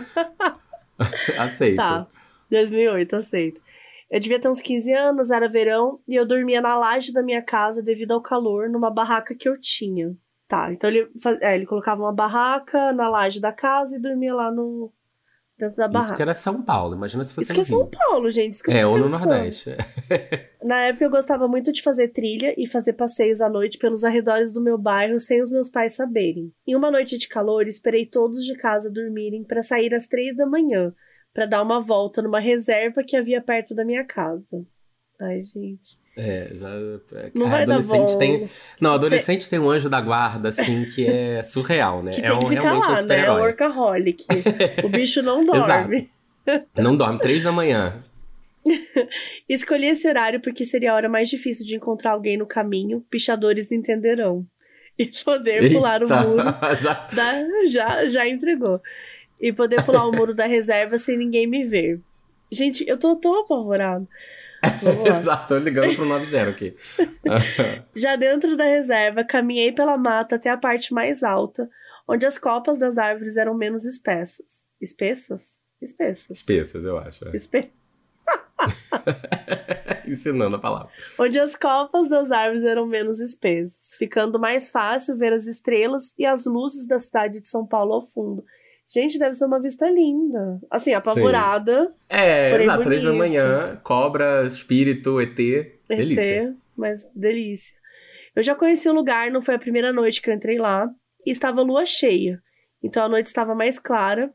Aceito. 1.38 1.76
Tá, 1.78 2.07
2008, 2.49 3.15
aceito. 3.15 3.61
Eu 4.10 4.20
devia 4.20 4.39
ter 4.39 4.49
uns 4.49 4.62
15 4.62 4.91
anos, 4.93 5.30
era 5.32 5.47
verão, 5.47 5.99
e 6.07 6.16
eu 6.16 6.26
dormia 6.26 6.62
na 6.62 6.76
laje 6.78 7.14
da 7.14 7.22
minha 7.22 7.41
casa 7.43 7.84
devido 7.84 8.12
ao 8.12 8.22
calor, 8.22 8.70
numa 8.70 8.89
barraca 8.89 9.36
que 9.36 9.47
eu 9.47 9.60
tinha. 9.60 10.16
Tá, 10.47 10.74
então 10.74 10.89
ele, 10.89 11.07
é, 11.41 11.55
ele 11.55 11.66
colocava 11.68 12.01
uma 12.01 12.12
barraca 12.14 12.91
na 12.91 13.07
laje 13.07 13.39
da 13.39 13.51
casa 13.53 13.95
e 13.95 14.01
dormia 14.01 14.34
lá 14.34 14.51
no 14.51 14.91
dentro 15.60 15.78
da 15.78 15.86
Isso 15.86 15.93
barraca. 15.93 16.16
que 16.16 16.22
era 16.24 16.34
São 16.34 16.64
Paulo, 16.64 16.95
imagina 16.95 17.24
se 17.24 17.34
fosse 17.36 17.45
Isso 17.45 17.53
que 17.53 17.60
é 17.60 17.64
São. 17.64 17.88
Paulo, 17.88 18.32
gente. 18.32 18.53
Isso 18.53 18.64
que 18.64 18.72
eu 18.72 18.76
É, 18.76 18.88
ou 18.88 18.97
no. 18.97 19.07
Nordeste. 19.10 19.72
Na 20.64 20.82
época 20.86 21.05
eu 21.05 21.10
gostava 21.12 21.47
muito 21.47 21.72
de 21.72 21.84
fazer 21.84 22.07
trilha 22.07 22.55
e 22.57 22.66
fazer 22.66 22.93
passeios 22.93 23.41
à 23.41 23.49
noite 23.49 23.78
pelos 23.78 24.03
arredores 24.03 24.51
do 24.51 24.62
meu 24.64 24.78
bairro 24.78 25.20
sem 25.20 25.41
os 25.41 25.51
meus 25.51 25.70
pais 25.70 25.95
saberem. 25.95 26.51
Em 26.66 26.76
uma 26.76 26.89
noite 26.89 27.18
de 27.18 27.28
calor, 27.28 27.68
esperei 27.68 28.07
todos 28.07 28.43
de 28.43 28.55
casa 28.55 28.89
dormirem 28.89 29.43
para 29.43 29.62
sair 29.62 29.93
às 29.93 30.07
três 30.07 30.36
da 30.36 30.47
manhã, 30.47 30.93
para 31.34 31.45
dar 31.45 31.61
uma 31.61 31.80
volta 31.82 32.21
numa 32.21 32.39
reserva 32.39 33.03
que 33.03 33.15
havia 33.15 33.41
perto 33.41 33.73
da 33.75 33.86
minha 33.86 34.03
casa. 34.03 34.65
Ai, 35.21 35.41
gente. 35.41 35.97
É, 36.15 36.49
já. 36.53 36.69
é, 36.69 37.32
Não 37.36 37.45
cara, 37.45 37.49
vai 37.49 37.63
adolescente 37.63 38.17
tem. 38.17 38.49
Não, 38.80 38.93
adolescente 38.93 39.49
tem 39.49 39.59
um 39.59 39.69
anjo 39.69 39.89
da 39.89 39.99
guarda, 40.01 40.49
assim, 40.49 40.86
que 40.86 41.05
é 41.05 41.41
surreal, 41.43 42.01
né? 42.03 42.11
Que 42.11 42.21
é 42.21 42.27
tem 42.27 42.36
um, 42.38 42.39
realmente 42.47 42.88
um 42.88 42.91
lá, 42.91 43.01
né? 43.01 43.19
É 43.19 43.32
workaholic. 43.32 44.25
o 44.84 44.89
bicho 44.89 45.21
não 45.21 45.43
dorme. 45.45 46.09
Não 46.75 46.95
dorme, 46.95 47.19
três 47.19 47.43
da 47.43 47.51
manhã. 47.51 48.01
Escolhi 49.47 49.88
esse 49.88 50.07
horário 50.07 50.39
porque 50.39 50.63
seria 50.65 50.91
a 50.91 50.95
hora 50.95 51.09
mais 51.09 51.30
difícil 51.30 51.65
de 51.65 51.75
encontrar 51.75 52.11
alguém 52.11 52.38
no 52.38 52.45
caminho, 52.45 53.01
pichadores 53.09 53.71
entenderão. 53.71 54.45
E 54.97 55.05
poder 55.23 55.71
pular 55.71 56.01
o 56.01 56.05
Eita, 56.05 56.23
muro 56.23 56.43
já- 56.75 57.07
da, 57.13 57.65
já, 57.65 58.05
já 58.09 58.27
entregou. 58.27 58.82
E 59.39 59.53
poder 59.53 59.83
pular 59.85 60.05
o 60.07 60.11
muro 60.11 60.33
da 60.33 60.45
reserva 60.47 60.97
sem 60.97 61.17
ninguém 61.17 61.47
me 61.47 61.63
ver. 61.63 62.01
Gente, 62.51 62.83
eu 62.87 62.97
tô 62.97 63.15
tão 63.15 63.41
apavorado. 63.41 64.07
Exato, 65.17 65.47
tô 65.47 65.57
ligando 65.59 65.95
pro 65.95 66.05
90 66.05 66.49
aqui. 66.49 66.75
Já 67.95 68.15
dentro 68.17 68.57
da 68.57 68.65
reserva, 68.65 69.23
caminhei 69.23 69.71
pela 69.71 69.97
mata 69.97 70.35
até 70.35 70.49
a 70.49 70.57
parte 70.57 70.93
mais 70.93 71.23
alta, 71.23 71.69
onde 72.07 72.25
as 72.25 72.37
copas 72.37 72.77
das 72.77 72.97
árvores 72.97 73.37
eram 73.37 73.53
menos 73.53 73.85
espessas. 73.85 74.63
Espessas? 74.81 75.65
Espessas. 75.81 76.29
Espessas, 76.29 76.83
eu 76.83 76.97
acho. 76.97 77.25
é. 77.29 77.35
Espe- 77.35 77.71
Ensinando 80.05 80.55
a 80.55 80.59
palavra. 80.59 80.89
onde 81.17 81.39
as 81.39 81.55
copas 81.55 82.09
das 82.09 82.31
árvores 82.31 82.63
eram 82.63 82.85
menos 82.85 83.19
espessas, 83.21 83.95
ficando 83.97 84.39
mais 84.39 84.69
fácil 84.71 85.15
ver 85.15 85.31
as 85.33 85.45
estrelas 85.47 86.13
e 86.17 86.25
as 86.25 86.45
luzes 86.45 86.85
da 86.87 86.99
cidade 86.99 87.39
de 87.39 87.47
São 87.47 87.65
Paulo 87.65 87.93
ao 87.93 88.05
fundo. 88.05 88.43
Gente, 88.91 89.19
deve 89.19 89.35
ser 89.35 89.45
uma 89.45 89.61
vista 89.61 89.87
linda. 89.89 90.59
Assim, 90.69 90.93
apavorada. 90.93 91.93
É, 92.09 92.49
Porém 92.49 92.65
exato, 92.65 92.83
três 92.83 93.03
da 93.03 93.13
manhã, 93.13 93.79
cobra, 93.83 94.45
espírito, 94.45 95.21
ET. 95.21 95.35
Delícia. 95.87 96.21
ET, 96.21 96.55
mas 96.75 97.09
delícia. 97.15 97.77
Eu 98.35 98.41
já 98.41 98.55
conheci 98.55 98.89
o 98.89 98.93
lugar, 98.93 99.29
não 99.29 99.41
foi 99.41 99.55
a 99.55 99.59
primeira 99.59 99.93
noite 99.93 100.21
que 100.21 100.29
eu 100.29 100.33
entrei 100.33 100.57
lá, 100.57 100.89
e 101.25 101.29
estava 101.29 101.61
lua 101.61 101.85
cheia. 101.85 102.41
Então 102.81 103.03
a 103.03 103.09
noite 103.09 103.27
estava 103.27 103.53
mais 103.53 103.77
clara 103.77 104.33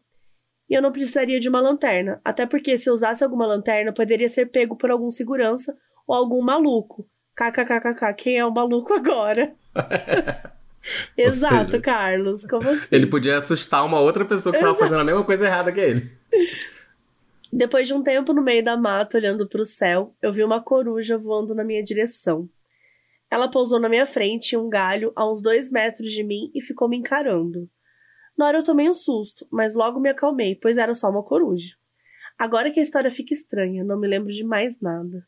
e 0.69 0.75
eu 0.75 0.83
não 0.83 0.93
precisaria 0.93 1.41
de 1.41 1.49
uma 1.49 1.61
lanterna. 1.61 2.21
Até 2.25 2.47
porque 2.47 2.77
se 2.77 2.89
eu 2.89 2.95
usasse 2.95 3.25
alguma 3.25 3.47
lanterna, 3.47 3.93
poderia 3.93 4.29
ser 4.29 4.47
pego 4.47 4.77
por 4.77 4.91
algum 4.91 5.11
segurança 5.11 5.77
ou 6.07 6.15
algum 6.15 6.43
maluco. 6.43 7.09
KKKKK, 7.35 8.15
quem 8.17 8.37
é 8.39 8.45
o 8.45 8.53
maluco 8.53 8.93
agora? 8.95 9.55
Exato, 11.17 11.73
seja, 11.73 11.83
Carlos, 11.83 12.45
como 12.47 12.69
assim? 12.71 12.95
Ele 12.95 13.07
podia 13.07 13.37
assustar 13.37 13.85
uma 13.85 14.01
outra 14.01 14.25
pessoa 14.25 14.53
que 14.53 14.61
tava 14.61 14.75
fazendo 14.75 15.01
a 15.01 15.05
mesma 15.05 15.25
coisa 15.25 15.47
errada 15.47 15.73
que 15.73 15.81
ele. 15.81 16.13
Depois 17.53 17.87
de 17.87 17.95
um 17.95 18.03
tempo 18.03 18.33
no 18.33 18.43
meio 18.43 18.65
da 18.65 18.77
mata, 18.77 19.17
olhando 19.17 19.49
para 19.49 19.61
o 19.61 19.65
céu, 19.65 20.15
eu 20.21 20.33
vi 20.33 20.43
uma 20.43 20.61
coruja 20.61 21.17
voando 21.17 21.55
na 21.55 21.63
minha 21.63 21.83
direção. 21.83 22.49
Ela 23.31 23.49
pousou 23.49 23.79
na 23.79 23.89
minha 23.89 24.07
frente 24.07 24.55
em 24.55 24.59
um 24.59 24.69
galho 24.69 25.13
a 25.15 25.31
uns 25.31 25.41
dois 25.41 25.71
metros 25.71 26.11
de 26.11 26.25
mim 26.25 26.51
e 26.55 26.61
ficou 26.61 26.89
me 26.89 26.97
encarando. 26.97 27.69
Na 28.37 28.47
hora 28.47 28.59
eu 28.59 28.65
tomei 28.65 28.89
um 28.89 28.95
susto, 28.95 29.47
mas 29.53 29.77
logo 29.77 30.01
me 30.01 30.09
acalmei, 30.09 30.57
pois 30.57 30.79
era 30.79 30.93
só 30.95 31.09
uma 31.09 31.23
coruja. 31.23 31.75
Agora 32.37 32.73
que 32.73 32.81
a 32.81 32.83
história 32.83 33.11
fica 33.11 33.33
estranha, 33.33 33.85
não 33.85 33.99
me 33.99 34.09
lembro 34.09 34.33
de 34.33 34.43
mais 34.43 34.81
nada. 34.81 35.25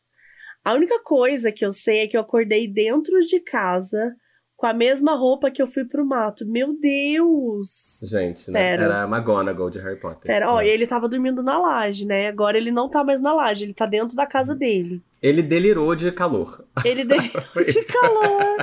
A 0.64 0.74
única 0.74 1.00
coisa 1.00 1.52
que 1.52 1.64
eu 1.64 1.70
sei 1.70 2.00
é 2.00 2.08
que 2.08 2.16
eu 2.16 2.20
acordei 2.20 2.66
dentro 2.66 3.20
de 3.20 3.38
casa 3.38 4.16
com 4.56 4.66
a 4.66 4.72
mesma 4.72 5.14
roupa 5.14 5.50
que 5.50 5.60
eu 5.60 5.66
fui 5.66 5.84
pro 5.84 6.04
mato. 6.06 6.46
Meu 6.46 6.72
Deus! 6.80 8.00
Gente, 8.08 8.50
né? 8.50 8.58
Pera. 8.60 8.84
Era 8.84 9.02
a 9.02 9.06
McGonagall 9.06 9.68
de 9.70 9.78
Harry 9.78 10.00
Potter. 10.00 10.22
Pera, 10.22 10.50
ó, 10.50 10.58
Né? 10.58 10.66
e 10.66 10.70
ele 10.70 10.86
tava 10.86 11.08
dormindo 11.08 11.42
na 11.42 11.58
laje, 11.58 12.06
né? 12.06 12.28
Agora 12.28 12.56
ele 12.56 12.70
não 12.70 12.88
tá 12.88 13.04
mais 13.04 13.20
na 13.20 13.34
laje, 13.34 13.64
ele 13.64 13.74
tá 13.74 13.84
dentro 13.86 14.16
da 14.16 14.26
casa 14.26 14.54
dele. 14.54 15.02
Ele 15.22 15.42
delirou 15.42 15.94
de 15.94 16.10
calor. 16.12 16.64
Ele 16.84 17.04
Foi 17.52 17.64
de 17.66 17.84
calor. 17.86 18.56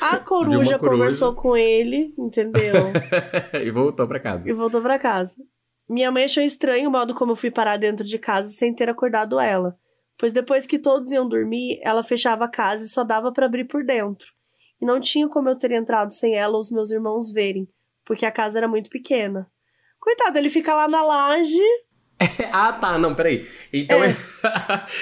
A 0.00 0.18
coruja, 0.20 0.78
coruja. 0.78 0.78
conversou 0.78 1.34
com 1.34 1.56
ele, 1.56 2.14
entendeu? 2.18 2.74
e 3.62 3.70
voltou 3.70 4.06
pra 4.08 4.20
casa. 4.20 4.48
e 4.48 4.52
voltou 4.52 4.80
pra 4.80 4.98
casa. 4.98 5.36
Minha 5.88 6.10
mãe 6.10 6.24
achou 6.24 6.42
estranho 6.42 6.88
o 6.88 6.92
modo 6.92 7.14
como 7.14 7.32
eu 7.32 7.36
fui 7.36 7.50
parar 7.50 7.76
dentro 7.76 8.06
de 8.06 8.18
casa 8.18 8.48
sem 8.50 8.72
ter 8.74 8.88
acordado 8.88 9.40
ela. 9.40 9.76
Pois 10.16 10.32
depois 10.32 10.66
que 10.66 10.78
todos 10.78 11.10
iam 11.12 11.28
dormir, 11.28 11.80
ela 11.82 12.02
fechava 12.02 12.44
a 12.44 12.48
casa 12.48 12.84
e 12.84 12.88
só 12.88 13.02
dava 13.02 13.32
pra 13.32 13.46
abrir 13.46 13.64
por 13.64 13.84
dentro. 13.84 14.28
E 14.80 14.86
não 14.86 15.00
tinha 15.00 15.28
como 15.28 15.48
eu 15.48 15.56
ter 15.56 15.72
entrado 15.72 16.10
sem 16.10 16.36
ela 16.36 16.54
ou 16.54 16.60
os 16.60 16.70
meus 16.70 16.90
irmãos 16.90 17.30
verem, 17.30 17.68
porque 18.04 18.24
a 18.24 18.32
casa 18.32 18.58
era 18.58 18.68
muito 18.68 18.88
pequena. 18.90 19.50
Coitado, 19.98 20.38
ele 20.38 20.48
fica 20.48 20.74
lá 20.74 20.88
na 20.88 21.02
laje. 21.02 21.62
ah, 22.52 22.72
tá. 22.72 22.98
Não, 22.98 23.14
peraí. 23.14 23.46
Então 23.72 24.02
É. 24.04 24.08
ele... 24.08 24.16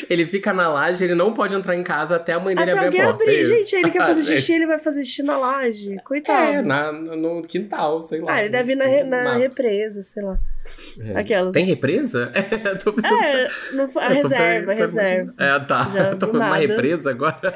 ele 0.23 0.27
fica 0.27 0.53
na 0.53 0.69
laje, 0.69 1.03
ele 1.05 1.15
não 1.15 1.33
pode 1.33 1.55
entrar 1.55 1.75
em 1.75 1.83
casa 1.83 2.17
até 2.17 2.33
a 2.33 2.41
mãe 2.41 2.55
dele 2.55 2.71
Até 2.73 2.87
abrir 2.87 3.01
a 3.01 3.05
porta. 3.09 3.25
abrir. 3.25 3.41
é? 3.41 3.45
Gente, 3.45 3.75
ele 3.77 3.91
quer 3.91 4.05
fazer 4.07 4.23
xixi, 4.35 4.41
Gente. 4.47 4.53
ele 4.57 4.67
vai 4.67 4.79
fazer 4.79 5.05
xixi 5.05 5.23
na 5.23 5.37
laje. 5.39 5.97
Coitado. 6.05 6.53
É, 6.59 6.63
na, 6.63 6.93
no 6.93 7.43
quintal, 7.43 8.01
sei 8.03 8.21
lá. 8.21 8.35
Ah, 8.35 8.41
ele 8.41 8.51
deve 8.51 8.73
ir 8.73 8.77
na, 8.77 9.05
na 9.05 9.25
Mato. 9.25 9.39
represa, 9.41 10.03
sei 10.03 10.23
lá. 10.23 10.39
É. 11.01 11.19
Aquelas. 11.21 11.55
Tem 11.55 11.65
represa? 11.65 12.31
É, 12.35 12.43
tô... 12.77 12.91
É, 12.91 13.89
foi- 13.89 14.03
a 14.03 14.09
reserva, 14.09 14.73
a 14.73 14.77
tô- 14.77 14.83
reserva. 14.83 15.35
É, 15.39 15.59
tá. 15.61 15.83
Já, 15.95 16.15
tô 16.17 16.27
do 16.27 16.33
uma 16.33 16.39
nada. 16.51 16.57
represa 16.57 17.11
agora. 17.11 17.55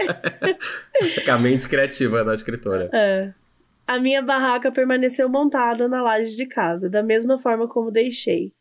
Com 1.25 1.31
a 1.31 1.39
mente 1.39 1.69
criativa 1.69 2.25
da 2.25 2.33
escritora. 2.35 2.89
É. 2.93 3.31
A 3.87 3.99
minha 3.99 4.23
barraca 4.23 4.73
permaneceu 4.73 5.29
montada 5.29 5.89
na 5.89 6.01
laje 6.03 6.37
de 6.37 6.47
casa, 6.47 6.89
da 6.89 7.03
mesma 7.03 7.39
forma 7.39 7.69
como 7.69 7.91
deixei. 7.91 8.53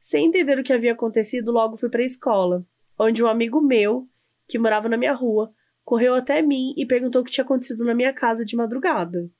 Sem 0.00 0.26
entender 0.26 0.58
o 0.58 0.62
que 0.62 0.72
havia 0.72 0.92
acontecido, 0.92 1.52
logo 1.52 1.76
fui 1.76 1.90
para 1.90 2.02
a 2.02 2.06
escola, 2.06 2.66
onde 2.98 3.22
um 3.22 3.26
amigo 3.26 3.60
meu, 3.60 4.08
que 4.48 4.58
morava 4.58 4.88
na 4.88 4.96
minha 4.96 5.12
rua, 5.12 5.52
correu 5.84 6.14
até 6.14 6.40
mim 6.40 6.72
e 6.76 6.86
perguntou 6.86 7.22
o 7.22 7.24
que 7.24 7.30
tinha 7.30 7.44
acontecido 7.44 7.84
na 7.84 7.94
minha 7.94 8.12
casa 8.12 8.44
de 8.44 8.56
madrugada. 8.56 9.30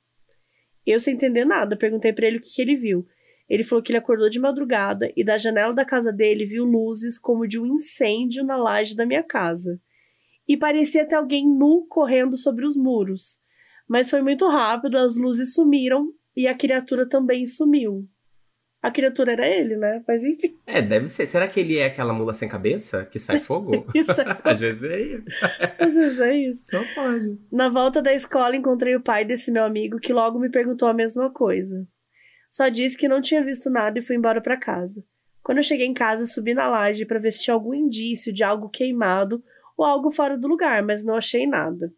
Eu, 0.85 0.99
sem 0.99 1.13
entender 1.13 1.45
nada, 1.45 1.75
perguntei 1.75 2.13
para 2.13 2.27
ele 2.27 2.37
o 2.37 2.41
que, 2.41 2.53
que 2.53 2.61
ele 2.61 2.75
viu. 2.75 3.05
Ele 3.49 3.63
falou 3.63 3.83
que 3.83 3.91
ele 3.91 3.97
acordou 3.97 4.29
de 4.29 4.39
madrugada 4.39 5.11
e 5.15 5.23
da 5.23 5.37
janela 5.37 5.73
da 5.73 5.85
casa 5.85 6.11
dele 6.11 6.45
viu 6.45 6.63
luzes 6.63 7.17
como 7.17 7.47
de 7.47 7.59
um 7.59 7.65
incêndio 7.65 8.43
na 8.43 8.55
laje 8.55 8.95
da 8.95 9.05
minha 9.05 9.23
casa. 9.23 9.79
E 10.47 10.55
parecia 10.55 11.07
ter 11.07 11.15
alguém 11.15 11.47
nu 11.47 11.85
correndo 11.89 12.37
sobre 12.37 12.65
os 12.65 12.75
muros. 12.77 13.39
Mas 13.87 14.09
foi 14.09 14.21
muito 14.21 14.47
rápido, 14.47 14.97
as 14.97 15.17
luzes 15.17 15.53
sumiram 15.53 16.13
e 16.35 16.47
a 16.47 16.55
criatura 16.55 17.07
também 17.07 17.45
sumiu. 17.45 18.07
A 18.81 18.89
criatura 18.89 19.33
era 19.33 19.47
ele, 19.47 19.77
né? 19.77 20.03
Mas 20.07 20.23
enfim. 20.23 20.57
É, 20.65 20.81
deve 20.81 21.07
ser. 21.07 21.27
Será 21.27 21.47
que 21.47 21.59
ele 21.59 21.77
é 21.77 21.85
aquela 21.85 22.13
mula 22.13 22.33
sem 22.33 22.49
cabeça 22.49 23.05
que 23.05 23.19
sai 23.19 23.37
fogo? 23.39 23.85
Isso 23.93 24.11
é... 24.11 24.37
Às 24.43 24.59
vezes 24.59 24.83
é 24.83 24.99
ele. 24.99 25.23
Às 25.77 25.95
vezes 25.95 26.19
é 26.19 26.35
isso. 26.35 26.65
Só 26.65 26.83
pode. 26.95 27.37
Na 27.51 27.69
volta 27.69 28.01
da 28.01 28.13
escola, 28.13 28.55
encontrei 28.55 28.95
o 28.95 29.01
pai 29.01 29.23
desse 29.23 29.51
meu 29.51 29.63
amigo 29.63 29.99
que 29.99 30.11
logo 30.11 30.39
me 30.39 30.49
perguntou 30.49 30.87
a 30.87 30.93
mesma 30.93 31.31
coisa. 31.31 31.87
Só 32.49 32.69
disse 32.69 32.97
que 32.97 33.07
não 33.07 33.21
tinha 33.21 33.43
visto 33.43 33.69
nada 33.69 33.99
e 33.99 34.01
fui 34.01 34.15
embora 34.15 34.41
para 34.41 34.57
casa. 34.57 35.03
Quando 35.43 35.59
eu 35.59 35.63
cheguei 35.63 35.85
em 35.85 35.93
casa, 35.93 36.25
subi 36.25 36.53
na 36.53 36.67
laje 36.67 37.05
para 37.05 37.19
ver 37.19 37.31
se 37.31 37.43
tinha 37.43 37.53
algum 37.53 37.73
indício 37.73 38.33
de 38.33 38.43
algo 38.43 38.69
queimado 38.69 39.43
ou 39.77 39.85
algo 39.85 40.11
fora 40.11 40.37
do 40.37 40.47
lugar, 40.47 40.83
mas 40.83 41.05
não 41.05 41.15
achei 41.15 41.47
nada. 41.47 41.93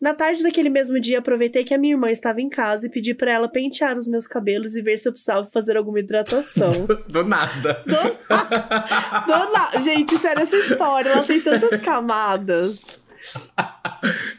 Na 0.00 0.14
tarde 0.14 0.42
daquele 0.42 0.70
mesmo 0.70 0.98
dia, 0.98 1.18
aproveitei 1.18 1.62
que 1.62 1.74
a 1.74 1.78
minha 1.78 1.92
irmã 1.92 2.10
estava 2.10 2.40
em 2.40 2.48
casa 2.48 2.86
e 2.86 2.90
pedi 2.90 3.12
para 3.12 3.32
ela 3.32 3.48
pentear 3.48 3.98
os 3.98 4.06
meus 4.06 4.26
cabelos 4.26 4.74
e 4.74 4.80
ver 4.80 4.96
se 4.96 5.06
eu 5.06 5.12
precisava 5.12 5.46
fazer 5.46 5.76
alguma 5.76 6.00
hidratação. 6.00 6.70
Do 7.06 7.22
nada. 7.22 7.84
Do 7.86 7.92
nada. 8.28 9.24
Do 9.26 9.52
nada. 9.52 9.78
Gente, 9.78 10.16
sério, 10.16 10.42
essa 10.42 10.56
história, 10.56 11.10
ela 11.10 11.22
tem 11.22 11.42
tantas 11.42 11.78
camadas. 11.80 13.02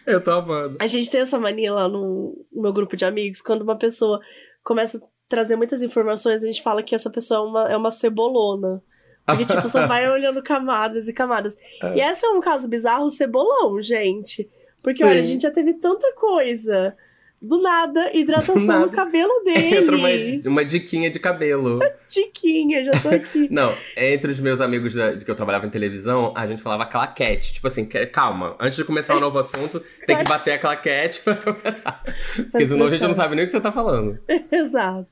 Eu 0.07 0.20
tô 0.24 0.32
amando. 0.32 0.78
A 0.80 0.88
gente 0.88 1.12
tem 1.12 1.22
essa 1.22 1.38
mania 1.38 1.72
lá 1.72 1.88
no, 1.88 2.43
no 2.51 2.62
meu 2.64 2.74
grupo 2.74 2.97
de 2.97 3.05
amigos, 3.05 3.39
quando 3.39 3.62
uma 3.62 3.78
pessoa 3.78 4.20
começa 4.64 4.97
a 4.97 5.01
trazer 5.30 5.55
muitas 5.55 5.84
informações, 5.84 6.43
a 6.43 6.47
gente 6.47 6.64
fala 6.64 6.82
que 6.82 6.95
essa 6.95 7.09
pessoa 7.12 7.39
é 7.39 7.43
uma, 7.43 7.72
é 7.74 7.78
uma 7.78 7.91
cebolona. 7.91 8.82
Porque, 9.28 9.45
tipo, 9.45 9.70
só 9.70 9.86
vai 9.88 10.09
olhando 10.09 10.41
camadas 10.41 11.07
e 11.07 11.14
camadas. 11.14 11.55
É. 11.84 11.97
E 11.97 12.01
esse 12.01 12.26
é 12.26 12.30
um 12.30 12.39
caso 12.39 12.68
bizarro, 12.68 13.05
o 13.05 13.09
cebolão, 13.09 13.80
gente. 13.80 14.49
Porque, 14.82 14.99
Sim. 14.99 15.09
olha, 15.09 15.19
a 15.19 15.23
gente 15.23 15.41
já 15.41 15.51
teve 15.51 15.73
tanta 15.75 16.11
coisa. 16.13 16.95
Do 17.43 17.59
nada, 17.59 18.11
hidratação 18.15 18.53
Do 18.55 18.61
nada. 18.65 18.86
no 18.86 18.91
cabelo 18.91 19.41
dele. 19.43 19.77
Entra 19.77 19.95
uma, 19.97 20.09
uma 20.45 20.63
diquinha 20.65 21.09
de 21.09 21.17
cabelo. 21.19 21.79
Tiquinha, 22.07 22.84
já 22.86 22.91
tô 22.91 23.09
aqui. 23.09 23.47
Não, 23.51 23.75
entre 23.97 24.29
os 24.32 24.39
meus 24.39 24.61
amigos 24.61 24.93
da- 24.93 25.13
de 25.13 25.25
que 25.25 25.32
eu 25.32 25.34
trabalhava 25.36 25.65
em 25.65 25.69
televisão, 25.71 26.34
a 26.38 26.45
gente 26.45 26.61
falava 26.61 26.86
claquete. 26.86 27.53
Tipo 27.53 27.65
assim, 27.65 27.84
calma, 28.11 28.55
antes 28.59 28.77
de 28.77 28.84
começar 28.86 29.15
um 29.17 29.19
novo 29.19 29.39
assunto, 29.39 29.84
tem 30.05 30.17
que 30.17 30.23
bater 30.23 30.51
a 30.51 30.59
claquete 30.59 31.21
pra 31.21 31.36
começar. 31.36 32.03
Porque 32.51 32.65
senão 32.67 32.86
a 32.86 32.89
gente 32.91 33.01
não 33.03 33.13
sabe 33.15 33.36
nem 33.36 33.43
o 33.43 33.47
que 33.47 33.51
você 33.51 33.59
tá 33.61 33.71
falando. 33.71 34.19
Exato. 34.51 35.09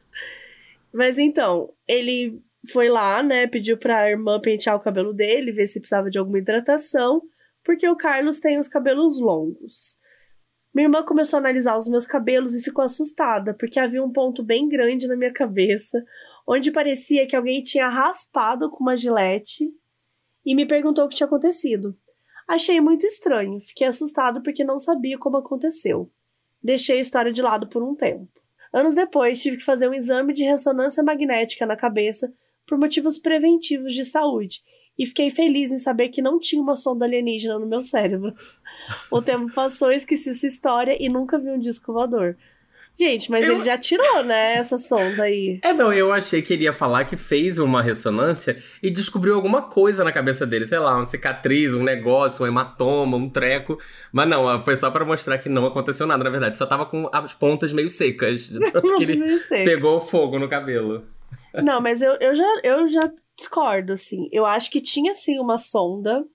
Mas 0.93 1.17
então, 1.17 1.72
ele 1.88 2.39
foi 2.72 2.89
lá, 2.89 3.24
né, 3.24 3.47
pediu 3.47 3.76
pra 3.78 4.09
irmã 4.09 4.39
pentear 4.39 4.76
o 4.76 4.80
cabelo 4.80 5.13
dele, 5.13 5.51
ver 5.51 5.65
se 5.65 5.80
precisava 5.80 6.09
de 6.11 6.20
alguma 6.20 6.38
hidratação, 6.38 7.22
porque 7.64 7.88
o 7.88 7.95
Carlos 7.95 8.39
tem 8.39 8.57
os 8.57 8.68
cabelos 8.68 9.20
longos. 9.20 9.97
Minha 10.74 10.86
irmã 10.86 11.03
começou 11.03 11.38
a 11.38 11.39
analisar 11.39 11.76
os 11.76 11.88
meus 11.88 12.05
cabelos 12.05 12.55
e 12.55 12.64
ficou 12.64 12.84
assustada, 12.84 13.53
porque 13.53 13.80
havia 13.80 14.03
um 14.03 14.12
ponto 14.12 14.43
bem 14.43 14.68
grande 14.68 15.07
na 15.07 15.16
minha 15.16 15.34
cabeça, 15.34 16.03
onde 16.47 16.72
parecia 16.72 17.28
que 17.28 17.36
alguém 17.36 17.62
tinha 17.62 17.88
raspado 17.88 18.70
com 18.70 18.84
uma 18.84 18.95
gilete 18.95 19.74
e 20.45 20.55
me 20.55 20.66
perguntou 20.66 21.05
o 21.05 21.10
que 21.10 21.16
tinha 21.16 21.28
acontecido. 21.28 21.97
Achei 22.47 22.80
muito 22.82 23.05
estranho, 23.05 23.60
fiquei 23.62 23.88
assustado 23.88 24.41
porque 24.41 24.64
não 24.64 24.80
sabia 24.80 25.18
como 25.18 25.38
aconteceu. 25.38 26.10
Deixei 26.62 26.97
a 26.97 27.01
história 27.01 27.32
de 27.32 27.41
lado 27.41 27.68
por 27.68 27.84
um 27.84 27.95
tempo. 27.95 28.28
Anos 28.74 28.93
depois, 28.93 29.41
tive 29.41 29.57
que 29.57 29.64
fazer 29.64 29.88
um 29.88 29.93
exame 29.93 30.34
de 30.34 30.43
ressonância 30.43 31.03
magnética 31.03 31.66
na 31.66 31.76
cabeça 31.76 32.32
por 32.68 32.78
motivos 32.78 33.18
preventivos 33.18 33.93
de 33.93 34.05
saúde. 34.05 34.62
E 35.00 35.06
fiquei 35.06 35.32
feliz 35.32 35.72
em 35.72 35.78
saber 35.80 36.10
que 36.10 36.22
não 36.22 36.38
tinha 36.39 36.62
uma 36.62 36.76
sonda 36.76 37.06
alienígena 37.06 37.58
no 37.58 37.66
meu 37.66 37.82
cérebro. 37.82 38.34
O 39.10 39.22
tempo 39.22 39.52
passou, 39.54 39.91
esqueci 39.91 40.30
essa 40.32 40.45
história 40.45 40.97
e 41.00 41.08
nunca 41.08 41.39
vi 41.39 41.50
um 41.50 41.58
disco 41.60 41.93
voador. 41.93 42.36
Gente, 43.00 43.32
mas 43.32 43.45
Eu- 43.45 43.54
ele 43.54 43.62
já 43.62 43.78
tirou, 43.78 44.24
né, 44.26 44.56
essa 44.56 44.78
sonda 44.78 45.24
aí. 45.24 45.60
É, 45.64 45.72
não, 45.72 45.93
eu 45.93 46.12
achei 46.12 46.41
que 46.41 46.52
ele 46.52 46.66
ia 46.66 46.74
falar 46.74 47.06
que 47.06 47.16
fez 47.16 47.58
uma 47.58 47.82
ressonância 47.82 48.62
e 48.84 48.89
descobriu 48.91 49.36
alguma 49.36 49.62
coisa 49.62 50.04
na 50.04 50.12
cabeça 50.12 50.45
dele, 50.45 50.66
sei 50.66 50.80
lá, 50.80 50.95
uma 50.97 51.06
cicatriz, 51.06 51.74
um 51.74 51.84
negócio, 51.84 52.43
um 52.43 52.47
hematoma, 52.47 53.16
um 53.16 53.30
treco. 53.30 53.80
Mas 54.12 54.28
não, 54.28 54.62
foi 54.66 54.76
só 54.76 54.91
pra 54.91 55.06
mostrar 55.06 55.38
que 55.38 55.47
não 55.47 55.66
aconteceu 55.66 56.06
nada, 56.06 56.26
na 56.26 56.30
verdade. 56.30 56.58
Só 56.58 56.66
tava 56.66 56.86
com 56.86 57.10
as 57.14 57.34
pontas 57.34 57.72
meio 57.72 57.88
secas. 57.89 58.50
De 58.50 58.60
tanto 58.70 58.97
que 58.97 59.04
ele 59.04 59.16
Não 59.16 59.39
sei. 59.39 59.64
pegou 59.64 60.02
fogo 60.02 60.38
no 60.38 60.50
cabelo. 60.50 61.06
Não, 61.64 61.80
mas 61.80 62.02
eu, 62.02 62.14
eu, 62.20 62.36
já, 62.36 62.60
eu 62.64 62.89
já 62.89 63.10
discordo, 63.40 63.94
assim. 63.94 64.30
Eu 64.32 64.46
acho 64.46 64.70
que 64.70 64.82
tinha, 64.82 65.14
sim, 65.14 65.40
uma 65.40 65.58
sonda. 65.58 66.26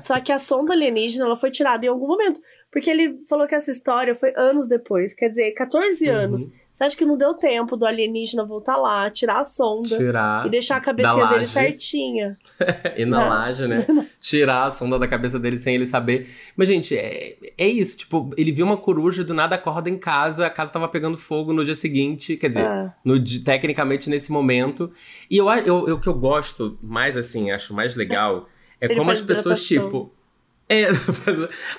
Só 0.00 0.20
que 0.20 0.32
a 0.32 0.38
sonda 0.38 0.72
alienígena, 0.72 1.24
ela 1.24 1.36
foi 1.36 1.50
tirada 1.50 1.84
em 1.84 1.88
algum 1.88 2.06
momento. 2.06 2.40
Porque 2.70 2.90
ele 2.90 3.22
falou 3.28 3.46
que 3.46 3.54
essa 3.54 3.70
história 3.70 4.14
foi 4.14 4.32
anos 4.36 4.68
depois. 4.68 5.14
Quer 5.14 5.28
dizer, 5.28 5.52
14 5.52 6.08
Uhum. 6.46 6.52
Você 6.74 6.84
acha 6.84 6.96
que 6.96 7.04
não 7.04 7.18
deu 7.18 7.34
tempo 7.34 7.76
do 7.76 7.84
alienígena 7.84 8.44
voltar 8.46 8.76
lá, 8.78 9.10
tirar 9.10 9.40
a 9.40 9.44
sonda 9.44 9.94
Tirar. 9.96 10.46
e 10.46 10.50
deixar 10.50 10.76
a 10.76 10.80
cabecinha 10.80 11.16
da 11.24 11.30
dele 11.32 11.46
certinha? 11.46 12.38
E 12.96 13.04
na 13.04 13.20
Não. 13.20 13.28
laje, 13.28 13.66
né? 13.68 13.86
Tirar 14.18 14.64
a 14.66 14.70
sonda 14.70 14.98
da 14.98 15.06
cabeça 15.06 15.38
dele 15.38 15.58
sem 15.58 15.74
ele 15.74 15.84
saber. 15.84 16.30
Mas, 16.56 16.68
gente, 16.68 16.96
é, 16.96 17.36
é 17.58 17.66
isso. 17.68 17.98
Tipo, 17.98 18.30
ele 18.38 18.50
viu 18.52 18.64
uma 18.64 18.76
coruja, 18.78 19.22
do 19.22 19.34
nada 19.34 19.56
acorda 19.56 19.90
em 19.90 19.98
casa, 19.98 20.46
a 20.46 20.50
casa 20.50 20.70
tava 20.70 20.88
pegando 20.88 21.18
fogo 21.18 21.52
no 21.52 21.62
dia 21.64 21.74
seguinte. 21.74 22.36
Quer 22.38 22.48
dizer, 22.48 22.66
Ah, 22.66 22.94
no, 23.04 23.22
tecnicamente 23.22 24.08
nesse 24.08 24.32
momento. 24.32 24.90
E 25.30 25.36
eu, 25.36 25.50
eu, 25.50 25.88
eu- 25.88 25.96
o 25.96 26.00
que 26.00 26.08
eu 26.08 26.14
gosto 26.14 26.78
mais, 26.82 27.16
assim, 27.18 27.50
acho 27.50 27.74
mais 27.74 27.94
legal, 27.96 28.48
é 28.80 28.86
Ele 28.86 28.94
como 28.96 29.10
as 29.10 29.20
pessoas, 29.20 29.60
hidratação. 29.70 29.88
tipo. 29.90 30.12
É, 30.68 30.86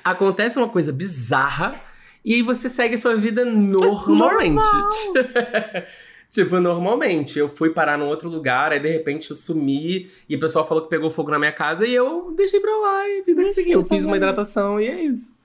acontece 0.04 0.58
uma 0.60 0.70
coisa 0.70 0.92
bizarra 0.94 1.82
e 2.24 2.36
aí 2.36 2.42
você 2.42 2.70
segue 2.70 2.96
a 2.96 2.98
sua 2.98 3.16
vida 3.16 3.44
normalmente. 3.46 4.64
tipo, 6.30 6.60
normalmente. 6.60 7.38
Eu 7.40 7.50
fui 7.50 7.70
parar 7.72 7.98
num 7.98 8.08
outro 8.08 8.30
lugar, 8.30 8.72
aí 8.72 8.80
de 8.80 8.90
repente 8.90 9.30
eu 9.32 9.38
sumi 9.38 10.10
e 10.28 10.36
o 10.36 10.40
pessoal 10.40 10.68
falou 10.68 10.84
que 10.84 10.90
pegou 10.90 11.10
fogo 11.12 11.32
na 11.32 11.40
minha 11.40 11.52
casa 11.52 11.86
e 11.86 11.94
eu 11.94 12.34
deixei 12.36 12.60
pra 12.60 12.76
lá 12.76 13.08
e 13.10 13.22
vida 13.24 13.44
que 13.44 13.52
seguiu. 13.52 13.80
Eu 13.80 13.86
fiz 13.86 14.06
uma 14.06 14.18
hidratação 14.18 14.80
e 14.80 14.88
é 14.88 15.02
isso. 15.04 15.36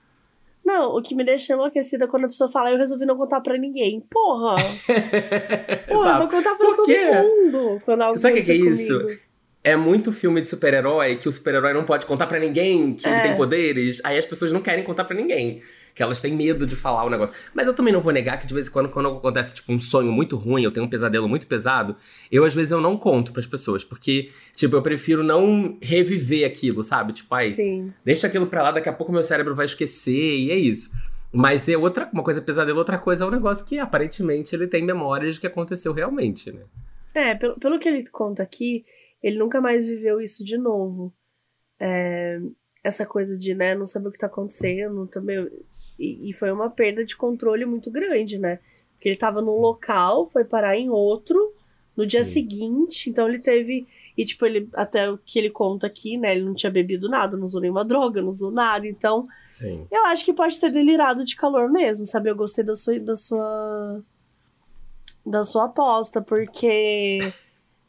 Não, 0.63 0.95
o 0.95 1.01
que 1.01 1.15
me 1.15 1.23
deixa 1.25 1.53
enlouquecida 1.53 2.05
é 2.05 2.07
quando 2.07 2.25
a 2.25 2.27
pessoa 2.27 2.51
fala, 2.51 2.69
eu 2.71 2.77
resolvi 2.77 3.03
não 3.05 3.17
contar 3.17 3.41
pra 3.41 3.57
ninguém. 3.57 4.01
Porra! 4.09 4.55
Porra, 5.89 6.19
vou 6.19 6.27
contar 6.27 6.55
pra 6.55 6.75
todo 6.75 6.87
mundo. 6.87 7.81
Quando 7.83 8.01
algo 8.01 8.17
Sabe 8.19 8.39
o 8.39 8.43
que 8.43 8.51
é 8.51 8.55
isso? 8.55 9.07
É 9.63 9.75
muito 9.75 10.11
filme 10.13 10.41
de 10.41 10.47
super-herói 10.47 11.15
que 11.15 11.27
o 11.27 11.31
super-herói 11.31 11.73
não 11.73 11.83
pode 11.83 12.05
contar 12.05 12.27
pra 12.27 12.39
ninguém 12.39 12.93
que 12.93 13.07
ele 13.07 13.15
É. 13.17 13.21
tem 13.21 13.35
poderes. 13.35 13.99
Aí 14.05 14.17
as 14.17 14.25
pessoas 14.25 14.51
não 14.51 14.61
querem 14.61 14.83
contar 14.83 15.05
pra 15.05 15.15
ninguém. 15.15 15.61
Que 15.93 16.03
elas 16.03 16.21
têm 16.21 16.35
medo 16.35 16.65
de 16.65 16.75
falar 16.75 17.03
o 17.03 17.09
negócio. 17.09 17.35
Mas 17.53 17.67
eu 17.67 17.73
também 17.73 17.93
não 17.93 18.01
vou 18.01 18.13
negar 18.13 18.39
que 18.39 18.47
de 18.47 18.53
vez 18.53 18.67
em 18.67 18.71
quando, 18.71 18.89
quando 18.89 19.09
acontece 19.09 19.55
tipo 19.55 19.71
um 19.71 19.79
sonho 19.79 20.11
muito 20.11 20.35
ruim, 20.35 20.63
eu 20.63 20.71
tenho 20.71 20.85
um 20.85 20.89
pesadelo 20.89 21.27
muito 21.27 21.47
pesado, 21.47 21.95
eu 22.31 22.43
às 22.43 22.53
vezes 22.53 22.71
eu 22.71 22.81
não 22.81 22.97
conto 22.97 23.33
pras 23.33 23.47
pessoas. 23.47 23.83
Porque, 23.83 24.31
tipo, 24.55 24.75
eu 24.75 24.81
prefiro 24.81 25.23
não 25.23 25.77
reviver 25.81 26.45
aquilo, 26.45 26.83
sabe? 26.83 27.13
Tipo, 27.13 27.35
ai, 27.35 27.49
Sim. 27.51 27.93
deixa 28.03 28.27
aquilo 28.27 28.47
pra 28.47 28.63
lá, 28.63 28.71
daqui 28.71 28.89
a 28.89 28.93
pouco 28.93 29.11
meu 29.11 29.23
cérebro 29.23 29.55
vai 29.55 29.65
esquecer 29.65 30.37
e 30.37 30.51
é 30.51 30.55
isso. 30.55 30.91
Mas 31.31 31.69
é 31.69 31.77
outra, 31.77 32.09
uma 32.11 32.23
coisa 32.23 32.39
é 32.39 32.43
pesadelo, 32.43 32.79
outra 32.79 32.97
coisa 32.97 33.23
é 33.23 33.27
um 33.27 33.31
negócio 33.31 33.65
que 33.65 33.77
aparentemente 33.77 34.55
ele 34.55 34.67
tem 34.67 34.83
memórias 34.83 35.35
de 35.35 35.41
que 35.41 35.47
aconteceu 35.47 35.93
realmente, 35.93 36.51
né? 36.51 36.61
É, 37.13 37.35
pelo, 37.35 37.59
pelo 37.59 37.79
que 37.79 37.87
ele 37.87 38.07
conta 38.07 38.41
aqui, 38.41 38.83
ele 39.21 39.37
nunca 39.37 39.61
mais 39.61 39.85
viveu 39.85 40.19
isso 40.19 40.43
de 40.43 40.57
novo. 40.57 41.13
É, 41.79 42.39
essa 42.83 43.05
coisa 43.05 43.37
de, 43.37 43.53
né, 43.53 43.75
não 43.75 43.85
saber 43.85 44.07
o 44.07 44.11
que 44.11 44.17
tá 44.17 44.27
acontecendo 44.27 45.05
também. 45.07 45.49
E, 45.99 46.29
e 46.29 46.33
foi 46.33 46.51
uma 46.51 46.69
perda 46.69 47.03
de 47.03 47.15
controle 47.15 47.65
muito 47.65 47.91
grande, 47.91 48.39
né? 48.39 48.59
Porque 48.93 49.09
ele 49.09 49.17
tava 49.17 49.41
num 49.41 49.57
local, 49.59 50.29
foi 50.29 50.45
parar 50.45 50.77
em 50.77 50.89
outro 50.89 51.53
no 51.95 52.07
dia 52.07 52.23
Sim. 52.23 52.31
seguinte, 52.31 53.09
então 53.09 53.27
ele 53.27 53.39
teve. 53.39 53.85
E, 54.17 54.25
tipo, 54.25 54.45
ele, 54.45 54.69
até 54.73 55.09
o 55.09 55.17
que 55.17 55.37
ele 55.37 55.49
conta 55.49 55.87
aqui, 55.87 56.17
né? 56.17 56.33
Ele 56.33 56.43
não 56.43 56.53
tinha 56.53 56.69
bebido 56.69 57.07
nada, 57.07 57.37
não 57.37 57.45
usou 57.45 57.61
nenhuma 57.61 57.85
droga, 57.85 58.21
não 58.21 58.29
usou 58.29 58.51
nada. 58.51 58.87
Então, 58.87 59.27
Sim. 59.45 59.85
eu 59.91 60.05
acho 60.05 60.25
que 60.25 60.33
pode 60.33 60.59
ter 60.59 60.71
delirado 60.71 61.23
de 61.23 61.35
calor 61.35 61.69
mesmo, 61.69 62.05
sabe? 62.05 62.29
Eu 62.29 62.35
gostei 62.35 62.63
da 62.63 62.75
sua 62.75 62.99
da 62.99 63.15
sua 63.15 64.01
da 65.25 65.43
sua 65.43 65.65
aposta, 65.65 66.21
porque 66.21 67.31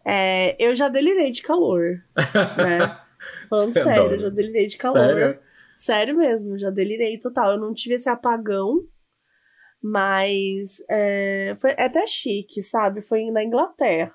é, 0.05 0.57
eu 0.65 0.75
já 0.75 0.89
delirei 0.89 1.31
de 1.31 1.43
calor, 1.43 2.03
né? 2.57 2.99
Falando 3.49 3.73
sério, 3.73 4.13
eu 4.13 4.21
já 4.21 4.29
delirei 4.29 4.67
de 4.67 4.77
calor. 4.77 5.07
Sério? 5.07 5.39
Sério 5.81 6.15
mesmo, 6.15 6.59
já 6.59 6.69
delirei 6.69 7.19
total. 7.19 7.53
Eu 7.53 7.59
não 7.59 7.73
tive 7.73 7.95
esse 7.95 8.07
apagão, 8.07 8.87
mas 9.83 10.77
é, 10.91 11.57
foi 11.59 11.71
até 11.71 12.07
chique, 12.07 12.63
sabe? 12.63 13.01
Foi 13.01 13.31
na 13.31 13.43
Inglaterra. 13.43 14.13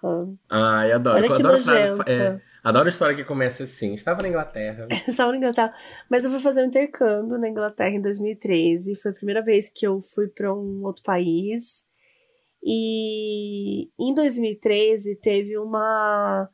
Ai, 0.48 0.92
adoro. 0.92 1.18
Olha 1.18 1.26
eu 1.26 1.30
que 1.30 1.42
adoro 1.42 1.58
nojenta. 1.58 2.04
é, 2.08 2.40
adoro 2.64 2.88
história 2.88 3.16
que 3.16 3.24
começa 3.24 3.64
assim. 3.64 3.96
Estava 3.96 4.22
na 4.22 4.28
Inglaterra. 4.28 4.88
Estava 5.10 5.32
na 5.32 5.40
Inglaterra. 5.40 5.74
Mas 6.08 6.24
eu 6.24 6.30
fui 6.30 6.40
fazer 6.40 6.62
um 6.62 6.68
intercâmbio 6.68 7.40
na 7.40 7.50
Inglaterra 7.50 7.96
em 7.96 8.02
2013. 8.02 8.96
Foi 8.98 9.10
a 9.10 9.16
primeira 9.16 9.42
vez 9.42 9.68
que 9.68 9.88
eu 9.88 10.00
fui 10.02 10.28
para 10.28 10.54
um 10.54 10.84
outro 10.84 11.02
país. 11.02 11.88
E 12.64 13.90
em 14.00 14.14
2013 14.14 15.20
teve 15.20 15.58
uma. 15.58 16.48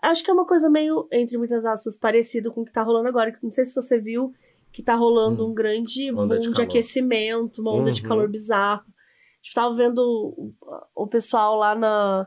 Acho 0.00 0.24
que 0.24 0.30
é 0.30 0.32
uma 0.32 0.46
coisa 0.46 0.70
meio, 0.70 1.06
entre 1.12 1.36
muitas 1.36 1.66
aspas, 1.66 1.98
parecido 1.98 2.50
com 2.50 2.62
o 2.62 2.64
que 2.64 2.72
tá 2.72 2.82
rolando 2.82 3.08
agora. 3.08 3.30
que 3.30 3.44
Não 3.44 3.52
sei 3.52 3.66
se 3.66 3.74
você 3.74 4.00
viu 4.00 4.32
que 4.74 4.82
tá 4.82 4.94
rolando 4.96 5.46
Hum. 5.46 5.50
um 5.50 5.54
grande 5.54 6.10
Onda 6.12 6.34
boom 6.34 6.40
de 6.40 6.52
de, 6.52 6.60
aquecimento, 6.62 7.62
uma 7.62 7.72
onda 7.72 7.92
de 7.92 8.02
Uhum. 8.02 8.08
calor 8.08 8.28
bizarro. 8.28 8.82
Tipo, 9.40 9.54
tava 9.54 9.74
vendo 9.74 9.98
o, 10.00 10.52
o 10.94 11.06
pessoal 11.06 11.56
lá 11.56 11.74
na. 11.76 12.26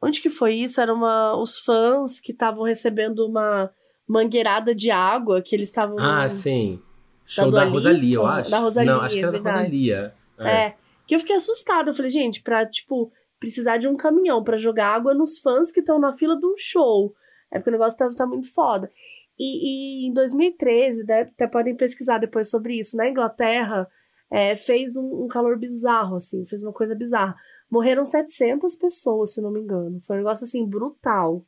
Onde 0.00 0.20
que 0.20 0.30
foi 0.30 0.54
isso? 0.54 0.80
Era 0.80 0.94
uma, 0.94 1.34
os 1.36 1.58
fãs 1.58 2.20
que 2.20 2.30
estavam 2.30 2.62
recebendo 2.62 3.26
uma 3.26 3.70
mangueirada 4.06 4.72
de 4.74 4.90
água 4.90 5.42
que 5.42 5.56
eles 5.56 5.68
estavam. 5.68 5.96
Ah, 5.98 6.28
sim. 6.28 6.80
Show 7.26 7.50
da, 7.50 7.64
da 7.64 7.70
Rosalia, 7.70 8.16
eu 8.16 8.26
acho. 8.26 8.50
Da 8.50 8.58
Rosalia. 8.58 8.92
Não, 8.92 9.00
acho 9.00 9.16
que 9.16 9.22
era 9.22 9.32
da 9.32 9.38
Rosalia. 9.50 10.14
É. 10.38 10.50
é. 10.66 10.76
Que 11.08 11.14
eu 11.16 11.18
fiquei 11.18 11.34
assustada. 11.34 11.90
Eu 11.90 11.94
falei, 11.94 12.10
gente, 12.10 12.40
pra, 12.42 12.64
tipo, 12.66 13.10
precisar 13.40 13.78
de 13.78 13.88
um 13.88 13.96
caminhão 13.96 14.44
para 14.44 14.58
jogar 14.58 14.88
água 14.94 15.12
nos 15.14 15.38
fãs 15.40 15.72
que 15.72 15.80
estão 15.80 15.98
na 15.98 16.12
fila 16.12 16.38
de 16.38 16.46
um 16.46 16.54
show. 16.56 17.14
É 17.50 17.58
porque 17.58 17.70
o 17.70 17.72
negócio 17.72 17.98
tá, 17.98 18.08
tá 18.10 18.26
muito 18.26 18.52
foda. 18.52 18.90
E, 19.38 20.04
e, 20.04 20.08
em 20.08 20.12
2013, 20.12 21.04
né, 21.04 21.22
até 21.22 21.46
podem 21.46 21.76
pesquisar 21.76 22.18
depois 22.18 22.50
sobre 22.50 22.78
isso, 22.78 22.96
na 22.96 23.08
Inglaterra, 23.08 23.88
é, 24.30 24.56
fez 24.56 24.96
um, 24.96 25.24
um, 25.24 25.28
calor 25.28 25.58
bizarro, 25.58 26.16
assim, 26.16 26.46
fez 26.46 26.62
uma 26.62 26.72
coisa 26.72 26.94
bizarra. 26.94 27.34
Morreram 27.70 28.04
700 28.04 28.76
pessoas, 28.76 29.34
se 29.34 29.40
não 29.40 29.50
me 29.50 29.60
engano. 29.60 30.00
Foi 30.06 30.16
um 30.16 30.20
negócio, 30.20 30.44
assim, 30.44 30.66
brutal. 30.68 31.44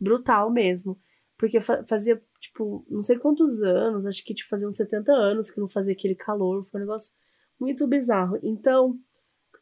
Brutal 0.00 0.50
mesmo. 0.50 0.98
Porque 1.36 1.60
fa 1.60 1.84
fazia, 1.84 2.20
tipo, 2.40 2.84
não 2.90 3.02
sei 3.02 3.16
quantos 3.18 3.62
anos, 3.62 4.06
acho 4.06 4.24
que 4.24 4.34
tipo, 4.34 4.48
fazia 4.48 4.68
uns 4.68 4.76
70 4.76 5.12
anos 5.12 5.50
que 5.50 5.60
não 5.60 5.68
fazia 5.68 5.94
aquele 5.94 6.14
calor. 6.16 6.64
Foi 6.64 6.80
um 6.80 6.84
negócio 6.84 7.12
muito 7.60 7.86
bizarro. 7.86 8.38
Então, 8.42 8.98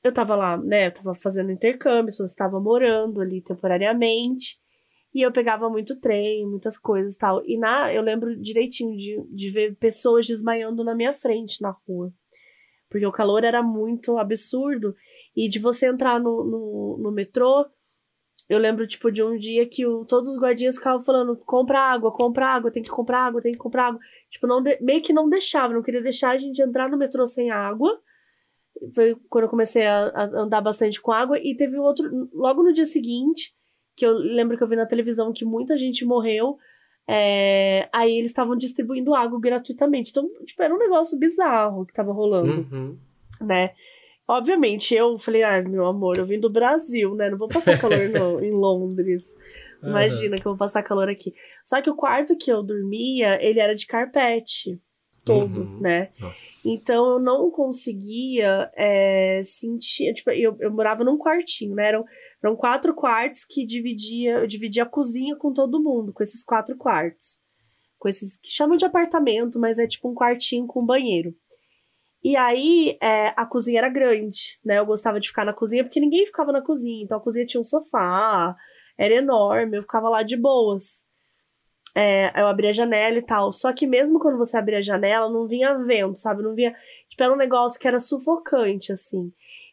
eu 0.03 0.13
tava 0.13 0.37
lá, 0.37 0.57
né, 0.57 0.87
eu 0.87 0.95
tava 0.95 1.15
fazendo 1.15 1.51
intercâmbio, 1.51 2.15
eu 2.19 2.27
estava 2.27 2.61
morando 2.61 3.21
ali 3.21 3.43
temporariamente. 3.43 4.59
E 5.17 5.23
eu 5.23 5.33
pegava 5.33 5.71
muito 5.71 5.99
trem, 5.99 6.47
muitas 6.47 6.77
coisas 6.77 7.15
e 7.15 7.19
tal. 7.19 7.43
E 7.47 7.57
na, 7.57 7.91
eu 7.91 8.03
lembro 8.03 8.39
direitinho 8.39 8.95
de, 8.99 9.19
de 9.31 9.49
ver 9.49 9.75
pessoas 9.77 10.27
desmaiando 10.27 10.85
na 10.85 10.95
minha 10.95 11.11
frente 11.11 11.63
na 11.63 11.71
rua. 11.89 12.13
Porque 12.91 13.07
o 13.07 13.11
calor 13.11 13.43
era 13.43 13.63
muito 13.63 14.19
absurdo. 14.19 14.95
E 15.35 15.49
de 15.49 15.59
você 15.59 15.89
entrar 15.89 16.21
no, 16.21 16.45
no, 16.45 16.99
no 16.99 17.11
metrô, 17.11 17.65
eu 18.47 18.59
lembro, 18.59 18.87
tipo, 18.87 19.11
de 19.11 19.23
um 19.23 19.39
dia 19.39 19.67
que 19.67 19.87
o, 19.87 20.05
todos 20.05 20.29
os 20.29 20.39
guardinhas 20.39 20.77
ficavam 20.77 21.01
falando: 21.01 21.35
compra 21.35 21.81
água, 21.81 22.13
compra 22.13 22.49
água, 22.49 22.71
tem 22.71 22.83
que 22.83 22.91
comprar 22.91 23.25
água, 23.25 23.41
tem 23.41 23.53
que 23.53 23.59
comprar 23.59 23.87
água. 23.87 24.01
Tipo, 24.29 24.47
não 24.47 24.63
de, 24.63 24.79
meio 24.83 25.01
que 25.01 25.15
não 25.15 25.31
deixava, 25.31 25.73
não 25.73 25.83
queria 25.83 26.03
deixar 26.03 26.33
a 26.33 26.37
gente 26.37 26.61
entrar 26.61 26.91
no 26.91 26.99
metrô 26.99 27.27
sem 27.27 27.51
água. 27.51 27.99
Foi 28.95 29.17
quando 29.31 29.45
eu 29.45 29.51
comecei 29.51 29.87
a, 29.87 30.09
a 30.09 30.25
andar 30.43 30.61
bastante 30.61 31.01
com 31.01 31.11
água. 31.11 31.39
E 31.39 31.57
teve 31.57 31.79
outro, 31.79 32.29
logo 32.35 32.63
no 32.63 32.75
dia 32.75 32.85
seguinte, 32.85 33.57
que 33.97 34.05
eu 34.05 34.13
lembro 34.13 34.57
que 34.57 34.63
eu 34.63 34.69
vi 34.69 34.77
na 34.77 34.87
televisão 34.87 35.33
que 35.33 35.45
muita 35.45 35.77
gente 35.77 36.05
morreu. 36.05 36.59
É, 37.09 37.89
aí 37.93 38.19
eles 38.19 38.31
estavam 38.31 38.57
distribuindo 38.57 39.15
água 39.15 39.41
gratuitamente. 39.41 40.11
Então, 40.11 40.29
tipo, 40.45 40.63
era 40.63 40.75
um 40.75 40.79
negócio 40.79 41.19
bizarro 41.19 41.87
que 41.87 41.93
tava 41.93 42.13
rolando, 42.13 42.67
uhum. 42.71 42.99
né? 43.41 43.71
Obviamente, 44.29 44.93
eu 44.93 45.17
falei, 45.17 45.45
ai, 45.45 45.63
meu 45.63 45.87
amor, 45.87 46.19
eu 46.19 46.27
vim 46.27 46.41
do 46.41 46.51
Brasil, 46.51 47.15
né? 47.15 47.31
Não 47.31 47.39
vou 47.39 47.49
passar 47.49 47.79
calor 47.79 48.09
no, 48.09 48.41
em 48.45 48.51
Londres. 48.51 49.37
Imagina 49.83 50.35
uhum. 50.35 50.43
que 50.43 50.47
eu 50.47 50.53
vou 50.53 50.59
passar 50.59 50.83
calor 50.83 51.09
aqui. 51.09 51.33
Só 51.65 51.81
que 51.81 51.89
o 51.89 51.95
quarto 51.95 52.37
que 52.37 52.51
eu 52.51 52.63
dormia, 52.63 53.39
ele 53.41 53.61
era 53.61 53.75
de 53.75 53.87
carpete 53.87 54.81
todo, 55.25 55.61
uhum. 55.61 55.81
né? 55.81 56.09
Nossa. 56.21 56.69
Então 56.69 57.15
eu 57.15 57.19
não 57.19 57.51
conseguia 57.51 58.71
é, 58.75 59.41
sentir. 59.45 60.15
Tipo, 60.15 60.31
eu, 60.31 60.57
eu 60.61 60.73
morava 60.73 61.05
num 61.05 61.19
quartinho, 61.19 61.75
né? 61.75 61.89
Eram, 61.89 62.05
eram 62.43 62.57
quatro 62.57 62.95
quartos 62.95 63.45
que 63.45 63.67
dividia, 63.67 64.39
eu 64.39 64.47
dividia 64.47 64.83
a 64.83 64.89
cozinha 64.89 65.37
com 65.37 65.53
todo 65.53 65.83
mundo, 65.83 66.13
com 66.13 66.23
esses 66.23 66.43
quatro 66.43 66.77
quartos. 66.77 67.41
Com 67.99 68.09
esses 68.09 68.39
que 68.39 68.51
chamam 68.51 68.77
de 68.77 68.85
apartamento, 68.85 69.59
mas 69.59 69.79
é 69.79 69.87
tipo 69.87 70.11
um 70.11 70.15
quartinho 70.15 70.67
com 70.67 70.85
banheiro. 70.85 71.35
E 72.23 72.37
aí, 72.37 72.99
é, 73.01 73.33
a 73.37 73.47
cozinha 73.47 73.79
era 73.79 73.89
grande, 73.89 74.59
né? 74.65 74.79
Eu 74.79 74.87
gostava 74.87 75.21
de 75.21 75.29
ficar 75.29 75.45
na 75.45 75.53
cozinha 75.53 75.85
porque 75.85 76.01
ninguém 76.01 76.27
ficava 76.27 76.53
na 76.53 76.61
cozinha. 76.61 77.05
Então 77.05 77.19
a 77.19 77.21
cozinha 77.21 77.47
tinha 77.47 77.61
um 77.61 77.65
sofá, 77.65 78.57
era 78.99 79.15
enorme, 79.15 79.77
eu 79.77 79.83
ficava 79.83 80.09
lá 80.09 80.23
de 80.23 80.37
boas. 80.37 81.05
É, 81.95 82.41
eu 82.41 82.47
abria 82.47 82.71
a 82.71 82.73
janela 82.73 83.17
e 83.19 83.23
tal. 83.23 83.53
Só 83.53 83.73
que 83.73 83.87
mesmo 83.87 84.19
quando 84.19 84.37
você 84.37 84.57
abria 84.57 84.79
a 84.79 84.83
janela, 84.83 85.31
não 85.31 85.47
vinha 85.47 85.79
vento, 85.79 86.21
sabe? 86.21 86.43
Não 86.43 86.55
vinha. 86.55 86.75
Tipo, 87.09 87.23
era 87.23 87.33
um 87.33 87.37
negócio 87.37 87.81
que 87.81 87.89
era 87.89 87.99
sufocante, 87.99 88.93
assim. 88.93 89.33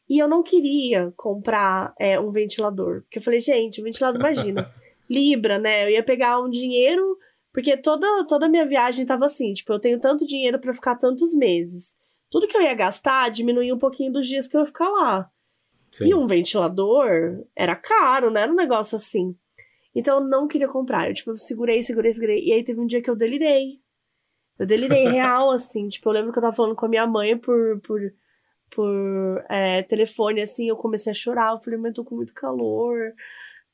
E 0.09 0.19
eu 0.19 0.27
não 0.27 0.43
queria 0.43 1.13
comprar 1.15 1.93
é, 1.99 2.19
um 2.19 2.31
ventilador. 2.31 3.01
Porque 3.03 3.19
eu 3.19 3.21
falei, 3.23 3.39
gente, 3.39 3.81
um 3.81 3.83
ventilador, 3.83 4.19
imagina. 4.19 4.71
Libra, 5.09 5.57
né? 5.57 5.85
Eu 5.85 5.89
ia 5.89 6.03
pegar 6.03 6.39
um 6.39 6.49
dinheiro. 6.49 7.17
Porque 7.51 7.77
toda, 7.77 8.25
toda 8.27 8.47
a 8.47 8.49
minha 8.49 8.65
viagem 8.65 9.05
tava 9.05 9.25
assim, 9.25 9.53
tipo, 9.53 9.71
eu 9.71 9.79
tenho 9.79 9.99
tanto 9.99 10.25
dinheiro 10.25 10.59
para 10.59 10.73
ficar 10.73 10.95
tantos 10.95 11.35
meses 11.35 11.95
tudo 12.33 12.47
que 12.47 12.57
eu 12.57 12.63
ia 12.63 12.73
gastar 12.73 13.29
diminuía 13.29 13.75
um 13.75 13.77
pouquinho 13.77 14.11
dos 14.11 14.27
dias 14.27 14.47
que 14.47 14.57
eu 14.57 14.61
ia 14.61 14.65
ficar 14.65 14.89
lá. 14.89 15.29
Sim. 15.91 16.07
E 16.07 16.15
um 16.15 16.25
ventilador 16.25 17.45
era 17.55 17.75
caro, 17.75 18.31
não 18.31 18.41
era 18.41 18.51
um 18.51 18.55
negócio 18.55 18.95
assim. 18.95 19.37
Então 19.93 20.17
eu 20.17 20.27
não 20.27 20.47
queria 20.47 20.67
comprar. 20.67 21.07
Eu, 21.07 21.13
tipo, 21.13 21.37
segurei, 21.37 21.83
segurei, 21.83 22.11
segurei. 22.11 22.43
E 22.43 22.51
aí 22.51 22.63
teve 22.63 22.81
um 22.81 22.87
dia 22.87 23.03
que 23.03 23.09
eu 23.09 23.15
delirei. 23.15 23.79
Eu 24.57 24.65
delirei 24.65 25.09
real, 25.13 25.51
assim. 25.51 25.87
Tipo, 25.87 26.09
eu 26.09 26.13
lembro 26.13 26.31
que 26.31 26.39
eu 26.39 26.41
tava 26.41 26.55
falando 26.55 26.75
com 26.75 26.87
a 26.87 26.89
minha 26.89 27.05
mãe 27.05 27.37
por, 27.37 27.79
por, 27.81 28.01
por 28.74 29.43
é, 29.49 29.82
telefone, 29.84 30.41
assim. 30.41 30.67
Eu 30.67 30.76
comecei 30.76 31.11
a 31.11 31.15
chorar. 31.15 31.53
Eu 31.53 31.59
falei, 31.59 31.80
mãe, 31.80 31.89
eu 31.89 31.95
tô 31.95 32.03
com 32.03 32.15
muito 32.15 32.34
calor. 32.34 33.13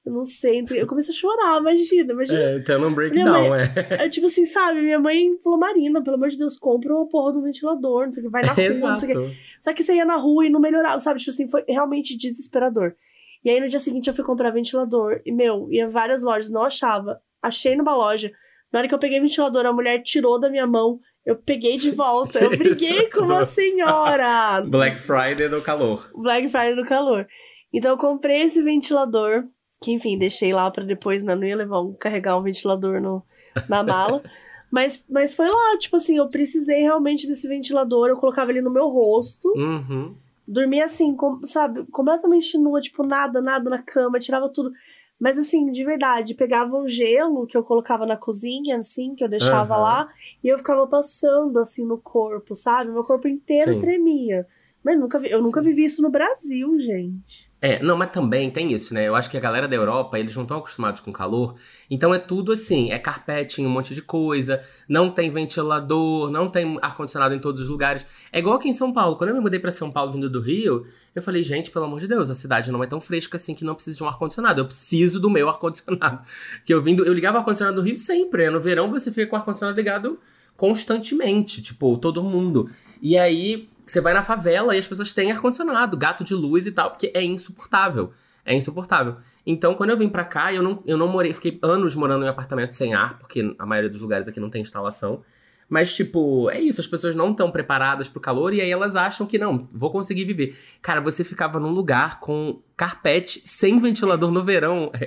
Eu 0.06 0.14
não 0.14 0.24
sei, 0.24 0.64
Eu 0.76 0.88
comecei 0.88 1.14
a 1.14 1.18
chorar, 1.18 1.60
imagina, 1.60 2.14
imagina. 2.14 2.40
É, 2.40 2.60
tendo 2.60 2.88
um 2.88 2.94
breakdown, 2.94 3.50
mãe, 3.50 3.62
é. 3.90 4.06
é. 4.06 4.10
Tipo 4.10 4.28
assim, 4.28 4.46
sabe? 4.46 4.82
Minha 4.82 5.00
mãe 5.00 5.38
falou, 5.44 5.60
Marina, 5.60 6.02
pelo 6.02 6.16
amor 6.16 6.30
de 6.30 6.38
Deus, 6.38 6.58
compra 6.58 6.94
uma 6.94 7.08
porra 7.08 7.34
do 7.34 7.42
ventilador, 7.42 8.06
não 8.06 8.12
sei 8.12 8.24
o 8.24 8.26
que, 8.26 8.32
vai 8.32 8.42
na 8.42 8.54
rua, 8.54 8.64
Exato. 8.64 8.92
não 8.92 9.00
sei 9.00 9.16
o 9.16 9.30
que. 9.30 9.38
Só 9.60 9.74
que 9.74 9.84
você 9.84 9.96
ia 9.96 10.06
na 10.06 10.16
rua 10.16 10.46
e 10.46 10.50
não 10.50 10.60
melhorava, 10.60 11.00
sabe? 11.00 11.20
Tipo 11.20 11.32
assim, 11.32 11.50
foi 11.50 11.64
realmente 11.68 12.18
desesperador. 12.18 12.96
E 13.44 13.50
aí 13.50 13.60
no 13.60 13.68
dia 13.68 13.80
seguinte 13.80 14.08
eu 14.08 14.14
fui 14.14 14.24
comprar 14.24 14.52
ventilador. 14.52 15.22
E, 15.26 15.32
meu, 15.32 15.68
ia 15.72 15.88
várias 15.88 16.24
lojas, 16.24 16.50
não 16.50 16.64
achava. 16.64 17.22
Achei 17.42 17.76
numa 17.76 17.96
loja. 17.96 18.32
Na 18.72 18.80
hora 18.80 18.88
que 18.88 18.94
eu 18.94 19.00
peguei 19.00 19.20
o 19.20 19.22
ventilador, 19.22 19.66
a 19.66 19.74
mulher 19.74 20.02
tirou 20.02 20.40
da 20.40 20.50
minha 20.50 20.68
mão. 20.68 21.00
Eu 21.26 21.36
peguei 21.36 21.78
de 21.78 21.92
volta. 21.96 22.40
Eu 22.40 22.50
briguei 22.50 23.10
com 23.10 23.22
uma 23.22 23.46
senhora. 23.46 24.62
Black 24.68 25.00
Friday 25.00 25.50
do 25.50 25.62
calor. 25.62 26.12
Black 26.16 26.48
Friday 26.48 26.76
do 26.76 26.86
calor. 26.86 27.28
Então 27.74 27.92
eu 27.92 27.98
comprei 27.98 28.42
esse 28.42 28.62
ventilador. 28.62 29.46
Que, 29.82 29.94
enfim, 29.94 30.18
deixei 30.18 30.52
lá 30.52 30.70
para 30.70 30.84
depois, 30.84 31.24
né? 31.24 31.36
Não 31.36 31.46
ia 31.46 31.56
levar 31.56 31.82
um, 31.82 31.94
carregar 31.94 32.38
um 32.38 32.44
ventilador 32.44 33.00
no, 33.00 33.24
na 33.70 33.82
mala. 33.82 34.22
mas, 34.70 35.06
mas 35.10 35.34
foi 35.34 35.48
lá, 35.48 35.78
tipo 35.78 35.96
assim, 35.96 36.18
eu 36.18 36.28
precisei 36.28 36.82
realmente 36.82 37.26
desse 37.26 37.48
ventilador, 37.48 38.10
eu 38.10 38.18
colocava 38.18 38.52
ele 38.52 38.62
no 38.62 38.70
meu 38.70 38.90
rosto. 38.90 39.48
Uhum. 39.56 40.16
Dormia 40.46 40.84
assim, 40.84 41.16
com, 41.16 41.46
sabe, 41.46 41.86
completamente 41.92 42.58
nua, 42.58 42.82
tipo, 42.82 43.04
nada, 43.04 43.42
nada 43.42 43.70
na 43.70 43.82
cama, 43.82 44.20
tirava 44.20 44.50
tudo. 44.50 44.72
Mas 45.20 45.38
assim, 45.38 45.70
de 45.70 45.84
verdade, 45.84 46.34
pegava 46.34 46.78
um 46.78 46.88
gelo 46.88 47.46
que 47.46 47.58
eu 47.58 47.64
colocava 47.64 48.06
na 48.06 48.16
cozinha, 48.16 48.78
assim, 48.78 49.16
que 49.16 49.24
eu 49.24 49.28
deixava 49.28 49.76
uhum. 49.76 49.82
lá, 49.82 50.10
e 50.44 50.48
eu 50.48 50.58
ficava 50.58 50.88
passando 50.88 51.60
assim 51.60 51.86
no 51.86 51.98
corpo, 51.98 52.56
sabe? 52.56 52.90
Meu 52.90 53.04
corpo 53.04 53.28
inteiro 53.28 53.74
Sim. 53.74 53.80
tremia. 53.80 54.48
Mas 54.84 54.98
nunca 54.98 55.20
vi, 55.20 55.30
eu 55.30 55.42
nunca 55.42 55.62
Sim. 55.62 55.70
vivi 55.70 55.84
isso 55.84 56.02
no 56.02 56.10
Brasil, 56.10 56.80
gente. 56.80 57.50
É, 57.62 57.84
não, 57.84 57.98
mas 57.98 58.12
também 58.12 58.50
tem 58.50 58.72
isso, 58.72 58.94
né? 58.94 59.06
Eu 59.06 59.14
acho 59.14 59.30
que 59.30 59.36
a 59.36 59.40
galera 59.40 59.68
da 59.68 59.76
Europa, 59.76 60.18
eles 60.18 60.34
não 60.34 60.44
estão 60.44 60.58
acostumados 60.58 61.02
com 61.02 61.12
calor. 61.12 61.56
Então 61.92 62.14
é 62.14 62.20
tudo 62.20 62.54
assim, 62.54 62.90
é 62.90 62.98
carpete 62.98 63.62
em 63.62 63.66
um 63.66 63.70
monte 63.70 63.94
de 63.94 64.02
coisa, 64.02 64.64
não 64.88 65.12
tem 65.12 65.30
ventilador, 65.30 66.32
não 66.32 66.50
tem 66.50 66.80
ar-condicionado 66.82 67.36
em 67.36 67.40
todos 67.40 67.64
os 67.64 67.68
lugares. 67.68 68.08
É 68.32 68.40
igual 68.40 68.56
aqui 68.56 68.70
em 68.70 68.74
São 68.74 68.94
Paulo. 68.94 69.18
Quando 69.18 69.32
eu 69.32 69.36
me 69.36 69.42
mudei 69.42 69.60
para 69.60 69.72
São 69.72 69.92
Paulo 69.92 70.14
vindo 70.14 70.30
do 70.30 70.40
Rio, 70.40 70.86
eu 71.14 71.22
falei, 71.22 71.44
gente, 71.44 71.70
pelo 71.70 71.84
amor 71.84 72.00
de 72.00 72.08
Deus, 72.08 72.30
a 72.30 72.36
cidade 72.36 72.72
não 72.72 72.82
é 72.82 72.88
tão 72.88 73.02
fresca 73.02 73.36
assim 73.36 73.54
que 73.54 73.66
não 73.66 73.76
precisa 73.76 73.98
de 73.98 74.04
um 74.04 74.08
ar-condicionado. 74.08 74.62
Eu 74.62 74.66
preciso 74.66 75.20
do 75.20 75.30
meu 75.30 75.50
ar-condicionado. 75.50 76.26
Que 76.66 76.74
eu 76.74 76.82
vindo, 76.82 77.06
eu 77.06 77.14
ligava 77.14 77.38
o 77.38 77.40
ar-condicionado 77.40 77.82
do 77.82 77.86
Rio 77.86 77.98
sempre. 77.98 78.50
No 78.50 78.62
verão 78.62 78.90
você 78.90 79.12
fica 79.12 79.28
com 79.28 79.36
o 79.36 79.40
ar-condicionado 79.40 79.76
ligado 79.76 80.18
constantemente, 80.56 81.62
tipo, 81.62 81.98
todo 81.98 82.24
mundo. 82.24 82.70
E 83.02 83.18
aí 83.18 83.70
você 83.92 84.02
vai 84.02 84.14
na 84.14 84.24
favela 84.24 84.76
e 84.76 84.80
as 84.80 84.88
pessoas 84.88 85.14
têm 85.14 85.32
ar-condicionado, 85.32 85.98
gato 85.98 86.24
de 86.24 86.34
luz 86.34 86.66
e 86.66 86.72
tal, 86.72 86.92
porque 86.92 87.12
é 87.14 87.24
insuportável. 87.24 88.12
É 88.46 88.56
insuportável. 88.56 89.18
Então, 89.46 89.76
quando 89.76 89.92
eu 89.92 89.98
vim 89.98 90.10
pra 90.10 90.24
cá, 90.24 90.54
eu 90.54 90.64
não, 90.64 90.84
eu 90.86 90.98
não 90.98 91.08
morei, 91.08 91.34
fiquei 91.34 91.60
anos 91.62 91.96
morando 91.96 92.26
em 92.26 92.28
apartamento 92.28 92.74
sem 92.74 92.94
ar, 92.94 93.20
porque 93.20 93.56
a 93.58 93.66
maioria 93.66 93.90
dos 93.90 94.02
lugares 94.02 94.28
aqui 94.28 94.40
não 94.40 94.50
tem 94.50 94.62
instalação. 94.62 95.24
Mas, 95.70 95.94
tipo, 95.94 96.50
é 96.50 96.60
isso, 96.60 96.82
as 96.82 96.88
pessoas 96.88 97.16
não 97.16 97.30
estão 97.30 97.52
preparadas 97.52 98.10
pro 98.10 98.20
calor 98.20 98.54
e 98.54 98.60
aí 98.60 98.72
elas 98.72 98.96
acham 98.96 99.28
que 99.28 99.38
não, 99.38 99.70
vou 99.72 99.92
conseguir 99.92 100.26
viver. 100.26 100.58
Cara, 100.82 101.00
você 101.00 101.24
ficava 101.24 101.60
num 101.60 101.70
lugar 101.70 102.20
com 102.20 102.60
carpete 102.76 103.44
sem 103.46 103.80
ventilador 103.80 104.32
no 104.32 104.44
verão. 104.44 104.92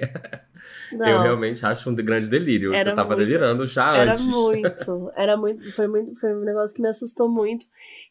Não. 0.92 1.08
Eu 1.08 1.22
realmente 1.22 1.66
acho 1.66 1.90
um 1.90 1.94
grande 1.94 2.28
delírio. 2.28 2.72
Era 2.72 2.90
você 2.90 2.94
tava 2.94 3.16
muito, 3.16 3.26
delirando 3.26 3.66
já 3.66 3.96
era 3.96 4.12
antes. 4.12 4.24
Era 4.24 4.32
muito, 4.32 5.12
era 5.16 5.36
muito, 5.36 5.72
foi 5.72 5.88
muito, 5.88 6.14
foi 6.20 6.32
um 6.32 6.44
negócio 6.44 6.76
que 6.76 6.80
me 6.80 6.88
assustou 6.88 7.28
muito. 7.28 7.66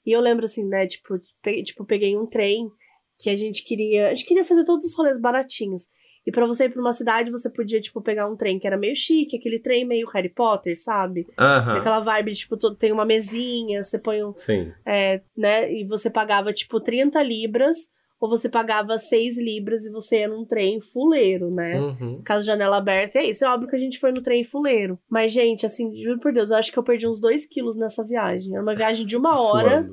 E 0.05 0.11
eu 0.11 0.21
lembro 0.21 0.45
assim, 0.45 0.65
né, 0.67 0.87
tipo, 0.87 1.19
peguei, 1.41 1.63
tipo, 1.63 1.85
peguei 1.85 2.17
um 2.17 2.25
trem 2.25 2.69
que 3.19 3.29
a 3.29 3.37
gente 3.37 3.63
queria, 3.63 4.07
a 4.07 4.15
gente 4.15 4.25
queria 4.25 4.43
fazer 4.43 4.65
todos 4.65 4.87
os 4.87 4.95
rolês 4.95 5.19
baratinhos. 5.19 5.87
E 6.25 6.31
para 6.31 6.45
você 6.45 6.65
ir 6.65 6.69
pra 6.69 6.81
uma 6.81 6.93
cidade, 6.93 7.31
você 7.31 7.49
podia, 7.49 7.81
tipo, 7.81 8.01
pegar 8.01 8.27
um 8.27 8.35
trem 8.35 8.59
que 8.59 8.67
era 8.67 8.77
meio 8.77 8.95
chique, 8.95 9.37
aquele 9.37 9.59
trem 9.59 9.85
meio 9.85 10.07
Harry 10.09 10.29
Potter, 10.29 10.79
sabe? 10.79 11.21
Uhum. 11.39 11.77
Aquela 11.77 11.99
vibe, 11.99 12.33
tipo, 12.33 12.57
todo, 12.57 12.75
tem 12.75 12.91
uma 12.91 13.05
mesinha, 13.05 13.81
você 13.81 13.97
põe 13.97 14.23
um. 14.23 14.33
Sim. 14.37 14.71
É, 14.85 15.21
né? 15.35 15.71
E 15.73 15.83
você 15.85 16.11
pagava, 16.11 16.53
tipo, 16.53 16.79
30 16.79 17.21
libras 17.23 17.89
ou 18.21 18.29
você 18.29 18.47
pagava 18.47 18.99
6 18.99 19.39
libras 19.39 19.83
e 19.83 19.91
você 19.91 20.19
ia 20.19 20.27
num 20.27 20.45
trem 20.45 20.79
fuleiro, 20.79 21.49
né? 21.49 21.81
Uhum. 21.81 22.21
Caso 22.23 22.45
janela 22.45 22.77
aberta, 22.77 23.17
é 23.17 23.25
isso. 23.25 23.43
É 23.43 23.49
óbvio 23.49 23.67
que 23.67 23.75
a 23.75 23.79
gente 23.79 23.97
foi 23.97 24.11
no 24.11 24.21
trem 24.21 24.43
fuleiro. 24.43 24.99
Mas, 25.09 25.31
gente, 25.31 25.65
assim, 25.65 25.99
juro 26.03 26.19
por 26.19 26.31
Deus, 26.31 26.51
eu 26.51 26.57
acho 26.57 26.71
que 26.71 26.77
eu 26.77 26.83
perdi 26.83 27.07
uns 27.07 27.19
2 27.19 27.47
quilos 27.47 27.75
nessa 27.75 28.03
viagem. 28.03 28.53
Era 28.53 28.61
uma 28.61 28.75
viagem 28.75 29.07
de 29.07 29.17
uma 29.17 29.41
hora, 29.41 29.89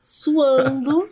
Suando. 0.00 0.62
suando. 0.70 1.08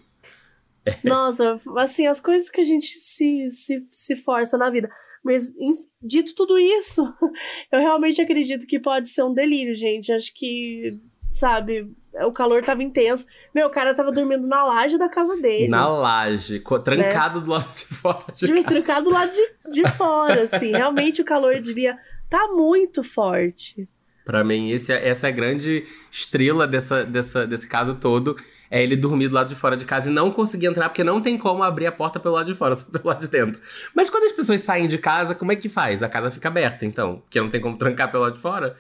Nossa, 1.02 1.60
assim, 1.78 2.06
as 2.06 2.20
coisas 2.20 2.48
que 2.48 2.60
a 2.60 2.64
gente 2.64 2.86
se, 2.86 3.48
se, 3.48 3.84
se 3.90 4.14
força 4.14 4.56
na 4.56 4.70
vida. 4.70 4.88
Mas, 5.24 5.52
dito 6.00 6.32
tudo 6.36 6.56
isso, 6.56 7.02
eu 7.72 7.80
realmente 7.80 8.22
acredito 8.22 8.68
que 8.68 8.78
pode 8.78 9.08
ser 9.08 9.24
um 9.24 9.34
delírio, 9.34 9.74
gente. 9.74 10.12
Acho 10.12 10.32
que, 10.32 11.00
sabe, 11.32 11.92
o 12.26 12.32
calor 12.32 12.62
tava 12.62 12.82
intenso. 12.82 13.26
Meu, 13.54 13.68
o 13.68 13.70
cara 13.70 13.94
tava 13.94 14.12
dormindo 14.12 14.46
na 14.46 14.64
laje 14.64 14.98
da 14.98 15.08
casa 15.08 15.36
dele. 15.36 15.68
Na 15.68 15.88
laje, 15.88 16.62
trancado 16.84 17.40
do 17.40 17.50
lado 17.50 17.72
de 17.72 17.84
fora 17.86 18.24
de 18.32 18.46
Devia 18.46 18.64
trancar 18.64 19.02
do 19.02 19.10
lado 19.10 19.30
de, 19.30 19.70
de 19.70 19.88
fora, 19.92 20.42
assim. 20.42 20.70
Realmente 20.72 21.22
o 21.22 21.24
calor 21.24 21.60
devia 21.60 21.98
tá 22.28 22.48
muito 22.48 23.02
forte. 23.02 23.86
Pra 24.24 24.44
mim, 24.44 24.70
esse, 24.70 24.92
é- 24.92 25.08
essa 25.08 25.26
é 25.26 25.30
a 25.30 25.32
grande 25.32 25.84
estrela 26.10 26.66
dessa, 26.66 27.04
dessa, 27.04 27.46
desse 27.46 27.68
caso 27.68 27.94
todo. 27.96 28.36
É 28.70 28.82
ele 28.82 28.96
dormir 28.96 29.28
do 29.28 29.34
lado 29.34 29.48
de 29.48 29.54
fora 29.54 29.76
de 29.76 29.84
casa 29.84 30.08
e 30.08 30.12
não 30.12 30.30
conseguir 30.30 30.66
entrar, 30.66 30.88
porque 30.88 31.04
não 31.04 31.20
tem 31.20 31.36
como 31.36 31.62
abrir 31.62 31.86
a 31.86 31.92
porta 31.92 32.18
pelo 32.18 32.36
lado 32.36 32.46
de 32.46 32.54
fora, 32.54 32.74
só 32.76 32.86
pelo 32.90 33.06
lado 33.06 33.20
de 33.20 33.28
dentro. 33.28 33.60
Mas 33.94 34.08
quando 34.08 34.24
as 34.24 34.32
pessoas 34.32 34.62
saem 34.62 34.88
de 34.88 34.96
casa, 34.96 35.34
como 35.34 35.52
é 35.52 35.56
que 35.56 35.68
faz? 35.68 36.02
A 36.02 36.08
casa 36.08 36.30
fica 36.30 36.48
aberta, 36.48 36.86
então. 36.86 37.16
Porque 37.20 37.38
não 37.40 37.50
tem 37.50 37.60
como 37.60 37.76
trancar 37.76 38.10
pelo 38.10 38.22
lado 38.22 38.36
de 38.36 38.40
fora? 38.40 38.76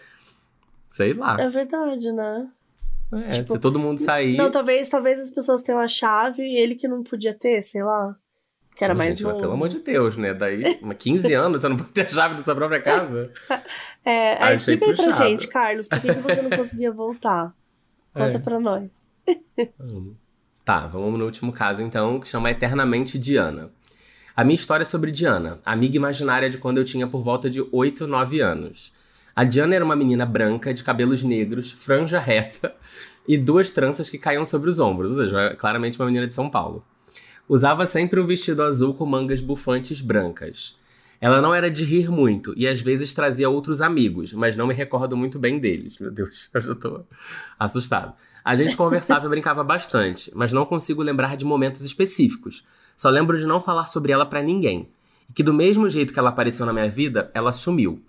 Sei 0.88 1.12
lá. 1.12 1.36
É 1.40 1.48
verdade, 1.48 2.10
né? 2.12 2.46
É, 3.12 3.30
tipo, 3.32 3.52
se 3.52 3.58
todo 3.58 3.78
mundo 3.78 3.98
sair. 4.00 4.36
Não, 4.36 4.50
talvez, 4.50 4.88
talvez 4.88 5.18
as 5.20 5.30
pessoas 5.30 5.62
tenham 5.62 5.80
a 5.80 5.88
chave 5.88 6.42
e 6.42 6.56
ele 6.56 6.74
que 6.74 6.88
não 6.88 7.02
podia 7.02 7.34
ter, 7.34 7.60
sei 7.62 7.82
lá. 7.82 8.16
Que 8.74 8.84
era 8.84 8.94
mais 8.94 9.16
gente, 9.16 9.24
mas 9.24 9.32
novo. 9.34 9.42
pelo 9.42 9.52
amor 9.52 9.68
de 9.68 9.80
Deus, 9.80 10.16
né? 10.16 10.32
Daí, 10.32 10.78
uma 10.80 10.94
15 10.94 11.32
anos, 11.34 11.60
você 11.60 11.68
não 11.68 11.76
pode 11.76 11.92
ter 11.92 12.06
a 12.06 12.08
chave 12.08 12.36
da 12.36 12.42
sua 12.42 12.54
própria 12.54 12.80
casa. 12.80 13.30
É, 14.04 14.32
aí 14.42 14.54
Achei 14.54 14.74
explica 14.74 14.86
aí 14.86 14.96
pra 14.96 15.12
gente, 15.28 15.46
Carlos, 15.46 15.86
por 15.86 16.00
que, 16.00 16.12
que 16.12 16.20
você 16.20 16.42
não 16.42 16.50
conseguia 16.58 16.90
voltar? 16.90 17.54
Conta 18.12 18.36
É. 18.36 18.40
pra 18.40 18.58
nós. 18.58 18.90
Hum. 19.78 20.16
Tá, 20.64 20.88
vamos 20.88 21.16
no 21.18 21.24
último 21.24 21.52
caso 21.52 21.82
então, 21.82 22.18
que 22.18 22.26
chama 22.26 22.50
Eternamente 22.50 23.16
Diana. 23.16 23.70
A 24.34 24.42
minha 24.42 24.56
história 24.56 24.82
é 24.82 24.86
sobre 24.86 25.12
Diana, 25.12 25.60
amiga 25.64 25.96
imaginária 25.96 26.50
de 26.50 26.58
quando 26.58 26.78
eu 26.78 26.84
tinha 26.84 27.06
por 27.06 27.22
volta 27.22 27.48
de 27.48 27.64
8, 27.70 28.08
9 28.08 28.40
anos. 28.40 28.92
A 29.34 29.44
Diana 29.44 29.74
era 29.74 29.84
uma 29.84 29.96
menina 29.96 30.26
branca, 30.26 30.74
de 30.74 30.84
cabelos 30.84 31.22
negros, 31.22 31.72
franja 31.72 32.18
reta 32.18 32.74
e 33.26 33.38
duas 33.38 33.70
tranças 33.70 34.10
que 34.10 34.18
caíam 34.18 34.44
sobre 34.44 34.68
os 34.68 34.78
ombros, 34.78 35.10
ou 35.10 35.16
seja, 35.18 35.40
é 35.40 35.54
claramente 35.54 35.98
uma 35.98 36.06
menina 36.06 36.26
de 36.26 36.34
São 36.34 36.50
Paulo. 36.50 36.84
Usava 37.48 37.86
sempre 37.86 38.20
um 38.20 38.26
vestido 38.26 38.62
azul 38.62 38.94
com 38.94 39.06
mangas 39.06 39.40
bufantes 39.40 40.00
brancas. 40.00 40.76
Ela 41.20 41.40
não 41.40 41.54
era 41.54 41.70
de 41.70 41.84
rir 41.84 42.10
muito 42.10 42.52
e 42.56 42.66
às 42.66 42.80
vezes 42.80 43.14
trazia 43.14 43.48
outros 43.48 43.80
amigos, 43.80 44.32
mas 44.32 44.56
não 44.56 44.66
me 44.66 44.74
recordo 44.74 45.16
muito 45.16 45.38
bem 45.38 45.58
deles. 45.58 45.98
Meu 45.98 46.10
Deus, 46.10 46.50
eu 46.54 46.60
já 46.60 46.74
tô 46.74 47.04
assustado. 47.58 48.12
A 48.44 48.54
gente 48.56 48.76
conversava 48.76 49.26
e 49.26 49.28
brincava 49.28 49.62
bastante, 49.62 50.32
mas 50.34 50.52
não 50.52 50.66
consigo 50.66 51.00
lembrar 51.00 51.36
de 51.36 51.44
momentos 51.44 51.82
específicos. 51.82 52.64
Só 52.96 53.08
lembro 53.08 53.38
de 53.38 53.46
não 53.46 53.60
falar 53.60 53.86
sobre 53.86 54.12
ela 54.12 54.26
pra 54.26 54.42
ninguém. 54.42 54.88
E 55.30 55.32
que 55.32 55.44
do 55.44 55.54
mesmo 55.54 55.88
jeito 55.88 56.12
que 56.12 56.18
ela 56.18 56.30
apareceu 56.30 56.66
na 56.66 56.72
minha 56.72 56.88
vida, 56.88 57.30
ela 57.32 57.52
sumiu. 57.52 58.02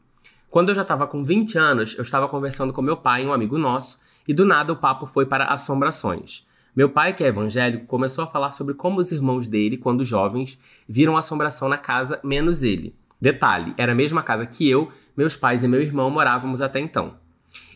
Quando 0.53 0.69
eu 0.69 0.75
já 0.75 0.83
estava 0.83 1.07
com 1.07 1.23
20 1.23 1.57
anos, 1.57 1.95
eu 1.97 2.03
estava 2.03 2.27
conversando 2.27 2.71
com 2.71 2.79
meu 2.79 2.95
pai, 2.95 3.25
um 3.25 3.33
amigo 3.33 3.57
nosso, 3.57 3.99
e 4.27 4.35
do 4.35 4.45
nada 4.45 4.71
o 4.71 4.75
papo 4.75 5.07
foi 5.07 5.25
para 5.25 5.45
assombrações. 5.45 6.45
Meu 6.75 6.87
pai, 6.87 7.11
que 7.15 7.23
é 7.23 7.27
evangélico, 7.27 7.87
começou 7.87 8.23
a 8.23 8.27
falar 8.27 8.51
sobre 8.51 8.75
como 8.75 8.99
os 8.99 9.11
irmãos 9.11 9.47
dele, 9.47 9.77
quando 9.77 10.05
jovens, 10.05 10.59
viram 10.87 11.17
assombração 11.17 11.67
na 11.67 11.79
casa, 11.79 12.19
menos 12.23 12.61
ele. 12.61 12.93
Detalhe, 13.19 13.73
era 13.79 13.93
a 13.93 13.95
mesma 13.95 14.21
casa 14.21 14.45
que 14.45 14.69
eu, 14.69 14.91
meus 15.17 15.35
pais 15.35 15.63
e 15.63 15.67
meu 15.67 15.81
irmão 15.81 16.11
morávamos 16.11 16.61
até 16.61 16.79
então. 16.79 17.15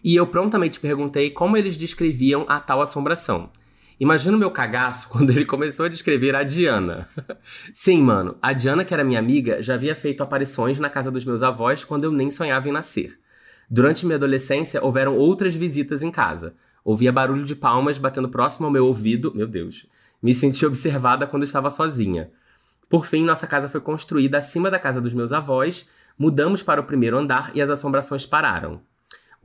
E 0.03 0.15
eu 0.15 0.27
prontamente 0.27 0.79
perguntei 0.79 1.31
como 1.31 1.57
eles 1.57 1.75
descreviam 1.75 2.45
a 2.47 2.59
tal 2.59 2.79
assombração. 2.79 3.49
Imagina 3.99 4.35
o 4.35 4.39
meu 4.39 4.51
cagaço 4.51 5.09
quando 5.09 5.31
ele 5.31 5.45
começou 5.45 5.85
a 5.85 5.89
descrever 5.89 6.35
a 6.35 6.43
Diana. 6.43 7.09
Sim, 7.73 8.01
mano, 8.01 8.37
a 8.41 8.53
Diana, 8.53 8.85
que 8.85 8.93
era 8.93 9.03
minha 9.03 9.19
amiga, 9.19 9.61
já 9.61 9.73
havia 9.73 9.95
feito 9.95 10.21
aparições 10.21 10.79
na 10.79 10.89
casa 10.89 11.11
dos 11.11 11.25
meus 11.25 11.41
avós 11.41 11.83
quando 11.83 12.03
eu 12.03 12.11
nem 12.11 12.29
sonhava 12.29 12.69
em 12.69 12.71
nascer. 12.71 13.19
Durante 13.69 14.05
minha 14.05 14.15
adolescência, 14.15 14.83
houveram 14.83 15.15
outras 15.15 15.55
visitas 15.55 16.03
em 16.03 16.11
casa. 16.11 16.55
Ouvia 16.83 17.11
barulho 17.11 17.43
de 17.43 17.55
palmas 17.55 17.97
batendo 17.97 18.29
próximo 18.29 18.65
ao 18.65 18.71
meu 18.71 18.85
ouvido. 18.85 19.33
Meu 19.35 19.47
Deus. 19.47 19.87
Me 20.21 20.33
senti 20.33 20.65
observada 20.65 21.27
quando 21.27 21.43
estava 21.43 21.69
sozinha. 21.69 22.31
Por 22.89 23.05
fim, 23.05 23.23
nossa 23.23 23.45
casa 23.45 23.67
foi 23.67 23.81
construída 23.81 24.37
acima 24.37 24.71
da 24.71 24.79
casa 24.79 25.01
dos 25.01 25.13
meus 25.13 25.33
avós, 25.33 25.89
mudamos 26.17 26.63
para 26.63 26.79
o 26.79 26.85
primeiro 26.85 27.17
andar 27.17 27.51
e 27.53 27.61
as 27.61 27.69
assombrações 27.69 28.25
pararam. 28.25 28.81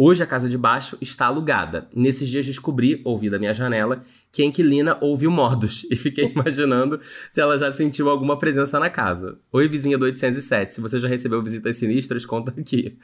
Hoje 0.04 0.20
a 0.20 0.26
casa 0.26 0.48
de 0.48 0.58
baixo 0.58 0.98
está 1.00 1.26
alugada. 1.26 1.86
Nesses 1.94 2.28
dias 2.28 2.44
descobri, 2.44 3.00
ouvi 3.04 3.30
da 3.30 3.38
minha 3.38 3.54
janela, 3.54 4.02
que 4.32 4.42
a 4.42 4.44
inquilina 4.44 4.98
ouviu 5.00 5.30
modos 5.30 5.86
e 5.88 5.94
fiquei 5.94 6.24
imaginando 6.24 7.00
se 7.30 7.40
ela 7.40 7.56
já 7.56 7.70
sentiu 7.70 8.10
alguma 8.10 8.36
presença 8.36 8.80
na 8.80 8.90
casa. 8.90 9.38
Oi, 9.52 9.68
vizinha 9.68 9.96
do 9.96 10.04
807, 10.04 10.74
se 10.74 10.80
você 10.80 10.98
já 10.98 11.06
recebeu 11.06 11.40
visitas 11.40 11.76
sinistras, 11.76 12.26
conta 12.26 12.50
aqui. 12.50 12.98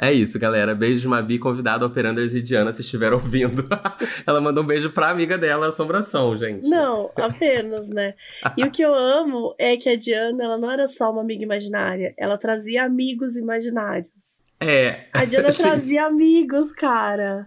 É 0.00 0.12
isso, 0.12 0.38
galera. 0.38 0.72
Beijo, 0.72 1.08
Mabi, 1.08 1.40
convidado 1.40 1.84
Operanders 1.84 2.32
e 2.32 2.40
Diana, 2.40 2.72
se 2.72 2.82
estiver 2.82 3.12
ouvindo. 3.12 3.64
ela 4.24 4.40
mandou 4.40 4.62
um 4.62 4.66
beijo 4.68 4.90
pra 4.90 5.10
amiga 5.10 5.36
dela, 5.36 5.66
Assombração, 5.66 6.36
gente. 6.36 6.70
Não, 6.70 7.10
apenas, 7.16 7.88
né? 7.88 8.14
E 8.56 8.62
o 8.62 8.70
que 8.70 8.82
eu 8.82 8.94
amo 8.94 9.52
é 9.58 9.76
que 9.76 9.88
a 9.88 9.96
Diana, 9.96 10.44
ela 10.44 10.58
não 10.58 10.70
era 10.70 10.86
só 10.86 11.10
uma 11.10 11.22
amiga 11.22 11.42
imaginária, 11.42 12.14
ela 12.16 12.38
trazia 12.38 12.84
amigos 12.84 13.36
imaginários. 13.36 14.45
É, 14.60 15.06
A 15.12 15.24
Diana 15.24 15.50
Gente. 15.50 15.60
trazia 15.62 16.06
amigos, 16.06 16.72
cara. 16.72 17.46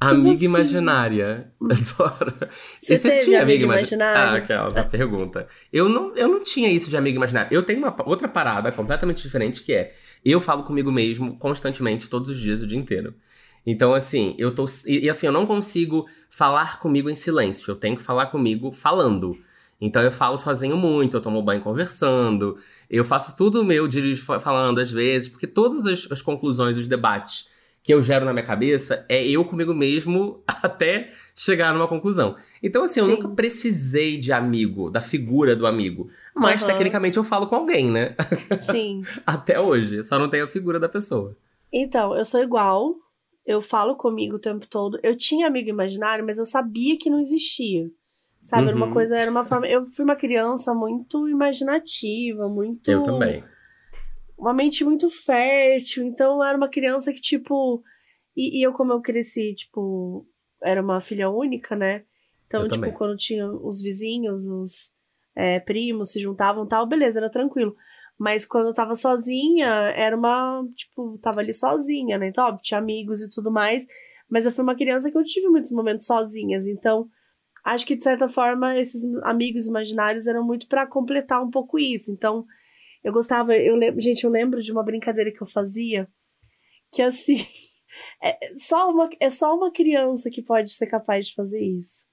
amiga 0.00 0.30
assim? 0.36 0.44
imaginária. 0.44 1.52
Adoro. 1.62 2.34
Você 2.80 2.94
E 2.94 2.98
você 2.98 3.08
teve 3.10 3.24
tinha 3.24 3.42
amiga 3.42 3.64
amiga 3.64 3.64
imagi- 3.64 3.94
imaginária? 3.94 4.20
Ah, 4.20 4.34
aquela 4.36 4.68
essa 4.68 4.84
pergunta. 4.84 5.46
Eu 5.72 5.88
não, 5.88 6.14
eu 6.16 6.28
não 6.28 6.42
tinha 6.42 6.70
isso 6.70 6.90
de 6.90 6.96
amiga 6.96 7.16
imaginária. 7.16 7.48
Eu 7.54 7.62
tenho 7.62 7.78
uma 7.78 7.94
outra 8.04 8.26
parada 8.28 8.72
completamente 8.72 9.22
diferente 9.22 9.62
que 9.62 9.72
é 9.72 9.94
eu 10.24 10.40
falo 10.40 10.64
comigo 10.64 10.90
mesmo 10.92 11.36
constantemente, 11.38 12.10
todos 12.10 12.28
os 12.30 12.38
dias, 12.38 12.60
o 12.60 12.66
dia 12.66 12.78
inteiro. 12.78 13.14
Então, 13.66 13.92
assim, 13.94 14.34
eu 14.38 14.54
tô. 14.54 14.64
E, 14.86 15.08
assim, 15.08 15.26
eu 15.26 15.32
não 15.32 15.46
consigo 15.46 16.06
falar 16.30 16.78
comigo 16.80 17.08
em 17.10 17.14
silêncio. 17.14 17.70
Eu 17.70 17.76
tenho 17.76 17.96
que 17.96 18.02
falar 18.02 18.26
comigo 18.26 18.72
falando. 18.72 19.36
Então 19.80 20.02
eu 20.02 20.12
falo 20.12 20.36
sozinho 20.36 20.76
muito, 20.76 21.16
eu 21.16 21.20
tomo 21.22 21.42
banho 21.42 21.62
conversando, 21.62 22.58
eu 22.88 23.04
faço 23.04 23.34
tudo 23.34 23.64
meu, 23.64 23.88
dirijo 23.88 24.24
fa- 24.24 24.38
falando 24.38 24.78
às 24.78 24.90
vezes, 24.90 25.28
porque 25.28 25.46
todas 25.46 25.86
as, 25.86 26.06
as 26.12 26.20
conclusões, 26.20 26.76
os 26.76 26.86
debates 26.86 27.48
que 27.82 27.94
eu 27.94 28.02
gero 28.02 28.26
na 28.26 28.32
minha 28.34 28.44
cabeça 28.44 29.06
é 29.08 29.26
eu 29.26 29.42
comigo 29.42 29.72
mesmo 29.72 30.42
até 30.62 31.12
chegar 31.34 31.72
numa 31.72 31.88
conclusão. 31.88 32.36
Então, 32.62 32.84
assim, 32.84 33.00
eu 33.00 33.06
Sim. 33.06 33.12
nunca 33.12 33.28
precisei 33.28 34.18
de 34.18 34.32
amigo, 34.32 34.90
da 34.90 35.00
figura 35.00 35.56
do 35.56 35.66
amigo. 35.66 36.10
Mas, 36.36 36.60
Aham. 36.62 36.72
tecnicamente, 36.72 37.16
eu 37.16 37.24
falo 37.24 37.46
com 37.46 37.56
alguém, 37.56 37.90
né? 37.90 38.14
Sim. 38.60 39.00
Até 39.26 39.58
hoje. 39.58 40.04
Só 40.04 40.18
não 40.18 40.28
tenho 40.28 40.44
a 40.44 40.48
figura 40.48 40.78
da 40.78 40.90
pessoa. 40.90 41.34
Então, 41.72 42.14
eu 42.14 42.24
sou 42.26 42.42
igual. 42.42 42.96
Eu 43.46 43.62
falo 43.62 43.96
comigo 43.96 44.36
o 44.36 44.40
tempo 44.40 44.66
todo. 44.66 45.00
Eu 45.02 45.16
tinha 45.16 45.46
amigo 45.46 45.70
imaginário, 45.70 46.24
mas 46.26 46.36
eu 46.38 46.44
sabia 46.44 46.98
que 46.98 47.08
não 47.08 47.18
existia. 47.18 47.90
Sabe? 48.42 48.68
Era 48.68 48.76
uma 48.76 48.86
Uhum. 48.86 48.92
coisa, 48.92 49.16
era 49.16 49.30
uma 49.30 49.44
forma. 49.44 49.66
Eu 49.66 49.84
fui 49.86 50.04
uma 50.04 50.16
criança 50.16 50.74
muito 50.74 51.28
imaginativa, 51.28 52.48
muito. 52.48 52.90
Eu 52.90 53.02
também. 53.02 53.44
Uma 54.36 54.54
mente 54.54 54.82
muito 54.84 55.10
fértil. 55.10 56.04
Então, 56.04 56.36
eu 56.36 56.42
era 56.44 56.56
uma 56.56 56.68
criança 56.68 57.12
que, 57.12 57.20
tipo. 57.20 57.82
E, 58.36 58.58
e 58.60 58.66
eu, 58.66 58.72
como 58.72 58.92
eu 58.92 59.00
cresci, 59.00 59.54
tipo. 59.54 60.26
Era 60.62 60.82
uma 60.82 61.00
filha 61.00 61.28
única, 61.30 61.76
né? 61.76 62.04
Então, 62.46 62.62
Eu 62.62 62.68
tipo, 62.68 62.80
também. 62.80 62.92
quando 62.92 63.16
tinha 63.16 63.46
os 63.50 63.80
vizinhos, 63.80 64.48
os 64.48 64.92
é, 65.36 65.60
primos 65.60 66.10
se 66.12 66.20
juntavam 66.20 66.64
e 66.64 66.68
tal, 66.68 66.86
beleza, 66.86 67.18
era 67.18 67.30
tranquilo. 67.30 67.76
Mas 68.18 68.44
quando 68.44 68.66
eu 68.68 68.74
tava 68.74 68.94
sozinha, 68.94 69.66
era 69.94 70.16
uma. 70.16 70.66
Tipo, 70.74 71.18
tava 71.18 71.40
ali 71.40 71.52
sozinha, 71.54 72.18
né? 72.18 72.28
Então, 72.28 72.44
óbvio, 72.46 72.62
tinha 72.62 72.78
amigos 72.78 73.20
e 73.22 73.30
tudo 73.30 73.50
mais. 73.50 73.86
Mas 74.28 74.46
eu 74.46 74.52
fui 74.52 74.62
uma 74.62 74.74
criança 74.76 75.10
que 75.10 75.16
eu 75.18 75.24
tive 75.24 75.48
muitos 75.48 75.70
momentos 75.72 76.06
sozinhas. 76.06 76.66
Então, 76.66 77.08
acho 77.64 77.86
que 77.86 77.96
de 77.96 78.02
certa 78.02 78.28
forma, 78.28 78.78
esses 78.78 79.02
amigos 79.22 79.66
imaginários 79.66 80.26
eram 80.26 80.44
muito 80.44 80.68
pra 80.68 80.86
completar 80.86 81.42
um 81.42 81.50
pouco 81.50 81.78
isso. 81.78 82.10
Então, 82.12 82.44
eu 83.02 83.12
gostava. 83.12 83.54
Eu 83.56 83.76
lembro, 83.76 84.00
gente, 84.00 84.24
eu 84.24 84.30
lembro 84.30 84.62
de 84.62 84.72
uma 84.72 84.82
brincadeira 84.82 85.32
que 85.32 85.42
eu 85.42 85.46
fazia. 85.46 86.08
Que 86.92 87.02
assim. 87.02 87.36
É 88.22 88.38
só 88.56 88.90
uma, 88.90 89.10
é 89.18 89.28
só 89.28 89.54
uma 89.54 89.70
criança 89.70 90.30
que 90.30 90.40
pode 90.40 90.72
ser 90.72 90.86
capaz 90.86 91.26
de 91.26 91.34
fazer 91.34 91.60
isso. 91.60 92.06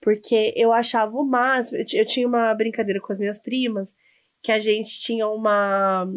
Porque 0.00 0.52
eu 0.56 0.72
achava 0.72 1.16
o 1.16 1.24
máximo. 1.24 1.78
Eu, 1.78 2.00
eu 2.00 2.06
tinha 2.06 2.26
uma 2.26 2.52
brincadeira 2.54 3.00
com 3.00 3.12
as 3.12 3.18
minhas 3.18 3.40
primas 3.40 3.94
que 4.42 4.50
a 4.50 4.58
gente 4.58 5.00
tinha 5.00 5.28
uma, 5.28 6.10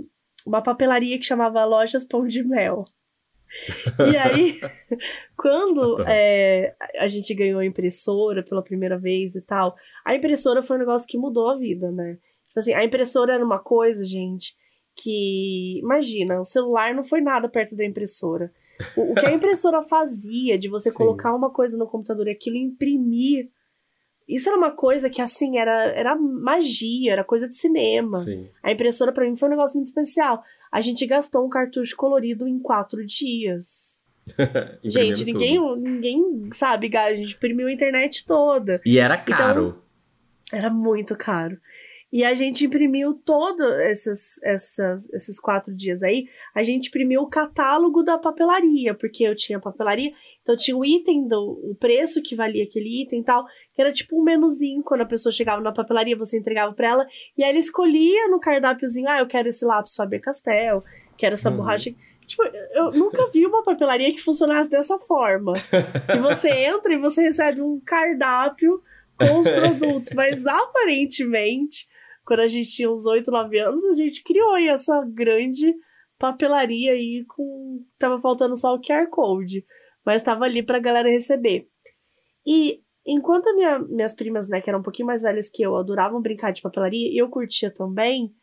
uma 0.47 0.61
papelaria 0.63 1.19
que 1.19 1.25
chamava 1.25 1.65
Lojas 1.65 2.05
Pão 2.05 2.25
de 2.25 2.43
Mel. 2.43 2.85
E 4.11 4.17
aí, 4.17 4.59
quando 5.37 6.03
é, 6.07 6.75
a 6.97 7.07
gente 7.07 7.33
ganhou 7.33 7.59
a 7.59 7.65
impressora 7.65 8.43
pela 8.43 8.63
primeira 8.63 8.97
vez 8.97 9.35
e 9.35 9.41
tal, 9.41 9.75
a 10.05 10.15
impressora 10.15 10.63
foi 10.63 10.77
um 10.77 10.79
negócio 10.79 11.07
que 11.07 11.17
mudou 11.17 11.49
a 11.49 11.57
vida, 11.57 11.91
né? 11.91 12.17
Tipo 12.47 12.59
assim, 12.59 12.73
a 12.73 12.83
impressora 12.83 13.33
era 13.33 13.45
uma 13.45 13.59
coisa, 13.59 14.05
gente, 14.05 14.55
que. 14.95 15.79
Imagina, 15.79 16.39
o 16.39 16.45
celular 16.45 16.93
não 16.93 17.03
foi 17.03 17.21
nada 17.21 17.49
perto 17.49 17.75
da 17.75 17.85
impressora. 17.85 18.51
O, 18.95 19.11
o 19.11 19.15
que 19.15 19.25
a 19.25 19.33
impressora 19.33 19.81
fazia 19.81 20.57
de 20.57 20.67
você 20.67 20.89
Sim. 20.91 20.97
colocar 20.97 21.33
uma 21.33 21.51
coisa 21.51 21.77
no 21.77 21.87
computador 21.87 22.27
e 22.27 22.31
aquilo 22.31 22.57
imprimir. 22.57 23.49
Isso 24.27 24.49
era 24.49 24.57
uma 24.57 24.71
coisa 24.71 25.09
que, 25.09 25.21
assim, 25.21 25.57
era, 25.57 25.83
era 25.91 26.15
magia, 26.15 27.13
era 27.13 27.23
coisa 27.23 27.47
de 27.47 27.55
cinema. 27.55 28.19
Sim. 28.19 28.47
A 28.61 28.71
impressora, 28.71 29.11
para 29.11 29.25
mim, 29.25 29.35
foi 29.35 29.47
um 29.47 29.51
negócio 29.51 29.77
muito 29.77 29.87
especial. 29.87 30.43
A 30.71 30.81
gente 30.81 31.05
gastou 31.05 31.45
um 31.45 31.49
cartucho 31.49 31.95
colorido 31.95 32.47
em 32.47 32.59
quatro 32.59 33.05
dias. 33.05 34.01
gente, 34.83 35.25
ninguém, 35.25 35.59
ninguém 35.77 36.49
sabe, 36.51 36.95
a 36.95 37.15
gente 37.15 37.35
imprimiu 37.35 37.67
a 37.67 37.73
internet 37.73 38.25
toda. 38.25 38.81
E 38.85 38.97
era 38.97 39.15
então, 39.15 39.37
caro. 39.37 39.83
Então, 40.47 40.57
era 40.59 40.69
muito 40.69 41.15
caro. 41.15 41.57
E 42.13 42.23
a 42.23 42.35
gente 42.35 42.63
imprimiu 42.63 43.15
todos 43.15 43.65
esses, 43.89 44.39
essas, 44.43 45.09
esses 45.09 45.39
quatro 45.39 45.75
dias 45.75 46.03
aí. 46.03 46.27
A 46.53 46.61
gente 46.61 46.89
imprimiu 46.89 47.23
o 47.23 47.27
catálogo 47.27 48.03
da 48.03 48.19
papelaria, 48.19 48.93
porque 48.93 49.23
eu 49.23 49.35
tinha 49.35 49.59
papelaria. 49.59 50.13
Então 50.43 50.55
tinha 50.55 50.77
o 50.77 50.85
item, 50.85 51.27
do, 51.27 51.59
o 51.71 51.73
preço 51.73 52.21
que 52.21 52.35
valia 52.35 52.65
aquele 52.65 53.01
item 53.01 53.21
e 53.21 53.23
tal, 53.23 53.43
que 53.73 53.81
era 53.81 53.91
tipo 53.91 54.15
um 54.15 54.23
menuzinho. 54.23 54.83
Quando 54.83 55.01
a 55.01 55.07
pessoa 55.07 55.33
chegava 55.33 55.59
na 55.59 55.71
papelaria, 55.71 56.15
você 56.15 56.37
entregava 56.37 56.71
para 56.71 56.87
ela. 56.87 57.07
E 57.35 57.43
aí 57.43 57.49
ela 57.49 57.57
escolhia 57.57 58.27
no 58.27 58.39
cardápiozinho: 58.39 59.09
ah, 59.09 59.17
eu 59.17 59.25
quero 59.25 59.47
esse 59.47 59.65
lápis 59.65 59.95
Faber-Castell, 59.95 60.83
quero 61.17 61.33
essa 61.33 61.49
uhum. 61.49 61.57
borracha. 61.57 61.95
Tipo, 62.27 62.43
eu 62.43 62.91
nunca 62.91 63.27
vi 63.31 63.43
uma 63.43 63.63
papelaria 63.63 64.13
que 64.13 64.21
funcionasse 64.21 64.69
dessa 64.69 64.99
forma. 64.99 65.53
que 66.11 66.19
você 66.19 66.49
entra 66.69 66.93
e 66.93 66.99
você 66.99 67.23
recebe 67.23 67.59
um 67.59 67.81
cardápio 67.83 68.83
com 69.17 69.39
os 69.39 69.49
produtos, 69.49 70.13
mas 70.13 70.45
aparentemente 70.45 71.91
quando 72.25 72.41
a 72.41 72.47
gente 72.47 72.69
tinha 72.69 72.91
uns 72.91 73.05
8, 73.05 73.29
9 73.29 73.59
anos, 73.59 73.83
a 73.85 73.93
gente 73.93 74.23
criou 74.23 74.53
aí 74.53 74.67
essa 74.67 75.03
grande 75.05 75.73
papelaria 76.17 76.93
aí 76.93 77.25
com. 77.27 77.85
Tava 77.97 78.19
faltando 78.19 78.55
só 78.55 78.73
o 78.73 78.81
QR 78.81 79.09
Code. 79.09 79.65
Mas 80.05 80.21
tava 80.21 80.45
ali 80.45 80.61
pra 80.61 80.79
galera 80.79 81.09
receber. 81.09 81.67
E 82.45 82.81
enquanto 83.05 83.53
minha, 83.55 83.79
minhas 83.79 84.13
primas, 84.13 84.49
né, 84.49 84.61
que 84.61 84.69
eram 84.69 84.79
um 84.79 84.83
pouquinho 84.83 85.07
mais 85.07 85.21
velhas 85.21 85.49
que 85.49 85.63
eu, 85.63 85.75
adoravam 85.75 86.21
brincar 86.21 86.51
de 86.51 86.61
papelaria, 86.61 87.09
e 87.09 87.17
eu 87.17 87.29
curtia 87.29 87.71
também, 87.73 88.33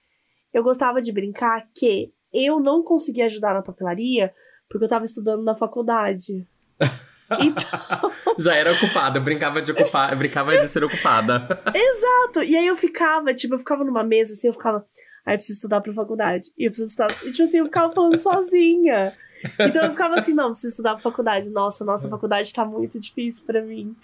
eu 0.53 0.63
gostava 0.63 1.03
de 1.03 1.13
brincar 1.13 1.69
que 1.75 2.13
eu 2.33 2.61
não 2.61 2.83
conseguia 2.83 3.27
ajudar 3.27 3.55
na 3.55 3.63
papelaria 3.63 4.33
porque 4.69 4.85
eu 4.85 4.89
tava 4.89 5.05
estudando 5.05 5.43
na 5.43 5.55
faculdade. 5.55 6.47
Então... 7.39 8.13
Já 8.39 8.55
era 8.55 8.73
ocupada, 8.73 9.21
brincava 9.21 9.61
de 9.61 9.73
ocupar, 9.73 10.15
brincava 10.17 10.57
de 10.57 10.67
ser 10.67 10.83
ocupada. 10.83 11.63
Exato. 11.75 12.43
E 12.43 12.57
aí 12.57 12.67
eu 12.67 12.77
ficava, 12.77 13.35
tipo, 13.35 13.55
eu 13.55 13.59
ficava 13.59 13.85
numa 13.85 14.03
mesa 14.03 14.33
assim, 14.33 14.49
eu 14.49 14.53
ficava, 14.53 14.85
aí 15.25 15.35
eu 15.35 15.39
preciso 15.39 15.59
estudar 15.59 15.81
pra 15.81 15.93
faculdade. 15.93 16.51
E 16.59 16.65
eu 16.65 16.71
preciso 16.71 16.89
estudar. 16.89 17.11
E, 17.25 17.31
tipo 17.31 17.43
assim, 17.43 17.59
eu 17.59 17.67
ficava 17.67 17.93
falando 17.93 18.17
sozinha. 18.19 19.13
Então 19.59 19.85
eu 19.85 19.91
ficava 19.91 20.15
assim, 20.15 20.35
não, 20.35 20.49
preciso 20.49 20.71
estudar 20.71 20.95
pra 20.95 21.03
faculdade. 21.03 21.51
Nossa, 21.51 21.85
nossa, 21.85 22.07
a 22.07 22.11
faculdade 22.11 22.53
tá 22.53 22.65
muito 22.65 23.01
difícil 23.01 23.47
para 23.47 23.63
mim. 23.63 23.95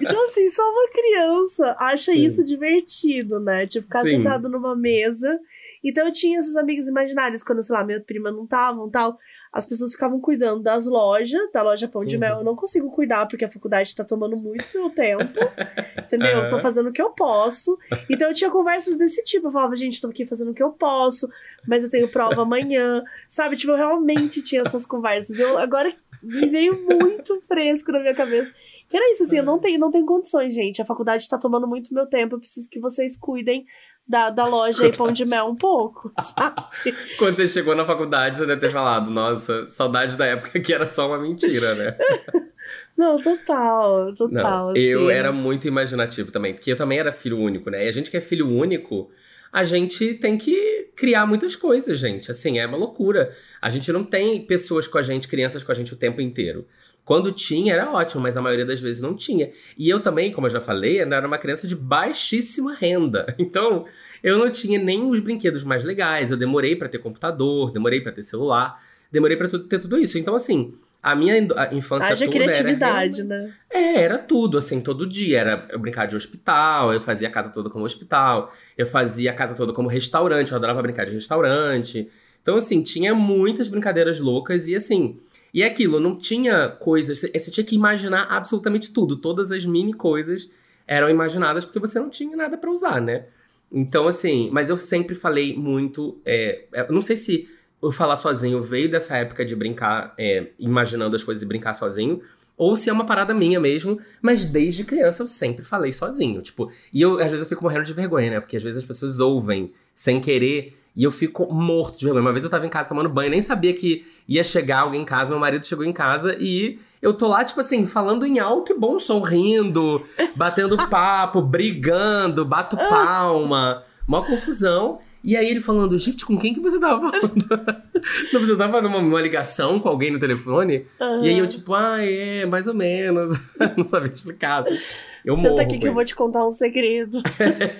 Então, 0.00 0.22
assim, 0.24 0.48
só 0.48 0.62
uma 0.62 0.88
criança 0.90 1.76
acha 1.78 2.12
Sim. 2.12 2.20
isso 2.20 2.44
divertido, 2.44 3.38
né? 3.38 3.66
Tipo, 3.66 3.86
ficar 3.86 4.02
Sim. 4.02 4.16
sentado 4.16 4.48
numa 4.48 4.74
mesa. 4.74 5.38
Então 5.84 6.06
eu 6.06 6.12
tinha 6.12 6.38
esses 6.38 6.56
amigos 6.56 6.88
imaginários, 6.88 7.42
quando, 7.42 7.62
sei 7.62 7.74
lá, 7.76 7.84
minha 7.84 8.00
prima 8.00 8.30
não 8.30 8.44
estavam 8.44 8.88
tal 8.88 9.18
as 9.52 9.66
pessoas 9.66 9.92
ficavam 9.92 10.18
cuidando 10.18 10.62
das 10.62 10.86
lojas, 10.86 11.52
da 11.52 11.62
loja 11.62 11.86
Pão 11.86 12.04
de 12.04 12.14
uhum. 12.14 12.20
Mel. 12.20 12.38
Eu 12.38 12.44
não 12.44 12.56
consigo 12.56 12.90
cuidar 12.90 13.26
porque 13.26 13.44
a 13.44 13.50
faculdade 13.50 13.94
tá 13.94 14.02
tomando 14.02 14.34
muito 14.34 14.66
meu 14.74 14.88
tempo. 14.88 15.38
entendeu? 15.98 16.38
Uhum. 16.38 16.44
Eu 16.44 16.50
tô 16.50 16.58
fazendo 16.58 16.88
o 16.88 16.92
que 16.92 17.02
eu 17.02 17.10
posso. 17.10 17.78
Então 18.08 18.28
eu 18.28 18.34
tinha 18.34 18.50
conversas 18.50 18.96
desse 18.96 19.22
tipo. 19.24 19.48
Eu 19.48 19.52
falava, 19.52 19.76
gente, 19.76 20.00
tô 20.00 20.08
aqui 20.08 20.24
fazendo 20.24 20.52
o 20.52 20.54
que 20.54 20.62
eu 20.62 20.70
posso, 20.70 21.28
mas 21.66 21.84
eu 21.84 21.90
tenho 21.90 22.08
prova 22.08 22.40
amanhã. 22.42 23.04
Sabe? 23.28 23.56
Tipo, 23.56 23.72
eu 23.72 23.76
realmente 23.76 24.42
tinha 24.42 24.62
essas 24.62 24.86
conversas. 24.86 25.38
Eu 25.38 25.58
agora 25.58 25.94
me 26.22 26.48
veio 26.48 26.72
muito 26.88 27.38
fresco 27.42 27.92
na 27.92 28.00
minha 28.00 28.14
cabeça. 28.14 28.54
Que 28.88 28.96
era 28.96 29.10
isso, 29.12 29.22
assim, 29.22 29.38
eu 29.38 29.44
não 29.44 29.58
tenho, 29.58 29.78
não 29.78 29.90
tenho 29.90 30.06
condições, 30.06 30.54
gente. 30.54 30.80
A 30.80 30.84
faculdade 30.84 31.28
tá 31.28 31.38
tomando 31.38 31.66
muito 31.66 31.94
meu 31.94 32.06
tempo. 32.06 32.34
Eu 32.34 32.38
preciso 32.38 32.70
que 32.70 32.80
vocês 32.80 33.18
cuidem 33.18 33.66
da, 34.06 34.30
da 34.30 34.46
loja 34.46 34.86
e 34.88 34.96
pão 34.96 35.12
de 35.12 35.24
mel 35.24 35.46
um 35.46 35.56
pouco, 35.56 36.12
sabe? 36.20 36.62
Quando 37.18 37.36
você 37.36 37.46
chegou 37.46 37.74
na 37.74 37.84
faculdade, 37.84 38.38
você 38.38 38.46
deve 38.46 38.60
ter 38.60 38.70
falado, 38.70 39.10
nossa, 39.10 39.68
saudade 39.70 40.16
da 40.16 40.26
época 40.26 40.60
que 40.60 40.72
era 40.72 40.88
só 40.88 41.08
uma 41.08 41.18
mentira, 41.18 41.74
né? 41.74 41.96
Não, 42.96 43.20
total, 43.20 44.14
total. 44.14 44.66
Não, 44.66 44.70
assim. 44.70 44.80
Eu 44.80 45.10
era 45.10 45.32
muito 45.32 45.66
imaginativo 45.66 46.30
também, 46.30 46.52
porque 46.54 46.70
eu 46.70 46.76
também 46.76 46.98
era 46.98 47.10
filho 47.10 47.38
único, 47.38 47.70
né? 47.70 47.86
E 47.86 47.88
a 47.88 47.92
gente 47.92 48.10
que 48.10 48.16
é 48.18 48.20
filho 48.20 48.46
único, 48.46 49.10
a 49.50 49.64
gente 49.64 50.14
tem 50.14 50.36
que 50.36 50.90
criar 50.94 51.26
muitas 51.26 51.56
coisas, 51.56 51.98
gente. 51.98 52.30
Assim, 52.30 52.58
é 52.58 52.66
uma 52.66 52.76
loucura. 52.76 53.32
A 53.60 53.70
gente 53.70 53.90
não 53.90 54.04
tem 54.04 54.44
pessoas 54.46 54.86
com 54.86 54.98
a 54.98 55.02
gente, 55.02 55.26
crianças 55.26 55.62
com 55.62 55.72
a 55.72 55.74
gente 55.74 55.92
o 55.94 55.96
tempo 55.96 56.20
inteiro. 56.20 56.66
Quando 57.04 57.32
tinha, 57.32 57.74
era 57.74 57.90
ótimo, 57.90 58.22
mas 58.22 58.36
a 58.36 58.42
maioria 58.42 58.64
das 58.64 58.80
vezes 58.80 59.02
não 59.02 59.14
tinha. 59.14 59.50
E 59.76 59.88
eu 59.88 60.00
também, 60.00 60.30
como 60.30 60.46
eu 60.46 60.50
já 60.50 60.60
falei, 60.60 61.00
era 61.00 61.26
uma 61.26 61.38
criança 61.38 61.66
de 61.66 61.74
baixíssima 61.74 62.74
renda. 62.74 63.26
Então, 63.42 63.84
eu 64.22 64.38
não 64.38 64.48
tinha 64.48 64.78
nem 64.78 65.04
os 65.10 65.18
brinquedos 65.18 65.64
mais 65.64 65.84
legais. 65.84 66.30
Eu 66.30 66.36
demorei 66.36 66.76
para 66.76 66.88
ter 66.88 66.98
computador, 66.98 67.72
demorei 67.72 68.00
para 68.00 68.12
ter 68.12 68.22
celular, 68.22 68.80
demorei 69.10 69.36
para 69.36 69.48
ter 69.48 69.78
tudo 69.80 69.98
isso. 69.98 70.16
Então, 70.16 70.36
assim, 70.36 70.74
a 71.02 71.16
minha 71.16 71.36
infância 71.72 72.12
Haja 72.12 72.24
toda 72.24 72.38
criatividade, 72.38 73.20
era... 73.22 73.28
né? 73.28 73.54
É, 73.68 74.00
era 74.02 74.18
tudo, 74.18 74.56
assim, 74.56 74.80
todo 74.80 75.06
dia. 75.06 75.40
Era 75.40 75.66
eu 75.70 75.78
brincar 75.80 76.06
de 76.06 76.14
hospital, 76.14 76.92
eu 76.92 77.00
fazia 77.00 77.26
a 77.26 77.30
casa 77.30 77.50
toda 77.50 77.68
como 77.68 77.84
hospital, 77.84 78.52
eu 78.78 78.86
fazia 78.86 79.32
a 79.32 79.34
casa 79.34 79.56
toda 79.56 79.72
como 79.72 79.88
restaurante, 79.88 80.52
eu 80.52 80.56
adorava 80.56 80.80
brincar 80.80 81.04
de 81.04 81.12
restaurante. 81.12 82.08
Então, 82.40 82.56
assim, 82.56 82.80
tinha 82.82 83.14
muitas 83.14 83.68
brincadeiras 83.68 84.20
loucas 84.20 84.68
e, 84.68 84.76
assim, 84.76 85.18
e 85.52 85.62
é 85.62 85.66
aquilo, 85.66 86.00
não 86.00 86.16
tinha 86.16 86.68
coisas. 86.68 87.20
Você 87.20 87.50
tinha 87.50 87.64
que 87.64 87.74
imaginar 87.74 88.26
absolutamente 88.30 88.92
tudo. 88.92 89.16
Todas 89.16 89.50
as 89.50 89.66
mini 89.66 89.92
coisas 89.92 90.48
eram 90.86 91.10
imaginadas 91.10 91.64
porque 91.64 91.78
você 91.78 92.00
não 92.00 92.08
tinha 92.08 92.36
nada 92.36 92.56
para 92.56 92.70
usar, 92.70 93.00
né? 93.00 93.26
Então, 93.70 94.06
assim, 94.06 94.48
mas 94.52 94.70
eu 94.70 94.78
sempre 94.78 95.14
falei 95.14 95.56
muito. 95.56 96.18
É, 96.24 96.64
é, 96.72 96.90
não 96.90 97.00
sei 97.00 97.16
se 97.16 97.48
eu 97.82 97.92
falar 97.92 98.16
sozinho 98.16 98.62
veio 98.62 98.90
dessa 98.90 99.16
época 99.16 99.44
de 99.44 99.56
brincar, 99.56 100.14
é, 100.16 100.48
imaginando 100.58 101.16
as 101.16 101.24
coisas 101.24 101.42
e 101.42 101.46
brincar 101.46 101.74
sozinho, 101.74 102.22
ou 102.56 102.76
se 102.76 102.88
é 102.88 102.92
uma 102.92 103.04
parada 103.04 103.34
minha 103.34 103.58
mesmo, 103.58 103.98
mas 104.20 104.46
desde 104.46 104.84
criança 104.84 105.22
eu 105.22 105.26
sempre 105.26 105.64
falei 105.64 105.92
sozinho. 105.92 106.40
Tipo, 106.42 106.70
e 106.92 107.02
eu, 107.02 107.14
às 107.14 107.30
vezes, 107.30 107.40
eu 107.40 107.48
fico 107.48 107.62
morrendo 107.62 107.84
de 107.84 107.92
vergonha, 107.92 108.30
né? 108.30 108.40
Porque 108.40 108.56
às 108.56 108.62
vezes 108.62 108.78
as 108.78 108.84
pessoas 108.84 109.20
ouvem 109.20 109.72
sem 109.94 110.20
querer 110.20 110.78
e 110.94 111.04
eu 111.04 111.10
fico 111.10 111.52
morto 111.52 111.98
de 111.98 112.04
vergonha. 112.04 112.22
Uma 112.22 112.32
vez 112.32 112.44
eu 112.44 112.50
tava 112.50 112.66
em 112.66 112.68
casa 112.68 112.88
tomando 112.88 113.08
banho, 113.08 113.30
nem 113.30 113.40
sabia 113.40 113.72
que 113.72 114.06
ia 114.28 114.44
chegar 114.44 114.80
alguém 114.80 115.02
em 115.02 115.04
casa. 115.04 115.30
Meu 115.30 115.38
marido 115.38 115.66
chegou 115.66 115.84
em 115.84 115.92
casa 115.92 116.36
e 116.38 116.78
eu 117.00 117.14
tô 117.14 117.28
lá, 117.28 117.42
tipo 117.44 117.60
assim, 117.60 117.86
falando 117.86 118.26
em 118.26 118.38
alto 118.38 118.72
e 118.72 118.78
bom 118.78 118.98
som, 118.98 119.20
rindo, 119.20 120.04
batendo 120.36 120.76
papo, 120.88 121.40
brigando, 121.40 122.44
bato 122.44 122.76
palma. 122.76 123.84
Uma 124.06 124.24
confusão. 124.24 124.98
E 125.24 125.36
aí 125.36 125.48
ele 125.48 125.60
falando, 125.60 125.96
gente, 125.96 126.26
com 126.26 126.36
quem 126.36 126.52
que 126.52 126.60
você 126.60 126.78
tava 126.80 127.00
falando? 127.00 127.32
Não, 128.32 128.40
você 128.40 128.56
tava 128.56 128.72
fazendo 128.72 128.88
uma, 128.88 128.98
uma, 128.98 129.22
ligação 129.22 129.78
com 129.78 129.88
alguém 129.88 130.10
no 130.10 130.18
telefone? 130.18 130.84
Uhum. 131.00 131.24
E 131.24 131.28
aí 131.28 131.38
eu, 131.38 131.46
tipo, 131.46 131.72
ah, 131.74 132.04
é, 132.04 132.44
mais 132.44 132.66
ou 132.66 132.74
menos. 132.74 133.40
Não 133.76 133.84
sabia 133.84 134.12
explicar. 134.12 134.62
Assim. 134.62 134.78
Eu 135.24 135.36
Senta 135.36 135.50
morro, 135.50 135.60
aqui 135.60 135.78
que 135.78 135.86
eu 135.86 135.94
vou 135.94 136.04
te 136.04 136.16
contar 136.16 136.46
um 136.46 136.50
segredo. 136.50 137.22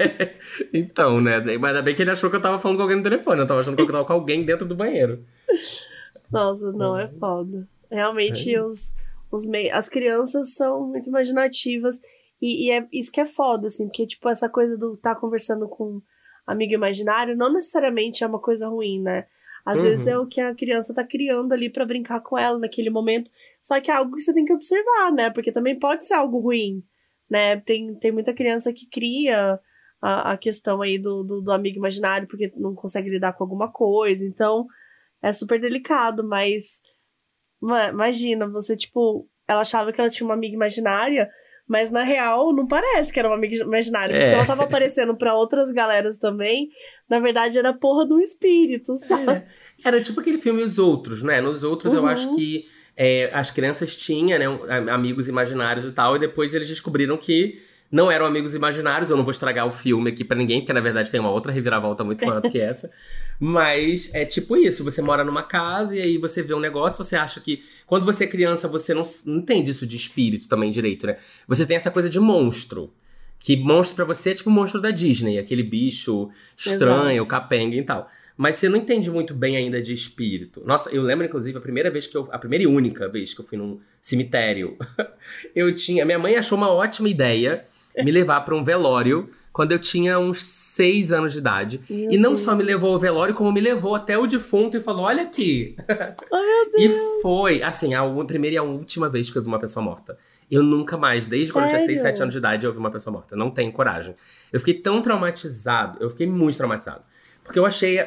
então, 0.73 1.21
né? 1.21 1.41
Mas 1.41 1.71
ainda 1.71 1.83
bem 1.83 1.95
que 1.95 2.03
ele 2.03 2.11
achou 2.11 2.31
que 2.31 2.37
eu 2.37 2.43
tava 2.43 2.59
falando 2.59 2.77
com 2.77 2.83
alguém 2.83 2.97
no 2.97 3.03
telefone. 3.03 3.41
Eu 3.41 3.47
tava 3.47 3.61
achando 3.61 3.75
que 3.75 3.83
eu 3.83 3.87
tava 3.87 4.05
com 4.05 4.13
alguém 4.13 4.45
dentro 4.45 4.67
do 4.67 4.77
banheiro. 4.77 5.25
Nossa, 6.31 6.71
não, 6.73 6.99
é 6.99 7.09
foda. 7.09 7.69
Realmente, 7.91 8.55
é. 8.55 8.63
os, 8.63 8.95
os 9.31 9.45
mei... 9.47 9.71
as 9.71 9.89
crianças 9.89 10.55
são 10.55 10.87
muito 10.87 11.09
imaginativas. 11.09 12.01
E, 12.41 12.69
e, 12.69 12.71
é 12.71 12.87
isso 12.93 13.11
que 13.11 13.21
é 13.21 13.27
foda, 13.27 13.67
assim, 13.67 13.87
porque, 13.87 14.07
tipo, 14.07 14.29
essa 14.29 14.49
coisa 14.49 14.77
do 14.77 14.95
estar 14.95 15.15
tá 15.15 15.21
conversando 15.21 15.69
com 15.69 16.01
amigo 16.47 16.75
imaginário 16.75 17.37
não 17.37 17.53
necessariamente 17.53 18.25
é 18.25 18.27
uma 18.27 18.41
coisa 18.41 18.69
ruim, 18.69 19.01
né? 19.01 19.27
Às 19.65 19.79
uhum. 19.79 19.85
vezes 19.85 20.07
é 20.07 20.19
o 20.19 20.27
que 20.27 20.41
a 20.41 20.55
criança 20.55 20.93
tá 20.95 21.05
criando 21.05 21.53
ali 21.53 21.71
para 21.71 21.87
brincar 21.87 22.21
com 22.21 22.37
ela 22.37 22.59
naquele 22.59 22.91
momento. 22.91 23.31
Só 23.61 23.81
que 23.81 23.91
é 23.91 23.95
algo 23.95 24.17
que 24.17 24.23
você 24.23 24.33
tem 24.33 24.45
que 24.45 24.53
observar, 24.53 25.13
né? 25.13 25.31
Porque 25.31 25.53
também 25.53 25.79
pode 25.79 26.05
ser 26.05 26.15
algo 26.15 26.39
ruim 26.39 26.83
né? 27.33 27.57
Tem, 27.57 27.95
tem 27.95 28.13
muita 28.13 28.35
criança 28.35 28.75
que 28.75 28.87
cria 28.87 29.59
a, 30.03 30.33
a 30.33 30.37
questão 30.37 30.83
aí 30.83 30.99
do, 30.99 31.25
do, 31.25 31.41
do 31.41 31.51
amigo 31.51 31.79
imaginário 31.79 32.29
porque 32.29 32.53
não 32.57 32.75
consegue 32.75 33.09
lidar 33.09 33.33
com 33.33 33.43
alguma 33.43 33.73
coisa. 33.73 34.23
Então, 34.27 34.67
é 35.23 35.33
super 35.33 35.59
delicado, 35.59 36.23
mas 36.23 36.83
imagina, 37.91 38.47
você, 38.47 38.77
tipo, 38.77 39.27
ela 39.49 39.63
achava 39.63 39.91
que 39.91 39.99
ela 39.99 40.11
tinha 40.11 40.27
uma 40.27 40.35
amiga 40.35 40.55
imaginária, 40.55 41.31
Mas 41.67 41.91
na 41.91 42.03
real, 42.03 42.53
não 42.53 42.67
parece 42.67 43.11
que 43.11 43.19
era 43.19 43.29
uma 43.29 43.37
amiga 43.37 43.57
imaginária. 43.57 44.15
É. 44.15 44.25
Se 44.25 44.35
ela 44.35 44.45
tava 44.45 44.65
aparecendo 44.65 45.17
para 45.17 45.35
outras 45.35 45.71
galeras 45.71 46.19
também, 46.19 46.69
na 47.09 47.19
verdade 47.19 47.57
era 47.57 47.73
porra 47.73 48.05
do 48.07 48.21
espírito, 48.21 48.99
sabe? 48.99 49.33
É. 49.33 49.47
Era 49.83 50.03
tipo 50.03 50.21
aquele 50.21 50.37
filme 50.37 50.63
Os 50.63 50.79
Outros, 50.79 51.23
né? 51.23 51.41
Nos 51.41 51.63
Outros 51.65 51.95
uhum. 51.95 52.01
eu 52.01 52.07
acho 52.07 52.35
que 52.35 52.67
é, 52.97 53.31
as 53.33 53.51
crianças 53.51 53.97
tinham, 53.97 54.39
né, 54.39 54.93
amigos 54.93 55.29
imaginários 55.29 55.87
e 55.87 55.93
tal, 55.93 56.17
e 56.17 56.19
depois 56.19 56.55
eles 56.55 56.69
descobriram 56.69 57.17
que 57.17 57.61
não 57.93 58.11
eram 58.11 58.25
amigos 58.25 58.55
imaginários. 58.55 59.11
Eu 59.11 59.17
não 59.19 59.25
vou 59.25 59.31
estragar 59.31 59.67
o 59.67 59.71
filme 59.71 60.11
aqui 60.11 60.25
para 60.25 60.37
ninguém, 60.37 60.61
porque 60.61 60.73
na 60.73 60.81
verdade 60.81 61.11
tem 61.11 61.21
uma 61.21 61.31
outra 61.31 61.53
reviravolta 61.53 62.03
muito 62.03 62.25
maior 62.25 62.41
do 62.41 62.49
que 62.49 62.59
essa. 62.59 62.91
Mas 63.39 64.13
é 64.15 64.25
tipo 64.25 64.57
isso: 64.57 64.83
você 64.83 65.03
mora 65.03 65.23
numa 65.23 65.43
casa 65.43 65.95
e 65.95 66.01
aí 66.01 66.19
você 66.19 66.43
vê 66.43 66.55
um 66.55 66.61
negócio, 66.61 67.05
você 67.05 67.15
acha 67.15 67.39
que. 67.39 67.63
Quando 67.87 68.07
você 68.07 68.25
é 68.25 68.27
criança, 68.27 68.67
você 68.67 68.95
não, 68.95 69.03
não 69.27 69.39
entende 69.39 69.71
isso 69.71 69.87
de 69.87 69.97
espírito 69.97 70.49
também 70.49 70.71
direito, 70.71 71.07
né? 71.07 71.19
Você 71.47 71.67
tem 71.67 71.77
essa 71.77 71.91
coisa 71.91 72.09
de 72.09 72.19
monstro. 72.19 72.93
Que 73.39 73.57
monstro 73.57 73.97
para 73.97 74.05
você 74.05 74.31
é 74.31 74.35
tipo 74.35 74.49
o 74.49 74.53
monstro 74.53 74.81
da 74.81 74.93
Disney, 74.93 75.37
aquele 75.37 75.65
bicho 75.65 76.31
estranho, 76.57 77.25
Exato. 77.25 77.29
capenga 77.29 77.77
e 77.77 77.83
tal. 77.83 78.09
Mas 78.37 78.57
você 78.57 78.69
não 78.69 78.77
entende 78.79 79.11
muito 79.11 79.35
bem 79.35 79.57
ainda 79.57 79.81
de 79.81 79.93
espírito. 79.93 80.63
Nossa, 80.65 80.91
eu 80.91 81.03
lembro, 81.03 81.25
inclusive, 81.25 81.57
a 81.59 81.61
primeira 81.61 81.91
vez 81.91 82.07
que 82.07 82.17
eu. 82.17 82.29
A 82.31 82.39
primeira 82.39 82.65
e 82.65 82.67
única 82.67 83.09
vez 83.09 83.35
que 83.35 83.41
eu 83.41 83.45
fui 83.45 83.59
num 83.59 83.81
cemitério. 84.01 84.77
eu 85.55 85.75
tinha. 85.75 86.05
Minha 86.05 86.19
mãe 86.19 86.37
achou 86.37 86.57
uma 86.57 86.71
ótima 86.71 87.09
ideia 87.09 87.67
me 87.97 88.11
levar 88.11 88.41
para 88.41 88.55
um 88.55 88.65
velório 88.65 89.29
quando 89.53 89.73
eu 89.73 89.79
tinha 89.79 90.19
uns 90.19 90.43
seis 90.43 91.13
anos 91.13 91.33
de 91.35 91.39
idade. 91.39 91.81
Meu 91.89 92.11
e 92.13 92.17
não 92.17 92.31
Deus. 92.31 92.41
só 92.41 92.57
me 92.57 92.63
levou 92.63 92.95
ao 92.95 92.99
velório, 92.99 93.35
como 93.35 93.53
me 93.53 93.61
levou 93.61 93.95
até 93.95 94.17
o 94.17 94.27
defunto 94.27 94.77
e 94.77 94.81
falou: 94.81 95.05
Olha 95.05 95.25
aqui. 95.25 95.77
Oh, 96.31 96.37
meu 96.37 96.71
Deus. 96.71 97.19
E 97.19 97.21
foi, 97.23 97.63
assim, 97.63 97.95
a 97.95 98.03
primeira 98.25 98.55
e 98.55 98.59
a 98.59 98.63
última 98.63 99.09
vez 99.09 99.31
que 99.31 99.37
eu 99.37 99.43
vi 99.43 99.49
uma 99.49 99.59
pessoa 99.59 99.85
morta. 99.85 100.17
Eu 100.51 100.63
nunca 100.63 100.97
mais, 100.97 101.27
desde 101.27 101.53
Sério? 101.53 101.69
quando 101.69 101.71
eu 101.71 101.77
tinha 101.77 101.87
6, 101.87 102.01
7 102.01 102.23
anos 102.23 102.35
de 102.35 102.39
idade, 102.39 102.67
eu 102.67 102.73
vi 102.73 102.79
uma 102.79 102.91
pessoa 102.91 103.13
morta. 103.13 103.37
Não 103.37 103.51
tenho 103.51 103.71
coragem. 103.73 104.15
Eu 104.53 104.59
fiquei 104.59 104.75
tão 104.75 105.03
traumatizado, 105.03 105.99
eu 106.01 106.09
fiquei 106.11 106.27
muito 106.27 106.57
traumatizado. 106.57 107.03
Porque 107.45 107.59
eu 107.59 107.67
achei 107.67 107.99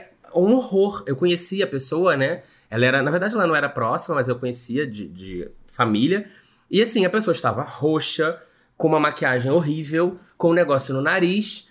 um 0.43 0.53
horror. 0.53 1.03
Eu 1.05 1.15
conhecia 1.15 1.65
a 1.65 1.67
pessoa, 1.67 2.17
né? 2.17 2.43
Ela 2.69 2.86
era, 2.86 3.01
na 3.01 3.11
verdade, 3.11 3.33
ela 3.33 3.47
não 3.47 3.55
era 3.55 3.69
próxima, 3.69 4.15
mas 4.15 4.27
eu 4.27 4.38
conhecia 4.38 4.86
de, 4.86 5.07
de 5.07 5.49
família. 5.67 6.27
E 6.69 6.81
assim, 6.81 7.05
a 7.05 7.09
pessoa 7.09 7.31
estava 7.31 7.63
roxa, 7.63 8.41
com 8.77 8.88
uma 8.88 8.99
maquiagem 8.99 9.51
horrível, 9.51 10.19
com 10.38 10.49
um 10.49 10.53
negócio 10.53 10.93
no 10.93 11.01
nariz, 11.01 11.69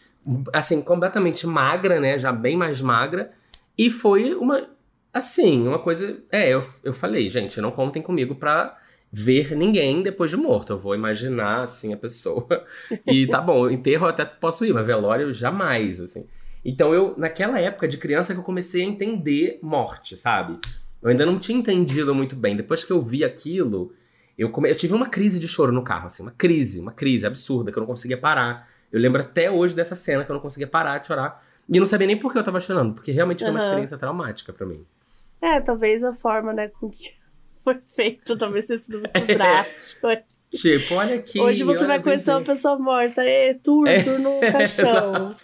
assim, 0.53 0.81
completamente 0.81 1.47
magra, 1.47 2.01
né? 2.01 2.19
Já 2.19 2.33
bem 2.33 2.57
mais 2.57 2.81
magra. 2.81 3.33
E 3.77 3.91
foi 3.91 4.35
uma. 4.35 4.69
Assim, 5.13 5.67
uma 5.67 5.79
coisa. 5.79 6.19
É, 6.31 6.49
eu, 6.49 6.65
eu 6.83 6.93
falei, 6.93 7.29
gente, 7.29 7.61
não 7.61 7.71
contem 7.71 8.03
comigo 8.03 8.35
pra 8.35 8.79
ver 9.13 9.55
ninguém 9.55 10.03
depois 10.03 10.31
de 10.31 10.37
morto. 10.37 10.73
Eu 10.73 10.79
vou 10.79 10.95
imaginar, 10.95 11.63
assim, 11.63 11.93
a 11.93 11.97
pessoa. 11.97 12.47
E 13.07 13.27
tá 13.27 13.41
bom, 13.41 13.69
enterro 13.71 14.07
eu 14.07 14.11
até 14.11 14.25
posso 14.25 14.65
ir, 14.65 14.73
mas 14.73 14.87
velório 14.87 15.33
jamais, 15.33 16.01
assim. 16.01 16.27
Então 16.65 16.95
eu, 16.95 17.15
naquela 17.19 17.61
época 17.61 17.87
de 17.87 17.99
criança, 17.99 18.33
que 18.33 18.41
eu 18.41 18.45
comecei 18.45 18.83
a 18.83 18.87
entender 18.87 19.59
morte, 19.63 20.17
sabe? 20.17 20.59
Eu 21.03 21.11
ainda 21.11 21.27
não 21.27 21.39
tinha 21.39 21.59
entendido 21.59 22.15
muito 22.15 22.35
bem. 22.35 22.57
Depois 22.57 22.83
que 22.83 22.91
eu 22.91 23.03
vi 23.03 23.23
aquilo, 23.23 23.93
eu, 24.39 24.51
come... 24.51 24.71
eu 24.71 24.75
tive 24.75 24.95
uma 24.95 25.09
crise 25.09 25.39
de 25.39 25.47
choro 25.47 25.71
no 25.71 25.85
carro, 25.85 26.07
assim, 26.07 26.23
uma 26.23 26.33
crise, 26.33 26.81
uma 26.81 26.93
crise 26.93 27.27
absurda, 27.27 27.71
que 27.71 27.79
eu 27.79 27.83
não 27.83 27.87
conseguia 27.87 28.17
parar. 28.17 28.67
Eu 28.91 28.99
lembro 28.99 29.21
até 29.21 29.51
hoje 29.51 29.77
dessa 29.77 29.95
cena 29.95 30.25
que 30.25 30.31
eu 30.31 30.35
não 30.35 30.41
conseguia 30.41 30.67
parar 30.67 30.99
de 30.99 31.07
chorar. 31.07 31.45
E 31.69 31.77
eu 31.77 31.81
não 31.81 31.87
sabia 31.87 32.07
nem 32.07 32.19
por 32.19 32.33
que 32.33 32.39
eu 32.39 32.45
tava 32.45 32.61
chorando, 32.61 32.95
porque 32.95 33.13
realmente 33.13 33.41
foi 33.41 33.51
uma 33.51 33.61
uhum. 33.61 33.67
experiência 33.67 33.99
traumática 33.99 34.53
para 34.53 34.67
mim. 34.67 34.87
É, 35.41 35.61
talvez 35.61 36.03
a 36.03 36.13
forma, 36.13 36.53
né, 36.53 36.69
com 36.69 36.89
que 36.89 37.13
foi 37.63 37.81
feito, 37.85 38.37
talvez 38.39 38.67
tenha 38.67 38.79
sido 38.79 38.99
muito 38.99 39.27
drástico. 39.27 40.07
Tipo, 40.55 40.95
olha 40.95 41.17
aqui. 41.17 41.41
Hoje 41.41 41.65
você 41.65 41.87
vai 41.87 42.01
conhecer 42.01 42.31
uma 42.31 42.43
pessoa 42.43 42.79
morta. 42.79 43.23
É, 43.23 43.55
tour, 43.55 43.87
é, 43.89 44.03
no 44.19 44.41
caixão. 44.53 45.35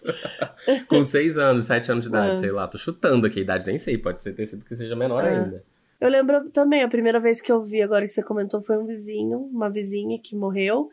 Com 0.88 1.02
seis 1.02 1.36
anos, 1.36 1.64
sete 1.64 1.90
anos 1.90 2.04
de 2.04 2.08
idade, 2.08 2.34
é. 2.34 2.36
sei 2.36 2.52
lá. 2.52 2.68
Tô 2.68 2.78
chutando 2.78 3.26
aqui 3.26 3.40
a 3.40 3.42
idade, 3.42 3.66
nem 3.66 3.78
sei. 3.78 3.98
Pode 3.98 4.22
ser 4.22 4.32
ter 4.34 4.46
sido 4.46 4.64
que 4.64 4.74
seja 4.74 4.94
menor 4.94 5.24
é. 5.24 5.30
ainda. 5.30 5.64
Eu 6.00 6.08
lembro 6.08 6.48
também, 6.50 6.82
a 6.82 6.88
primeira 6.88 7.20
vez 7.20 7.40
que 7.40 7.52
eu 7.52 7.62
vi, 7.62 7.82
agora 7.82 8.06
que 8.06 8.12
você 8.12 8.22
comentou, 8.22 8.62
foi 8.62 8.78
um 8.78 8.86
vizinho, 8.86 9.38
uma 9.38 9.68
vizinha 9.68 10.18
que 10.18 10.34
morreu. 10.34 10.88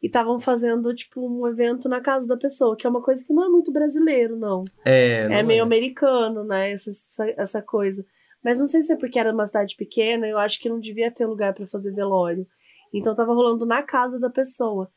E 0.00 0.06
estavam 0.06 0.38
fazendo, 0.38 0.92
tipo, 0.94 1.20
um 1.24 1.46
evento 1.46 1.88
na 1.88 2.00
casa 2.00 2.26
da 2.26 2.36
pessoa, 2.36 2.76
que 2.76 2.86
é 2.86 2.90
uma 2.90 3.00
coisa 3.00 3.24
que 3.24 3.32
não 3.32 3.44
é 3.44 3.48
muito 3.48 3.72
brasileiro, 3.72 4.36
não. 4.36 4.64
É, 4.84 5.28
não 5.28 5.36
é 5.36 5.42
meio 5.44 5.60
é. 5.60 5.62
americano, 5.62 6.44
né? 6.44 6.72
Essa, 6.72 6.90
essa, 6.90 7.34
essa, 7.36 7.62
coisa. 7.62 8.04
Mas 8.42 8.58
não 8.58 8.66
sei 8.66 8.82
se 8.82 8.92
é 8.92 8.96
porque 8.96 9.18
era 9.18 9.32
uma 9.32 9.46
cidade 9.46 9.76
pequena, 9.76 10.26
eu 10.26 10.38
acho 10.38 10.60
que 10.60 10.68
não 10.68 10.80
devia 10.80 11.10
ter 11.10 11.24
lugar 11.24 11.54
para 11.54 11.68
fazer 11.68 11.92
velório. 11.92 12.44
Então 12.92 13.14
tava 13.14 13.32
rolando 13.32 13.64
na 13.64 13.82
casa 13.82 14.20
da 14.20 14.28
pessoa. 14.28 14.90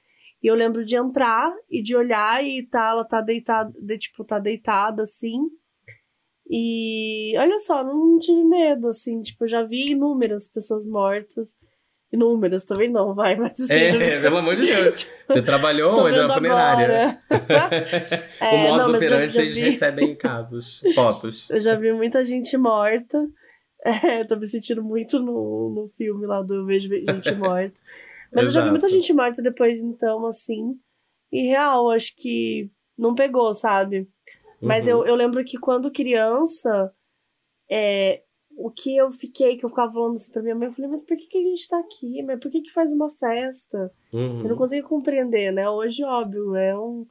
E 0.44 0.48
eu 0.48 0.56
lembro 0.56 0.86
de 0.86 0.96
entrar 0.96 1.52
e 1.70 1.82
de 1.82 1.96
olhar 1.96 2.44
e 2.44 2.68
tá, 2.68 2.90
ela 2.90 3.04
tá 3.04 3.22
deitada, 3.22 3.74
de, 3.82 3.98
tipo, 3.98 4.24
tá 4.24 4.38
deitada 4.38 5.04
assim. 5.04 5.40
E 6.48 7.34
olha 7.38 7.58
só, 7.58 7.84
não 7.84 8.20
tive 8.20 8.44
medo, 8.44 8.88
assim, 8.88 9.22
tipo, 9.22 9.46
eu 9.46 9.48
já 9.48 9.64
vi 9.64 9.92
inúmeras 9.92 10.48
pessoas 10.48 10.86
mortas. 10.86 11.56
Inúmeras 12.14 12.64
também 12.66 12.92
não, 12.92 13.16
vai, 13.16 13.36
mas 13.38 13.60
assim, 13.60 13.74
É, 13.74 13.88
vi... 13.88 13.98
pelo 14.22 14.38
amor 14.38 14.56
de 14.56 14.66
Deus. 14.68 15.00
Tipo, 15.00 15.12
Você 15.28 15.42
trabalhou 15.42 16.00
onde? 16.00 16.18
Na 16.18 16.34
funerária. 16.34 17.20
é, 18.40 18.56
o 18.56 18.58
modus 18.60 18.88
não, 18.88 18.96
operandi 18.96 19.34
vocês 19.34 19.56
vi... 19.56 19.62
recebem 19.62 20.16
casos, 20.16 20.82
fotos. 20.94 21.50
Eu 21.50 21.60
já 21.60 21.76
vi 21.76 21.92
muita 21.92 22.24
gente 22.24 22.56
morta. 22.58 23.18
É, 23.84 24.22
eu 24.22 24.28
tô 24.28 24.36
me 24.36 24.48
sentindo 24.48 24.84
muito 24.84 25.20
no, 25.20 25.70
no 25.70 25.88
filme 25.90 26.26
lá 26.26 26.42
do 26.42 26.56
Eu 26.56 26.66
Vejo 26.66 26.90
Gente 26.90 27.32
Morta. 27.36 27.74
Mas 28.36 28.46
eu 28.48 28.52
já 28.52 28.64
vi 28.64 28.70
muita 28.70 28.90
gente 28.90 29.14
morta 29.14 29.42
depois, 29.42 29.82
então, 29.82 30.26
assim. 30.26 30.78
E 31.32 31.48
real, 31.48 31.90
acho 31.90 32.14
que 32.18 32.70
não 32.98 33.16
pegou, 33.16 33.54
sabe? 33.54 34.10
Mas 34.62 34.88
eu, 34.88 35.00
uhum. 35.00 35.06
eu 35.06 35.16
lembro 35.16 35.44
que 35.44 35.58
quando 35.58 35.92
criança, 35.92 36.94
é, 37.70 38.24
o 38.58 38.72
que 38.72 38.96
eu 38.96 39.12
fiquei, 39.12 39.58
que 39.58 39.66
eu 39.66 39.70
ficava 39.70 39.92
falando 39.92 40.16
assim 40.16 40.32
pra 40.32 40.42
minha 40.42 40.56
mãe, 40.56 40.68
eu 40.68 40.72
falei, 40.72 40.90
mas 40.90 41.06
por 41.06 41.18
que, 41.18 41.28
que 41.28 41.38
a 41.38 41.42
gente 41.42 41.68
tá 41.68 41.80
aqui? 41.80 42.24
Mas 42.24 42.40
por 42.40 42.52
que, 42.52 42.62
que 42.62 42.72
faz 42.72 42.94
uma 42.94 43.12
festa? 43.12 43.92
Uhum. 44.14 44.42
Eu 44.42 44.50
não 44.50 44.58
conseguia 44.58 44.84
compreender, 44.84 45.52
né? 45.52 45.70
Hoje, 45.70 46.04
óbvio, 46.04 46.56
é, 46.56 46.78
um, 46.78 47.06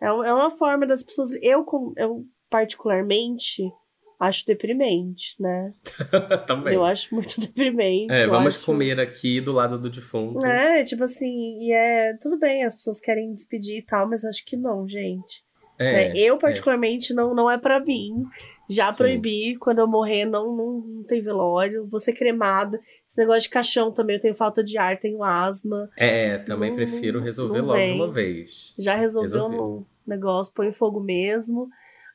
é, 0.00 0.12
um, 0.12 0.24
é 0.24 0.32
uma 0.32 0.50
forma 0.56 0.86
das 0.86 1.02
pessoas. 1.02 1.30
Eu, 1.42 1.64
eu 1.96 2.24
particularmente, 2.50 3.70
acho 4.18 4.46
deprimente, 4.46 5.40
né? 5.40 5.72
Também. 6.46 6.74
Eu 6.74 6.84
acho 6.84 7.14
muito 7.14 7.38
deprimente. 7.40 8.12
É, 8.12 8.26
vamos 8.26 8.56
acho... 8.56 8.66
comer 8.66 8.98
aqui 8.98 9.40
do 9.40 9.52
lado 9.52 9.78
do 9.78 9.88
defunto. 9.88 10.44
É, 10.44 10.82
tipo 10.84 11.04
assim, 11.04 11.58
e 11.62 11.72
é. 11.72 12.14
Tudo 12.20 12.38
bem, 12.38 12.64
as 12.64 12.74
pessoas 12.74 13.00
querem 13.00 13.32
despedir 13.32 13.78
e 13.78 13.82
tal, 13.82 14.08
mas 14.08 14.24
acho 14.24 14.44
que 14.44 14.56
não, 14.56 14.88
gente. 14.88 15.46
É, 15.78 16.08
é, 16.08 16.16
eu, 16.16 16.34
é. 16.34 16.38
particularmente, 16.38 17.12
é. 17.12 17.16
Não, 17.16 17.34
não 17.34 17.50
é 17.50 17.56
para 17.56 17.78
mim. 17.78 18.24
Já 18.68 18.90
Sim. 18.90 18.98
proibi, 18.98 19.56
quando 19.56 19.78
eu 19.78 19.86
morrer, 19.86 20.26
não, 20.26 20.54
não, 20.54 20.80
não 20.80 21.02
tem 21.04 21.22
velório. 21.22 21.86
Vou 21.86 22.00
ser 22.00 22.12
cremada. 22.12 22.80
Esse 23.10 23.20
negócio 23.20 23.42
de 23.42 23.48
caixão 23.48 23.90
também, 23.90 24.16
eu 24.16 24.20
tenho 24.20 24.34
falta 24.34 24.62
de 24.62 24.76
ar, 24.76 24.98
tenho 24.98 25.22
asma. 25.22 25.88
É, 25.96 26.36
também 26.38 26.70
não, 26.70 26.76
prefiro 26.76 27.20
resolver 27.20 27.62
logo 27.62 27.80
de 27.80 27.92
uma 27.92 28.10
vez. 28.10 28.74
Já 28.78 28.94
resolveu 28.94 29.46
o 29.46 29.86
negócio, 30.06 30.52
põe 30.54 30.72
fogo 30.72 31.00
mesmo. 31.00 31.70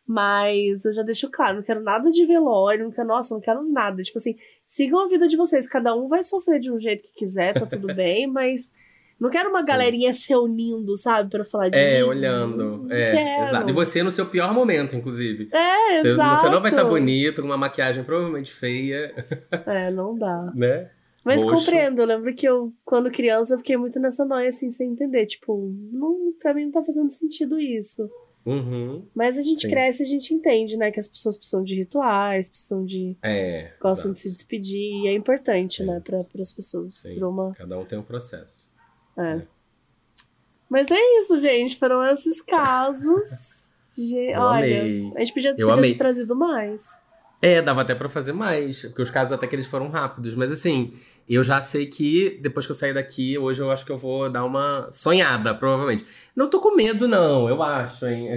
Mas 0.06 0.84
eu 0.84 0.94
já 0.94 1.02
deixo 1.02 1.30
claro, 1.32 1.58
não 1.58 1.64
quero 1.64 1.82
nada 1.82 2.12
de 2.12 2.26
velório, 2.26 2.84
não 2.86 2.92
quero, 2.92 3.08
nossa, 3.08 3.34
não 3.34 3.42
quero 3.42 3.64
nada. 3.64 4.04
Tipo 4.04 4.18
assim, 4.20 4.36
sigam 4.68 5.00
a 5.00 5.08
vida 5.08 5.28
de 5.28 5.38
vocês, 5.38 5.68
cada 5.68 5.96
um 5.96 6.08
vai 6.10 6.22
sofrer 6.24 6.60
de 6.60 6.72
um 6.72 6.80
jeito 6.80 7.04
que 7.04 7.14
quiser, 7.14 7.54
tá 7.54 7.66
tudo 7.66 7.88
bem, 7.96 8.28
mas 8.28 8.72
não 9.20 9.30
quero 9.30 9.50
uma 9.50 9.62
Sim. 9.62 9.68
galerinha 9.68 10.14
se 10.14 10.36
unindo, 10.36 10.98
sabe, 10.98 11.30
para 11.30 11.46
falar 11.46 11.70
de 11.70 11.78
É, 11.80 12.00
mim. 12.00 12.04
olhando. 12.10 12.88
é, 12.92 13.44
exato. 13.44 13.70
E 13.70 13.74
você 13.74 14.04
no 14.04 14.12
seu 14.12 14.26
pior 14.26 14.54
momento, 14.54 14.96
inclusive. 14.96 15.48
É, 15.54 16.02
você, 16.02 16.10
exato. 16.10 16.42
Você 16.42 16.50
não 16.50 16.62
vai 16.62 16.72
estar 16.72 16.84
tá 16.84 16.90
bonito, 16.90 17.42
com 17.42 17.48
uma 17.48 17.58
maquiagem 17.58 18.04
provavelmente 18.04 18.52
feia. 18.52 19.14
É, 19.66 19.90
não 19.90 20.18
dá. 20.18 20.52
né? 20.54 20.90
Mas 21.24 21.42
compreendo, 21.42 22.02
eu 22.02 22.06
lembro 22.06 22.36
que 22.36 22.46
eu, 22.46 22.74
quando 22.84 23.10
criança, 23.10 23.54
eu 23.54 23.58
fiquei 23.60 23.78
muito 23.78 23.98
nessa 23.98 24.26
noia, 24.26 24.50
assim, 24.50 24.70
sem 24.70 24.92
entender. 24.92 25.26
Tipo, 25.26 25.74
não, 25.94 26.34
pra 26.42 26.54
mim 26.54 26.66
não 26.66 26.72
tá 26.74 26.84
fazendo 26.84 27.10
sentido 27.10 27.58
isso. 27.58 28.10
Uhum, 28.46 29.06
Mas 29.16 29.38
a 29.38 29.42
gente 29.42 29.62
sim. 29.62 29.70
cresce 29.70 30.04
e 30.04 30.06
a 30.06 30.10
gente 30.10 30.34
entende, 30.34 30.76
né? 30.76 30.92
Que 30.92 31.00
as 31.00 31.08
pessoas 31.08 31.38
precisam 31.38 31.64
de 31.64 31.76
rituais, 31.76 32.50
precisam 32.50 32.84
de. 32.84 33.16
É. 33.24 33.72
Gostam 33.80 34.12
exato. 34.12 34.14
de 34.16 34.20
se 34.20 34.32
despedir. 34.34 35.04
E 35.04 35.08
é 35.08 35.14
importante, 35.14 35.78
sim. 35.78 35.86
né? 35.86 36.02
Para 36.04 36.26
as 36.42 36.52
pessoas. 36.52 36.90
Sim. 36.90 37.24
Uma... 37.24 37.54
Cada 37.56 37.78
um 37.80 37.86
tem 37.86 37.98
um 37.98 38.04
processo. 38.04 38.70
É. 39.18 39.42
Mas 40.70 40.92
é 40.92 41.20
isso, 41.20 41.38
gente. 41.38 41.78
Foram 41.78 42.04
esses 42.04 42.42
casos. 42.42 43.64
Eu 43.98 44.42
Olha, 44.42 44.82
amei. 44.82 45.14
a 45.16 45.20
gente 45.20 45.34
podia, 45.34 45.56
podia 45.56 45.82
ter 45.82 45.98
trazido 45.98 46.36
mais. 46.36 47.04
É, 47.40 47.62
dava 47.62 47.82
até 47.82 47.94
para 47.94 48.10
fazer 48.10 48.34
mais, 48.34 48.82
porque 48.82 49.02
os 49.02 49.12
casos 49.12 49.34
até 49.34 49.46
que 49.46 49.56
eles 49.56 49.68
foram 49.68 49.90
rápidos. 49.90 50.34
Mas 50.34 50.52
assim, 50.52 50.94
eu 51.30 51.44
já 51.44 51.62
sei 51.62 51.86
que 51.86 52.40
depois 52.42 52.66
que 52.66 52.72
eu 52.72 52.76
sair 52.76 52.94
daqui, 52.94 53.38
hoje 53.38 53.62
eu 53.62 53.72
acho 53.72 53.86
que 53.86 53.92
eu 53.92 53.98
vou 53.98 54.30
dar 54.30 54.44
uma 54.44 54.88
sonhada, 54.92 55.54
provavelmente. 55.56 56.06
Não 56.36 56.50
tô 56.50 56.60
com 56.60 56.76
medo, 56.76 57.08
não, 57.08 57.48
eu 57.48 57.62
acho, 57.64 58.06
hein? 58.08 58.30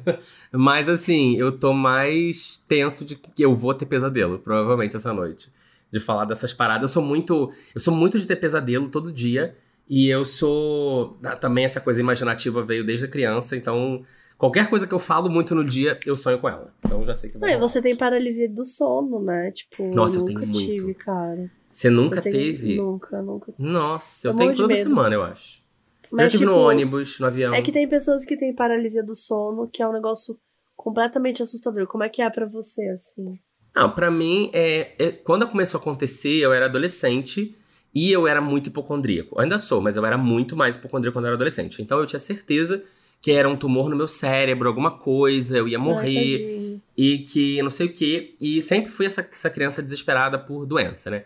Mas 0.52 0.88
assim, 0.88 1.36
eu 1.36 1.52
tô 1.52 1.72
mais 1.72 2.56
tenso 2.68 3.04
de 3.04 3.16
que 3.16 3.42
eu 3.44 3.54
vou 3.54 3.74
ter 3.74 3.86
pesadelo, 3.86 4.38
provavelmente, 4.38 4.96
essa 4.96 5.12
noite. 5.12 5.52
De 5.90 5.98
falar 5.98 6.24
dessas 6.24 6.52
paradas. 6.54 6.82
Eu 6.82 6.88
sou 6.88 7.02
muito. 7.02 7.52
Eu 7.74 7.80
sou 7.80 7.92
muito 7.94 8.18
de 8.18 8.26
ter 8.26 8.36
pesadelo 8.36 8.88
todo 8.88 9.12
dia. 9.12 9.56
E 9.88 10.08
eu 10.08 10.24
sou. 10.24 11.18
ah, 11.24 11.34
Também 11.34 11.64
essa 11.64 11.80
coisa 11.80 11.98
imaginativa 12.00 12.62
veio 12.64 12.84
desde 12.84 13.06
a 13.06 13.08
criança, 13.08 13.56
então. 13.56 14.04
Qualquer 14.38 14.70
coisa 14.70 14.86
que 14.86 14.94
eu 14.94 14.98
falo 14.98 15.28
muito 15.28 15.54
no 15.54 15.62
dia, 15.62 15.98
eu 16.06 16.16
sonho 16.16 16.38
com 16.38 16.48
ela. 16.48 16.72
Então 16.78 17.00
eu 17.00 17.06
já 17.06 17.14
sei 17.14 17.28
que 17.28 17.34
Não, 17.36 17.40
vai. 17.42 17.54
rolar. 17.54 17.68
você 17.68 17.82
tem 17.82 17.94
paralisia 17.94 18.48
do 18.48 18.64
sono, 18.64 19.20
né? 19.20 19.50
Tipo, 19.50 19.94
Nossa, 19.94 20.16
eu 20.18 20.24
tenho 20.24 20.38
muito. 20.40 20.56
tive, 20.58 20.94
cara. 20.94 21.50
Você 21.70 21.88
nunca 21.90 22.20
tenho- 22.20 22.34
teve? 22.36 22.76
Nunca, 22.76 23.22
nunca. 23.22 23.52
Nossa, 23.58 24.28
eu 24.28 24.32
Eu 24.32 24.36
tenho 24.36 24.54
toda 24.54 24.68
medo. 24.74 24.82
semana, 24.82 25.14
eu 25.14 25.22
acho. 25.22 25.62
Mas, 26.10 26.24
eu 26.26 26.30
tive 26.30 26.44
tipo, 26.44 26.56
no 26.56 26.58
ônibus, 26.66 27.18
no 27.20 27.26
avião. 27.26 27.54
é 27.54 27.62
que 27.62 27.70
tem 27.70 27.88
pessoas 27.88 28.24
que 28.24 28.36
têm 28.36 28.54
paralisia 28.54 29.02
do 29.02 29.14
sono, 29.14 29.68
que 29.72 29.82
é 29.82 29.86
um 29.86 29.92
negócio 29.92 30.36
completamente 30.76 31.42
assustador. 31.42 31.86
Como 31.86 32.02
é 32.02 32.08
que 32.08 32.20
é 32.22 32.28
pra 32.30 32.46
você, 32.46 32.82
assim? 32.88 33.38
Não, 33.74 33.90
pra 33.90 34.10
mim, 34.10 34.50
é, 34.52 34.94
é- 34.98 35.12
quando 35.12 35.46
começou 35.46 35.78
a 35.78 35.80
acontecer, 35.80 36.38
eu 36.38 36.52
era 36.52 36.66
adolescente 36.66 37.54
e 37.94 38.10
eu 38.10 38.26
era 38.26 38.40
muito 38.40 38.66
hipocondríaco. 38.68 39.36
Eu 39.36 39.42
ainda 39.42 39.58
sou, 39.58 39.80
mas 39.80 39.96
eu 39.96 40.04
era 40.04 40.18
muito 40.18 40.56
mais 40.56 40.74
hipocondríaco 40.76 41.14
quando 41.16 41.26
eu 41.26 41.28
era 41.28 41.36
adolescente. 41.36 41.80
Então 41.80 42.00
eu 42.00 42.06
tinha 42.06 42.18
certeza 42.18 42.82
que 43.20 43.30
era 43.30 43.48
um 43.48 43.56
tumor 43.56 43.88
no 43.90 43.94
meu 43.96 44.08
cérebro, 44.08 44.66
alguma 44.66 44.98
coisa, 44.98 45.58
eu 45.58 45.68
ia 45.68 45.76
Ai, 45.78 45.84
morrer 45.84 46.38
tadinho. 46.38 46.82
e 46.96 47.18
que 47.18 47.62
não 47.62 47.70
sei 47.70 47.86
o 47.86 47.92
quê. 47.94 48.34
E 48.40 48.60
sempre 48.62 48.90
fui 48.90 49.06
essa, 49.06 49.20
essa 49.20 49.50
criança 49.50 49.82
desesperada 49.82 50.38
por 50.38 50.64
doença, 50.66 51.10
né? 51.10 51.24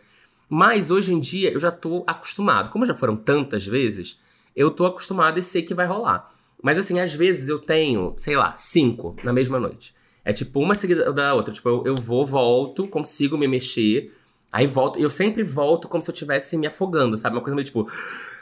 Mas 0.57 0.89
hoje 0.89 1.13
em 1.13 1.19
dia 1.19 1.53
eu 1.53 1.59
já 1.59 1.73
tô 1.73 2.05
acostumado. 2.07 2.71
Como 2.71 2.87
já 2.87 2.95
foram 2.95 3.17
tantas 3.17 3.67
vezes, 3.67 4.21
eu 4.55 4.71
tô 4.71 4.87
acostumado 4.87 5.37
e 5.37 5.43
sei 5.43 5.63
que 5.63 5.75
vai 5.75 5.85
rolar. 5.85 6.33
Mas 6.63 6.79
assim, 6.79 7.01
às 7.01 7.13
vezes 7.13 7.49
eu 7.49 7.59
tenho, 7.59 8.15
sei 8.17 8.37
lá, 8.37 8.55
cinco 8.55 9.17
na 9.25 9.33
mesma 9.33 9.59
noite. 9.59 9.97
É 10.25 10.33
tipo 10.33 10.61
uma 10.61 10.77
seguida 10.77 11.13
da 11.13 11.35
outra. 11.35 11.53
Tipo, 11.53 11.69
eu, 11.71 11.83
eu 11.87 11.95
vou, 11.97 12.25
volto, 12.25 12.87
consigo 12.87 13.37
me 13.37 13.49
mexer. 13.49 14.17
Aí 14.53 14.65
volto. 14.65 14.97
Eu 14.97 15.11
sempre 15.11 15.43
volto 15.43 15.89
como 15.89 16.01
se 16.01 16.09
eu 16.09 16.13
estivesse 16.13 16.57
me 16.57 16.69
afogando, 16.69 17.19
sabe? 17.19 17.35
Uma 17.35 17.43
coisa 17.43 17.57
meio 17.57 17.67
tipo. 17.67 17.91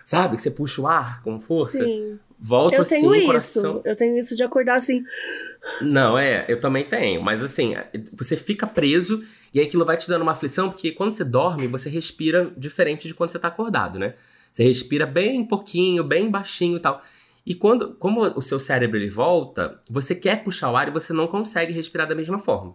Sabe? 0.05 0.37
Que 0.37 0.43
você 0.43 0.51
puxa 0.51 0.83
o 0.83 0.87
ar 0.87 1.23
com 1.23 1.41
força. 1.41 1.83
Sim. 1.83 2.19
Volto 2.45 2.75
Eu 2.75 2.83
assim, 2.83 2.97
tenho 2.97 3.11
o 3.11 3.15
isso. 3.15 3.27
coração. 3.27 3.83
Eu 3.85 3.95
tenho 3.95 4.19
isso 4.19 4.35
de 4.35 4.43
acordar 4.43 4.75
assim. 4.75 5.05
Não, 5.81 6.19
é, 6.19 6.45
eu 6.49 6.59
também 6.59 6.85
tenho. 6.85 7.23
Mas 7.23 7.41
assim, 7.41 7.75
você 8.13 8.37
fica 8.37 8.67
preso 8.67 9.23
e 9.55 9.61
aquilo 9.61 9.85
vai 9.85 9.97
te 9.97 10.09
dando 10.09 10.23
uma 10.23 10.33
aflição, 10.33 10.69
porque 10.69 10.91
quando 10.91 11.13
você 11.13 11.23
dorme, 11.23 11.69
você 11.69 11.89
respira 11.89 12.53
diferente 12.57 13.07
de 13.07 13.15
quando 13.15 13.31
você 13.31 13.39
tá 13.39 13.47
acordado, 13.47 13.97
né? 13.97 14.15
Você 14.51 14.65
respira 14.65 15.07
bem 15.07 15.45
pouquinho, 15.47 16.03
bem 16.03 16.29
baixinho 16.29 16.79
e 16.79 16.81
tal. 16.81 17.01
E 17.47 17.55
quando, 17.55 17.95
como 17.95 18.23
o 18.23 18.43
seu 18.43 18.59
cérebro 18.59 18.97
ele 18.97 19.09
volta, 19.09 19.81
você 19.89 20.13
quer 20.13 20.43
puxar 20.43 20.71
o 20.71 20.77
ar 20.77 20.89
e 20.89 20.93
você 20.93 21.13
não 21.13 21.29
consegue 21.29 21.73
respirar 21.73 22.09
da 22.09 22.15
mesma 22.15 22.41
forma. 22.41 22.75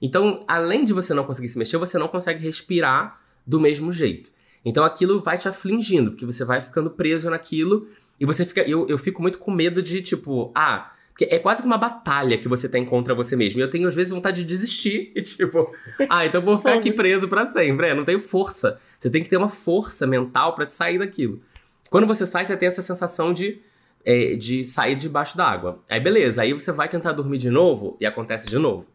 Então, 0.00 0.40
além 0.46 0.84
de 0.84 0.92
você 0.92 1.14
não 1.14 1.24
conseguir 1.24 1.48
se 1.48 1.56
mexer, 1.58 1.78
você 1.78 1.96
não 1.96 2.08
consegue 2.08 2.42
respirar 2.42 3.18
do 3.46 3.58
mesmo 3.58 3.90
jeito. 3.90 4.30
Então 4.64 4.84
aquilo 4.84 5.20
vai 5.20 5.38
te 5.38 5.48
afligindo, 5.48 6.10
porque 6.10 6.26
você 6.26 6.44
vai 6.44 6.60
ficando 6.60 6.90
preso 6.90 7.30
naquilo 7.30 7.88
e 8.18 8.26
você 8.26 8.44
fica. 8.44 8.62
Eu, 8.62 8.86
eu 8.88 8.98
fico 8.98 9.20
muito 9.22 9.38
com 9.38 9.50
medo 9.50 9.82
de, 9.82 10.00
tipo, 10.02 10.50
ah, 10.54 10.90
porque 11.16 11.34
é 11.34 11.38
quase 11.38 11.62
que 11.62 11.66
uma 11.66 11.78
batalha 11.78 12.36
que 12.36 12.46
você 12.46 12.68
tem 12.68 12.84
contra 12.84 13.14
você 13.14 13.34
mesmo. 13.34 13.58
E 13.58 13.62
eu 13.62 13.70
tenho, 13.70 13.88
às 13.88 13.94
vezes, 13.94 14.12
vontade 14.12 14.42
de 14.42 14.44
desistir. 14.44 15.12
E, 15.14 15.22
tipo, 15.22 15.72
ah, 16.10 16.26
então 16.26 16.42
eu 16.42 16.44
vou 16.44 16.58
ficar 16.58 16.74
aqui 16.74 16.92
preso 16.92 17.26
pra 17.26 17.46
sempre. 17.46 17.88
É, 17.88 17.94
não 17.94 18.04
tenho 18.04 18.20
força. 18.20 18.78
Você 18.98 19.08
tem 19.08 19.22
que 19.22 19.28
ter 19.30 19.38
uma 19.38 19.48
força 19.48 20.06
mental 20.06 20.54
pra 20.54 20.66
sair 20.66 20.98
daquilo. 20.98 21.40
Quando 21.88 22.06
você 22.06 22.26
sai, 22.26 22.44
você 22.44 22.54
tem 22.54 22.66
essa 22.68 22.82
sensação 22.82 23.32
de, 23.32 23.60
é, 24.04 24.36
de 24.36 24.62
sair 24.62 24.94
debaixo 24.94 25.38
d'água. 25.38 25.82
Aí, 25.88 25.98
beleza. 25.98 26.42
Aí 26.42 26.52
você 26.52 26.70
vai 26.70 26.86
tentar 26.86 27.12
dormir 27.12 27.38
de 27.38 27.48
novo 27.48 27.96
e 27.98 28.04
acontece 28.04 28.46
de 28.48 28.58
novo. 28.58 28.86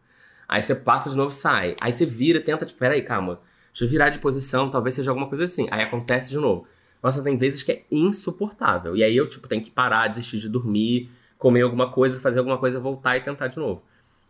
Aí 0.48 0.62
você 0.62 0.76
passa 0.76 1.10
de 1.10 1.16
novo 1.16 1.32
sai. 1.32 1.74
Aí 1.80 1.92
você 1.92 2.06
vira, 2.06 2.40
tenta, 2.40 2.64
tipo, 2.64 2.78
peraí, 2.78 3.02
calma. 3.02 3.40
Deixa 3.72 3.84
eu 3.84 3.88
virar 3.88 4.10
de 4.10 4.20
posição, 4.20 4.70
talvez 4.70 4.94
seja 4.94 5.10
alguma 5.10 5.28
coisa 5.28 5.42
assim. 5.42 5.66
Aí 5.72 5.82
acontece 5.82 6.30
de 6.30 6.36
novo. 6.36 6.68
Nossa, 7.02 7.22
tem 7.22 7.36
vezes 7.36 7.62
que 7.62 7.72
é 7.72 7.84
insuportável. 7.90 8.96
E 8.96 9.02
aí 9.02 9.16
eu, 9.16 9.28
tipo, 9.28 9.48
tenho 9.48 9.62
que 9.62 9.70
parar, 9.70 10.08
desistir 10.08 10.38
de 10.38 10.48
dormir, 10.48 11.10
comer 11.36 11.62
alguma 11.62 11.90
coisa, 11.90 12.20
fazer 12.20 12.38
alguma 12.38 12.58
coisa, 12.58 12.78
voltar 12.78 13.16
e 13.16 13.20
tentar 13.20 13.48
de 13.48 13.58
novo. 13.58 13.82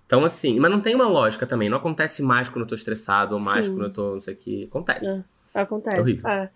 Então, 0.07 0.25
assim, 0.25 0.59
mas 0.59 0.71
não 0.71 0.81
tem 0.81 0.95
uma 0.95 1.07
lógica 1.07 1.47
também. 1.47 1.69
Não 1.69 1.79
acontece 1.79 2.23
mais 2.23 2.49
quando 2.49 2.63
eu 2.63 2.69
tô 2.69 2.75
estressado, 2.75 3.35
ou 3.35 3.41
mais 3.41 3.67
Sim. 3.67 3.73
quando 3.75 3.85
eu 3.85 3.93
tô, 3.93 4.13
não 4.13 4.21
sei 4.21 4.35
o 4.35 4.37
que. 4.37 4.65
Acontece. 4.65 5.25
É. 5.55 5.61
Acontece. 5.61 6.21
É. 6.25 6.31
É. 6.31 6.51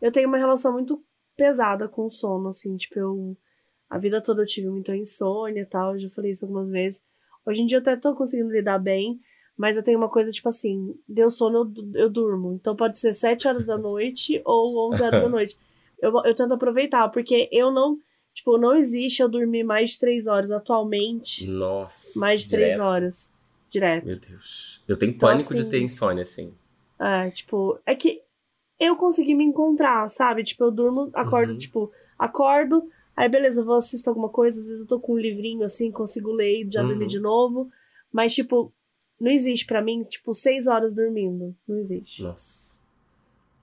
Eu 0.00 0.12
tenho 0.12 0.28
uma 0.28 0.38
relação 0.38 0.72
muito 0.72 1.02
pesada 1.36 1.88
com 1.88 2.06
o 2.06 2.10
sono, 2.10 2.48
assim, 2.48 2.76
tipo, 2.76 2.98
eu. 2.98 3.36
A 3.88 3.98
vida 3.98 4.22
toda 4.22 4.42
eu 4.42 4.46
tive 4.46 4.68
muita 4.70 4.96
insônia 4.96 5.60
e 5.60 5.66
tal, 5.66 5.92
eu 5.92 6.00
já 6.00 6.10
falei 6.10 6.30
isso 6.30 6.44
algumas 6.46 6.70
vezes. 6.70 7.04
Hoje 7.44 7.62
em 7.62 7.66
dia 7.66 7.76
eu 7.76 7.82
até 7.82 7.94
tô 7.96 8.14
conseguindo 8.14 8.50
lidar 8.50 8.78
bem, 8.78 9.20
mas 9.56 9.76
eu 9.76 9.82
tenho 9.82 9.98
uma 9.98 10.08
coisa, 10.08 10.30
tipo 10.32 10.48
assim, 10.48 10.94
deu 11.08 11.30
sono, 11.30 11.72
eu, 11.94 12.02
eu 12.02 12.10
durmo. 12.10 12.52
Então 12.54 12.74
pode 12.76 12.98
ser 12.98 13.12
7 13.14 13.46
horas 13.48 13.66
da 13.66 13.76
noite 13.78 14.40
ou 14.44 14.90
11 14.90 15.02
horas 15.02 15.20
da 15.22 15.28
noite. 15.30 15.56
Eu, 16.00 16.12
eu 16.24 16.34
tento 16.34 16.52
aproveitar, 16.54 17.08
porque 17.08 17.48
eu 17.52 17.70
não. 17.70 17.98
Tipo, 18.34 18.56
não 18.56 18.74
existe 18.74 19.20
eu 19.22 19.28
dormir 19.28 19.62
mais 19.62 19.90
de 19.90 19.98
3 19.98 20.26
horas 20.26 20.50
atualmente. 20.50 21.46
Nossa. 21.46 22.18
Mais 22.18 22.42
de 22.42 22.48
3 22.48 22.74
direto. 22.74 22.82
horas. 22.82 23.32
Direto. 23.68 24.06
Meu 24.06 24.18
Deus. 24.18 24.82
Eu 24.88 24.96
tenho 24.96 25.10
Então, 25.12 25.28
pânico 25.28 25.54
de 25.54 25.60
assim, 25.60 25.70
ter 25.70 25.80
insônia, 25.82 26.22
assim. 26.22 26.54
É, 26.98 27.30
tipo, 27.30 27.78
é 27.84 27.94
que 27.94 28.22
eu 28.80 28.96
consegui 28.96 29.34
me 29.34 29.44
encontrar, 29.44 30.08
sabe? 30.08 30.42
Tipo, 30.44 30.64
eu 30.64 30.70
durmo, 30.70 31.10
acordo, 31.14 31.52
Uhum. 31.52 31.58
tipo, 31.58 31.92
acordo, 32.18 32.88
aí 33.16 33.28
beleza, 33.28 33.60
eu 33.60 33.64
vou 33.64 33.76
assistir 33.76 34.08
alguma 34.08 34.28
coisa, 34.28 34.58
às 34.58 34.66
vezes 34.66 34.82
eu 34.82 34.88
tô 34.88 34.98
com 35.00 35.14
um 35.14 35.18
livrinho 35.18 35.64
assim, 35.64 35.90
consigo 35.90 36.32
ler 36.32 36.62
e 36.64 36.70
já 36.70 36.80
Uhum. 36.82 36.88
dormir 36.88 37.06
de 37.08 37.20
novo. 37.20 37.70
Mas, 38.10 38.34
tipo, 38.34 38.72
não 39.22 39.30
existe 39.30 39.64
pra 39.64 39.80
mim, 39.80 40.02
tipo, 40.02 40.34
seis 40.34 40.66
horas 40.66 40.92
dormindo. 40.92 41.54
Não 41.66 41.78
existe. 41.78 42.22
Nossa. 42.22 42.72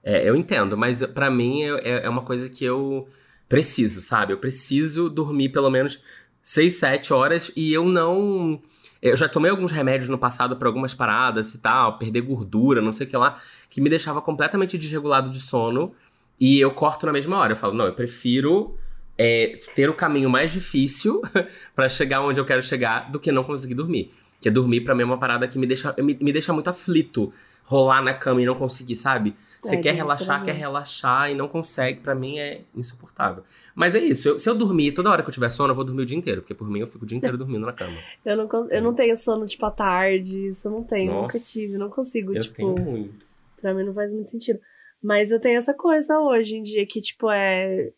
É, 0.02 0.26
eu 0.28 0.34
entendo, 0.34 0.76
mas 0.78 1.04
pra 1.06 1.30
mim 1.30 1.62
é, 1.62 1.68
é- 1.88 2.06
é 2.06 2.08
uma 2.08 2.22
coisa 2.22 2.48
que 2.48 2.64
eu 2.64 3.06
preciso, 3.48 4.00
sabe? 4.00 4.32
Eu 4.32 4.38
preciso 4.38 5.10
dormir 5.10 5.50
pelo 5.50 5.68
menos 5.70 6.02
6, 6.42 6.74
7 6.76 7.12
horas 7.12 7.52
e 7.54 7.72
eu 7.72 7.84
não. 7.84 8.60
Eu 9.02 9.16
já 9.16 9.28
tomei 9.28 9.50
alguns 9.50 9.72
remédios 9.72 10.08
no 10.08 10.18
passado 10.18 10.56
pra 10.56 10.68
algumas 10.68 10.94
paradas 10.94 11.54
e 11.54 11.58
tal, 11.58 11.98
perder 11.98 12.22
gordura, 12.22 12.80
não 12.80 12.92
sei 12.92 13.06
o 13.06 13.10
que 13.10 13.16
lá, 13.16 13.38
que 13.68 13.80
me 13.80 13.90
deixava 13.90 14.20
completamente 14.22 14.78
desregulado 14.78 15.30
de 15.30 15.40
sono 15.40 15.92
e 16.38 16.58
eu 16.58 16.70
corto 16.72 17.04
na 17.06 17.12
mesma 17.12 17.36
hora. 17.38 17.52
Eu 17.52 17.56
falo, 17.56 17.74
não, 17.74 17.84
eu 17.86 17.94
prefiro 17.94 18.78
é, 19.18 19.58
ter 19.74 19.88
o 19.90 19.94
caminho 19.94 20.30
mais 20.30 20.50
difícil 20.52 21.20
pra 21.76 21.88
chegar 21.88 22.22
onde 22.22 22.40
eu 22.40 22.44
quero 22.44 22.62
chegar 22.62 23.10
do 23.12 23.18
que 23.20 23.30
não 23.30 23.44
conseguir 23.44 23.74
dormir. 23.74 24.12
Porque 24.40 24.50
dormir 24.50 24.80
pra 24.80 24.94
mim 24.94 25.02
é 25.02 25.04
uma 25.04 25.18
parada 25.18 25.46
que 25.46 25.58
me 25.58 25.66
deixa, 25.66 25.94
me, 25.98 26.14
me 26.18 26.32
deixa 26.32 26.50
muito 26.52 26.68
aflito. 26.70 27.30
Rolar 27.64 28.02
na 28.02 28.14
cama 28.14 28.40
e 28.42 28.46
não 28.46 28.54
conseguir, 28.56 28.96
sabe? 28.96 29.36
Você 29.60 29.76
É, 29.76 29.78
quer 29.78 29.94
relaxar, 29.94 30.42
quer 30.42 30.54
relaxar 30.54 31.30
e 31.30 31.34
não 31.34 31.46
consegue, 31.46 32.00
pra 32.00 32.14
mim 32.14 32.38
é 32.38 32.62
insuportável. 32.74 33.44
Mas 33.74 33.94
é 33.94 33.98
isso, 34.00 34.26
eu- 34.30 34.38
se 34.38 34.48
eu 34.48 34.54
dormir, 34.56 34.92
toda 34.92 35.10
hora 35.10 35.22
que 35.22 35.28
eu 35.28 35.32
tiver 35.32 35.50
sono, 35.50 35.70
eu 35.72 35.74
vou 35.76 35.84
dormir 35.84 36.02
o 36.02 36.06
dia 36.06 36.16
inteiro, 36.16 36.40
porque 36.40 36.54
por 36.54 36.68
mim 36.68 36.80
eu 36.80 36.86
fico 36.86 37.04
o 37.04 37.06
dia 37.06 37.18
inteiro 37.18 37.36
dormindo 37.38 37.66
na 37.66 37.72
cama. 37.74 37.98
Eu 38.24 38.36
não, 38.38 38.48
eu 38.70 38.82
não 38.82 38.94
tenho 38.94 39.14
sono, 39.14 39.46
tipo, 39.46 39.64
à 39.66 39.70
tarde, 39.70 40.48
isso 40.48 40.66
eu 40.66 40.72
não 40.72 40.82
tenho, 40.82 41.12
nunca 41.12 41.34
Nossa. 41.34 41.38
tive, 41.52 41.76
não 41.76 41.90
consigo, 41.90 42.34
Eu 42.34 42.40
tipo, 42.40 42.56
tenho 42.56 42.74
muito. 42.80 43.26
pra 43.60 43.74
mim 43.74 43.84
não 43.84 43.92
faz 43.92 44.12
muito 44.14 44.30
sentido. 44.30 44.58
Mas 45.02 45.30
eu 45.30 45.40
tenho 45.40 45.56
essa 45.56 45.72
coisa 45.72 46.18
hoje 46.20 46.56
em 46.56 46.62
dia 46.62 46.86
que, 46.86 47.00
tipo, 47.00 47.30
é. 47.30 47.90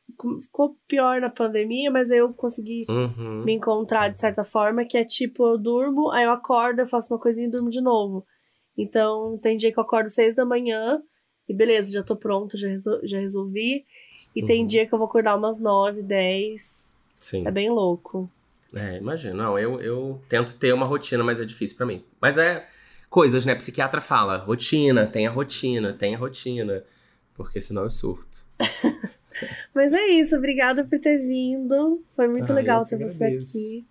Ficou 0.43 0.77
pior 0.87 1.21
na 1.21 1.29
pandemia, 1.31 1.91
mas 1.91 2.11
eu 2.11 2.33
consegui 2.35 2.85
Uhum. 2.89 3.43
me 3.45 3.55
encontrar 3.55 4.09
de 4.09 4.21
certa 4.21 4.45
forma, 4.45 4.85
que 4.85 4.97
é 4.97 5.05
tipo, 5.05 5.45
eu 5.49 5.59
durmo, 5.59 6.11
aí 6.13 6.25
eu 6.25 6.31
acordo, 6.31 6.81
eu 6.81 6.87
faço 6.87 7.13
uma 7.13 7.19
coisinha 7.19 7.49
e 7.49 7.51
durmo 7.51 7.71
de 7.71 7.81
novo. 7.81 8.25
Então, 8.79 9.37
tem 9.39 9.57
dia 9.57 9.73
que 9.73 9.79
eu 9.79 9.83
acordo 9.83 10.09
seis 10.11 10.35
da 10.35 10.45
manhã 10.45 11.03
e 11.49 11.55
beleza, 11.55 11.93
já 11.93 12.03
tô 12.05 12.15
pronto, 12.15 12.57
já, 12.57 12.69
resol- 12.69 13.01
já 13.03 13.19
resolvi. 13.19 13.85
E 14.37 14.45
tem 14.45 14.61
Uhum. 14.61 14.67
dia 14.67 14.87
que 14.87 14.95
eu 14.95 14.99
vou 14.99 15.09
acordar 15.09 15.37
umas 15.37 15.59
nove, 15.59 16.03
dez. 16.03 16.95
Sim. 17.19 17.47
É 17.47 17.51
bem 17.51 17.69
louco. 17.69 18.31
É, 18.75 18.97
imagina. 18.99 19.35
Não, 19.35 19.59
eu, 19.59 19.81
eu 19.81 20.23
tento 20.29 20.57
ter 20.57 20.73
uma 20.73 20.87
rotina, 20.87 21.23
mas 21.25 21.41
é 21.41 21.45
difícil 21.45 21.77
pra 21.77 21.85
mim. 21.85 22.05
Mas 22.21 22.39
é 22.39 22.67
coisas, 23.13 23.45
né? 23.45 23.55
Psiquiatra 23.55 24.01
fala, 24.01 24.39
rotina, 24.39 25.07
tenha 25.07 25.31
rotina, 25.31 25.93
tenha 25.93 26.19
rotina. 26.19 26.83
Porque 27.35 27.61
senão 27.61 27.85
eu 27.85 27.91
surto. 27.91 28.45
Mas 29.75 29.93
é 29.93 30.07
isso, 30.09 30.37
obrigada 30.37 30.85
por 30.85 30.99
ter 30.99 31.19
vindo. 31.19 32.03
Foi 32.17 32.27
muito 32.27 32.53
Ah, 32.53 32.57
legal 32.57 32.85
ter 32.85 32.99
você 32.99 33.25
aqui. 33.25 33.85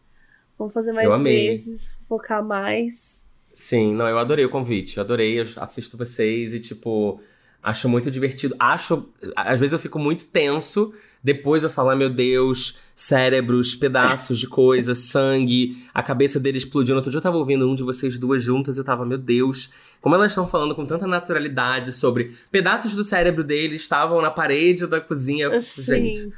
Vamos 0.58 0.74
fazer 0.74 0.92
mais 0.92 1.22
vezes, 1.22 1.98
focar 2.08 2.44
mais. 2.44 3.26
Sim, 3.54 3.94
não, 3.94 4.08
eu 4.08 4.18
adorei 4.18 4.46
o 4.46 4.50
convite. 4.50 5.00
Adorei, 5.00 5.40
eu 5.40 5.46
assisto 5.58 5.98
vocês 5.98 6.54
e, 6.54 6.60
tipo, 6.60 7.20
acho 7.64 7.88
muito 7.90 8.10
divertido. 8.12 8.56
Acho. 8.60 9.08
Às 9.36 9.60
vezes 9.60 9.74
eu 9.74 9.80
fico 9.80 10.00
muito 10.00 10.26
tenso. 10.28 10.94
Depois 11.24 11.64
eu 11.64 11.70
falo, 11.70 11.90
ai 11.92 11.96
meu 11.96 12.10
Deus, 12.10 12.80
cérebros, 12.96 13.76
pedaços 13.76 14.40
de 14.40 14.48
coisa, 14.48 14.96
sangue, 14.96 15.78
a 15.94 16.02
cabeça 16.02 16.40
dele 16.40 16.58
explodindo. 16.58 16.96
Outro 16.96 17.12
dia 17.12 17.20
eu 17.20 17.22
tava 17.22 17.38
ouvindo 17.38 17.70
um 17.70 17.76
de 17.76 17.84
vocês 17.84 18.18
duas 18.18 18.44
juntas 18.44 18.76
e 18.76 18.80
eu 18.80 18.84
tava, 18.84 19.06
meu 19.06 19.20
Deus, 19.20 19.70
como 20.02 20.16
elas 20.16 20.32
estão 20.32 20.48
falando 20.48 20.74
com 20.74 20.84
tanta 20.84 21.06
naturalidade 21.06 21.94
sobre 21.94 22.36
pedaços 22.52 22.96
do 22.96 23.04
cérebro 23.04 23.44
dele 23.44 23.76
estavam 23.76 24.20
na 24.20 24.32
parede 24.32 24.88
da 24.88 25.00
cozinha. 25.00 25.62
Fico, 25.62 25.84
Gente, 25.86 26.22
Sim. 26.22 26.34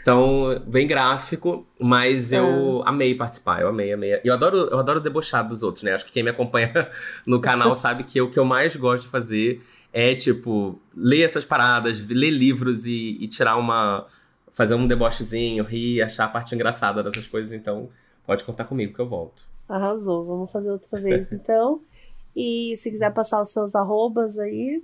então, 0.00 0.62
bem 0.68 0.86
gráfico, 0.86 1.66
mas 1.80 2.32
É. 2.32 2.38
eu 2.38 2.82
amei 2.86 3.16
participar, 3.16 3.60
eu 3.62 3.68
amei, 3.68 3.92
amei. 3.92 4.20
Eu 4.22 4.34
adoro, 4.34 4.56
eu 4.70 4.78
adoro 4.78 5.00
debochar 5.00 5.46
dos 5.48 5.64
outros, 5.64 5.82
né? 5.82 5.94
Acho 5.94 6.04
que 6.06 6.12
quem 6.12 6.22
me 6.22 6.30
acompanha 6.30 6.70
no 7.26 7.40
canal 7.40 7.74
sabe 7.74 8.04
que 8.04 8.20
o 8.20 8.30
que 8.30 8.38
eu 8.38 8.44
mais 8.44 8.76
gosto 8.76 9.04
de 9.06 9.10
fazer 9.10 9.60
é, 9.92 10.14
tipo, 10.14 10.80
ler 10.96 11.22
essas 11.22 11.44
paradas, 11.44 12.08
ler 12.08 12.30
livros 12.30 12.86
e, 12.86 13.18
e 13.20 13.28
tirar 13.28 13.56
uma. 13.56 14.06
fazer 14.50 14.74
um 14.74 14.86
debochezinho, 14.86 15.64
rir, 15.64 16.02
achar 16.02 16.24
a 16.24 16.28
parte 16.28 16.54
engraçada 16.54 17.02
dessas 17.02 17.26
coisas. 17.26 17.52
Então, 17.52 17.90
pode 18.26 18.42
contar 18.44 18.64
comigo 18.64 18.94
que 18.94 19.00
eu 19.00 19.08
volto. 19.08 19.42
Arrasou, 19.68 20.24
vamos 20.24 20.50
fazer 20.50 20.70
outra 20.70 21.00
vez 21.00 21.30
então. 21.32 21.80
e 22.34 22.74
se 22.76 22.90
quiser 22.90 23.12
passar 23.12 23.42
os 23.42 23.52
seus 23.52 23.74
arrobas 23.74 24.38
aí. 24.38 24.82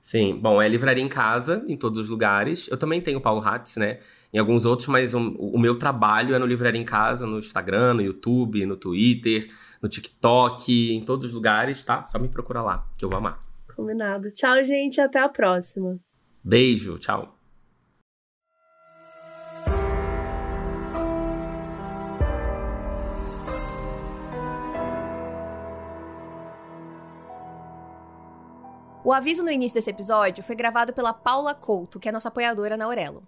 Sim, 0.00 0.38
bom, 0.40 0.62
é 0.62 0.68
livraria 0.68 1.04
em 1.04 1.08
casa, 1.08 1.62
em 1.68 1.76
todos 1.76 1.98
os 1.98 2.08
lugares. 2.08 2.68
Eu 2.68 2.78
também 2.78 3.00
tenho 3.00 3.18
o 3.18 3.20
Paulo 3.20 3.46
Hatz, 3.46 3.76
né? 3.76 3.98
Em 4.32 4.38
alguns 4.38 4.64
outros, 4.64 4.88
mas 4.88 5.12
o, 5.12 5.18
o 5.18 5.58
meu 5.58 5.78
trabalho 5.78 6.34
é 6.34 6.38
no 6.38 6.46
Livraria 6.46 6.80
em 6.80 6.84
Casa, 6.84 7.26
no 7.26 7.38
Instagram, 7.38 7.94
no 7.94 8.02
YouTube, 8.02 8.64
no 8.66 8.76
Twitter, 8.76 9.50
no 9.82 9.88
TikTok, 9.88 10.92
em 10.94 11.02
todos 11.02 11.26
os 11.26 11.32
lugares, 11.32 11.82
tá? 11.82 12.04
Só 12.04 12.18
me 12.18 12.28
procura 12.28 12.62
lá, 12.62 12.86
que 12.96 13.04
eu 13.04 13.08
vou 13.08 13.18
amar. 13.18 13.47
Combinado. 13.78 14.32
Tchau, 14.32 14.64
gente. 14.64 15.00
Até 15.00 15.20
a 15.20 15.28
próxima. 15.28 16.00
Beijo, 16.42 16.98
tchau. 16.98 17.32
O 29.04 29.12
aviso 29.12 29.44
no 29.44 29.50
início 29.52 29.76
desse 29.76 29.90
episódio 29.90 30.42
foi 30.42 30.56
gravado 30.56 30.92
pela 30.92 31.14
Paula 31.14 31.54
Couto, 31.54 32.00
que 32.00 32.08
é 32.08 32.12
nossa 32.12 32.30
apoiadora 32.30 32.76
na 32.76 32.84
Aurelo. 32.84 33.22